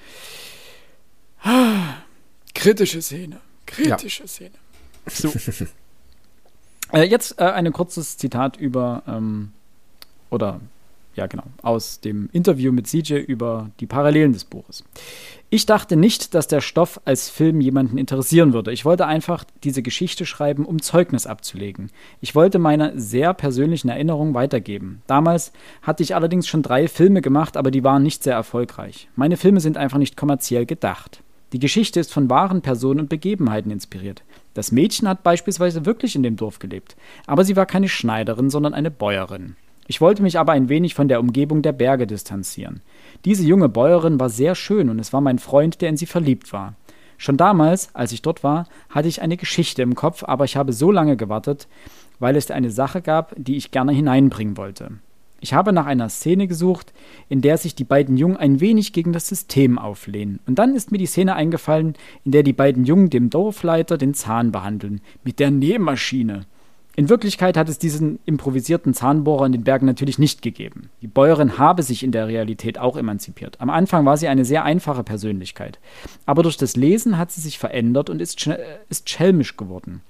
Kritische 2.54 3.02
Szene. 3.02 3.42
Kritische 3.66 4.24
ja. 4.24 4.28
Szene. 4.28 4.56
So. 5.08 5.34
äh, 6.94 7.04
jetzt 7.04 7.40
äh, 7.40 7.44
ein 7.44 7.72
kurzes 7.74 8.18
Zitat 8.18 8.58
über, 8.58 9.04
ähm, 9.08 9.52
oder 10.30 10.62
ja 11.16 11.28
genau, 11.28 11.44
aus 11.62 12.00
dem 12.02 12.30
Interview 12.32 12.72
mit 12.72 12.88
CJ 12.88 13.16
über 13.16 13.72
die 13.80 13.88
Parallelen 13.88 14.34
des 14.34 14.46
Buches. 14.46 14.84
Ich 15.50 15.66
dachte 15.66 15.96
nicht, 15.96 16.34
dass 16.34 16.48
der 16.48 16.60
Stoff 16.60 17.00
als 17.06 17.30
Film 17.30 17.62
jemanden 17.62 17.98
interessieren 17.98 18.52
würde. 18.52 18.72
Ich 18.72 18.84
wollte 18.84 19.06
einfach 19.06 19.46
diese 19.64 19.82
Geschichte 19.82 20.26
schreiben, 20.26 20.66
um 20.66 20.82
Zeugnis 20.82 21.28
abzulegen. 21.28 21.92
Ich 22.20 22.36
wollte 22.36 22.60
meine 22.60 23.00
sehr 23.00 23.34
persönlichen 23.34 23.90
Erinnerungen 23.90 24.34
weitergeben. 24.34 25.02
Damals 25.08 25.54
hatte 25.82 26.04
ich 26.04 26.16
allerdings 26.16 26.48
schon 26.48 26.64
drei 26.64 26.88
Filme 26.88 27.22
gemacht, 27.22 27.58
aber 27.58 27.72
die 27.72 27.84
waren 27.84 28.04
nicht 28.04 28.24
sehr 28.24 28.34
erfolgreich. 28.34 29.08
Meine 29.16 29.38
Filme 29.38 29.60
sind 29.60 29.78
einfach 29.78 30.00
nicht 30.00 30.18
kommerziell 30.18 30.66
gedacht. 30.66 31.22
Die 31.54 31.60
Geschichte 31.60 32.00
ist 32.00 32.12
von 32.12 32.30
wahren 32.30 32.62
Personen 32.62 33.02
und 33.02 33.10
Begebenheiten 33.10 33.72
inspiriert. 33.72 34.24
Das 34.56 34.72
Mädchen 34.72 35.08
hat 35.08 35.24
beispielsweise 35.24 35.86
wirklich 35.86 36.16
in 36.16 36.24
dem 36.24 36.36
Dorf 36.36 36.60
gelebt, 36.60 36.98
aber 37.28 37.46
sie 37.46 37.56
war 37.56 37.66
keine 37.66 37.88
Schneiderin, 37.88 38.50
sondern 38.50 38.74
eine 38.74 38.92
Bäuerin. 38.92 39.56
Ich 39.88 40.02
wollte 40.02 40.24
mich 40.24 40.40
aber 40.40 40.54
ein 40.54 40.70
wenig 40.70 40.96
von 40.96 41.08
der 41.08 41.20
Umgebung 41.20 41.62
der 41.62 41.74
Berge 41.74 42.08
distanzieren. 42.08 42.82
Diese 43.24 43.44
junge 43.44 43.70
Bäuerin 43.70 44.20
war 44.20 44.30
sehr 44.30 44.56
schön 44.56 44.90
und 44.90 45.00
es 45.00 45.14
war 45.14 45.22
mein 45.22 45.40
Freund, 45.40 45.82
der 45.82 45.90
in 45.90 45.98
sie 45.98 46.08
verliebt 46.08 46.54
war. 46.54 46.76
Schon 47.18 47.38
damals, 47.38 47.94
als 47.94 48.12
ich 48.12 48.22
dort 48.22 48.44
war, 48.44 48.68
hatte 48.90 49.08
ich 49.08 49.22
eine 49.22 49.38
Geschichte 49.38 49.82
im 49.82 49.96
Kopf, 49.96 50.24
aber 50.24 50.46
ich 50.46 50.58
habe 50.58 50.74
so 50.74 50.92
lange 50.92 51.16
gewartet, 51.16 51.68
weil 52.20 52.36
es 52.36 52.52
eine 52.52 52.72
Sache 52.72 53.02
gab, 53.02 53.34
die 53.38 53.58
ich 53.58 53.72
gerne 53.72 53.92
hineinbringen 53.92 54.58
wollte. 54.58 54.92
Ich 55.42 55.54
habe 55.54 55.74
nach 55.74 55.86
einer 55.86 56.10
Szene 56.10 56.48
gesucht, 56.48 56.94
in 57.30 57.42
der 57.42 57.58
sich 57.58 57.76
die 57.76 57.84
beiden 57.84 58.18
Jungen 58.18 58.38
ein 58.38 58.62
wenig 58.62 58.94
gegen 58.94 59.14
das 59.14 59.28
System 59.28 59.78
auflehnen. 59.78 60.40
Und 60.48 60.58
dann 60.58 60.76
ist 60.76 60.92
mir 60.92 60.98
die 60.98 61.06
Szene 61.06 61.36
eingefallen, 61.36 61.94
in 62.24 62.32
der 62.32 62.42
die 62.42 62.54
beiden 62.54 62.86
Jungen 62.86 63.10
dem 63.10 63.30
Dorfleiter 63.30 63.98
den 63.98 64.14
Zahn 64.14 64.52
behandeln. 64.52 65.02
Mit 65.24 65.40
der 65.40 65.52
Nähmaschine. 65.52 66.46
In 66.98 67.10
Wirklichkeit 67.10 67.58
hat 67.58 67.68
es 67.68 67.78
diesen 67.78 68.20
improvisierten 68.26 68.94
Zahnbohrer 68.94 69.46
in 69.46 69.52
den 69.52 69.66
Bergen 69.66 69.86
natürlich 69.86 70.18
nicht 70.18 70.42
gegeben. 70.42 70.90
Die 71.02 71.08
Bäuerin 71.08 71.58
habe 71.58 71.84
sich 71.84 72.04
in 72.04 72.14
der 72.14 72.28
Realität 72.28 72.78
auch 72.78 72.96
emanzipiert. 72.96 73.60
Am 73.60 73.70
Anfang 73.70 74.06
war 74.06 74.16
sie 74.16 74.30
eine 74.30 74.46
sehr 74.46 74.64
einfache 74.64 75.04
Persönlichkeit. 75.04 75.80
Aber 76.26 76.42
durch 76.42 76.56
das 76.56 76.78
Lesen 76.78 77.18
hat 77.18 77.32
sie 77.32 77.42
sich 77.42 77.60
verändert 77.60 78.10
und 78.10 78.22
ist, 78.22 78.50
ist 78.88 79.10
schelmisch 79.10 79.58
geworden. 79.58 80.02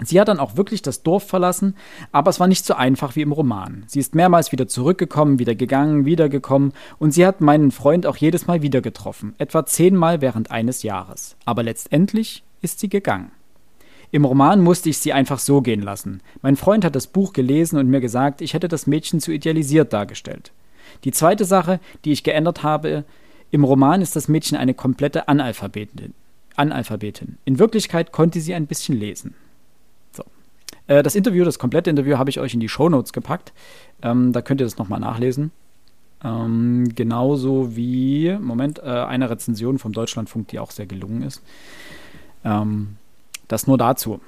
Sie 0.00 0.20
hat 0.20 0.28
dann 0.28 0.38
auch 0.38 0.56
wirklich 0.56 0.82
das 0.82 1.02
Dorf 1.02 1.26
verlassen, 1.26 1.74
aber 2.12 2.30
es 2.30 2.38
war 2.38 2.46
nicht 2.46 2.64
so 2.64 2.74
einfach 2.74 3.16
wie 3.16 3.22
im 3.22 3.32
Roman. 3.32 3.82
Sie 3.88 3.98
ist 3.98 4.14
mehrmals 4.14 4.52
wieder 4.52 4.68
zurückgekommen, 4.68 5.40
wieder 5.40 5.56
gegangen, 5.56 6.04
wiedergekommen 6.04 6.72
und 7.00 7.10
sie 7.10 7.26
hat 7.26 7.40
meinen 7.40 7.72
Freund 7.72 8.06
auch 8.06 8.16
jedes 8.16 8.46
Mal 8.46 8.62
wieder 8.62 8.80
getroffen, 8.80 9.34
etwa 9.38 9.66
zehnmal 9.66 10.20
während 10.20 10.52
eines 10.52 10.84
Jahres. 10.84 11.34
Aber 11.44 11.64
letztendlich 11.64 12.44
ist 12.62 12.78
sie 12.78 12.88
gegangen. 12.88 13.32
Im 14.10 14.24
Roman 14.24 14.62
musste 14.62 14.88
ich 14.88 14.98
sie 14.98 15.12
einfach 15.12 15.38
so 15.38 15.60
gehen 15.60 15.82
lassen. 15.82 16.20
Mein 16.40 16.56
Freund 16.56 16.84
hat 16.84 16.96
das 16.96 17.06
Buch 17.06 17.32
gelesen 17.32 17.78
und 17.78 17.88
mir 17.88 18.00
gesagt, 18.00 18.40
ich 18.40 18.54
hätte 18.54 18.68
das 18.68 18.86
Mädchen 18.86 19.20
zu 19.20 19.32
idealisiert 19.32 19.92
dargestellt. 19.92 20.52
Die 21.04 21.12
zweite 21.12 21.44
Sache, 21.44 21.80
die 22.04 22.12
ich 22.12 22.24
geändert 22.24 22.62
habe, 22.62 23.04
im 23.50 23.64
Roman 23.64 24.02
ist 24.02 24.16
das 24.16 24.28
Mädchen 24.28 24.56
eine 24.56 24.74
komplette 24.74 25.28
Analphabetin. 25.28 26.14
Analphabetin. 26.56 27.38
In 27.44 27.58
Wirklichkeit 27.58 28.12
konnte 28.12 28.40
sie 28.40 28.54
ein 28.54 28.66
bisschen 28.66 28.98
lesen. 28.98 29.34
So. 30.12 30.24
Äh, 30.86 31.02
das 31.02 31.14
Interview, 31.14 31.44
das 31.44 31.58
komplette 31.58 31.90
Interview, 31.90 32.18
habe 32.18 32.30
ich 32.30 32.40
euch 32.40 32.54
in 32.54 32.60
die 32.60 32.68
Shownotes 32.68 33.12
gepackt. 33.12 33.52
Ähm, 34.02 34.32
da 34.32 34.42
könnt 34.42 34.60
ihr 34.60 34.66
das 34.66 34.78
nochmal 34.78 35.00
nachlesen. 35.00 35.52
Ähm, 36.24 36.88
genauso 36.94 37.76
wie, 37.76 38.36
Moment, 38.40 38.80
äh, 38.80 38.82
eine 38.82 39.30
Rezension 39.30 39.78
vom 39.78 39.92
Deutschlandfunk, 39.92 40.48
die 40.48 40.58
auch 40.58 40.72
sehr 40.72 40.86
gelungen 40.86 41.22
ist. 41.22 41.42
Ähm, 42.44 42.96
das 43.48 43.66
nur 43.66 43.78
dazu. 43.78 44.20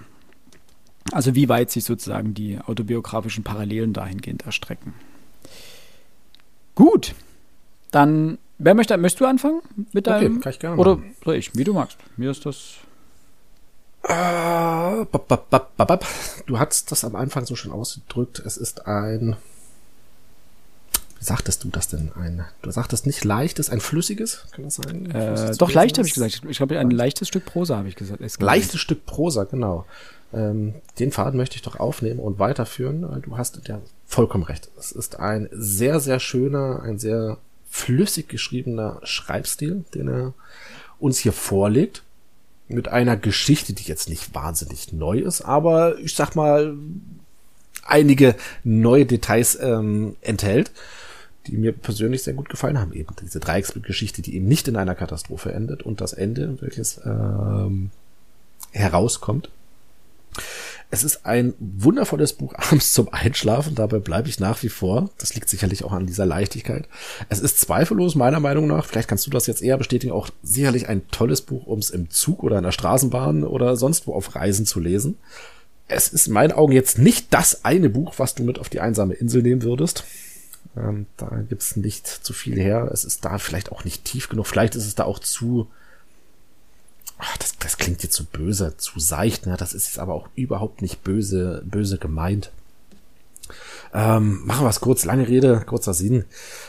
Also 1.12 1.34
wie 1.34 1.48
weit 1.48 1.70
sich 1.70 1.84
sozusagen 1.84 2.34
die 2.34 2.58
autobiografischen 2.58 3.44
Parallelen 3.44 3.92
dahingehend 3.92 4.46
erstrecken. 4.46 4.94
Gut, 6.74 7.14
dann, 7.90 8.38
wer 8.58 8.74
möchte, 8.74 8.96
möchtest 8.96 9.20
du 9.20 9.26
anfangen 9.26 9.60
mit 9.92 10.06
deinem? 10.06 10.34
Okay, 10.34 10.42
kann 10.42 10.52
ich 10.52 10.58
gerne 10.58 10.76
Oder 10.76 10.96
machen. 10.96 11.16
soll 11.24 11.34
ich, 11.36 11.54
wie 11.54 11.64
du 11.64 11.72
magst. 11.72 11.98
Mir 12.16 12.30
ist 12.30 12.46
das. 12.46 12.74
Bap, 14.02 15.28
bap, 15.28 15.76
bap. 15.76 16.06
Du 16.46 16.58
hast 16.58 16.90
das 16.90 17.04
am 17.04 17.16
Anfang 17.16 17.44
so 17.44 17.54
schön 17.54 17.72
ausgedrückt. 17.72 18.38
Es 18.44 18.56
ist 18.56 18.86
ein. 18.86 19.36
Sagtest 21.22 21.64
du 21.64 21.68
das 21.68 21.88
denn? 21.88 22.10
Ein. 22.14 22.44
Du 22.62 22.70
sagtest 22.70 23.06
nicht 23.06 23.24
leichtes, 23.24 23.68
ein 23.68 23.80
flüssiges? 23.80 24.46
Kann 24.52 24.64
das 24.64 24.76
sein? 24.76 25.10
Äh, 25.10 25.54
doch 25.58 25.70
leicht 25.72 25.98
habe 25.98 26.08
ich 26.08 26.14
gesagt. 26.14 26.42
Ich 26.48 26.56
glaube, 26.56 26.78
ein 26.78 26.90
leichtes 26.90 27.28
Stück 27.28 27.44
Prosa 27.44 27.76
habe 27.76 27.88
ich 27.88 27.96
gesagt. 27.96 28.22
Es- 28.22 28.40
Leichtes 28.40 28.80
Stück 28.80 29.04
Prosa, 29.04 29.44
genau. 29.44 29.84
Ähm, 30.32 30.74
den 30.98 31.12
Faden 31.12 31.36
möchte 31.36 31.56
ich 31.56 31.62
doch 31.62 31.78
aufnehmen 31.78 32.20
und 32.20 32.38
weiterführen. 32.38 33.04
Äh, 33.04 33.20
Du 33.20 33.36
hast 33.36 33.60
ja 33.68 33.80
vollkommen 34.06 34.44
recht. 34.44 34.70
Es 34.78 34.92
ist 34.92 35.20
ein 35.20 35.48
sehr, 35.52 36.00
sehr 36.00 36.20
schöner, 36.20 36.82
ein 36.82 36.98
sehr 36.98 37.36
flüssig 37.68 38.28
geschriebener 38.28 39.00
Schreibstil, 39.04 39.84
den 39.94 40.08
er 40.08 40.32
uns 40.98 41.18
hier 41.18 41.32
vorlegt. 41.32 42.02
Mit 42.68 42.88
einer 42.88 43.16
Geschichte, 43.16 43.72
die 43.74 43.82
jetzt 43.84 44.08
nicht 44.08 44.34
wahnsinnig 44.34 44.92
neu 44.92 45.18
ist, 45.18 45.42
aber 45.42 45.98
ich 45.98 46.14
sag 46.14 46.34
mal, 46.36 46.76
einige 47.84 48.36
neue 48.64 49.06
Details 49.06 49.58
ähm, 49.60 50.16
enthält, 50.20 50.70
die 51.46 51.56
mir 51.56 51.72
persönlich 51.72 52.22
sehr 52.22 52.34
gut 52.34 52.48
gefallen 52.48 52.78
haben. 52.78 52.92
Eben 52.92 53.14
diese 53.22 53.40
Dreiecksgeschichte, 53.40 54.22
die 54.22 54.36
eben 54.36 54.46
nicht 54.46 54.68
in 54.68 54.76
einer 54.76 54.94
Katastrophe 54.94 55.52
endet 55.52 55.82
und 55.82 56.00
das 56.00 56.12
Ende, 56.12 56.60
welches 56.60 57.00
ähm, 57.04 57.90
herauskommt. 58.72 59.50
Es 60.92 61.04
ist 61.04 61.24
ein 61.24 61.54
wundervolles 61.58 62.32
Buch 62.32 62.52
abends 62.56 62.92
zum 62.92 63.12
Einschlafen, 63.12 63.74
dabei 63.74 63.98
bleibe 63.98 64.28
ich 64.28 64.40
nach 64.40 64.62
wie 64.62 64.68
vor. 64.68 65.10
Das 65.18 65.34
liegt 65.34 65.48
sicherlich 65.48 65.84
auch 65.84 65.92
an 65.92 66.06
dieser 66.06 66.26
Leichtigkeit. 66.26 66.88
Es 67.28 67.40
ist 67.40 67.60
zweifellos 67.60 68.16
meiner 68.16 68.40
Meinung 68.40 68.66
nach, 68.66 68.84
vielleicht 68.84 69.08
kannst 69.08 69.26
du 69.26 69.30
das 69.30 69.46
jetzt 69.46 69.62
eher 69.62 69.78
bestätigen, 69.78 70.12
auch 70.12 70.28
sicherlich 70.42 70.88
ein 70.88 71.06
tolles 71.10 71.42
Buch, 71.42 71.66
um 71.66 71.78
es 71.78 71.90
im 71.90 72.10
Zug 72.10 72.42
oder 72.42 72.58
in 72.58 72.64
der 72.64 72.72
Straßenbahn 72.72 73.44
oder 73.44 73.76
sonst 73.76 74.06
wo 74.06 74.14
auf 74.14 74.34
Reisen 74.34 74.66
zu 74.66 74.80
lesen. 74.80 75.16
Es 75.86 76.08
ist 76.08 76.28
in 76.28 76.34
meinen 76.34 76.52
Augen 76.52 76.72
jetzt 76.72 76.98
nicht 76.98 77.32
das 77.34 77.64
eine 77.64 77.90
Buch, 77.90 78.14
was 78.18 78.34
du 78.34 78.44
mit 78.44 78.58
auf 78.60 78.68
die 78.68 78.80
einsame 78.80 79.14
Insel 79.14 79.42
nehmen 79.42 79.62
würdest. 79.62 80.04
Ähm, 80.76 81.06
da 81.16 81.28
gibt's 81.48 81.76
nicht 81.76 82.06
zu 82.06 82.32
viel 82.32 82.58
her. 82.58 82.88
Es 82.92 83.04
ist 83.04 83.24
da 83.24 83.38
vielleicht 83.38 83.72
auch 83.72 83.84
nicht 83.84 84.04
tief 84.04 84.28
genug. 84.28 84.46
Vielleicht 84.46 84.76
ist 84.76 84.86
es 84.86 84.94
da 84.94 85.04
auch 85.04 85.18
zu 85.18 85.68
Ach, 87.22 87.36
das, 87.36 87.58
das 87.58 87.76
klingt 87.76 88.02
jetzt 88.02 88.16
so 88.16 88.24
böse, 88.24 88.76
zu 88.78 88.98
seicht, 88.98 89.46
ne? 89.46 89.56
Das 89.58 89.74
ist 89.74 89.86
jetzt 89.86 89.98
aber 89.98 90.14
auch 90.14 90.28
überhaupt 90.36 90.80
nicht 90.80 91.04
böse, 91.04 91.62
böse 91.66 91.98
gemeint. 91.98 92.50
Ähm, 93.92 94.46
machen 94.46 94.64
wir 94.64 94.70
es 94.70 94.80
kurz, 94.80 95.04
lange 95.04 95.28
Rede, 95.28 95.62
kurzer 95.66 95.92
Sinn. 95.92 96.24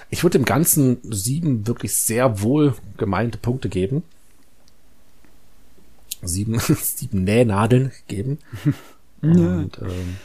Ich 0.09 0.23
würde 0.23 0.39
dem 0.39 0.45
Ganzen 0.45 0.97
sieben 1.03 1.67
wirklich 1.67 1.95
sehr 1.95 2.41
wohl 2.41 2.75
gemeinte 2.97 3.37
Punkte 3.37 3.69
geben. 3.69 4.03
Sieben, 6.21 6.59
sieben 6.81 7.23
Nähnadeln 7.23 7.91
geben. 8.07 8.39
Und 9.21 9.77
ähm, 9.81 10.17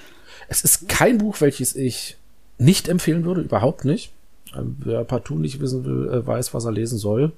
es 0.48 0.62
ist 0.62 0.88
kein 0.88 1.18
Buch, 1.18 1.40
welches 1.40 1.76
ich 1.76 2.16
nicht 2.58 2.88
empfehlen 2.88 3.24
würde, 3.24 3.42
überhaupt 3.42 3.84
nicht. 3.84 4.12
Ähm, 4.56 4.76
wer 4.80 5.04
partout 5.04 5.36
nicht 5.38 5.60
wissen 5.60 5.84
will, 5.84 6.08
äh, 6.10 6.26
weiß, 6.26 6.54
was 6.54 6.64
er 6.64 6.72
lesen 6.72 6.98
soll, 6.98 7.32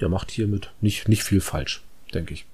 der 0.00 0.08
macht 0.08 0.30
hiermit 0.30 0.72
nicht, 0.80 1.08
nicht 1.08 1.22
viel 1.22 1.40
falsch, 1.40 1.82
denke 2.14 2.34
ich. 2.34 2.46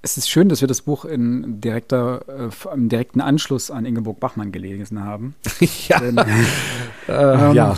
Es 0.00 0.16
ist 0.16 0.30
schön, 0.30 0.48
dass 0.48 0.60
wir 0.60 0.68
das 0.68 0.82
Buch 0.82 1.04
in 1.04 1.60
direkter, 1.60 2.22
äh, 2.28 2.74
im 2.74 2.88
direkten 2.88 3.20
Anschluss 3.20 3.70
an 3.70 3.84
Ingeborg 3.84 4.20
Bachmann 4.20 4.52
gelesen 4.52 5.02
haben. 5.04 5.34
ja. 5.88 5.98
Denn, 6.00 6.16
Äh, 6.18 6.24
Ähm, 7.08 7.54
ja. 7.54 7.76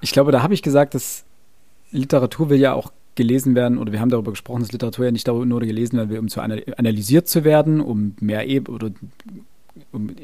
ich 0.00 0.12
glaube, 0.12 0.32
da 0.32 0.42
habe 0.42 0.54
ich 0.54 0.62
gesagt, 0.62 0.94
dass 0.94 1.24
Literatur 1.90 2.50
will 2.50 2.58
ja 2.60 2.72
auch 2.72 2.92
gelesen 3.14 3.54
werden, 3.54 3.78
oder 3.78 3.92
wir 3.92 4.00
haben 4.00 4.08
darüber 4.10 4.30
gesprochen, 4.32 4.60
dass 4.62 4.72
Literatur 4.72 5.04
ja 5.04 5.10
nicht 5.12 5.28
darüber 5.28 5.44
nur 5.46 5.60
gelesen 5.60 5.96
werden 5.98 6.10
will, 6.10 6.18
um 6.18 6.28
zu 6.28 6.40
ana- 6.40 6.60
analysiert 6.76 7.28
zu 7.28 7.44
werden, 7.44 7.80
um 7.80 8.16
mehr 8.20 8.48
Eb 8.48 8.68
oder 8.68 8.90
um 9.92 10.14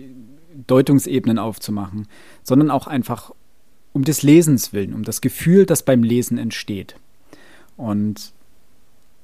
Deutungsebenen 0.70 1.38
aufzumachen, 1.38 2.06
sondern 2.42 2.70
auch 2.70 2.86
einfach 2.86 3.32
um 3.92 4.04
des 4.04 4.22
Lesens 4.22 4.72
willen, 4.72 4.94
um 4.94 5.02
das 5.02 5.20
Gefühl, 5.20 5.66
das 5.66 5.82
beim 5.82 6.02
Lesen 6.02 6.38
entsteht. 6.38 6.96
Und 7.76 8.32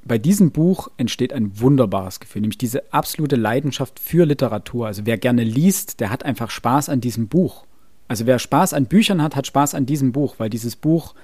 bei 0.05 0.19
diesem 0.19 0.53
Buch 0.53 0.89
entsteht 0.97 1.33
ein 1.33 1.61
wunderbares 1.61 2.21
Gefühl, 2.21 2.43
nämlich 2.43 2.59
diese 2.59 2.93
absolute 2.93 3.37
Leidenschaft 3.37 3.99
für 3.99 4.25
Literatur. 4.25 4.87
Also 4.87 5.03
wer 5.05 5.19
gerne 5.19 5.45
liest, 5.45 6.01
der 6.01 6.11
hat 6.11 6.25
einfach 6.25 6.51
Spaß 6.51 6.89
an 6.89 7.01
diesem 7.01 7.29
Buch. 7.29 7.65
Also 8.09 8.27
wer 8.27 8.39
Spaß 8.39 8.73
an 8.73 8.87
Büchern 8.87 9.23
hat, 9.23 9.35
hat 9.35 9.47
Spaß 9.47 9.75
an 9.75 9.87
diesem 9.87 10.13
Buch, 10.13 10.37
weil 10.39 10.49
dieses 10.49 10.77
Buch 10.77 11.15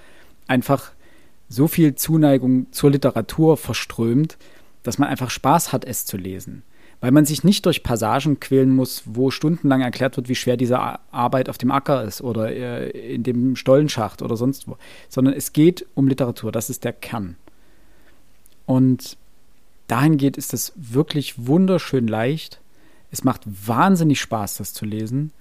einfach 0.48 0.92
so 1.48 1.68
viel 1.68 1.94
Zuneigung 1.94 2.66
zur 2.72 2.90
Literatur 2.90 3.56
verströmt, 3.56 4.36
dass 4.82 4.98
man 4.98 5.08
einfach 5.08 5.30
Spaß 5.30 5.72
hat, 5.72 5.84
es 5.84 6.04
zu 6.04 6.16
lesen. 6.16 6.62
Weil 7.02 7.10
man 7.10 7.26
sich 7.26 7.42
nicht 7.42 7.66
durch 7.66 7.82
Passagen 7.82 8.38
quälen 8.38 8.70
muss, 8.70 9.02
wo 9.06 9.32
stundenlang 9.32 9.80
erklärt 9.80 10.16
wird, 10.16 10.28
wie 10.28 10.36
schwer 10.36 10.56
diese 10.56 10.78
Arbeit 10.78 11.48
auf 11.48 11.58
dem 11.58 11.72
Acker 11.72 12.04
ist 12.04 12.22
oder 12.22 12.52
äh, 12.52 12.90
in 13.14 13.24
dem 13.24 13.56
Stollenschacht 13.56 14.22
oder 14.22 14.36
sonst 14.36 14.68
wo, 14.68 14.78
sondern 15.08 15.34
es 15.34 15.52
geht 15.52 15.84
um 15.94 16.06
Literatur, 16.06 16.52
das 16.52 16.70
ist 16.70 16.84
der 16.84 16.92
Kern. 16.92 17.36
Und 18.66 19.16
dahingehend 19.88 20.36
ist 20.36 20.54
es 20.54 20.72
wirklich 20.76 21.46
wunderschön 21.46 22.06
leicht. 22.06 22.60
Es 23.10 23.24
macht 23.24 23.42
wahnsinnig 23.46 24.20
Spaß, 24.20 24.58
das 24.58 24.72
zu 24.72 24.86
lesen. 24.86 25.32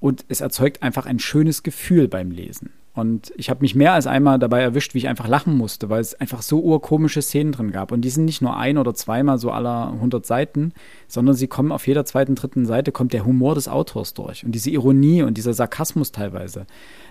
Und 0.00 0.26
es 0.28 0.42
erzeugt 0.42 0.82
einfach 0.82 1.06
ein 1.06 1.18
schönes 1.18 1.62
Gefühl 1.62 2.08
beim 2.08 2.30
Lesen. 2.30 2.74
Und 2.96 3.30
ich 3.36 3.50
habe 3.50 3.60
mich 3.60 3.74
mehr 3.74 3.92
als 3.92 4.06
einmal 4.06 4.38
dabei 4.38 4.62
erwischt, 4.62 4.94
wie 4.94 4.98
ich 4.98 5.06
einfach 5.08 5.28
lachen 5.28 5.54
musste, 5.54 5.90
weil 5.90 6.00
es 6.00 6.14
einfach 6.14 6.40
so 6.40 6.60
urkomische 6.60 7.20
Szenen 7.20 7.52
drin 7.52 7.70
gab. 7.70 7.92
Und 7.92 8.00
die 8.00 8.08
sind 8.08 8.24
nicht 8.24 8.40
nur 8.40 8.56
ein 8.56 8.78
oder 8.78 8.94
zweimal 8.94 9.38
so 9.38 9.50
aller 9.50 9.92
100 9.92 10.24
Seiten, 10.24 10.72
sondern 11.06 11.34
sie 11.34 11.46
kommen 11.46 11.72
auf 11.72 11.86
jeder 11.86 12.06
zweiten, 12.06 12.34
dritten 12.34 12.64
Seite, 12.64 12.92
kommt 12.92 13.12
der 13.12 13.26
Humor 13.26 13.54
des 13.54 13.68
Autors 13.68 14.14
durch. 14.14 14.46
Und 14.46 14.52
diese 14.52 14.70
Ironie 14.70 15.22
und 15.22 15.36
dieser 15.36 15.52
Sarkasmus 15.52 16.10
teilweise. 16.10 16.66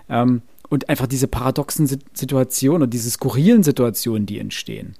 Ähm, 0.08 0.42
und 0.68 0.88
einfach 0.88 1.06
diese 1.06 1.28
paradoxen 1.28 1.86
Sit- 1.86 2.18
Situationen 2.18 2.82
und 2.82 2.92
diese 2.92 3.08
skurrilen 3.08 3.62
Situationen, 3.62 4.26
die 4.26 4.40
entstehen. 4.40 4.96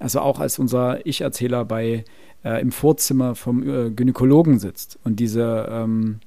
Also 0.00 0.18
auch 0.18 0.40
als 0.40 0.58
unser 0.58 1.06
Ich-Erzähler 1.06 1.64
bei 1.64 2.04
äh, 2.44 2.60
im 2.60 2.72
Vorzimmer 2.72 3.36
vom 3.36 3.62
äh, 3.62 3.90
Gynäkologen 3.90 4.58
sitzt 4.58 4.98
und 5.04 5.20
diese 5.20 5.68
ähm, 5.70 6.18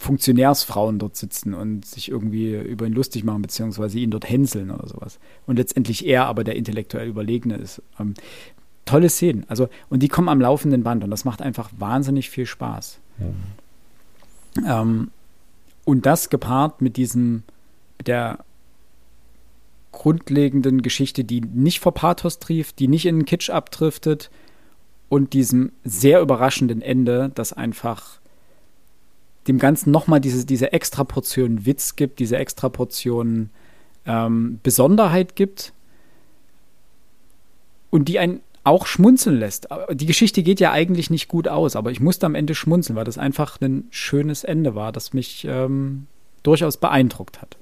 Funktionärsfrauen 0.00 0.98
dort 0.98 1.14
sitzen 1.14 1.52
und 1.52 1.84
sich 1.84 2.10
irgendwie 2.10 2.54
über 2.54 2.86
ihn 2.86 2.94
lustig 2.94 3.22
machen, 3.22 3.42
beziehungsweise 3.42 3.98
ihn 3.98 4.10
dort 4.10 4.26
hänseln 4.26 4.70
oder 4.70 4.88
sowas. 4.88 5.18
Und 5.46 5.56
letztendlich 5.56 6.06
er 6.06 6.24
aber 6.24 6.42
der 6.42 6.56
intellektuell 6.56 7.06
Überlegene 7.06 7.56
ist. 7.56 7.82
Ähm, 7.98 8.14
tolle 8.86 9.10
Szenen. 9.10 9.44
Also, 9.48 9.68
und 9.90 10.02
die 10.02 10.08
kommen 10.08 10.30
am 10.30 10.40
laufenden 10.40 10.84
Band 10.84 11.04
und 11.04 11.10
das 11.10 11.26
macht 11.26 11.42
einfach 11.42 11.68
wahnsinnig 11.76 12.30
viel 12.30 12.46
Spaß. 12.46 12.98
Ähm, 14.66 15.10
und 15.84 16.06
das 16.06 16.30
gepaart 16.30 16.80
mit 16.80 16.96
diesem, 16.96 17.42
mit 17.98 18.08
der 18.08 18.38
grundlegenden 19.92 20.80
Geschichte, 20.80 21.24
die 21.24 21.42
nicht 21.42 21.80
vor 21.80 21.92
Pathos 21.92 22.38
trieft, 22.38 22.78
die 22.78 22.88
nicht 22.88 23.04
in 23.04 23.18
den 23.18 23.24
Kitsch 23.26 23.50
abdriftet 23.50 24.30
und 25.10 25.34
diesem 25.34 25.72
sehr 25.84 26.22
überraschenden 26.22 26.80
Ende, 26.80 27.30
das 27.34 27.52
einfach 27.52 28.19
dem 29.48 29.58
Ganzen 29.58 29.90
nochmal 29.90 30.20
diese, 30.20 30.44
diese 30.44 30.72
extra 30.72 31.04
Portion 31.04 31.66
Witz 31.66 31.96
gibt, 31.96 32.18
diese 32.18 32.36
extra 32.36 32.68
Portion 32.68 33.50
ähm, 34.06 34.60
Besonderheit 34.62 35.36
gibt 35.36 35.72
und 37.90 38.08
die 38.08 38.18
einen 38.18 38.40
auch 38.62 38.86
schmunzeln 38.86 39.38
lässt. 39.38 39.68
Die 39.90 40.06
Geschichte 40.06 40.42
geht 40.42 40.60
ja 40.60 40.70
eigentlich 40.70 41.10
nicht 41.10 41.28
gut 41.28 41.48
aus, 41.48 41.76
aber 41.76 41.90
ich 41.90 42.00
musste 42.00 42.26
am 42.26 42.34
Ende 42.34 42.54
schmunzeln, 42.54 42.94
weil 42.96 43.04
das 43.04 43.18
einfach 43.18 43.60
ein 43.60 43.88
schönes 43.90 44.44
Ende 44.44 44.74
war, 44.74 44.92
das 44.92 45.12
mich 45.14 45.46
ähm, 45.48 46.06
durchaus 46.42 46.76
beeindruckt 46.76 47.40
hat. 47.40 47.56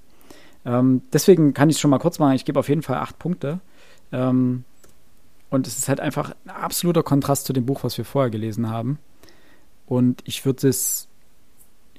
Ähm, 0.64 1.02
deswegen 1.12 1.55
kann 1.55 1.70
ich 1.70 1.76
es 1.76 1.80
schon 1.80 1.90
mal 1.90 1.98
kurz 1.98 2.18
machen. 2.18 2.34
Ich 2.34 2.44
gebe 2.44 2.59
auf 2.59 2.68
jeden 2.68 2.82
Fall 2.82 2.98
acht 2.98 3.18
Punkte. 3.18 3.60
Ähm, 4.12 4.64
und 5.50 5.66
es 5.66 5.78
ist 5.78 5.88
halt 5.88 6.00
einfach 6.00 6.34
ein 6.44 6.50
absoluter 6.50 7.02
Kontrast 7.02 7.46
zu 7.46 7.52
dem 7.52 7.64
Buch, 7.64 7.84
was 7.84 7.96
wir 7.96 8.05
vorher 8.05 8.30
gelesen 8.30 8.68
haben. 8.68 8.98
Und 9.86 10.20
ich 10.24 10.44
würde 10.44 10.68
es, 10.68 11.09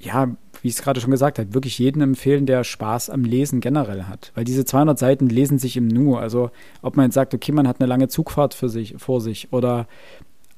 ja, 0.00 0.28
wie 0.62 0.68
ich 0.68 0.74
es 0.74 0.82
gerade 0.82 1.00
schon 1.00 1.10
gesagt 1.10 1.38
habe, 1.38 1.54
wirklich 1.54 1.78
jedem 1.78 2.02
empfehlen, 2.02 2.46
der 2.46 2.64
Spaß 2.64 3.10
am 3.10 3.24
Lesen 3.24 3.60
generell 3.60 4.04
hat. 4.04 4.32
Weil 4.34 4.44
diese 4.44 4.64
200 4.64 4.98
Seiten 4.98 5.28
lesen 5.28 5.58
sich 5.58 5.76
im 5.76 5.88
Nu. 5.88 6.16
Also 6.16 6.50
ob 6.82 6.96
man 6.96 7.06
jetzt 7.06 7.14
sagt, 7.14 7.34
okay, 7.34 7.52
man 7.52 7.68
hat 7.68 7.80
eine 7.80 7.88
lange 7.88 8.08
Zugfahrt 8.08 8.54
für 8.54 8.68
sich, 8.68 8.96
vor 8.98 9.20
sich 9.20 9.52
oder 9.52 9.86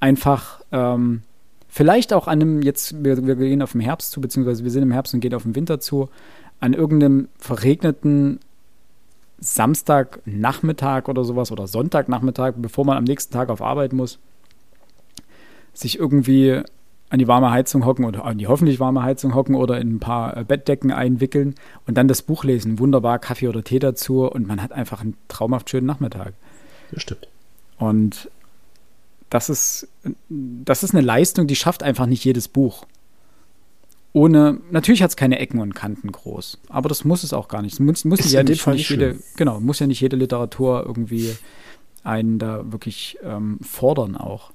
einfach 0.01 0.60
ähm, 0.73 1.23
Vielleicht 1.74 2.12
auch 2.12 2.28
an 2.28 2.43
einem, 2.43 2.60
jetzt, 2.60 3.02
wir, 3.02 3.27
wir 3.27 3.35
gehen 3.35 3.62
auf 3.62 3.73
den 3.73 3.81
Herbst 3.81 4.12
zu, 4.12 4.20
beziehungsweise 4.20 4.62
wir 4.62 4.70
sind 4.70 4.82
im 4.82 4.93
Herbst 4.93 5.14
und 5.14 5.20
gehen 5.20 5.32
auf 5.32 5.44
den 5.44 5.55
Winter 5.55 5.81
zu, 5.81 6.10
an 6.60 6.74
irgendeinem 6.74 7.28
verregneten 7.39 8.40
Samstagnachmittag 9.40 11.09
oder 11.09 11.24
sowas 11.24 11.51
oder 11.51 11.66
Sonntagnachmittag, 11.66 12.56
bevor 12.59 12.85
man 12.85 12.98
am 12.98 13.05
nächsten 13.05 13.32
Tag 13.32 13.48
auf 13.48 13.62
Arbeit 13.62 13.94
muss, 13.94 14.19
sich 15.73 15.98
irgendwie 15.98 16.60
an 17.12 17.18
die 17.18 17.28
warme 17.28 17.51
Heizung 17.51 17.84
hocken 17.84 18.06
oder 18.06 18.24
an 18.24 18.39
die 18.39 18.47
hoffentlich 18.47 18.80
warme 18.80 19.02
Heizung 19.02 19.34
hocken 19.34 19.55
oder 19.55 19.78
in 19.78 19.97
ein 19.97 20.01
paar 20.01 20.34
äh, 20.34 20.44
Bettdecken 20.44 20.90
einwickeln 20.90 21.56
und 21.86 21.98
dann 21.98 22.09
das 22.09 22.22
Buch 22.22 22.43
lesen. 22.43 22.78
Wunderbar, 22.78 23.18
Kaffee 23.18 23.48
oder 23.48 23.62
Tee 23.62 23.78
dazu 23.78 24.24
und 24.24 24.47
man 24.47 24.62
hat 24.62 24.72
einfach 24.72 25.02
einen 25.02 25.18
traumhaft 25.28 25.68
schönen 25.68 25.86
Nachmittag. 25.86 26.32
Das 26.90 27.02
stimmt. 27.02 27.28
Und 27.76 28.30
das 29.28 29.51
ist, 29.51 29.89
das 30.39 30.82
ist 30.82 30.94
eine 30.94 31.05
Leistung, 31.05 31.47
die 31.47 31.55
schafft 31.55 31.82
einfach 31.82 32.06
nicht 32.06 32.24
jedes 32.24 32.48
Buch. 32.48 32.86
Ohne, 34.14 34.60
natürlich 34.70 35.02
hat 35.02 35.10
es 35.10 35.16
keine 35.16 35.39
Ecken 35.39 35.60
und 35.60 35.74
Kanten 35.74 36.12
groß, 36.12 36.60
aber 36.70 36.89
das 36.89 37.05
muss 37.05 37.24
es 37.24 37.34
auch 37.34 37.48
gar 37.48 37.60
nicht. 37.60 37.74
Es 37.74 37.80
muss, 37.80 38.06
muss 38.06 38.32
ja 38.32 38.43
nicht, 38.43 38.66
nicht 38.66 38.89
jede, 38.89 39.18
genau, 39.36 39.60
muss 39.60 39.80
ja 39.80 39.86
nicht 39.86 40.01
jede 40.01 40.16
Literatur 40.16 40.84
irgendwie 40.86 41.36
einen 42.05 42.39
da 42.39 42.72
wirklich 42.72 43.18
ähm, 43.22 43.59
fordern 43.60 44.16
auch. 44.16 44.51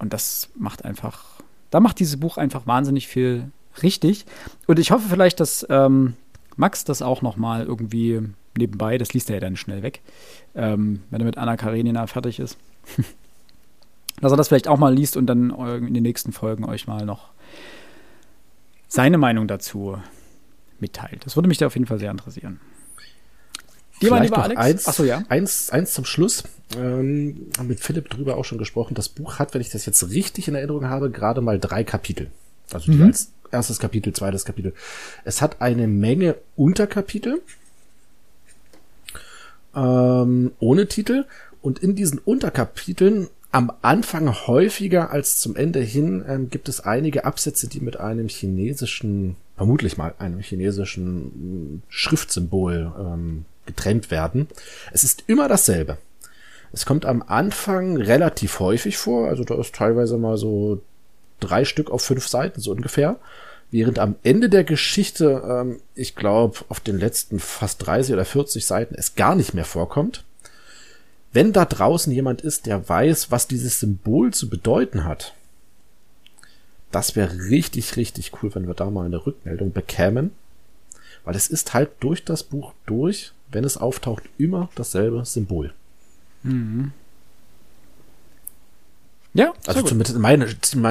Und 0.00 0.12
das 0.12 0.50
macht 0.56 0.84
einfach, 0.84 1.33
da 1.74 1.80
macht 1.80 1.98
dieses 1.98 2.20
Buch 2.20 2.36
einfach 2.36 2.68
wahnsinnig 2.68 3.08
viel 3.08 3.50
richtig. 3.82 4.26
Und 4.68 4.78
ich 4.78 4.92
hoffe 4.92 5.08
vielleicht, 5.08 5.40
dass 5.40 5.66
ähm, 5.68 6.14
Max 6.54 6.84
das 6.84 7.02
auch 7.02 7.20
noch 7.20 7.36
mal 7.36 7.64
irgendwie 7.64 8.20
nebenbei, 8.56 8.96
das 8.96 9.12
liest 9.12 9.28
er 9.28 9.34
ja 9.34 9.40
dann 9.40 9.56
schnell 9.56 9.82
weg, 9.82 10.00
ähm, 10.54 11.02
wenn 11.10 11.20
er 11.20 11.24
mit 11.24 11.36
Anna 11.36 11.56
Karenina 11.56 12.06
fertig 12.06 12.38
ist. 12.38 12.56
dass 14.20 14.30
er 14.30 14.36
das 14.36 14.46
vielleicht 14.46 14.68
auch 14.68 14.78
mal 14.78 14.94
liest 14.94 15.16
und 15.16 15.26
dann 15.26 15.50
in 15.84 15.94
den 15.94 16.04
nächsten 16.04 16.30
Folgen 16.30 16.64
euch 16.64 16.86
mal 16.86 17.04
noch 17.04 17.30
seine 18.86 19.18
Meinung 19.18 19.48
dazu 19.48 19.98
mitteilt. 20.78 21.26
Das 21.26 21.34
würde 21.34 21.48
mich 21.48 21.58
da 21.58 21.66
auf 21.66 21.74
jeden 21.74 21.88
Fall 21.88 21.98
sehr 21.98 22.12
interessieren. 22.12 22.60
Dir 24.00 24.10
mal 24.10 24.22
lieber 24.22 24.42
Alex. 24.42 24.60
Eins, 24.60 24.88
Achso, 24.88 25.04
ja. 25.04 25.22
Eins, 25.28 25.70
eins 25.70 25.92
zum 25.92 26.04
Schluss. 26.04 26.44
Ähm, 26.76 27.48
haben 27.58 27.68
mit 27.68 27.80
Philipp 27.80 28.10
drüber 28.10 28.36
auch 28.36 28.44
schon 28.44 28.58
gesprochen. 28.58 28.94
Das 28.94 29.08
Buch 29.08 29.38
hat, 29.38 29.54
wenn 29.54 29.60
ich 29.60 29.70
das 29.70 29.86
jetzt 29.86 30.10
richtig 30.10 30.48
in 30.48 30.54
Erinnerung 30.54 30.88
habe, 30.88 31.10
gerade 31.10 31.40
mal 31.40 31.58
drei 31.58 31.84
Kapitel. 31.84 32.30
Also 32.72 32.92
mhm. 32.92 33.04
als 33.04 33.30
erstes 33.52 33.78
Kapitel, 33.78 34.12
zweites 34.12 34.44
Kapitel. 34.44 34.74
Es 35.24 35.40
hat 35.40 35.60
eine 35.60 35.86
Menge 35.86 36.36
Unterkapitel 36.56 37.40
ähm, 39.74 40.52
ohne 40.58 40.86
Titel 40.86 41.24
und 41.62 41.78
in 41.78 41.94
diesen 41.94 42.18
Unterkapiteln 42.18 43.28
am 43.50 43.72
Anfang 43.82 44.32
häufiger 44.46 45.10
als 45.10 45.38
zum 45.38 45.54
Ende 45.54 45.80
hin 45.80 46.24
ähm, 46.26 46.50
gibt 46.50 46.68
es 46.68 46.80
einige 46.80 47.24
Absätze, 47.24 47.68
die 47.68 47.80
mit 47.80 47.98
einem 48.00 48.28
chinesischen, 48.28 49.36
vermutlich 49.56 49.96
mal 49.96 50.14
einem 50.18 50.40
chinesischen 50.40 51.76
mm, 51.76 51.82
Schriftsymbol 51.88 52.92
ähm, 52.98 53.44
getrennt 53.66 54.10
werden. 54.10 54.48
Es 54.92 55.04
ist 55.04 55.24
immer 55.26 55.48
dasselbe. 55.48 55.98
Es 56.72 56.86
kommt 56.86 57.06
am 57.06 57.22
Anfang 57.22 57.96
relativ 57.96 58.58
häufig 58.58 58.96
vor, 58.96 59.28
also 59.28 59.44
da 59.44 59.54
ist 59.60 59.74
teilweise 59.74 60.18
mal 60.18 60.36
so 60.36 60.82
drei 61.40 61.64
Stück 61.64 61.90
auf 61.90 62.02
fünf 62.02 62.26
Seiten 62.26 62.60
so 62.60 62.72
ungefähr. 62.72 63.16
Während 63.70 63.98
am 63.98 64.16
Ende 64.22 64.48
der 64.48 64.64
Geschichte, 64.64 65.42
ähm, 65.48 65.80
ich 65.94 66.14
glaube, 66.16 66.58
auf 66.68 66.80
den 66.80 66.98
letzten 66.98 67.40
fast 67.40 67.86
30 67.86 68.14
oder 68.14 68.24
40 68.24 68.64
Seiten 68.66 68.94
es 68.94 69.14
gar 69.14 69.34
nicht 69.34 69.54
mehr 69.54 69.64
vorkommt. 69.64 70.24
Wenn 71.32 71.52
da 71.52 71.64
draußen 71.64 72.12
jemand 72.12 72.42
ist, 72.42 72.66
der 72.66 72.88
weiß, 72.88 73.30
was 73.30 73.48
dieses 73.48 73.80
Symbol 73.80 74.32
zu 74.32 74.48
bedeuten 74.48 75.04
hat, 75.04 75.34
das 76.92 77.16
wäre 77.16 77.36
richtig, 77.50 77.96
richtig 77.96 78.32
cool, 78.40 78.54
wenn 78.54 78.68
wir 78.68 78.74
da 78.74 78.88
mal 78.88 79.06
eine 79.06 79.26
Rückmeldung 79.26 79.72
bekämen. 79.72 80.30
Weil 81.24 81.34
es 81.34 81.48
ist 81.48 81.74
halt 81.74 81.90
durch 82.00 82.24
das 82.24 82.44
Buch 82.44 82.72
durch, 82.86 83.32
wenn 83.54 83.64
es 83.64 83.76
auftaucht, 83.76 84.24
immer 84.38 84.68
dasselbe 84.74 85.24
Symbol. 85.24 85.72
Mhm. 86.42 86.92
Ja, 89.32 89.52
also 89.66 89.82
zumindest 89.82 90.14
in, 90.14 90.20
meine, 90.20 90.44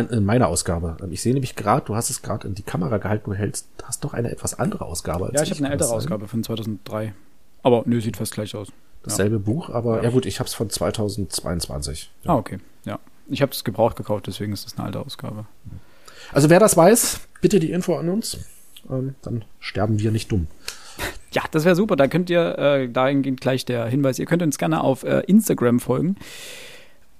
in 0.10 0.26
meiner 0.26 0.49
Ausgabe. 0.49 0.98
Ich 1.11 1.22
sehe 1.22 1.34
nämlich 1.34 1.56
gerade, 1.56 1.85
du 1.85 1.95
hast 1.95 2.10
es 2.10 2.22
gerade 2.22 2.45
in 2.45 2.56
die 2.56 2.64
Kamera 2.64 2.98
gehalten, 2.98 3.30
du 3.30 3.38
hältst, 3.38 3.68
hast 3.84 4.03
doch 4.03 4.14
eine 4.14 4.31
etwas 4.31 4.60
andere 4.60 4.84
Ausgabe. 4.84 5.27
Als 5.27 5.35
ja, 5.35 5.44
ich, 5.44 5.52
ich 5.52 5.57
habe 5.57 5.65
eine 5.65 5.73
ältere 5.73 5.94
Ausgabe 5.94 6.27
von 6.27 6.44
2003. 6.44 7.14
Aber 7.61 7.84
nö, 7.85 8.02
sieht 8.02 8.18
fast 8.18 8.34
gleich 8.34 8.53
aus 8.56 8.68
dasselbe 9.03 9.35
ja. 9.35 9.41
Buch, 9.41 9.69
aber 9.69 9.98
ja, 9.98 10.03
ja 10.03 10.10
gut, 10.10 10.26
ich 10.26 10.40
habe 10.40 10.48
es 10.48 10.53
von 10.53 10.69
2022. 10.69 12.11
Ja. 12.23 12.31
Ah, 12.31 12.35
okay. 12.35 12.60
Ja. 12.85 12.99
Ich 13.27 13.41
habe 13.41 13.52
es 13.52 13.64
gebraucht 13.64 13.95
gekauft, 13.95 14.27
deswegen 14.27 14.52
ist 14.53 14.65
es 14.65 14.77
eine 14.77 14.88
alte 14.88 14.99
Ausgabe. 14.99 15.45
Also 16.31 16.49
wer 16.49 16.60
das 16.60 16.76
weiß, 16.76 17.22
bitte 17.41 17.60
die 17.60 17.72
Info 17.72 17.95
an 17.95 18.10
uns. 18.10 18.40
Ähm, 18.90 19.15
dann 19.22 19.45
sterben 19.60 19.99
wir 19.99 20.11
nicht 20.11 20.31
dumm. 20.31 20.48
Ja, 21.34 21.44
das 21.52 21.66
wäre 21.66 21.76
super. 21.76 21.96
Da 21.96 22.08
könnt 22.08 22.30
ihr, 22.30 22.58
äh, 22.58 22.90
dahingehend 22.90 23.42
gleich 23.42 23.66
der 23.66 23.86
Hinweis, 23.88 24.20
ihr 24.20 24.26
könnt 24.26 24.42
uns 24.42 24.58
gerne 24.58 24.82
auf 24.82 25.04
äh, 25.04 25.22
Instagram 25.22 25.80
folgen 25.80 26.16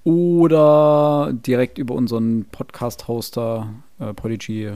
oder 0.04 1.32
direkt 1.32 1.78
über 1.78 1.94
unseren 1.94 2.44
Podcast-Hoster 2.44 3.68
äh, 3.98 4.14
Prodigy 4.14 4.72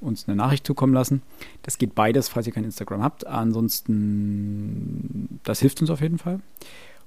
uns 0.00 0.28
eine 0.28 0.36
Nachricht 0.36 0.66
zukommen 0.66 0.92
lassen. 0.92 1.22
Das 1.62 1.78
geht 1.78 1.94
beides, 1.94 2.28
falls 2.28 2.46
ihr 2.46 2.52
kein 2.52 2.64
Instagram 2.64 3.02
habt. 3.02 3.26
Ansonsten, 3.26 5.40
das 5.44 5.60
hilft 5.60 5.80
uns 5.80 5.90
auf 5.90 6.00
jeden 6.00 6.18
Fall. 6.18 6.40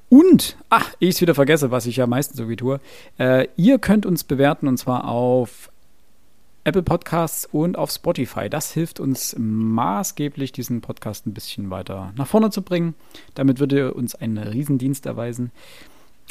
Und, 0.09 0.55
ach, 0.69 0.93
ich 0.99 1.15
es 1.15 1.21
wieder 1.21 1.35
vergesse, 1.35 1.71
was 1.71 1.85
ich 1.85 1.97
ja 1.97 2.07
meistens 2.07 2.39
irgendwie 2.39 2.55
tue. 2.55 2.79
Äh, 3.17 3.47
ihr 3.57 3.79
könnt 3.79 4.05
uns 4.05 4.23
bewerten 4.23 4.67
und 4.67 4.77
zwar 4.77 5.07
auf 5.07 5.69
Apple 6.65 6.83
Podcasts 6.83 7.47
und 7.51 7.77
auf 7.77 7.91
Spotify. 7.91 8.49
Das 8.49 8.71
hilft 8.71 8.99
uns 8.99 9.35
maßgeblich, 9.37 10.51
diesen 10.51 10.81
Podcast 10.81 11.27
ein 11.27 11.33
bisschen 11.33 11.69
weiter 11.69 12.11
nach 12.17 12.27
vorne 12.27 12.49
zu 12.49 12.63
bringen. 12.63 12.95
Damit 13.35 13.59
würde 13.59 13.77
ihr 13.77 13.95
uns 13.95 14.15
einen 14.15 14.39
Riesendienst 14.39 15.05
erweisen. 15.05 15.51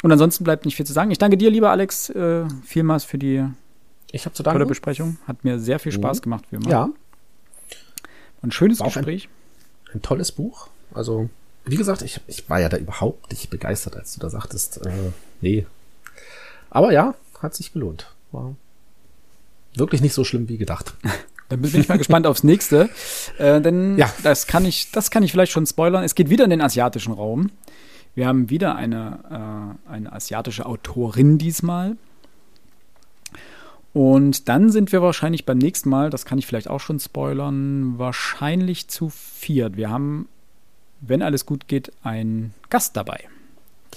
Und 0.03 0.11
ansonsten 0.11 0.43
bleibt 0.43 0.65
nicht 0.65 0.75
viel 0.75 0.85
zu 0.85 0.91
sagen. 0.91 1.09
Ich 1.09 1.17
danke 1.17 1.37
dir, 1.37 1.49
lieber 1.49 1.71
Alex, 1.71 2.09
äh, 2.09 2.45
vielmals 2.63 3.05
für 3.05 3.17
die 3.17 3.45
ich 4.11 4.25
habe 4.25 4.35
zu 4.35 4.43
danken. 4.43 4.59
Tolle 4.59 4.67
Besprechung. 4.67 5.17
Hat 5.25 5.43
mir 5.43 5.57
sehr 5.57 5.79
viel 5.79 5.93
Spaß 5.93 6.19
mhm. 6.19 6.23
gemacht, 6.23 6.43
wie 6.49 6.57
immer. 6.57 6.69
Ja. 6.69 6.89
Ein 8.41 8.51
schönes 8.51 8.79
Gespräch. 8.79 9.29
Ein, 9.87 9.95
ein, 9.95 10.01
tolles 10.01 10.33
Buch. 10.33 10.67
Also, 10.93 11.29
wie 11.63 11.77
gesagt, 11.77 12.01
ich, 12.01 12.19
ich 12.27 12.49
war 12.49 12.59
ja 12.59 12.69
da 12.69 12.77
überhaupt 12.77 13.31
nicht 13.31 13.49
begeistert, 13.49 13.95
als 13.95 14.13
du 14.13 14.19
da 14.19 14.29
sagtest, 14.29 14.85
äh, 14.85 15.11
nee. 15.41 15.65
Aber 16.69 16.91
ja, 16.91 17.15
hat 17.41 17.55
sich 17.55 17.73
gelohnt. 17.73 18.13
War 18.31 18.55
wirklich 19.79 20.01
nicht 20.01 20.13
so 20.13 20.23
schlimm 20.23 20.49
wie 20.49 20.57
gedacht. 20.57 20.93
Dann 21.49 21.61
bin 21.61 21.79
ich 21.79 21.87
mal 21.87 21.97
gespannt 21.97 22.25
aufs 22.25 22.43
nächste. 22.43 22.89
Äh, 23.37 23.61
denn 23.61 23.99
ja. 23.99 24.11
das 24.23 24.47
kann 24.47 24.65
ich, 24.65 24.91
das 24.91 25.11
kann 25.11 25.21
ich 25.21 25.31
vielleicht 25.31 25.51
schon 25.51 25.65
spoilern. 25.67 26.03
Es 26.03 26.15
geht 26.15 26.29
wieder 26.29 26.43
in 26.43 26.49
den 26.49 26.61
asiatischen 26.61 27.13
Raum. 27.13 27.51
Wir 28.15 28.27
haben 28.27 28.49
wieder 28.49 28.75
eine, 28.75 29.77
äh, 29.87 29.91
eine 29.91 30.11
asiatische 30.11 30.65
Autorin 30.65 31.37
diesmal. 31.37 31.97
Und 33.93 34.49
dann 34.49 34.71
sind 34.71 34.91
wir 34.91 35.01
wahrscheinlich 35.01 35.45
beim 35.45 35.57
nächsten 35.57 35.89
Mal, 35.89 36.09
das 36.09 36.25
kann 36.25 36.37
ich 36.37 36.47
vielleicht 36.47 36.69
auch 36.69 36.81
schon 36.81 36.99
spoilern, 36.99 37.97
wahrscheinlich 37.97 38.87
zu 38.87 39.09
viert. 39.09 39.77
Wir 39.77 39.89
haben, 39.89 40.27
wenn 40.99 41.21
alles 41.21 41.45
gut 41.45 41.67
geht, 41.67 41.91
einen 42.03 42.53
Gast 42.69 42.97
dabei. 42.97 43.29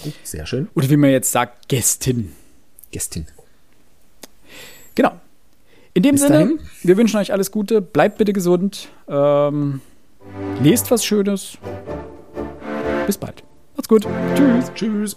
Oh, 0.07 0.13
sehr 0.23 0.47
schön. 0.47 0.69
Oder 0.75 0.91
wie 0.91 0.97
man 0.97 1.11
jetzt 1.11 1.33
sagt, 1.33 1.69
Gästin. 1.69 2.33
Gästin. 2.93 3.27
Genau. 4.95 5.19
In 5.99 6.05
dem 6.05 6.13
Bis 6.13 6.21
Sinne, 6.21 6.35
dahin. 6.35 6.61
wir 6.85 6.97
wünschen 6.97 7.17
euch 7.17 7.33
alles 7.33 7.51
Gute, 7.51 7.83
bleibt 7.83 8.19
bitte 8.19 8.33
gesund, 8.33 8.89
ähm, 9.09 9.81
lest 10.63 10.93
was 10.93 11.05
Schönes. 11.05 11.59
Bis 13.05 13.19
bald. 13.19 13.43
Macht's 13.75 13.89
gut. 13.89 14.07
Tschüss. 14.37 14.73
Tschüss. 14.77 15.17